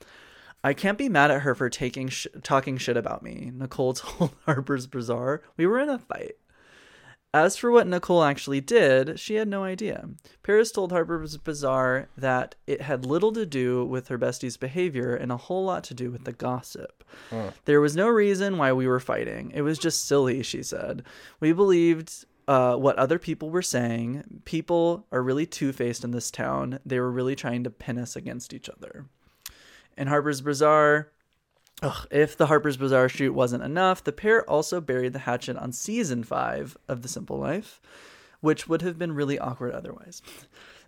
I 0.63 0.73
can't 0.73 0.97
be 0.97 1.09
mad 1.09 1.29
at 1.31 1.41
her 1.41 1.53
for 1.53 1.69
taking 1.69 2.09
sh- 2.09 2.27
talking 2.41 2.77
shit 2.77 2.97
about 2.97 3.21
me. 3.23 3.51
Nicole 3.53 3.93
told 3.95 4.31
Harper's 4.45 4.87
Bazaar, 4.87 5.41
"We 5.57 5.67
were 5.67 5.79
in 5.79 5.89
a 5.89 5.99
fight." 5.99 6.37
As 7.35 7.57
for 7.57 7.69
what 7.69 7.85
Nicole 7.85 8.23
actually 8.23 8.61
did, 8.61 9.19
she 9.19 9.35
had 9.35 9.49
no 9.49 9.65
idea. 9.65 10.07
Paris 10.41 10.71
told 10.71 10.93
Harper's 10.93 11.35
Bazaar 11.35 12.07
that 12.15 12.55
it 12.65 12.83
had 12.83 13.05
little 13.05 13.33
to 13.33 13.45
do 13.45 13.83
with 13.83 14.07
her 14.07 14.17
bestie's 14.17 14.55
behavior 14.55 15.13
and 15.13 15.33
a 15.33 15.37
whole 15.37 15.65
lot 15.65 15.83
to 15.83 15.93
do 15.93 16.09
with 16.11 16.23
the 16.23 16.31
gossip. 16.31 17.03
There 17.65 17.81
was 17.81 17.93
no 17.93 18.07
reason 18.07 18.57
why 18.57 18.71
we 18.71 18.87
were 18.87 19.01
fighting. 19.01 19.51
It 19.53 19.63
was 19.63 19.77
just 19.77 20.07
silly, 20.07 20.43
she 20.43 20.63
said. 20.63 21.03
We 21.41 21.51
believed 21.51 22.23
uh, 22.47 22.77
what 22.77 22.95
other 22.95 23.19
people 23.19 23.49
were 23.49 23.61
saying. 23.61 24.41
People 24.45 25.05
are 25.11 25.21
really 25.21 25.45
two 25.45 25.73
faced 25.73 26.05
in 26.05 26.11
this 26.11 26.31
town. 26.31 26.79
They 26.85 27.01
were 27.01 27.11
really 27.11 27.35
trying 27.35 27.65
to 27.65 27.69
pin 27.69 27.97
us 27.97 28.15
against 28.15 28.53
each 28.53 28.69
other. 28.69 29.07
In 29.97 30.07
Harper's 30.07 30.39
Bazaar, 30.39 31.11
ugh, 31.81 32.07
if 32.11 32.37
the 32.37 32.47
Harper's 32.47 32.77
Bazaar 32.77 33.09
shoot 33.09 33.33
wasn't 33.33 33.63
enough, 33.63 34.03
the 34.03 34.11
pair 34.11 34.47
also 34.49 34.81
buried 34.81 35.13
the 35.13 35.19
hatchet 35.19 35.57
on 35.57 35.71
season 35.71 36.23
five 36.23 36.77
of 36.87 37.01
The 37.01 37.07
Simple 37.07 37.37
Life, 37.37 37.81
which 38.41 38.67
would 38.67 38.81
have 38.81 38.97
been 38.97 39.13
really 39.13 39.39
awkward 39.39 39.73
otherwise. 39.73 40.21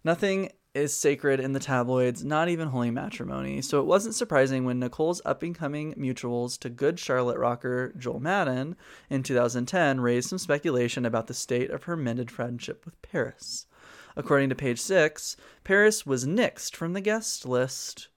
Nothing 0.03 0.51
is 0.73 0.93
sacred 0.93 1.39
in 1.39 1.53
the 1.53 1.59
tabloids, 1.59 2.23
not 2.23 2.49
even 2.49 2.67
holy 2.67 2.91
matrimony, 2.91 3.61
so 3.61 3.79
it 3.79 3.88
wasn't 3.88 4.13
surprising 4.13 4.63
when 4.63 4.79
Nicole's 4.79 5.21
up 5.25 5.41
and 5.41 5.55
coming 5.55 5.93
mutuals 5.95 6.57
to 6.59 6.69
Good 6.69 6.99
Charlotte 6.99 7.39
rocker 7.39 7.93
Joel 7.97 8.19
Madden 8.19 8.75
in 9.09 9.23
2010 9.23 9.99
raised 9.99 10.29
some 10.29 10.38
speculation 10.38 11.05
about 11.05 11.27
the 11.27 11.33
state 11.33 11.71
of 11.71 11.83
her 11.83 11.97
mended 11.97 12.29
friendship 12.29 12.85
with 12.85 13.01
Paris. 13.01 13.65
According 14.15 14.49
to 14.49 14.55
page 14.55 14.79
six, 14.79 15.35
Paris 15.63 16.05
was 16.05 16.25
nixed 16.25 16.75
from 16.75 16.93
the 16.93 17.01
guest 17.01 17.45
list 17.45 18.07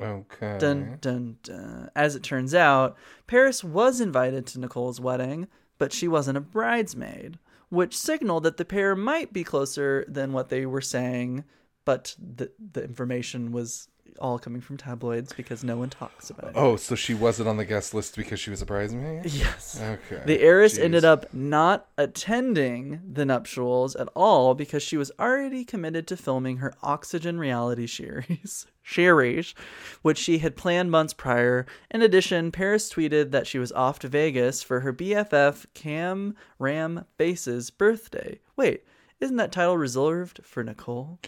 Okay. 0.00 0.58
Dun 0.58 0.98
dun 1.00 1.38
dun. 1.42 1.90
As 1.94 2.16
it 2.16 2.22
turns 2.22 2.54
out, 2.54 2.96
Paris 3.26 3.62
was 3.62 4.00
invited 4.00 4.46
to 4.46 4.60
Nicole's 4.60 5.00
wedding, 5.00 5.46
but 5.78 5.92
she 5.92 6.08
wasn't 6.08 6.38
a 6.38 6.40
bridesmaid, 6.40 7.38
which 7.68 7.96
signaled 7.96 8.42
that 8.42 8.56
the 8.56 8.64
pair 8.64 8.96
might 8.96 9.32
be 9.32 9.44
closer 9.44 10.04
than 10.08 10.32
what 10.32 10.48
they 10.48 10.66
were 10.66 10.80
saying, 10.80 11.44
but 11.84 12.16
the 12.18 12.50
the 12.72 12.82
information 12.82 13.52
was 13.52 13.88
all 14.18 14.38
coming 14.38 14.60
from 14.60 14.76
tabloids 14.76 15.32
because 15.32 15.64
no 15.64 15.76
one 15.76 15.90
talks 15.90 16.30
about 16.30 16.50
it. 16.50 16.56
Oh, 16.56 16.76
so 16.76 16.94
she 16.94 17.14
wasn't 17.14 17.48
on 17.48 17.56
the 17.56 17.64
guest 17.64 17.94
list 17.94 18.16
because 18.16 18.40
she 18.40 18.50
was 18.50 18.62
a 18.62 18.66
bridesmaid? 18.66 19.26
Yes. 19.26 19.80
Okay. 19.80 20.22
The 20.24 20.40
heiress 20.40 20.78
Jeez. 20.78 20.84
ended 20.84 21.04
up 21.04 21.32
not 21.32 21.88
attending 21.98 23.00
the 23.12 23.24
nuptials 23.24 23.94
at 23.96 24.08
all 24.14 24.54
because 24.54 24.82
she 24.82 24.96
was 24.96 25.10
already 25.18 25.64
committed 25.64 26.06
to 26.08 26.16
filming 26.16 26.58
her 26.58 26.74
Oxygen 26.82 27.38
reality 27.38 27.86
series, 27.86 28.66
series, 28.84 29.54
which 30.02 30.18
she 30.18 30.38
had 30.38 30.56
planned 30.56 30.90
months 30.90 31.12
prior. 31.12 31.66
In 31.90 32.02
addition, 32.02 32.52
Paris 32.52 32.92
tweeted 32.92 33.30
that 33.30 33.46
she 33.46 33.58
was 33.58 33.72
off 33.72 33.98
to 34.00 34.08
Vegas 34.08 34.62
for 34.62 34.80
her 34.80 34.92
BFF 34.92 35.66
Cam 35.74 36.34
Ram 36.58 37.04
Base's 37.16 37.70
birthday. 37.70 38.40
Wait, 38.56 38.84
isn't 39.20 39.36
that 39.36 39.52
title 39.52 39.76
reserved 39.78 40.40
for 40.44 40.62
Nicole? 40.62 41.18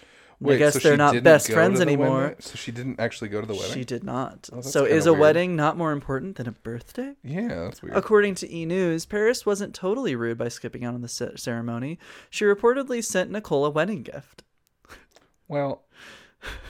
I 0.45 0.57
guess 0.57 0.74
so 0.74 0.80
they're 0.80 0.97
not 0.97 1.22
best 1.22 1.51
friends 1.51 1.80
anymore. 1.80 2.20
wedding? 2.20 2.37
So 2.41 2.57
she 2.57 2.70
didn't 2.72 3.01
actually 3.01 3.28
go 3.28 3.41
to 3.41 3.47
the 3.47 3.55
wedding? 3.55 3.72
She 3.72 3.84
did 3.84 4.05
not. 4.05 4.51
Oh, 4.53 4.61
so 4.61 4.84
is 4.84 5.07
a 5.07 5.12
weird. 5.12 5.20
wedding 5.20 5.57
not 5.57 5.76
more 5.78 5.93
important 5.93 6.37
than 6.37 6.47
a 6.47 6.53
birthday? 6.53 7.14
Yeah, 7.22 7.49
that's 7.64 7.82
weird. 7.82 7.97
According 7.97 8.34
to 8.37 8.53
E! 8.55 8.66
News, 8.66 9.07
Paris 9.07 9.47
wasn't 9.47 9.74
totally 9.74 10.14
rude 10.14 10.37
by 10.39 10.49
skipping 10.49 10.84
out 10.84 10.95
on 10.95 11.01
the 11.01 11.09
ce- 11.09 11.41
ceremony. 11.41 11.99
She 12.28 12.45
reportedly 12.45 13.03
sent 13.03 13.30
Nicole 13.30 13.64
a 13.64 13.70
wedding 13.70 14.03
gift. 14.03 14.43
Well, 15.49 15.84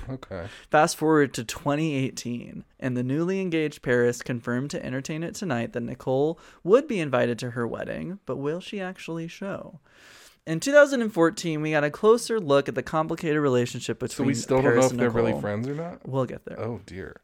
okay. 0.08 0.46
Fast 0.70 0.96
forward 0.96 1.34
to 1.34 1.44
2018, 1.44 2.64
and 2.78 2.96
the 2.96 3.02
newly 3.02 3.40
engaged 3.40 3.82
Paris 3.82 4.22
confirmed 4.22 4.70
to 4.70 4.84
Entertainment 4.84 5.34
Tonight 5.34 5.72
that 5.72 5.82
Nicole 5.82 6.38
would 6.62 6.86
be 6.86 7.00
invited 7.00 7.38
to 7.41 7.50
her 7.53 7.66
wedding, 7.66 8.20
but 8.26 8.36
will 8.36 8.61
she 8.61 8.80
actually 8.80 9.26
show? 9.28 9.80
In 10.46 10.60
2014, 10.60 11.60
we 11.60 11.72
got 11.72 11.82
a 11.82 11.90
closer 11.90 12.38
look 12.38 12.68
at 12.68 12.76
the 12.76 12.82
complicated 12.82 13.40
relationship 13.40 13.98
between 13.98 14.16
So 14.16 14.24
we 14.24 14.34
still 14.34 14.62
Paris 14.62 14.88
don't 14.88 14.96
know 14.96 15.04
if 15.04 15.12
they're 15.12 15.22
really 15.22 15.40
friends 15.40 15.66
or 15.66 15.74
not. 15.74 16.08
We'll 16.08 16.24
get 16.24 16.44
there. 16.44 16.60
Oh 16.60 16.80
dear. 16.86 17.20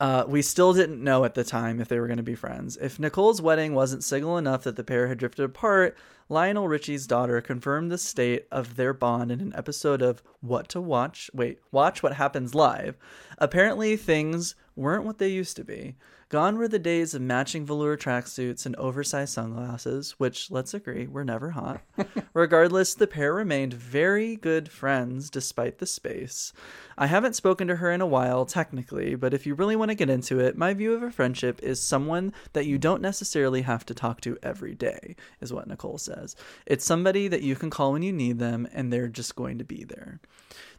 Uh, 0.00 0.24
we 0.26 0.42
still 0.42 0.74
didn't 0.74 1.02
know 1.02 1.24
at 1.24 1.34
the 1.34 1.44
time 1.44 1.80
if 1.80 1.88
they 1.88 1.98
were 1.98 2.06
going 2.06 2.18
to 2.18 2.22
be 2.22 2.34
friends. 2.34 2.76
If 2.76 2.98
Nicole's 2.98 3.40
wedding 3.40 3.74
wasn't 3.74 4.04
signal 4.04 4.36
enough 4.36 4.64
that 4.64 4.76
the 4.76 4.84
pair 4.84 5.06
had 5.06 5.18
drifted 5.18 5.44
apart, 5.44 5.96
Lionel 6.28 6.68
Richie's 6.68 7.06
daughter 7.06 7.40
confirmed 7.40 7.90
the 7.90 7.96
state 7.96 8.46
of 8.50 8.76
their 8.76 8.92
bond 8.92 9.30
in 9.30 9.40
an 9.40 9.52
episode 9.54 10.02
of 10.02 10.22
What 10.40 10.68
to 10.70 10.80
Watch. 10.80 11.30
Wait, 11.32 11.60
Watch 11.70 12.02
What 12.02 12.14
Happens 12.14 12.54
Live. 12.54 12.96
Apparently, 13.38 13.96
things 13.96 14.56
weren't 14.76 15.04
what 15.04 15.18
they 15.18 15.28
used 15.28 15.56
to 15.56 15.64
be. 15.64 15.96
Gone 16.30 16.58
were 16.58 16.68
the 16.68 16.78
days 16.78 17.14
of 17.14 17.22
matching 17.22 17.64
velour 17.64 17.96
tracksuits 17.96 18.66
and 18.66 18.74
oversized 18.76 19.34
sunglasses, 19.34 20.12
which, 20.18 20.50
let's 20.50 20.74
agree, 20.74 21.06
were 21.06 21.24
never 21.24 21.50
hot. 21.50 21.80
Regardless, 22.34 22.94
the 22.94 23.06
pair 23.06 23.32
remained 23.32 23.72
very 23.72 24.34
good 24.34 24.68
friends 24.68 25.30
despite 25.30 25.78
the 25.78 25.86
space. 25.86 26.52
I 26.98 27.06
haven't 27.06 27.36
spoken 27.36 27.68
to 27.68 27.76
her 27.76 27.92
in 27.92 28.00
a 28.00 28.06
while, 28.06 28.46
technically, 28.46 29.14
but 29.14 29.32
if 29.32 29.46
you 29.46 29.54
really 29.54 29.76
want 29.76 29.90
to 29.90 29.94
get 29.94 30.10
into 30.10 30.40
it, 30.40 30.56
my 30.56 30.74
view 30.74 30.94
of 30.94 31.04
a 31.04 31.12
friendship 31.12 31.60
is 31.62 31.80
someone 31.80 32.32
that 32.52 32.66
you 32.66 32.78
don't 32.78 33.02
necessarily 33.02 33.62
have 33.62 33.86
to 33.86 33.94
talk 33.94 34.20
to 34.22 34.38
every 34.42 34.74
day, 34.74 35.14
is 35.40 35.52
what 35.52 35.68
Nicole 35.68 35.98
says. 35.98 36.34
It's 36.66 36.84
somebody 36.84 37.28
that 37.28 37.42
you 37.42 37.54
can 37.54 37.70
call 37.70 37.92
when 37.92 38.02
you 38.02 38.12
need 38.12 38.40
them, 38.40 38.66
and 38.72 38.92
they're 38.92 39.08
just 39.08 39.36
going 39.36 39.58
to 39.58 39.64
be 39.64 39.84
there. 39.84 40.20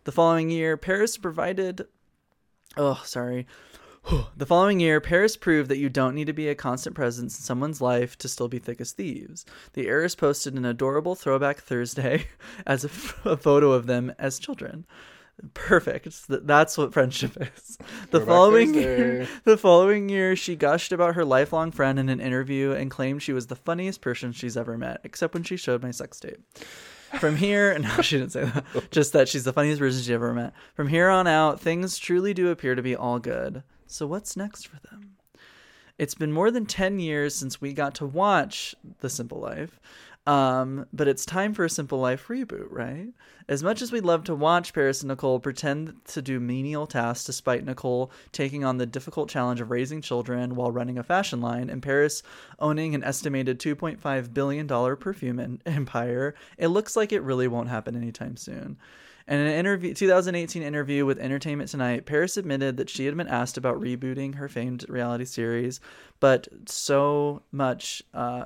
The 0.04 0.12
following 0.12 0.50
year, 0.50 0.76
Paris 0.76 1.18
provided. 1.18 1.88
Oh, 2.76 3.02
sorry. 3.06 3.48
The 4.38 4.46
following 4.46 4.80
year, 4.80 5.00
Paris 5.02 5.38
proved 5.38 5.70
that 5.70 5.78
you 5.78 5.90
don't 5.90 6.16
need 6.16 6.28
to 6.28 6.34
be 6.34 6.50
a 6.50 6.56
constant 6.56 6.96
presence 6.96 7.38
in 7.38 7.44
someone's 7.44 7.82
life 7.82 8.18
to 8.20 8.28
still 8.28 8.48
be 8.48 8.60
thick 8.60 8.82
as 8.82 8.92
thieves. 8.92 9.46
The 9.74 9.88
heiress 9.88 10.16
posted 10.16 10.56
an 10.56 10.66
adorable 10.66 11.16
throwback 11.16 11.60
Thursday 11.60 12.28
as 12.68 12.84
a, 12.84 12.90
f- 12.90 13.26
a 13.26 13.38
photo 13.38 13.72
of 13.72 13.88
them 13.88 14.14
as 14.20 14.40
children. 14.40 14.86
Perfect. 15.54 16.28
That's 16.30 16.78
what 16.78 16.94
friendship 16.94 17.36
is. 17.58 17.78
The 18.12 18.20
Throwback 18.20 18.28
following 18.28 18.74
Thursday. 18.74 18.82
year, 18.82 19.28
the 19.44 19.58
following 19.58 20.10
year, 20.10 20.36
she 20.36 20.56
gushed 20.56 20.92
about 20.92 21.16
her 21.16 21.26
lifelong 21.26 21.72
friend 21.72 22.00
in 22.00 22.08
an 22.10 22.22
interview 22.22 22.72
and 22.72 22.92
claimed 22.92 23.22
she 23.24 23.34
was 23.34 23.48
the 23.48 23.56
funniest 23.56 24.02
person 24.02 24.32
she's 24.32 24.56
ever 24.56 24.78
met, 24.78 25.02
except 25.04 25.34
when 25.34 25.44
she 25.44 25.58
showed 25.58 25.82
my 25.84 25.92
sex 25.92 26.20
tape. 26.20 26.42
From 27.20 27.36
here, 27.38 27.78
no, 27.80 28.02
she 28.02 28.18
didn't 28.18 28.32
say 28.32 28.46
that. 28.46 28.92
Just 28.92 29.14
that 29.14 29.28
she's 29.28 29.44
the 29.44 29.54
funniest 29.54 29.80
person 29.80 30.02
she 30.02 30.14
ever 30.14 30.34
met. 30.34 30.54
From 30.74 30.88
here 30.88 31.10
on 31.10 31.28
out, 31.28 31.60
things 31.60 31.98
truly 31.98 32.34
do 32.34 32.50
appear 32.50 32.76
to 32.76 32.82
be 32.84 32.96
all 32.96 33.20
good. 33.20 33.64
So 33.88 34.08
what's 34.08 34.36
next 34.36 34.68
for 34.68 34.80
them? 34.90 35.18
It's 35.98 36.16
been 36.16 36.32
more 36.32 36.52
than 36.52 36.66
10 36.66 37.00
years 37.00 37.36
since 37.36 37.62
we 37.62 37.72
got 37.72 37.96
to 37.96 38.06
watch 38.06 38.76
The 39.00 39.10
Simple 39.10 39.40
Life. 39.40 39.80
Um, 40.28 40.88
but 40.92 41.08
it's 41.08 41.26
time 41.26 41.54
for 41.54 41.64
a 41.64 41.70
Simple 41.70 42.00
Life 42.00 42.28
reboot, 42.28 42.68
right? 42.70 43.10
As 43.48 43.62
much 43.62 43.84
as 43.84 43.92
we'd 43.92 44.04
love 44.04 44.24
to 44.24 44.34
watch 44.34 44.74
Paris 44.74 45.02
and 45.02 45.10
Nicole 45.10 45.40
pretend 45.40 45.94
to 46.06 46.22
do 46.22 46.40
menial 46.40 46.88
tasks 46.88 47.26
despite 47.26 47.64
Nicole 47.64 48.12
taking 48.32 48.66
on 48.66 48.78
the 48.78 48.88
difficult 48.88 49.30
challenge 49.30 49.62
of 49.62 49.70
raising 49.70 50.02
children 50.02 50.56
while 50.56 50.72
running 50.72 50.98
a 50.98 51.04
fashion 51.04 51.42
line 51.42 51.70
and 51.70 51.84
Paris 51.84 52.24
owning 52.58 52.96
an 52.96 53.04
estimated 53.04 53.60
$2.5 53.60 54.34
billion 54.34 54.68
perfume 54.98 55.60
empire, 55.66 56.34
it 56.58 56.68
looks 56.70 56.96
like 56.96 57.14
it 57.14 57.22
really 57.22 57.48
won't 57.48 57.70
happen 57.70 57.96
anytime 57.96 58.36
soon. 58.36 58.78
In 59.28 59.40
an 59.40 59.48
interview, 59.48 59.94
2018 59.96 60.62
interview 60.62 61.04
with 61.04 61.18
Entertainment 61.18 61.72
Tonight, 61.72 62.06
Paris 62.06 62.38
admitted 62.38 62.78
that 62.78 62.92
she 62.92 63.06
had 63.06 63.18
been 63.18 63.28
asked 63.28 63.58
about 63.58 63.80
rebooting 63.82 64.36
her 64.36 64.48
famed 64.48 64.88
reality 64.88 65.26
series, 65.26 65.80
but 66.20 66.48
so 66.68 67.42
much 67.52 68.04
uh, 68.14 68.46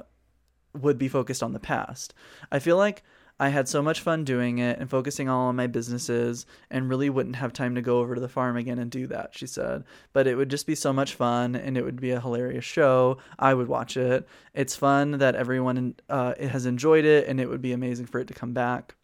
would 0.74 0.98
be 0.98 1.10
focused 1.10 1.44
on 1.44 1.52
the 1.52 1.60
past. 1.60 2.14
I 2.50 2.60
feel 2.60 2.78
like 2.78 3.04
I 3.42 3.50
had 3.50 3.68
so 3.68 3.82
much 3.82 4.00
fun 4.00 4.24
doing 4.24 4.60
it 4.60 4.80
and 4.80 4.90
focusing 4.90 5.28
all 5.28 5.48
on 5.48 5.58
my 5.58 5.68
businesses 5.68 6.46
and 6.70 6.90
really 6.90 7.10
wouldn't 7.10 7.38
have 7.38 7.52
time 7.52 7.76
to 7.76 7.82
go 7.82 8.00
over 8.00 8.16
to 8.16 8.22
the 8.22 8.30
farm 8.30 8.56
again 8.56 8.80
and 8.80 8.90
do 8.90 9.08
that, 9.08 9.32
she 9.34 9.48
said. 9.48 9.84
But 10.14 10.28
it 10.28 10.36
would 10.36 10.50
just 10.50 10.68
be 10.68 10.76
so 10.76 10.94
much 10.94 11.16
fun 11.16 11.58
and 11.58 11.78
it 11.78 11.84
would 11.84 12.00
be 12.00 12.12
a 12.12 12.22
hilarious 12.22 12.66
show. 12.66 13.18
I 13.38 13.54
would 13.54 13.68
watch 13.68 13.98
it. 13.98 14.28
It's 14.54 14.76
fun 14.78 15.12
that 15.12 15.36
everyone 15.36 15.96
uh, 16.10 16.36
has 16.40 16.66
enjoyed 16.66 17.06
it 17.06 17.28
and 17.28 17.40
it 17.40 17.50
would 17.50 17.62
be 17.62 17.74
amazing 17.74 18.08
for 18.08 18.20
it 18.20 18.28
to 18.28 18.34
come 18.34 18.54
back. 18.54 18.96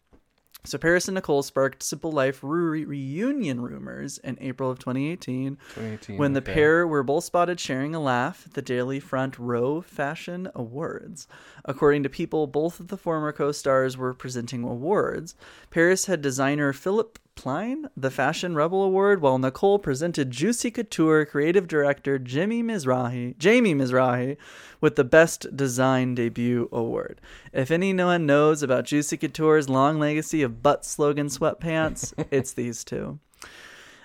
So 0.66 0.78
Paris 0.78 1.06
and 1.06 1.14
Nicole 1.14 1.42
sparked 1.42 1.82
Simple 1.82 2.10
Life 2.10 2.40
re- 2.42 2.84
reunion 2.84 3.60
rumors 3.60 4.18
in 4.18 4.36
April 4.40 4.70
of 4.70 4.80
2018 4.80 5.56
2018. 5.56 6.18
when 6.18 6.32
the 6.32 6.40
okay. 6.40 6.54
pair 6.54 6.86
were 6.86 7.04
both 7.04 7.24
spotted 7.24 7.60
sharing 7.60 7.94
a 7.94 8.00
laugh 8.00 8.42
at 8.46 8.54
the 8.54 8.62
Daily 8.62 8.98
Front 8.98 9.38
Row 9.38 9.80
Fashion 9.80 10.48
Awards. 10.54 11.28
According 11.64 12.02
to 12.02 12.08
People, 12.08 12.46
both 12.46 12.80
of 12.80 12.88
the 12.88 12.96
former 12.96 13.32
co 13.32 13.52
stars 13.52 13.96
were 13.96 14.12
presenting 14.12 14.64
awards. 14.64 15.36
Paris 15.70 16.06
had 16.06 16.20
designer 16.20 16.72
Philipp 16.72 17.18
Plein 17.36 17.88
the 17.96 18.10
Fashion 18.10 18.54
Rebel 18.54 18.82
Award, 18.82 19.20
while 19.20 19.38
Nicole 19.38 19.78
presented 19.78 20.30
Juicy 20.30 20.70
Couture 20.70 21.24
creative 21.26 21.68
director 21.68 22.18
Jimmy 22.18 22.62
Mizrahi, 22.62 23.38
Jamie 23.38 23.74
Mizrahi 23.74 24.36
with 24.80 24.96
the 24.96 25.04
Best 25.04 25.54
Design 25.54 26.14
Debut 26.14 26.68
Award. 26.72 27.20
If 27.52 27.70
anyone 27.70 28.26
knows 28.26 28.62
about 28.62 28.86
Juicy 28.86 29.18
Couture's 29.18 29.68
long 29.68 30.00
legacy 30.00 30.42
of 30.42 30.62
butt 30.62 30.84
slogan 30.84 31.28
sweatpants, 31.28 32.12
it's 32.30 32.52
these 32.54 32.82
two. 32.82 33.20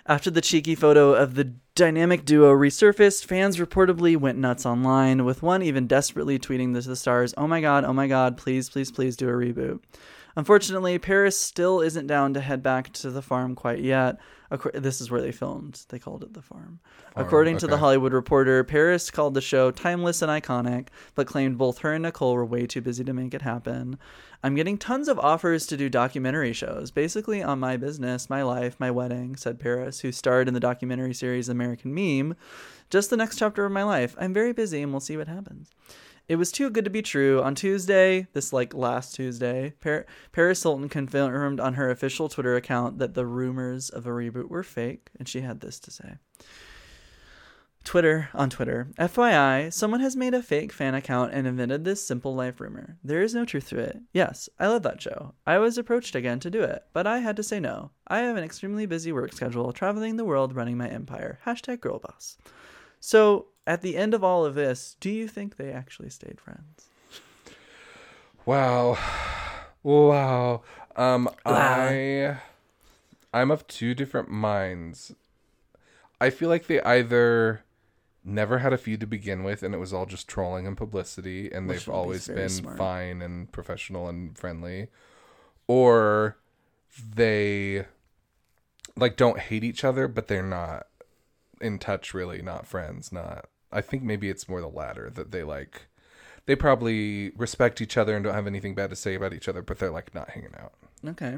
After 0.05 0.29
the 0.29 0.41
cheeky 0.41 0.75
photo 0.75 1.13
of 1.13 1.35
the 1.35 1.53
dynamic 1.73 2.25
duo 2.25 2.51
resurfaced, 2.51 3.25
fans 3.25 3.57
reportedly 3.57 4.17
went 4.17 4.37
nuts 4.37 4.65
online, 4.65 5.23
with 5.23 5.41
one 5.41 5.63
even 5.63 5.87
desperately 5.87 6.37
tweeting 6.37 6.73
to 6.73 6.87
the 6.87 6.95
stars, 6.95 7.33
Oh 7.37 7.47
my 7.47 7.61
god, 7.61 7.85
oh 7.85 7.93
my 7.93 8.07
god, 8.07 8.35
please, 8.35 8.69
please, 8.69 8.91
please 8.91 9.15
do 9.15 9.29
a 9.29 9.31
reboot. 9.31 9.79
Unfortunately, 10.35 10.97
Paris 10.97 11.39
still 11.39 11.81
isn't 11.81 12.07
down 12.07 12.33
to 12.33 12.41
head 12.41 12.63
back 12.63 12.91
to 12.93 13.09
the 13.09 13.21
farm 13.21 13.55
quite 13.55 13.79
yet. 13.79 14.17
This 14.73 14.99
is 14.99 15.09
where 15.09 15.21
they 15.21 15.31
filmed. 15.31 15.85
They 15.89 15.99
called 15.99 16.23
it 16.23 16.33
the 16.33 16.41
farm. 16.41 16.79
According 17.15 17.57
to 17.59 17.67
the. 17.67 17.77
Hollywood 17.77 18.13
Reporter, 18.13 18.63
Paris 18.63 19.09
called 19.09 19.33
the 19.33 19.41
show 19.41 19.71
timeless 19.71 20.21
and 20.21 20.29
iconic, 20.29 20.89
but 21.15 21.25
claimed 21.25 21.57
both 21.57 21.79
her 21.79 21.93
and 21.93 22.03
Nicole 22.03 22.33
were 22.33 22.45
way 22.45 22.67
too 22.67 22.81
busy 22.81 23.03
to 23.03 23.13
make 23.13 23.33
it 23.33 23.41
happen. 23.41 23.97
I'm 24.43 24.55
getting 24.55 24.77
tons 24.77 25.07
of 25.07 25.19
offers 25.19 25.65
to 25.67 25.77
do 25.77 25.89
documentary 25.89 26.53
shows, 26.53 26.91
basically 26.91 27.41
on 27.41 27.59
my 27.59 27.77
business, 27.77 28.29
my 28.29 28.43
life, 28.43 28.75
my 28.79 28.91
wedding, 28.91 29.35
said 29.35 29.59
Paris, 29.59 30.01
who 30.01 30.11
starred 30.11 30.47
in 30.47 30.53
the 30.53 30.59
documentary 30.59 31.13
series 31.13 31.49
American 31.49 31.93
Meme. 31.93 32.35
Just 32.89 33.09
the 33.09 33.17
next 33.17 33.37
chapter 33.37 33.65
of 33.65 33.71
my 33.71 33.83
life. 33.83 34.15
I'm 34.19 34.33
very 34.33 34.53
busy 34.53 34.81
and 34.81 34.91
we'll 34.91 34.99
see 34.99 35.17
what 35.17 35.27
happens. 35.27 35.69
It 36.31 36.37
was 36.37 36.49
too 36.49 36.69
good 36.69 36.85
to 36.85 36.89
be 36.89 37.01
true. 37.01 37.43
On 37.43 37.55
Tuesday, 37.55 38.25
this 38.31 38.53
like 38.53 38.73
last 38.73 39.13
Tuesday, 39.13 39.73
Par- 39.81 40.05
Paris 40.31 40.63
Hilton 40.63 40.87
confirmed 40.87 41.59
on 41.59 41.73
her 41.73 41.89
official 41.89 42.29
Twitter 42.29 42.55
account 42.55 42.99
that 42.99 43.15
the 43.15 43.25
rumors 43.25 43.89
of 43.89 44.07
a 44.07 44.11
reboot 44.11 44.47
were 44.47 44.63
fake, 44.63 45.09
and 45.19 45.27
she 45.27 45.41
had 45.41 45.59
this 45.59 45.77
to 45.81 45.91
say. 45.91 46.13
Twitter 47.83 48.29
on 48.33 48.49
Twitter. 48.49 48.87
FYI, 48.97 49.73
someone 49.73 49.99
has 49.99 50.15
made 50.15 50.33
a 50.33 50.41
fake 50.41 50.71
fan 50.71 50.95
account 50.95 51.33
and 51.33 51.45
invented 51.45 51.83
this 51.83 52.01
simple 52.01 52.33
life 52.33 52.61
rumor. 52.61 52.97
There 53.03 53.21
is 53.21 53.35
no 53.35 53.43
truth 53.43 53.67
to 53.67 53.79
it. 53.79 53.99
Yes, 54.13 54.47
I 54.57 54.67
love 54.67 54.83
that 54.83 55.01
show. 55.01 55.33
I 55.45 55.57
was 55.57 55.77
approached 55.77 56.15
again 56.15 56.39
to 56.39 56.49
do 56.49 56.63
it, 56.63 56.85
but 56.93 57.05
I 57.05 57.19
had 57.19 57.35
to 57.35 57.43
say 57.43 57.59
no. 57.59 57.91
I 58.07 58.19
have 58.19 58.37
an 58.37 58.45
extremely 58.45 58.85
busy 58.85 59.11
work 59.11 59.33
schedule, 59.33 59.73
traveling 59.73 60.15
the 60.15 60.23
world 60.23 60.55
running 60.55 60.77
my 60.77 60.87
empire. 60.87 61.39
Hashtag 61.45 61.79
girlboss. 61.79 62.37
So, 63.01 63.47
at 63.67 63.81
the 63.81 63.95
end 63.95 64.13
of 64.13 64.23
all 64.23 64.45
of 64.45 64.55
this, 64.55 64.95
do 64.99 65.09
you 65.09 65.27
think 65.27 65.55
they 65.57 65.71
actually 65.71 66.09
stayed 66.09 66.39
friends? 66.41 66.87
Wow. 68.45 68.97
Wow. 69.83 70.61
Um 70.95 71.29
I 71.45 72.37
I'm 73.33 73.51
of 73.51 73.67
two 73.67 73.93
different 73.93 74.29
minds. 74.29 75.13
I 76.19 76.29
feel 76.29 76.49
like 76.49 76.67
they 76.67 76.81
either 76.81 77.63
never 78.23 78.59
had 78.59 78.73
a 78.73 78.77
feud 78.77 78.99
to 78.99 79.07
begin 79.07 79.43
with 79.43 79.63
and 79.63 79.73
it 79.73 79.79
was 79.79 79.93
all 79.93 80.05
just 80.05 80.27
trolling 80.27 80.67
and 80.67 80.77
publicity 80.77 81.51
and 81.51 81.67
Which 81.67 81.79
they've 81.79 81.87
would 81.87 81.93
be 81.93 81.97
always 81.97 82.27
been 82.27 82.49
smart. 82.49 82.77
fine 82.77 83.21
and 83.21 83.51
professional 83.51 84.07
and 84.09 84.37
friendly. 84.37 84.87
Or 85.67 86.37
they 87.15 87.85
like 88.97 89.15
don't 89.17 89.39
hate 89.39 89.63
each 89.63 89.83
other 89.83 90.07
but 90.07 90.27
they're 90.27 90.43
not 90.43 90.87
in 91.61 91.77
touch 91.77 92.13
really, 92.15 92.41
not 92.41 92.65
friends, 92.65 93.11
not 93.11 93.45
I 93.71 93.81
think 93.81 94.03
maybe 94.03 94.29
it's 94.29 94.49
more 94.49 94.61
the 94.61 94.67
latter 94.67 95.09
that 95.11 95.31
they 95.31 95.43
like 95.43 95.87
they 96.45 96.55
probably 96.55 97.31
respect 97.37 97.81
each 97.81 97.97
other 97.97 98.15
and 98.15 98.23
don't 98.23 98.33
have 98.33 98.47
anything 98.47 98.75
bad 98.75 98.89
to 98.89 98.95
say 98.95 99.15
about 99.15 99.33
each 99.33 99.47
other, 99.47 99.61
but 99.61 99.79
they're 99.79 99.91
like 99.91 100.13
not 100.13 100.29
hanging 100.31 100.53
out. 100.59 100.73
Okay. 101.07 101.37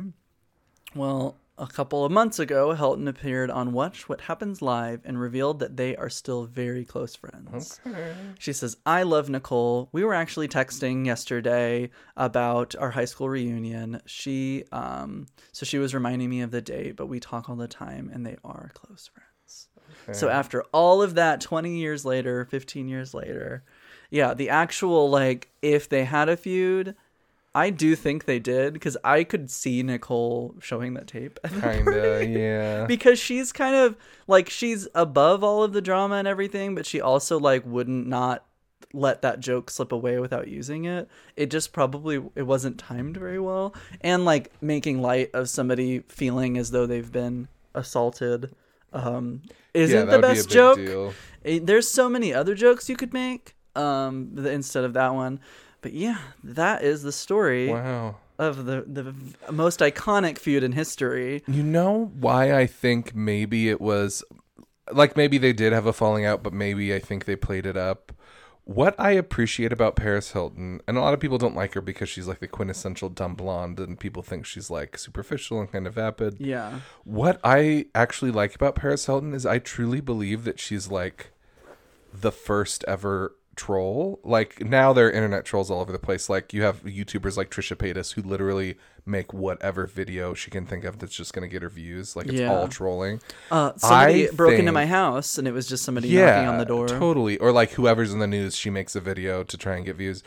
Well, 0.95 1.37
a 1.57 1.67
couple 1.67 2.03
of 2.03 2.11
months 2.11 2.39
ago, 2.39 2.73
Hilton 2.73 3.07
appeared 3.07 3.51
on 3.51 3.73
Watch 3.73 4.09
What 4.09 4.21
Happens 4.21 4.61
Live 4.61 5.01
and 5.05 5.19
revealed 5.19 5.59
that 5.59 5.77
they 5.77 5.95
are 5.95 6.09
still 6.09 6.45
very 6.45 6.83
close 6.83 7.15
friends. 7.15 7.79
Okay. 7.85 8.13
She 8.39 8.53
says, 8.53 8.77
I 8.85 9.03
love 9.03 9.29
Nicole. 9.29 9.89
We 9.91 10.03
were 10.03 10.13
actually 10.13 10.47
texting 10.47 11.05
yesterday 11.05 11.89
about 12.17 12.75
our 12.75 12.91
high 12.91 13.05
school 13.05 13.29
reunion. 13.29 14.01
She, 14.05 14.63
um, 14.71 15.27
so 15.51 15.65
she 15.65 15.77
was 15.77 15.93
reminding 15.93 16.29
me 16.29 16.41
of 16.41 16.51
the 16.51 16.61
date, 16.61 16.95
but 16.95 17.07
we 17.07 17.19
talk 17.19 17.49
all 17.49 17.55
the 17.55 17.67
time 17.67 18.09
and 18.11 18.25
they 18.25 18.37
are 18.43 18.71
close 18.73 19.07
friends. 19.13 19.32
So 20.11 20.29
after 20.29 20.63
all 20.73 21.01
of 21.01 21.15
that, 21.15 21.41
20 21.41 21.77
years 21.77 22.05
later, 22.05 22.45
15 22.45 22.87
years 22.87 23.13
later, 23.13 23.63
yeah, 24.09 24.33
the 24.33 24.49
actual, 24.49 25.09
like, 25.09 25.49
if 25.61 25.87
they 25.87 26.03
had 26.03 26.29
a 26.29 26.37
feud, 26.37 26.95
I 27.55 27.69
do 27.69 27.95
think 27.95 28.25
they 28.25 28.39
did 28.39 28.73
because 28.73 28.97
I 29.03 29.23
could 29.23 29.51
see 29.51 29.83
Nicole 29.83 30.55
showing 30.59 30.95
that 30.95 31.07
tape. 31.07 31.39
Kinda, 31.61 32.25
yeah. 32.27 32.85
because 32.85 33.19
she's 33.19 33.51
kind 33.51 33.75
of 33.75 33.95
like 34.27 34.49
she's 34.49 34.87
above 34.95 35.43
all 35.43 35.63
of 35.63 35.73
the 35.73 35.81
drama 35.81 36.15
and 36.15 36.27
everything, 36.27 36.73
but 36.73 36.85
she 36.85 36.99
also 36.99 37.39
like 37.39 37.63
wouldn't 37.65 38.07
not 38.07 38.45
let 38.91 39.21
that 39.21 39.39
joke 39.39 39.69
slip 39.69 39.91
away 39.91 40.19
without 40.19 40.47
using 40.47 40.85
it. 40.85 41.07
It 41.35 41.51
just 41.51 41.73
probably 41.73 42.23
it 42.35 42.43
wasn't 42.43 42.79
timed 42.79 43.17
very 43.17 43.39
well, 43.39 43.75
and 44.01 44.25
like 44.25 44.51
making 44.61 45.01
light 45.01 45.29
of 45.33 45.47
somebody 45.49 45.99
feeling 46.07 46.57
as 46.57 46.71
though 46.71 46.87
they've 46.87 47.11
been 47.11 47.47
assaulted 47.75 48.55
um, 48.93 49.41
isn't 49.73 49.95
yeah, 49.95 50.05
the 50.05 50.11
would 50.17 50.21
be 50.21 50.27
best 50.35 50.49
joke. 50.49 50.77
deal. 50.77 51.13
Eh, 51.45 51.59
There's 51.61 51.89
so 51.89 52.07
many 52.09 52.33
other 52.33 52.55
jokes 52.55 52.89
you 52.89 52.95
could 52.95 53.13
make 53.13 53.55
um, 53.75 54.33
instead 54.45 54.83
of 54.83 54.93
that 54.93 55.13
one. 55.13 55.39
But 55.81 55.93
yeah, 55.93 56.17
that 56.43 56.83
is 56.83 57.03
the 57.03 57.11
story 57.11 57.69
Wow. 57.69 58.15
of 58.39 58.65
the 58.65 58.85
the 58.87 59.13
most 59.51 59.79
iconic 59.81 60.37
feud 60.37 60.63
in 60.63 60.71
history. 60.71 61.43
You 61.47 61.63
know 61.63 62.11
why 62.19 62.53
I 62.57 62.65
think 62.67 63.13
maybe 63.15 63.69
it 63.69 63.81
was 63.81 64.23
like 64.91 65.17
maybe 65.17 65.37
they 65.37 65.53
did 65.53 65.73
have 65.73 65.85
a 65.85 65.93
falling 65.93 66.25
out, 66.25 66.43
but 66.43 66.53
maybe 66.53 66.93
I 66.95 66.99
think 66.99 67.25
they 67.25 67.35
played 67.35 67.65
it 67.65 67.75
up. 67.77 68.11
What 68.65 68.95
I 68.97 69.11
appreciate 69.11 69.73
about 69.73 69.97
Paris 69.97 70.31
Hilton, 70.31 70.81
and 70.87 70.97
a 70.97 71.01
lot 71.01 71.13
of 71.13 71.19
people 71.19 71.37
don't 71.37 71.55
like 71.55 71.73
her 71.73 71.81
because 71.81 72.07
she's 72.07 72.27
like 72.27 72.39
the 72.39 72.47
quintessential 72.47 73.09
dumb 73.09 73.35
blonde, 73.35 73.77
and 73.79 73.99
people 73.99 74.23
think 74.23 74.45
she's 74.45 74.69
like 74.69 74.97
superficial 74.97 75.59
and 75.59 75.69
kind 75.69 75.85
of 75.85 75.95
vapid. 75.95 76.37
Yeah. 76.39 76.79
What 77.03 77.41
I 77.43 77.87
actually 77.93 78.31
like 78.31 78.55
about 78.55 78.75
Paris 78.75 79.05
Hilton 79.05 79.33
is 79.33 79.45
I 79.45 79.59
truly 79.59 79.99
believe 79.99 80.45
that 80.45 80.61
she's 80.61 80.89
like 80.89 81.31
the 82.13 82.31
first 82.31 82.85
ever 82.87 83.35
troll. 83.55 84.19
Like 84.23 84.61
now 84.63 84.93
there 84.93 85.07
are 85.07 85.11
internet 85.11 85.45
trolls 85.45 85.69
all 85.69 85.79
over 85.81 85.91
the 85.91 85.99
place. 85.99 86.29
Like 86.29 86.53
you 86.53 86.63
have 86.63 86.83
YouTubers 86.83 87.37
like 87.37 87.49
Trisha 87.51 87.75
Paytas 87.75 88.13
who 88.13 88.21
literally 88.21 88.77
make 89.05 89.33
whatever 89.33 89.85
video 89.85 90.33
she 90.33 90.49
can 90.49 90.65
think 90.65 90.85
of 90.85 90.97
that's 90.99 91.13
just 91.15 91.33
gonna 91.33 91.47
get 91.47 91.61
her 91.61 91.69
views. 91.69 92.15
Like 92.15 92.27
it's 92.27 92.35
Yeah. 92.39 92.51
all 92.53 92.67
trolling. 92.67 93.21
Uh, 93.51 93.73
somebody 93.77 94.29
I 94.29 94.31
broke 94.31 94.57
into 94.59 94.71
my 94.71 94.85
house 94.85 95.37
and 95.37 95.47
it 95.47 95.51
was 95.51 95.67
just 95.67 95.83
somebody 95.83 96.07
Yeah, 96.07 96.27
knocking 96.35 96.47
on 96.49 96.57
the 96.57 96.65
door. 96.65 96.87
totally. 96.87 97.37
Or 97.37 97.51
like 97.51 97.71
whoever's 97.71 98.13
in 98.13 98.19
the 98.19 98.27
news, 98.27 98.55
she 98.55 98.69
makes 98.69 98.95
a 98.95 99.01
video 99.01 99.43
to 99.43 99.57
try 99.57 99.75
and 99.75 99.85
get 99.85 99.97
views. 99.97 100.23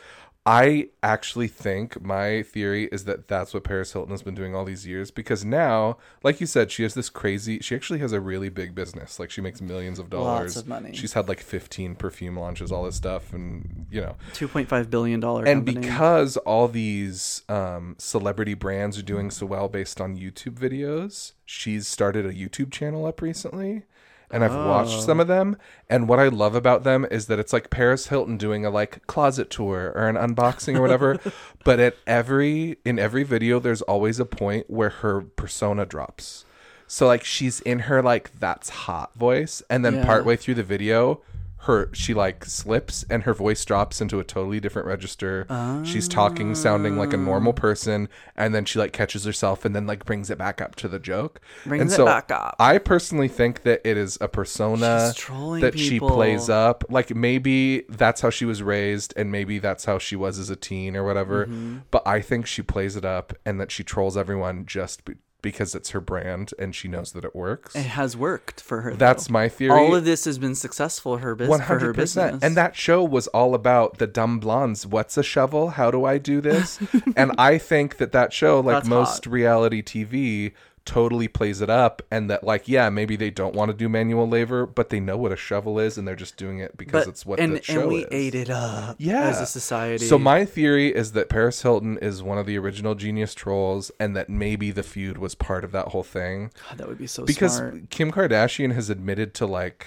I 0.47 0.87
actually 1.03 1.49
think 1.49 2.01
my 2.01 2.41
theory 2.41 2.85
is 2.85 3.03
that 3.03 3.27
that's 3.27 3.53
what 3.53 3.65
Paris 3.65 3.91
Hilton 3.91 4.11
has 4.11 4.21
been 4.21 4.33
doing 4.33 4.55
all 4.55 4.63
these 4.63 4.87
years 4.87 5.11
because 5.11 5.43
now, 5.43 5.97
like 6.23 6.39
you 6.39 6.47
said, 6.47 6.71
she 6.71 6.83
has 6.83 6.93
this 6.93 7.09
crazy. 7.09 7.59
She 7.59 7.75
actually 7.75 7.99
has 7.99 8.13
a 8.13 8.21
really 8.21 8.47
big 8.47 8.73
business. 8.73 9.19
Like 9.19 9.29
she 9.29 9.41
makes 9.41 9.59
millions 9.59 9.99
of 9.99 10.09
dollars. 10.09 10.55
Lots 10.55 10.63
of 10.63 10.67
money. 10.69 10.95
She's 10.95 11.11
had 11.11 11.27
like 11.27 11.41
15 11.41 11.95
perfume 11.95 12.39
launches, 12.39 12.71
all 12.71 12.85
this 12.85 12.95
stuff, 12.95 13.33
and 13.33 13.87
you 13.91 13.99
know, 13.99 14.15
Two 14.33 14.47
point 14.47 14.69
five 14.69 14.89
billion 14.89 15.19
dollar 15.19 15.43
and 15.43 15.65
company. 15.65 15.85
because 15.85 16.37
all 16.37 16.69
these 16.69 17.41
um, 17.49 17.95
celebrity 17.97 18.53
brands 18.53 18.97
are 18.97 19.03
doing 19.03 19.29
so 19.29 19.45
well 19.45 19.67
based 19.67 19.99
on 19.99 20.15
YouTube 20.15 20.53
videos, 20.57 21.33
she's 21.45 21.89
started 21.89 22.25
a 22.25 22.31
YouTube 22.31 22.71
channel 22.71 23.05
up 23.05 23.21
recently. 23.21 23.83
And 24.29 24.43
I've 24.43 24.53
watched 24.53 25.01
some 25.01 25.19
oh. 25.19 25.21
of 25.21 25.27
them. 25.27 25.57
And 25.89 26.09
what 26.09 26.19
I 26.19 26.27
love 26.27 26.53
about 26.53 26.83
them 26.83 27.05
is 27.09 27.27
that 27.27 27.39
it's 27.39 27.53
like 27.53 27.69
Paris 27.69 28.07
Hilton 28.07 28.37
doing 28.37 28.65
a 28.65 28.69
like 28.69 29.05
closet 29.07 29.49
tour 29.49 29.93
or 29.95 30.09
an 30.09 30.15
unboxing 30.15 30.75
or 30.75 30.81
whatever. 30.81 31.17
but 31.63 31.79
at 31.79 31.95
every 32.05 32.77
in 32.83 32.99
every 32.99 33.23
video 33.23 33.59
there's 33.59 33.81
always 33.83 34.19
a 34.19 34.25
point 34.25 34.69
where 34.69 34.89
her 34.89 35.21
persona 35.21 35.85
drops. 35.85 36.43
So 36.87 37.07
like 37.07 37.23
she's 37.23 37.61
in 37.61 37.79
her 37.79 38.01
like 38.01 38.37
that's 38.39 38.69
hot 38.69 39.13
voice 39.15 39.61
and 39.69 39.85
then 39.85 39.95
Yeah. 39.95 40.05
partway 40.05 40.35
through 40.35 40.55
the 40.55 40.63
video 40.63 41.21
her 41.67 41.89
she 41.93 42.13
like 42.13 42.43
slips 42.43 43.05
and 43.09 43.23
her 43.23 43.33
voice 43.33 43.63
drops 43.63 44.01
into 44.01 44.19
a 44.19 44.23
totally 44.23 44.59
different 44.59 44.87
register. 44.87 45.45
She's 45.85 46.07
talking 46.07 46.55
sounding 46.55 46.97
like 46.97 47.13
a 47.13 47.17
normal 47.17 47.53
person 47.53 48.09
and 48.35 48.55
then 48.55 48.65
she 48.65 48.79
like 48.79 48.93
catches 48.93 49.23
herself 49.25 49.63
and 49.65 49.75
then 49.75 49.85
like 49.85 50.05
brings 50.05 50.29
it 50.29 50.37
back 50.37 50.59
up 50.59 50.75
to 50.77 50.87
the 50.87 50.99
joke. 50.99 51.39
Brings 51.65 51.81
and 51.81 51.91
it 51.91 51.93
so 51.93 52.05
back 52.05 52.31
up. 52.31 52.55
I 52.59 52.79
personally 52.79 53.27
think 53.27 53.63
that 53.63 53.81
it 53.83 53.97
is 53.97 54.17
a 54.19 54.27
persona 54.27 55.13
that 55.61 55.73
she 55.77 55.99
plays 55.99 56.49
up. 56.49 56.83
Like 56.89 57.15
maybe 57.15 57.81
that's 57.89 58.21
how 58.21 58.29
she 58.29 58.45
was 58.45 58.63
raised 58.63 59.13
and 59.15 59.31
maybe 59.31 59.59
that's 59.59 59.85
how 59.85 59.99
she 59.99 60.15
was 60.15 60.39
as 60.39 60.49
a 60.49 60.55
teen 60.55 60.95
or 60.95 61.03
whatever. 61.03 61.45
Mm-hmm. 61.45 61.77
But 61.91 62.07
I 62.07 62.21
think 62.21 62.47
she 62.47 62.61
plays 62.61 62.95
it 62.95 63.05
up 63.05 63.33
and 63.45 63.59
that 63.61 63.71
she 63.71 63.83
trolls 63.83 64.17
everyone 64.17 64.65
just 64.65 65.03
because 65.41 65.75
it's 65.75 65.91
her 65.91 66.01
brand 66.01 66.51
and 66.57 66.73
she 66.75 66.87
knows 66.87 67.11
that 67.13 67.23
it 67.23 67.35
works. 67.35 67.75
it 67.75 67.85
has 67.85 68.17
worked 68.17 68.59
for 68.61 68.81
her. 68.81 68.93
That's 68.95 69.27
though. 69.27 69.33
my 69.33 69.49
theory. 69.49 69.71
All 69.79 69.95
of 69.95 70.03
this 70.05 70.25
has 70.25 70.37
been 70.37 70.55
successful 70.55 71.17
her 71.17 71.35
bus- 71.35 71.47
One 71.47 71.61
for 71.61 71.79
her 71.79 71.93
business. 71.93 72.41
and 72.41 72.57
that 72.57 72.75
show 72.75 73.03
was 73.03 73.27
all 73.27 73.53
about 73.53 73.97
the 73.99 74.07
dumb 74.07 74.39
blondes. 74.39 74.85
What's 74.87 75.17
a 75.17 75.23
shovel? 75.23 75.69
How 75.71 75.91
do 75.91 76.05
I 76.05 76.17
do 76.17 76.41
this? 76.41 76.79
and 77.15 77.31
I 77.37 77.57
think 77.57 77.97
that 77.97 78.11
that 78.13 78.33
show, 78.33 78.59
like 78.59 78.77
That's 78.77 78.87
most 78.89 79.25
hot. 79.25 79.31
reality 79.31 79.81
TV, 79.83 80.53
totally 80.87 81.27
plays 81.27 81.61
it 81.61 81.69
up. 81.69 82.01
And 82.09 82.27
that, 82.31 82.43
like, 82.43 82.67
yeah, 82.67 82.89
maybe 82.89 83.15
they 83.15 83.29
don't 83.29 83.53
want 83.53 83.69
to 83.69 83.77
do 83.77 83.87
manual 83.87 84.27
labor, 84.27 84.65
but 84.65 84.89
they 84.89 84.99
know 84.99 85.17
what 85.17 85.31
a 85.31 85.35
shovel 85.35 85.77
is, 85.77 85.97
and 85.99 86.07
they're 86.07 86.15
just 86.15 86.37
doing 86.37 86.57
it 86.57 86.75
because 86.77 87.05
but 87.05 87.09
it's 87.11 87.25
what 87.25 87.39
and 87.39 87.55
the 87.55 87.61
show 87.61 87.81
and 87.81 87.89
we 87.89 87.99
is. 87.99 88.07
ate 88.09 88.33
it 88.35 88.49
up 88.49 88.95
yeah, 88.97 89.27
as 89.29 89.39
a 89.39 89.45
society. 89.45 90.05
So 90.05 90.17
my 90.17 90.45
theory 90.45 90.87
is 90.95 91.11
that 91.11 91.29
Paris 91.29 91.61
Hilton 91.61 91.99
is 91.99 92.23
one 92.23 92.39
of 92.39 92.47
the 92.47 92.57
original 92.57 92.95
genius 92.95 93.35
trolls, 93.35 93.91
and 93.99 94.15
that 94.15 94.29
maybe 94.29 94.71
the 94.71 94.83
feud 94.83 95.19
was 95.19 95.35
part 95.35 95.63
of 95.63 95.71
that 95.73 95.89
whole 95.89 96.03
thing 96.03 96.51
God, 96.69 96.77
that 96.79 96.87
would 96.87 96.97
be 96.97 97.05
so 97.07 97.25
because 97.25 97.57
smart. 97.57 97.89
Kim 97.91 98.11
Kardashian 98.11 98.73
has 98.73 98.89
admitted 98.89 99.33
to 99.35 99.45
like 99.45 99.85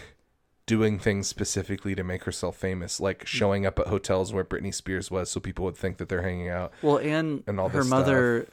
doing 0.66 0.98
things 1.00 1.26
specifically 1.26 1.96
to 1.96 2.04
make 2.04 2.24
herself 2.24 2.56
famous, 2.56 2.98
Mm. 2.98 3.00
like 3.00 3.26
showing 3.26 3.66
up 3.66 3.78
at 3.80 3.88
hotels 3.88 4.32
where 4.32 4.44
Britney 4.44 4.72
Spears 4.72 5.10
was, 5.10 5.28
so 5.30 5.40
people 5.40 5.64
would 5.64 5.76
think 5.76 5.96
that 5.96 6.08
they're 6.08 6.22
hanging 6.22 6.48
out. 6.48 6.72
Well, 6.82 6.98
and, 6.98 7.42
and 7.48 7.58
all 7.58 7.70
her 7.70 7.82
mother 7.82 8.46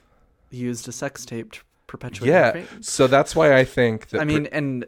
used 0.50 0.88
a 0.88 0.92
sex 0.92 1.26
tape 1.26 1.52
to 1.52 1.60
perpetuate. 1.88 2.28
her 2.28 2.34
Yeah, 2.34 2.52
fame. 2.52 2.84
so 2.84 3.08
that's 3.08 3.36
why 3.36 3.56
I 3.58 3.64
think 3.64 4.10
that. 4.10 4.22
I 4.22 4.26
mean, 4.26 4.48
and 4.48 4.86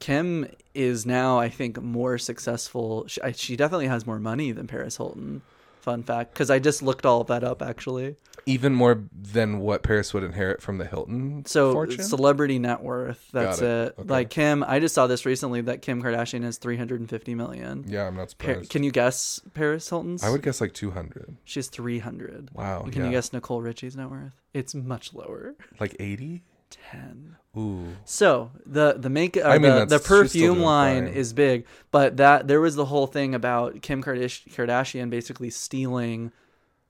Kim 0.00 0.48
is 0.74 1.06
now, 1.06 1.38
I 1.38 1.48
think, 1.48 1.80
more 1.80 2.18
successful. 2.18 3.06
She, 3.06 3.20
I, 3.22 3.32
she 3.32 3.56
definitely 3.56 3.86
has 3.86 4.06
more 4.06 4.18
money 4.18 4.52
than 4.52 4.66
Paris 4.66 4.96
Hilton. 4.96 5.42
Fun 5.86 6.02
fact, 6.02 6.34
because 6.34 6.50
I 6.50 6.58
just 6.58 6.82
looked 6.82 7.06
all 7.06 7.20
of 7.20 7.28
that 7.28 7.44
up 7.44 7.62
actually. 7.62 8.16
even 8.44 8.74
more 8.74 9.04
than 9.12 9.60
what 9.60 9.84
Paris 9.84 10.12
would 10.12 10.24
inherit 10.24 10.60
from 10.60 10.78
the 10.78 10.84
Hilton 10.84 11.44
So 11.46 11.72
fortune. 11.72 12.02
celebrity 12.02 12.58
net 12.58 12.82
worth. 12.82 13.28
That's 13.32 13.60
Got 13.60 13.66
it. 13.66 13.88
it. 13.88 13.94
Okay. 14.00 14.08
Like 14.08 14.30
Kim, 14.30 14.64
I 14.64 14.80
just 14.80 14.96
saw 14.96 15.06
this 15.06 15.24
recently 15.24 15.60
that 15.62 15.82
Kim 15.82 16.02
Kardashian 16.02 16.42
has 16.42 16.58
350 16.58 17.34
million. 17.36 17.84
yeah, 17.86 18.06
I'm 18.08 18.16
not 18.16 18.34
Pa- 18.38 18.48
surprised. 18.48 18.70
can 18.70 18.82
you 18.82 18.90
guess 18.90 19.40
Paris 19.54 19.88
Hilton's? 19.88 20.24
I 20.24 20.30
would 20.30 20.42
guess 20.42 20.60
like 20.60 20.74
200, 20.74 21.36
She 21.44 21.60
has 21.60 21.68
300. 21.68 22.50
Wow, 22.52 22.82
And 22.82 22.92
Can 22.92 23.02
yeah. 23.02 23.06
you 23.08 23.14
guess 23.14 23.32
Nicole 23.32 23.62
Richie's 23.62 23.96
net 23.96 24.10
worth? 24.10 24.32
It's 24.52 24.74
much 24.74 25.14
lower. 25.14 25.54
like 25.78 25.94
80. 26.00 26.42
10. 26.70 27.36
Ooh, 27.56 27.96
So 28.04 28.50
the 28.66 28.94
the 28.98 29.08
make 29.08 29.36
uh, 29.38 29.42
I 29.48 29.58
mean, 29.58 29.74
the, 29.74 29.86
the 29.86 29.98
perfume 29.98 30.60
line 30.60 31.04
fine. 31.06 31.14
is 31.14 31.32
big, 31.32 31.64
but 31.90 32.18
that 32.18 32.48
there 32.48 32.60
was 32.60 32.76
the 32.76 32.84
whole 32.84 33.06
thing 33.06 33.34
about 33.34 33.80
Kim 33.80 34.02
Kardashian 34.02 35.08
basically 35.08 35.48
stealing 35.50 36.32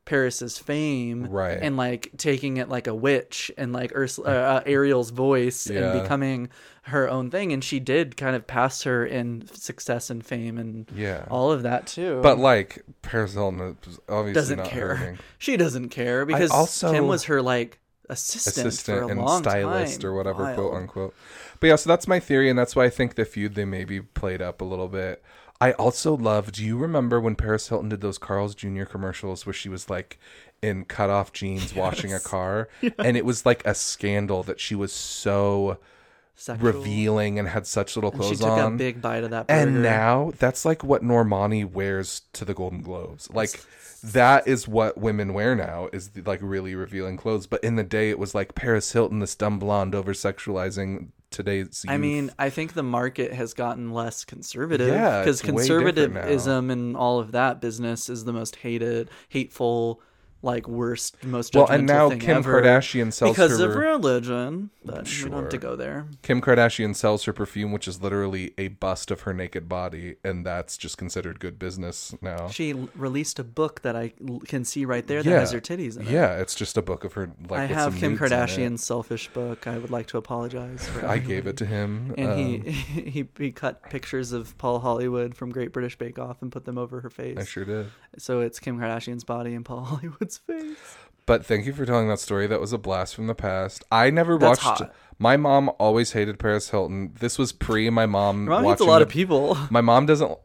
Paris's 0.07 0.57
fame, 0.59 1.27
Right. 1.27 1.59
And 1.61 1.77
like 1.77 2.13
taking 2.17 2.57
it 2.59 2.69
like 2.69 2.87
a 2.87 2.95
witch 2.95 3.51
and 3.59 3.73
like 3.73 3.95
Ursula, 3.95 4.29
uh, 4.31 4.33
uh, 4.55 4.63
Ariel's 4.65 5.11
voice 5.11 5.69
Yeah. 5.69 5.93
and 5.93 6.03
becoming 6.03 6.49
her 6.83 7.09
own 7.11 7.31
thing, 7.31 7.53
and 7.53 7.63
she 7.63 7.81
did 7.81 8.17
kind 8.17 8.37
of 8.37 8.47
pass 8.47 8.83
her 8.85 9.05
in 9.05 9.49
success 9.53 10.09
and 10.09 10.25
fame 10.25 10.59
and 10.59 10.87
yeah. 10.95 11.25
all 11.29 11.51
of 11.51 11.65
that 11.65 11.89
too. 11.89 12.21
But 12.23 12.39
like 12.39 12.83
Paris 13.03 13.35
Hilton 13.35 13.77
obviously 14.09 14.33
doesn't 14.33 14.65
care. 14.65 14.95
hurting. 14.95 15.19
She 15.39 15.57
doesn't 15.57 15.89
care 15.91 16.25
because 16.25 16.51
also- 16.53 16.93
Kim 16.93 17.09
was 17.09 17.25
her 17.25 17.43
like 17.43 17.81
assistant, 18.09 18.67
assistant 18.67 18.99
for 18.99 19.05
a 19.05 19.09
and 19.09 19.29
stylist 19.45 20.01
time. 20.01 20.11
or 20.11 20.15
whatever, 20.15 20.55
quote 20.55 20.75
unquote. 20.75 21.15
But 21.61 21.67
yeah, 21.69 21.77
so 21.77 21.89
that's 21.89 22.07
my 22.09 22.21
theory, 22.21 22.51
and 22.51 22.59
that's 22.59 22.77
why 22.77 22.85
I 22.85 22.91
think 22.91 23.15
the 23.15 23.25
feud 23.25 23.55
they 23.55 23.65
maybe 23.65 24.01
played 24.01 24.43
up 24.43 24.61
a 24.61 24.65
little 24.65 24.89
bit. 24.89 25.23
I 25.61 25.73
also 25.73 26.15
love. 26.17 26.53
Do 26.53 26.65
you 26.65 26.77
remember 26.77 27.21
when 27.21 27.35
Paris 27.35 27.69
Hilton 27.69 27.89
did 27.89 28.03
those 28.03 28.19
Carl's 28.19 28.55
Jr. 28.55 28.85
commercials 28.85 29.47
where 29.47 29.55
she 29.55 29.69
was 29.71 29.89
like 29.89 30.19
in 30.63 30.85
cut 30.85 31.09
off 31.11 31.33
jeans 31.33 31.75
washing 31.75 32.13
a 32.13 32.21
car, 32.21 32.69
and 32.99 33.17
it 33.17 33.25
was 33.25 33.47
like 33.47 33.67
a 33.67 33.75
scandal 33.75 34.43
that 34.43 34.61
she 34.61 34.75
was 34.75 34.93
so 34.93 35.79
Sexual. 36.39 36.67
revealing 36.73 37.39
and 37.39 37.49
had 37.49 37.67
such 37.67 37.97
little 37.97 38.11
And 38.13 38.23
she 38.23 38.27
clothes 38.37 38.41
took 38.41 38.51
on. 38.51 38.75
a 38.75 38.77
big 38.77 39.01
bite 39.01 39.25
of 39.25 39.31
that 39.31 39.47
burger. 39.47 39.59
And 39.59 39.83
now 39.83 40.33
that's 40.39 40.67
like 40.67 40.85
what 40.85 41.03
Normani 41.03 41.65
wears 41.65 42.21
to 42.35 42.45
the 42.45 42.53
Golden 42.53 42.83
Globes. 42.83 43.31
Like 43.31 43.65
that 44.13 44.47
is 44.47 44.69
what 44.69 44.99
women 44.99 45.35
wear 45.35 45.55
now 45.57 45.89
is 45.93 46.11
the, 46.11 46.23
like 46.23 46.41
really 46.43 46.75
revealing 46.75 47.17
clothes. 47.17 47.47
But 47.47 47.63
in 47.65 47.77
the 47.77 47.85
day, 47.85 48.11
it 48.11 48.19
was 48.19 48.35
like 48.35 48.55
Paris 48.55 48.93
Hilton, 48.93 49.19
this 49.19 49.35
dumb 49.35 49.59
blonde, 49.59 49.95
over 49.95 50.13
sexualizing 50.13 51.09
today's. 51.31 51.85
I 51.89 51.97
mean, 51.97 52.31
I 52.39 52.51
think 52.51 52.75
the 52.75 52.83
market 52.83 53.33
has 53.33 53.53
gotten 53.55 53.93
less 53.93 54.25
conservative 54.25 54.89
Yeah, 54.89 55.21
because 55.21 55.43
now. 55.43 55.51
conservatism 55.51 56.71
and 56.71 56.97
all 56.97 57.19
of 57.19 57.33
that 57.33 57.61
business 57.61 58.09
is 58.09 58.25
the 58.25 58.33
most 58.33 58.57
hated, 58.57 59.11
hateful, 59.29 60.01
like 60.47 60.67
worst, 60.67 61.23
most 61.25 61.55
Well, 61.55 61.67
and 61.67 61.87
now 61.87 62.09
Kim 62.11 62.39
ever 62.39 62.63
Kardashian 62.63 63.13
sells 63.13 63.37
because 63.37 63.59
her 63.61 63.69
of 63.71 63.77
religion. 63.77 64.71
But 64.85 64.93
we 64.93 64.97
don't 64.99 65.05
Sure. 65.07 65.41
have 65.41 65.49
to 65.51 65.59
go 65.59 65.77
there. 65.77 66.07
Kim 66.23 66.41
Kardashian 66.41 66.95
sells 66.95 67.25
her 67.25 67.33
perfume, 67.33 67.73
which 67.73 67.87
is 67.89 68.01
literally 68.01 68.55
a 68.57 68.69
bust 68.69 69.11
of 69.11 69.23
her 69.23 69.35
naked 69.35 69.69
body, 69.69 70.17
and 70.25 70.47
that's 70.47 70.77
just 70.79 70.97
considered 70.97 71.41
good 71.41 71.59
business 71.59 72.15
now. 72.23 72.49
She 72.49 72.73
released 72.95 73.39
a 73.39 73.45
book 73.45 73.83
that 73.83 73.97
I 73.97 74.13
can 74.47 74.65
see 74.65 74.85
right 74.85 75.07
there 75.07 75.23
that 75.23 75.29
Yeah. 75.31 75.41
has 75.41 75.51
her 75.53 75.61
titties 75.61 75.97
in 75.99 76.07
it. 76.07 76.11
Yeah, 76.13 76.39
it's 76.39 76.55
just 76.55 76.77
a 76.79 76.83
book 76.83 77.03
of 77.05 77.15
her. 77.15 77.31
Like 77.51 77.61
I 77.61 77.67
have 77.67 77.97
Kim. 77.97 78.17
Kardashian's 78.17 78.83
selfish 78.85 79.29
book. 79.33 79.67
I 79.67 79.77
would 79.79 79.91
like 79.91 80.07
to 80.09 80.19
apologize. 80.19 80.89
For 80.89 81.05
I 81.05 81.19
gave 81.19 81.47
it 81.47 81.57
to 81.59 81.67
him. 81.67 82.15
and 82.17 82.31
um, 82.31 82.39
he, 82.39 82.59
he 82.71 83.29
he 83.37 83.51
cut 83.51 83.83
pictures 83.91 84.31
of 84.33 84.57
Paul 84.59 84.79
Hollywood 84.79 85.35
from 85.35 85.51
Great 85.51 85.73
British 85.73 85.99
Bake 85.99 86.19
Off 86.19 86.41
and 86.43 86.53
put 86.53 86.65
them 86.65 86.79
over 86.79 87.01
her 87.01 87.11
face. 87.11 87.37
I 87.39 87.45
sure 87.45 87.65
did. 87.65 87.89
So 88.19 88.41
it's 88.41 88.61
Kim 88.61 88.79
Kardashian's 88.79 89.25
body 89.25 89.53
and 89.55 89.65
Paul 89.65 89.81
Hollywood's 89.85 90.36
face. 90.39 90.77
But 91.27 91.45
thank 91.45 91.67
you 91.67 91.73
for 91.73 91.85
telling 91.85 92.09
that 92.09 92.21
story. 92.21 92.47
That 92.47 92.61
was 92.61 92.73
a 92.73 92.79
blast 92.79 93.15
from 93.15 93.27
the 93.27 93.35
past. 93.35 93.85
I 93.91 94.11
never 94.11 94.39
That's 94.39 94.65
watched. 94.65 94.81
hot. 94.83 94.95
My 95.19 95.37
mom 95.37 95.71
always 95.79 96.13
hated 96.13 96.39
Paris 96.39 96.71
Hilton. 96.71 97.13
This 97.19 97.39
was 97.39 97.53
pre 97.53 97.91
my 97.91 98.07
mom. 98.07 98.45
Your 98.47 98.51
mom 98.61 98.65
hates 98.65 98.81
a 98.81 98.85
lot 98.85 98.99
the- 98.99 99.07
of 99.07 99.09
people. 99.09 99.57
My 99.71 99.81
mom 99.81 100.07
doesn't 100.07 100.39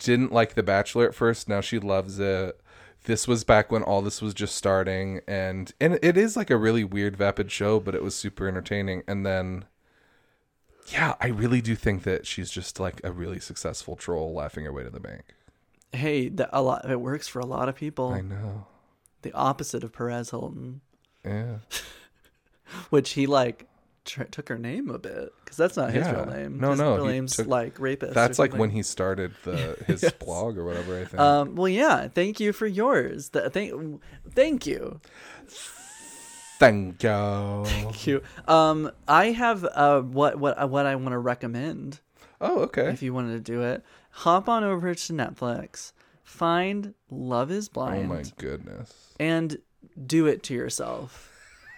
didn't 0.00 0.32
like 0.32 0.54
The 0.54 0.62
Bachelor 0.64 1.06
at 1.06 1.14
first. 1.14 1.48
Now 1.48 1.60
she 1.60 1.78
loves 1.78 2.18
it. 2.18 2.60
This 3.04 3.28
was 3.28 3.44
back 3.44 3.70
when 3.70 3.84
all 3.84 4.02
this 4.02 4.20
was 4.20 4.34
just 4.34 4.56
starting, 4.56 5.20
and 5.28 5.72
and 5.80 5.96
it 6.02 6.16
is 6.16 6.36
like 6.36 6.50
a 6.50 6.56
really 6.56 6.82
weird, 6.82 7.16
vapid 7.16 7.52
show, 7.52 7.78
but 7.78 7.94
it 7.94 8.02
was 8.02 8.16
super 8.16 8.48
entertaining. 8.48 9.04
And 9.06 9.24
then, 9.24 9.64
yeah, 10.88 11.14
I 11.20 11.28
really 11.28 11.60
do 11.60 11.76
think 11.76 12.02
that 12.02 12.26
she's 12.26 12.50
just 12.50 12.80
like 12.80 13.00
a 13.04 13.12
really 13.12 13.38
successful 13.38 13.94
troll, 13.94 14.34
laughing 14.34 14.64
her 14.64 14.72
way 14.72 14.82
to 14.82 14.90
the 14.90 14.98
bank. 15.00 15.22
Hey, 15.92 16.28
that 16.30 16.50
a 16.52 16.60
lot. 16.62 16.90
It 16.90 17.00
works 17.00 17.28
for 17.28 17.38
a 17.38 17.46
lot 17.46 17.68
of 17.68 17.76
people. 17.76 18.08
I 18.08 18.22
know. 18.22 18.66
The 19.26 19.32
opposite 19.36 19.82
of 19.84 19.92
Perez 19.92 20.30
Hilton, 20.30 20.80
Yeah. 21.24 21.56
which 22.90 23.10
he 23.10 23.26
like 23.26 23.66
tr- 24.04 24.22
took 24.24 24.48
her 24.48 24.58
name 24.58 24.88
a 24.90 24.98
bit 24.98 25.32
because 25.44 25.56
that's 25.56 25.76
not 25.76 25.90
his 25.90 26.06
Yeah. 26.06 26.12
real 26.16 26.26
name. 26.26 26.60
No, 26.60 26.70
his 26.70 26.78
no, 26.80 26.94
real 26.96 27.06
name's 27.06 27.34
took- 27.36 27.48
like 27.48 27.80
rapist. 27.80 28.14
That's 28.14 28.38
like 28.38 28.54
when 28.54 28.70
he 28.70 28.82
started 28.84 29.32
the 29.44 29.76
his 29.86 30.02
Yes. 30.04 30.12
blog 30.12 30.56
or 30.58 30.64
whatever. 30.64 31.00
I 31.00 31.04
think. 31.06 31.20
Um. 31.20 31.56
Well, 31.56 31.68
yeah. 31.68 32.06
Thank 32.08 32.38
you 32.38 32.52
for 32.52 32.66
yours. 32.66 33.30
The, 33.30 33.50
thank. 33.50 34.00
Thank 34.32 34.66
you. 34.66 35.00
Thank 36.58 37.02
you. 37.02 37.62
Thank 37.66 38.06
you. 38.06 38.22
Um. 38.48 38.90
I 39.08 39.26
have 39.32 39.64
uh 39.64 40.00
what 40.02 40.38
what 40.38 40.70
what 40.70 40.86
I 40.86 40.94
want 40.96 41.12
to 41.12 41.18
recommend 41.18 42.00
Oh, 42.40 42.60
okay. 42.60 42.88
if 42.90 43.02
you 43.02 43.12
wanted 43.12 43.32
to 43.32 43.40
do 43.40 43.62
it. 43.62 43.82
Hop 44.10 44.48
on 44.48 44.64
over 44.64 44.94
to 44.94 45.12
Netflix. 45.12 45.92
Find 46.26 46.92
Love 47.08 47.52
Is 47.52 47.68
Blind. 47.68 48.10
Oh 48.10 48.14
my 48.16 48.24
goodness. 48.36 48.92
and 49.18 49.56
do 50.06 50.26
it 50.26 50.42
to 50.42 50.54
yourself. 50.54 51.32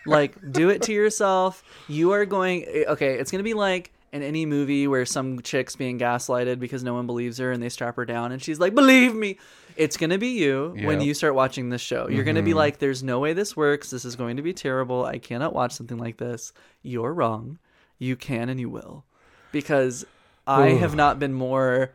Like, 0.06 0.52
do 0.52 0.70
it 0.70 0.82
to 0.82 0.92
yourself. 0.92 1.62
You 1.86 2.12
are 2.12 2.24
going, 2.24 2.64
okay, 2.88 3.18
it's 3.18 3.30
going 3.30 3.40
to 3.40 3.44
be 3.44 3.52
like 3.52 3.92
in 4.10 4.22
any 4.22 4.46
movie 4.46 4.88
where 4.88 5.04
some 5.04 5.42
chick's 5.42 5.76
being 5.76 5.98
gaslighted 5.98 6.58
because 6.58 6.82
no 6.82 6.94
one 6.94 7.06
believes 7.06 7.36
her 7.36 7.52
and 7.52 7.62
they 7.62 7.68
strap 7.68 7.96
her 7.96 8.06
down 8.06 8.32
and 8.32 8.42
she's 8.42 8.58
like, 8.58 8.74
believe 8.74 9.14
me. 9.14 9.38
It's 9.76 9.98
going 9.98 10.10
to 10.10 10.18
be 10.18 10.30
you 10.30 10.74
when 10.82 11.02
you 11.02 11.12
start 11.12 11.34
watching 11.34 11.68
this 11.68 11.82
show. 11.82 12.08
You're 12.08 12.24
going 12.24 12.36
to 12.36 12.42
be 12.42 12.50
mm-hmm. 12.50 12.58
like, 12.58 12.78
there's 12.78 13.02
no 13.02 13.20
way 13.20 13.34
this 13.34 13.54
works. 13.54 13.90
This 13.90 14.06
is 14.06 14.16
going 14.16 14.38
to 14.38 14.42
be 14.42 14.54
terrible. 14.54 15.04
I 15.04 15.18
cannot 15.18 15.52
watch 15.52 15.72
something 15.72 15.98
like 15.98 16.16
this. 16.16 16.54
You're 16.82 17.12
wrong. 17.12 17.58
You 17.98 18.16
can 18.16 18.48
and 18.48 18.58
you 18.58 18.70
will. 18.70 19.04
Because 19.52 20.06
I 20.46 20.70
have 20.70 20.96
not 20.96 21.18
been 21.18 21.34
more 21.34 21.92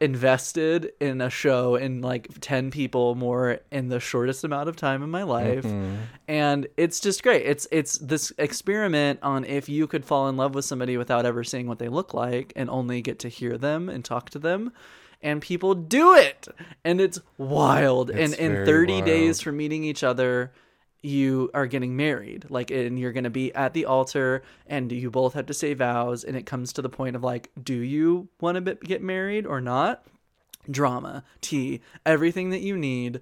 invested 0.00 0.92
in 1.00 1.20
a 1.20 1.30
show 1.30 1.76
in 1.76 2.00
like 2.00 2.28
10 2.40 2.70
people 2.70 3.14
more 3.14 3.60
in 3.70 3.88
the 3.88 4.00
shortest 4.00 4.44
amount 4.44 4.68
of 4.68 4.76
time 4.76 5.02
in 5.02 5.10
my 5.10 5.22
life. 5.22 5.64
Mm-hmm. 5.64 5.96
And 6.26 6.66
it's 6.76 7.00
just 7.00 7.22
great. 7.22 7.44
It's 7.46 7.66
it's 7.70 7.98
this 7.98 8.32
experiment 8.38 9.20
on 9.22 9.44
if 9.44 9.68
you 9.68 9.86
could 9.86 10.04
fall 10.04 10.28
in 10.28 10.36
love 10.36 10.54
with 10.54 10.64
somebody 10.64 10.96
without 10.96 11.26
ever 11.26 11.44
seeing 11.44 11.66
what 11.66 11.78
they 11.78 11.88
look 11.88 12.14
like 12.14 12.52
and 12.56 12.70
only 12.70 13.02
get 13.02 13.18
to 13.20 13.28
hear 13.28 13.58
them 13.58 13.88
and 13.88 14.04
talk 14.04 14.30
to 14.30 14.38
them 14.38 14.72
and 15.20 15.42
people 15.42 15.74
do 15.74 16.14
it! 16.14 16.46
And 16.84 17.00
it's 17.00 17.20
wild. 17.36 18.10
And 18.10 18.34
in 18.34 18.52
very 18.52 18.66
30 18.66 19.02
days 19.02 19.40
from 19.40 19.56
meeting 19.56 19.84
each 19.84 20.04
other 20.04 20.52
you 21.02 21.50
are 21.54 21.66
getting 21.66 21.96
married 21.96 22.44
like 22.48 22.70
and 22.70 22.98
you're 22.98 23.12
going 23.12 23.24
to 23.24 23.30
be 23.30 23.54
at 23.54 23.72
the 23.72 23.84
altar 23.84 24.42
and 24.66 24.90
you 24.90 25.10
both 25.10 25.34
have 25.34 25.46
to 25.46 25.54
say 25.54 25.74
vows 25.74 26.24
and 26.24 26.36
it 26.36 26.44
comes 26.44 26.72
to 26.72 26.82
the 26.82 26.88
point 26.88 27.14
of 27.14 27.22
like 27.22 27.50
do 27.62 27.74
you 27.74 28.28
want 28.40 28.64
to 28.64 28.74
get 28.74 29.02
married 29.02 29.46
or 29.46 29.60
not? 29.60 30.04
Drama 30.70 31.24
tea 31.40 31.80
everything 32.04 32.50
that 32.50 32.60
you 32.60 32.76
need 32.76 33.20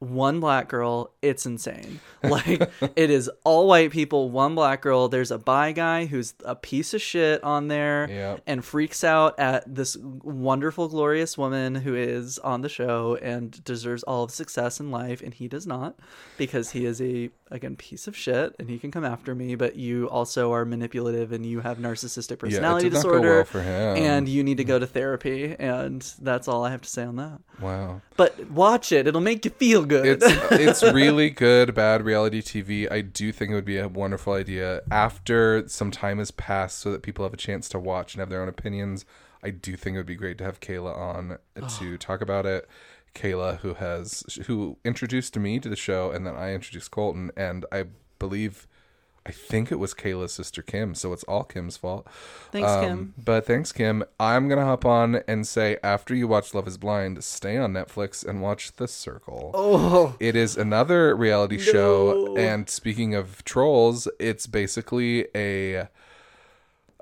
one 0.00 0.40
black 0.40 0.66
girl 0.68 1.12
it's 1.20 1.44
insane 1.44 2.00
like 2.22 2.70
it 2.96 3.10
is 3.10 3.30
all 3.44 3.68
white 3.68 3.90
people 3.90 4.30
one 4.30 4.54
black 4.54 4.80
girl 4.80 5.08
there's 5.08 5.30
a 5.30 5.36
bi 5.38 5.72
guy 5.72 6.06
who's 6.06 6.32
a 6.44 6.54
piece 6.56 6.94
of 6.94 7.02
shit 7.02 7.42
on 7.44 7.68
there 7.68 8.08
Yep. 8.10 8.42
and 8.46 8.64
freaks 8.64 9.04
out 9.04 9.38
at 9.38 9.62
this 9.72 9.96
wonderful 9.98 10.88
glorious 10.88 11.36
woman 11.36 11.74
who 11.74 11.94
is 11.94 12.38
on 12.38 12.62
the 12.62 12.68
show 12.70 13.16
and 13.20 13.62
deserves 13.62 14.02
all 14.04 14.24
of 14.24 14.30
success 14.30 14.80
in 14.80 14.90
life 14.90 15.20
and 15.20 15.34
he 15.34 15.48
does 15.48 15.66
not 15.66 15.96
because 16.38 16.70
he 16.70 16.86
is 16.86 17.00
a 17.02 17.28
again 17.50 17.76
piece 17.76 18.06
of 18.06 18.16
shit 18.16 18.54
and 18.58 18.68
he 18.68 18.78
can 18.78 18.90
come 18.90 19.04
after 19.04 19.34
me 19.34 19.54
but 19.54 19.76
you 19.76 20.08
also 20.08 20.52
are 20.52 20.64
manipulative 20.64 21.32
and 21.32 21.44
you 21.44 21.60
have 21.60 21.78
narcissistic 21.78 22.38
personality 22.38 22.88
go 22.88 22.96
disorder 22.96 23.36
well 23.36 23.44
for 23.44 23.62
him. 23.62 23.96
and 23.96 24.28
you 24.28 24.44
need 24.44 24.56
to 24.56 24.64
go 24.64 24.78
to 24.78 24.86
therapy 24.86 25.56
and 25.58 26.14
that's 26.20 26.46
all 26.48 26.64
i 26.64 26.70
have 26.70 26.80
to 26.80 26.88
say 26.88 27.02
on 27.02 27.16
that 27.16 27.40
wow. 27.60 28.00
but 28.16 28.50
watch 28.50 28.92
it 28.92 29.06
it'll 29.06 29.20
make 29.20 29.44
you 29.44 29.50
feel 29.50 29.84
good 29.84 30.22
It's 30.22 30.26
it's 30.52 30.82
really 30.82 31.30
good 31.30 31.74
bad 31.74 32.04
reality 32.04 32.42
TV. 32.42 32.90
I 32.90 33.00
do 33.00 33.32
think 33.32 33.50
it 33.50 33.54
would 33.54 33.64
be 33.64 33.78
a 33.78 33.88
wonderful 33.88 34.32
idea 34.32 34.82
after 34.90 35.66
some 35.68 35.90
time 35.90 36.18
has 36.18 36.30
passed 36.30 36.78
so 36.78 36.90
that 36.92 37.02
people 37.02 37.24
have 37.24 37.34
a 37.34 37.38
chance 37.38 37.68
to 37.70 37.78
watch 37.78 38.14
and 38.14 38.20
have 38.20 38.28
their 38.28 38.42
own 38.42 38.48
opinions. 38.48 39.04
I 39.42 39.50
do 39.50 39.76
think 39.76 39.94
it 39.94 39.98
would 39.98 40.06
be 40.06 40.16
great 40.16 40.38
to 40.38 40.44
have 40.44 40.60
Kayla 40.60 40.96
on 40.96 41.38
to 41.78 41.98
talk 41.98 42.20
about 42.20 42.46
it. 42.46 42.68
Kayla 43.14 43.58
who 43.58 43.74
has 43.74 44.38
who 44.46 44.76
introduced 44.84 45.36
me 45.38 45.58
to 45.60 45.68
the 45.68 45.76
show 45.76 46.10
and 46.10 46.26
then 46.26 46.36
I 46.36 46.54
introduced 46.54 46.90
Colton 46.90 47.30
and 47.36 47.64
I 47.72 47.84
believe 48.18 48.66
I 49.26 49.32
think 49.32 49.70
it 49.70 49.78
was 49.78 49.92
Kayla's 49.92 50.32
sister 50.32 50.62
Kim, 50.62 50.94
so 50.94 51.12
it's 51.12 51.24
all 51.24 51.44
Kim's 51.44 51.76
fault. 51.76 52.06
Thanks, 52.52 52.70
Um, 52.70 52.84
Kim. 52.84 53.14
But 53.22 53.44
thanks, 53.46 53.70
Kim. 53.70 54.02
I'm 54.18 54.48
gonna 54.48 54.64
hop 54.64 54.86
on 54.86 55.16
and 55.28 55.46
say 55.46 55.76
after 55.82 56.14
you 56.14 56.26
watch 56.26 56.54
Love 56.54 56.66
Is 56.66 56.78
Blind, 56.78 57.22
stay 57.22 57.58
on 57.58 57.74
Netflix 57.74 58.26
and 58.26 58.40
watch 58.40 58.72
The 58.76 58.88
Circle. 58.88 59.50
oh 59.52 60.16
It 60.20 60.36
is 60.36 60.56
another 60.56 61.14
reality 61.14 61.58
show, 61.58 62.34
and 62.36 62.70
speaking 62.70 63.14
of 63.14 63.44
trolls, 63.44 64.08
it's 64.18 64.46
basically 64.46 65.26
a 65.34 65.88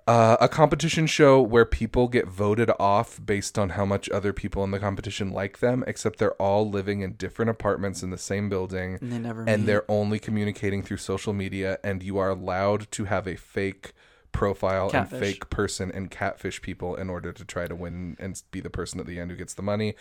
uh, 0.09 0.39
a 0.41 0.49
competition 0.49 1.07
show 1.07 1.41
where 1.41 1.67
people 1.67 2.09
get 2.09 2.27
voted 2.27 2.71
off 2.81 3.21
based 3.25 3.59
on 3.59 3.71
how 3.71 3.85
much 3.85 4.09
other 4.09 4.33
people 4.33 4.65
in 4.65 4.71
the 4.71 4.79
competition 4.81 5.31
like 5.31 5.59
them. 5.59 5.85
Except 5.87 6.19
they're 6.19 6.33
all 6.43 6.69
living 6.69 7.03
in 7.03 7.13
different 7.13 7.51
apartments 7.51 8.03
in 8.03 8.09
the 8.11 8.17
same 8.19 8.49
building, 8.49 8.99
And 9.03 9.13
they 9.13 9.19
never 9.19 9.45
and 9.47 9.63
meet. 9.63 9.67
they're 9.67 9.85
only 9.91 10.19
communicating 10.19 10.83
through 10.83 10.97
social 10.97 11.35
media. 11.35 11.79
And 11.85 12.03
you 12.03 12.17
are 12.17 12.31
allowed 12.31 12.91
to 12.93 13.05
have 13.05 13.27
a 13.27 13.37
fake 13.37 13.93
profile 14.33 14.89
Catfish. 14.91 15.13
and 15.13 15.21
fake 15.21 15.51
person 15.51 15.91
and 15.93 16.11
catfish 16.11 16.63
people 16.63 16.97
in 16.97 17.11
order 17.11 17.33
to 17.33 17.45
try 17.45 17.67
to 17.67 17.75
win 17.75 18.17
and 18.19 18.43
be 18.51 18.61
the 18.61 18.71
person 18.71 19.01
at 19.01 19.07
the 19.07 19.21
end 19.21 19.31
who 19.31 19.37
gets 19.37 19.53
the 19.55 19.63
money. 19.63 19.95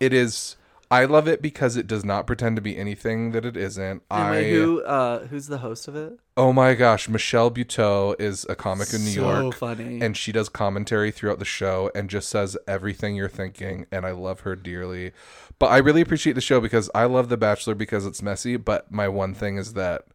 It 0.00 0.12
is. 0.12 0.56
I 0.92 1.06
love 1.06 1.26
it 1.26 1.40
because 1.40 1.76
it 1.76 1.86
does 1.86 2.04
not 2.04 2.26
pretend 2.26 2.56
to 2.56 2.62
be 2.62 2.76
anything 2.76 3.32
that 3.32 3.44
it 3.44 3.56
isn't. 3.56 4.02
And 4.10 4.22
I 4.34 4.50
who 4.50 4.82
uh 4.82 5.26
who's 5.26 5.46
the 5.46 5.58
host 5.58 5.88
of 5.88 5.96
it 5.96 6.18
oh 6.36 6.52
my 6.52 6.74
gosh, 6.74 7.08
Michelle 7.08 7.50
Buteau 7.50 8.18
is 8.20 8.46
a 8.48 8.54
comic 8.54 8.92
in 8.92 9.04
New 9.04 9.10
so 9.10 9.40
York, 9.40 9.54
funny 9.54 10.00
and 10.00 10.16
she 10.16 10.32
does 10.32 10.48
commentary 10.48 11.10
throughout 11.10 11.38
the 11.38 11.44
show 11.44 11.90
and 11.94 12.08
just 12.08 12.28
says 12.28 12.56
everything 12.66 13.16
you're 13.16 13.28
thinking, 13.28 13.86
and 13.90 14.06
I 14.06 14.12
love 14.12 14.40
her 14.40 14.56
dearly. 14.56 15.12
But 15.58 15.66
I 15.66 15.78
really 15.78 16.00
appreciate 16.00 16.34
the 16.34 16.40
show 16.40 16.60
because 16.60 16.90
I 16.94 17.04
love 17.04 17.28
The 17.28 17.36
Bachelor 17.36 17.74
because 17.74 18.06
it's 18.06 18.22
messy. 18.22 18.56
But 18.56 18.90
my 18.90 19.08
one 19.08 19.34
thing 19.34 19.56
is 19.56 19.74
that 19.74 20.06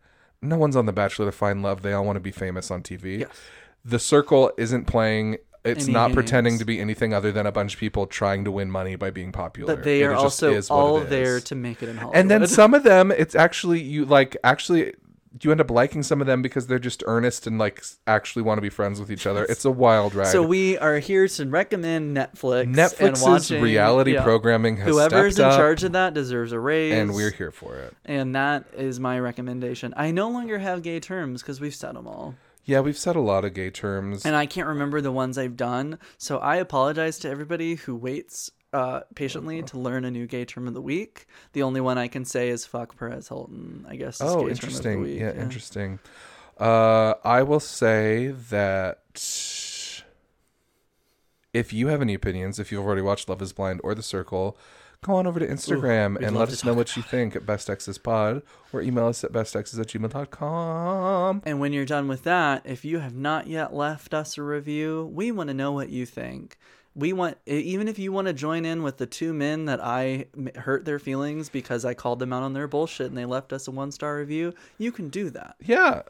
no 0.41 0.57
one's 0.57 0.75
on 0.75 0.85
The 0.85 0.93
Bachelor 0.93 1.25
to 1.25 1.31
find 1.31 1.61
love; 1.63 1.81
they 1.81 1.93
all 1.93 2.05
want 2.05 2.17
to 2.17 2.21
be 2.21 2.31
famous 2.31 2.71
on 2.71 2.83
TV. 2.83 3.19
Yes. 3.19 3.29
The 3.85 3.99
Circle 3.99 4.51
isn't 4.57 4.85
playing. 4.85 5.37
It's 5.67 5.85
Any 5.85 5.93
not 5.93 6.13
pretending 6.13 6.57
to 6.59 6.65
be 6.65 6.79
anything 6.79 7.13
other 7.13 7.31
than 7.31 7.45
a 7.45 7.51
bunch 7.51 7.73
of 7.73 7.79
people 7.79 8.07
trying 8.07 8.43
to 8.45 8.51
win 8.51 8.71
money 8.71 8.95
by 8.95 9.09
being 9.09 9.31
popular. 9.31 9.75
but 9.75 9.83
they 9.83 10.01
It 10.01 10.05
are 10.05 10.13
also 10.13 10.61
all 10.69 10.99
there 11.01 11.39
to 11.41 11.55
make 11.55 11.83
it 11.83 11.89
in 11.89 11.97
Hollywood. 11.97 12.17
And 12.17 12.31
then 12.31 12.47
some 12.59 12.73
of 12.73 12.83
them, 12.83 13.11
it's 13.11 13.35
actually 13.35 13.81
you 13.81 14.05
like 14.05 14.37
actually 14.43 14.93
you 15.43 15.51
end 15.51 15.61
up 15.61 15.69
liking 15.69 16.03
some 16.03 16.21
of 16.21 16.27
them 16.27 16.41
because 16.41 16.67
they're 16.67 16.79
just 16.79 17.03
earnest 17.05 17.47
and 17.47 17.57
like 17.57 17.83
actually 18.05 18.41
want 18.41 18.57
to 18.57 18.61
be 18.61 18.69
friends 18.69 18.99
with 18.99 19.11
each 19.11 19.27
other. 19.27 19.45
It's 19.45 19.65
a 19.65 19.71
wild 19.71 20.15
ride. 20.15 20.27
So 20.27 20.41
we 20.43 20.77
are 20.77 20.99
here 20.99 21.27
to 21.27 21.45
recommend 21.45 22.15
Netflix. 22.15 22.63
and 22.63 22.75
Netflix's 22.75 23.21
watching, 23.21 23.61
reality 23.61 24.13
yeah. 24.13 24.23
programming 24.23 24.77
has 24.77 24.87
Whoever's 24.87 25.37
in 25.37 25.45
up, 25.45 25.57
charge 25.57 25.83
of 25.83 25.91
that 25.93 26.13
deserves 26.13 26.51
a 26.51 26.59
raise, 26.59 26.93
and 26.93 27.13
we're 27.13 27.31
here 27.31 27.51
for 27.51 27.75
it. 27.75 27.95
And 28.05 28.35
that 28.35 28.65
is 28.75 28.99
my 28.99 29.19
recommendation. 29.19 29.93
I 29.97 30.11
no 30.11 30.29
longer 30.29 30.57
have 30.59 30.81
gay 30.81 30.99
terms 30.99 31.41
because 31.41 31.59
we've 31.59 31.75
said 31.75 31.95
them 31.95 32.07
all, 32.07 32.35
Yeah, 32.67 32.81
we've 32.81 32.97
said 32.97 33.15
a 33.15 33.21
lot 33.21 33.45
of 33.45 33.53
gay 33.53 33.69
terms. 33.69 34.25
and 34.25 34.35
I 34.35 34.45
can't 34.45 34.67
remember 34.67 34.99
the 35.01 35.11
ones 35.11 35.37
I've 35.37 35.55
done. 35.55 35.97
So 36.17 36.37
I 36.37 36.57
apologize 36.57 37.17
to 37.19 37.29
everybody 37.29 37.75
who 37.75 37.95
waits 37.95 38.51
uh, 38.73 39.01
patiently 39.15 39.63
to 39.63 39.79
learn 39.79 40.03
a 40.03 40.11
new 40.11 40.27
gay 40.27 40.43
term 40.43 40.67
of 40.67 40.73
the 40.73 40.81
week. 40.81 41.25
The 41.53 41.63
only 41.63 41.79
one 41.79 41.97
I 41.97 42.09
can 42.09 42.25
say 42.25 42.49
is 42.49 42.65
"fuck 42.65 42.97
Perez 42.97 43.29
Hilton." 43.29 43.85
I 43.89 43.95
guess. 43.95 44.19
Oh, 44.21 44.43
gay 44.43 44.51
interesting. 44.51 44.83
Term 44.83 45.01
of 45.01 45.07
the 45.07 45.13
week. 45.13 45.21
yeah, 45.21 45.41
interesting. 45.41 45.99
Uh, 46.59 47.13
I 47.23 47.41
will 47.43 47.61
say 47.61 48.27
that 48.49 50.03
if 51.53 51.71
you 51.71 51.87
have 51.87 52.01
any 52.01 52.13
opinions, 52.13 52.59
if 52.59 52.71
you've 52.71 52.85
already 52.85 53.01
watched 53.01 53.29
Love 53.29 53.41
Is 53.41 53.53
Blind 53.53 53.79
or 53.83 53.95
The 53.95 54.03
Circle, 54.03 54.57
go 55.03 55.15
on 55.15 55.27
over 55.27 55.39
to 55.39 55.47
Instagram 55.47 56.17
we'd 56.17 56.25
and 56.25 56.35
let 56.35 56.49
us 56.49 56.63
know 56.63 56.73
what 56.73 56.95
you 56.95 57.03
think 57.03 57.35
at 57.35 57.45
bestexespod 57.45 58.41
or 58.73 58.81
email 58.81 59.07
us 59.07 59.23
at 59.23 59.31
bestexes 59.31 59.79
at 59.79 59.87
gmail.com. 59.87 61.41
And 61.45 61.59
when 61.59 61.73
you're 61.73 61.85
done 61.85 62.07
with 62.07 62.23
that, 62.23 62.63
if 62.65 62.83
you 62.83 62.99
have 62.99 63.15
not 63.15 63.47
yet 63.47 63.73
left 63.73 64.13
us 64.13 64.37
a 64.37 64.43
review, 64.43 65.09
we 65.13 65.31
want 65.31 65.49
to 65.49 65.53
know 65.53 65.71
what 65.71 65.89
you 65.89 66.05
think. 66.05 66.57
We 66.97 67.13
want, 67.13 67.37
even 67.45 67.87
if 67.87 67.99
you 67.99 68.11
want 68.11 68.25
to 68.25 68.33
join 68.33 68.65
in 68.65 68.81
with 68.81 68.97
the 68.97 69.05
two 69.05 69.31
men 69.31 69.65
that 69.65 69.79
I 69.83 70.25
hurt 70.55 70.83
their 70.83 70.97
feelings 70.97 71.47
because 71.47 71.85
I 71.85 71.93
called 71.93 72.17
them 72.17 72.33
out 72.33 72.41
on 72.41 72.53
their 72.53 72.67
bullshit 72.67 73.05
and 73.07 73.15
they 73.15 73.25
left 73.25 73.53
us 73.53 73.67
a 73.67 73.71
one 73.71 73.91
star 73.91 74.17
review, 74.17 74.51
you 74.79 74.91
can 74.91 75.09
do 75.09 75.29
that. 75.29 75.55
Yeah, 75.63 76.01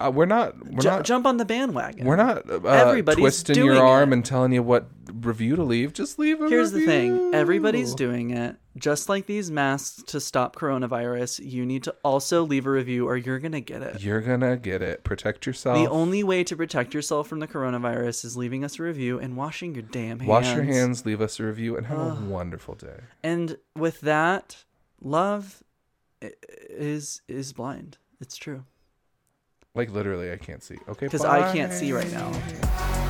uh, 0.00 0.10
we're 0.12 0.26
not 0.26 0.58
we're 0.66 0.80
Ju- 0.80 0.88
not 0.88 1.04
jump 1.04 1.24
on 1.24 1.36
the 1.36 1.44
bandwagon. 1.44 2.04
we're 2.04 2.16
not 2.16 2.50
uh, 2.50 2.66
Everybody's 2.66 3.20
twisting 3.22 3.54
doing 3.54 3.74
your 3.76 3.86
arm 3.86 4.10
it. 4.10 4.16
and 4.16 4.24
telling 4.24 4.52
you 4.52 4.62
what 4.64 4.88
review 5.12 5.54
to 5.54 5.62
leave. 5.62 5.92
Just 5.92 6.18
leave 6.18 6.40
a 6.40 6.48
Here's 6.48 6.72
the 6.72 6.84
thing 6.84 7.32
everybody's 7.32 7.94
doing 7.94 8.30
it. 8.30 8.56
Just 8.76 9.08
like 9.08 9.26
these 9.26 9.50
masks 9.50 10.02
to 10.04 10.20
stop 10.20 10.56
coronavirus, 10.56 11.48
you 11.48 11.64
need 11.64 11.84
to 11.84 11.94
also 12.02 12.42
leave 12.42 12.66
a 12.66 12.70
review 12.70 13.06
or 13.06 13.16
you're 13.16 13.38
going 13.38 13.52
to 13.52 13.60
get 13.60 13.82
it. 13.82 14.02
You're 14.02 14.20
gonna 14.20 14.56
get 14.56 14.82
it. 14.82 15.04
Protect 15.04 15.46
yourself. 15.46 15.78
The 15.78 15.88
only 15.88 16.24
way 16.24 16.42
to 16.44 16.56
protect 16.56 16.92
yourself 16.92 17.28
from 17.28 17.38
the 17.38 17.46
coronavirus 17.46 18.24
is 18.24 18.36
leaving 18.36 18.64
us 18.64 18.80
a 18.80 18.82
review 18.82 19.18
and 19.20 19.36
washing 19.36 19.74
your 19.74 19.82
damn 19.82 20.18
hands. 20.18 20.28
Wash 20.28 20.54
your 20.54 20.64
hands, 20.64 21.06
leave 21.06 21.20
us 21.20 21.38
a 21.38 21.44
review, 21.44 21.76
and 21.76 21.86
have 21.86 21.98
a 21.98 22.24
wonderful 22.26 22.74
day. 22.74 23.00
And 23.22 23.58
with 23.76 24.00
that, 24.00 24.64
love 25.00 25.62
is 26.68 27.22
is 27.28 27.52
blind. 27.52 27.98
It's 28.20 28.36
true 28.36 28.64
Like 29.74 29.90
literally, 29.90 30.32
I 30.32 30.36
can't 30.36 30.62
see. 30.62 30.76
Okay, 30.88 31.06
because 31.06 31.24
I 31.24 31.52
can't 31.52 31.72
see 31.72 31.92
right 31.92 32.10
now. 32.10 33.03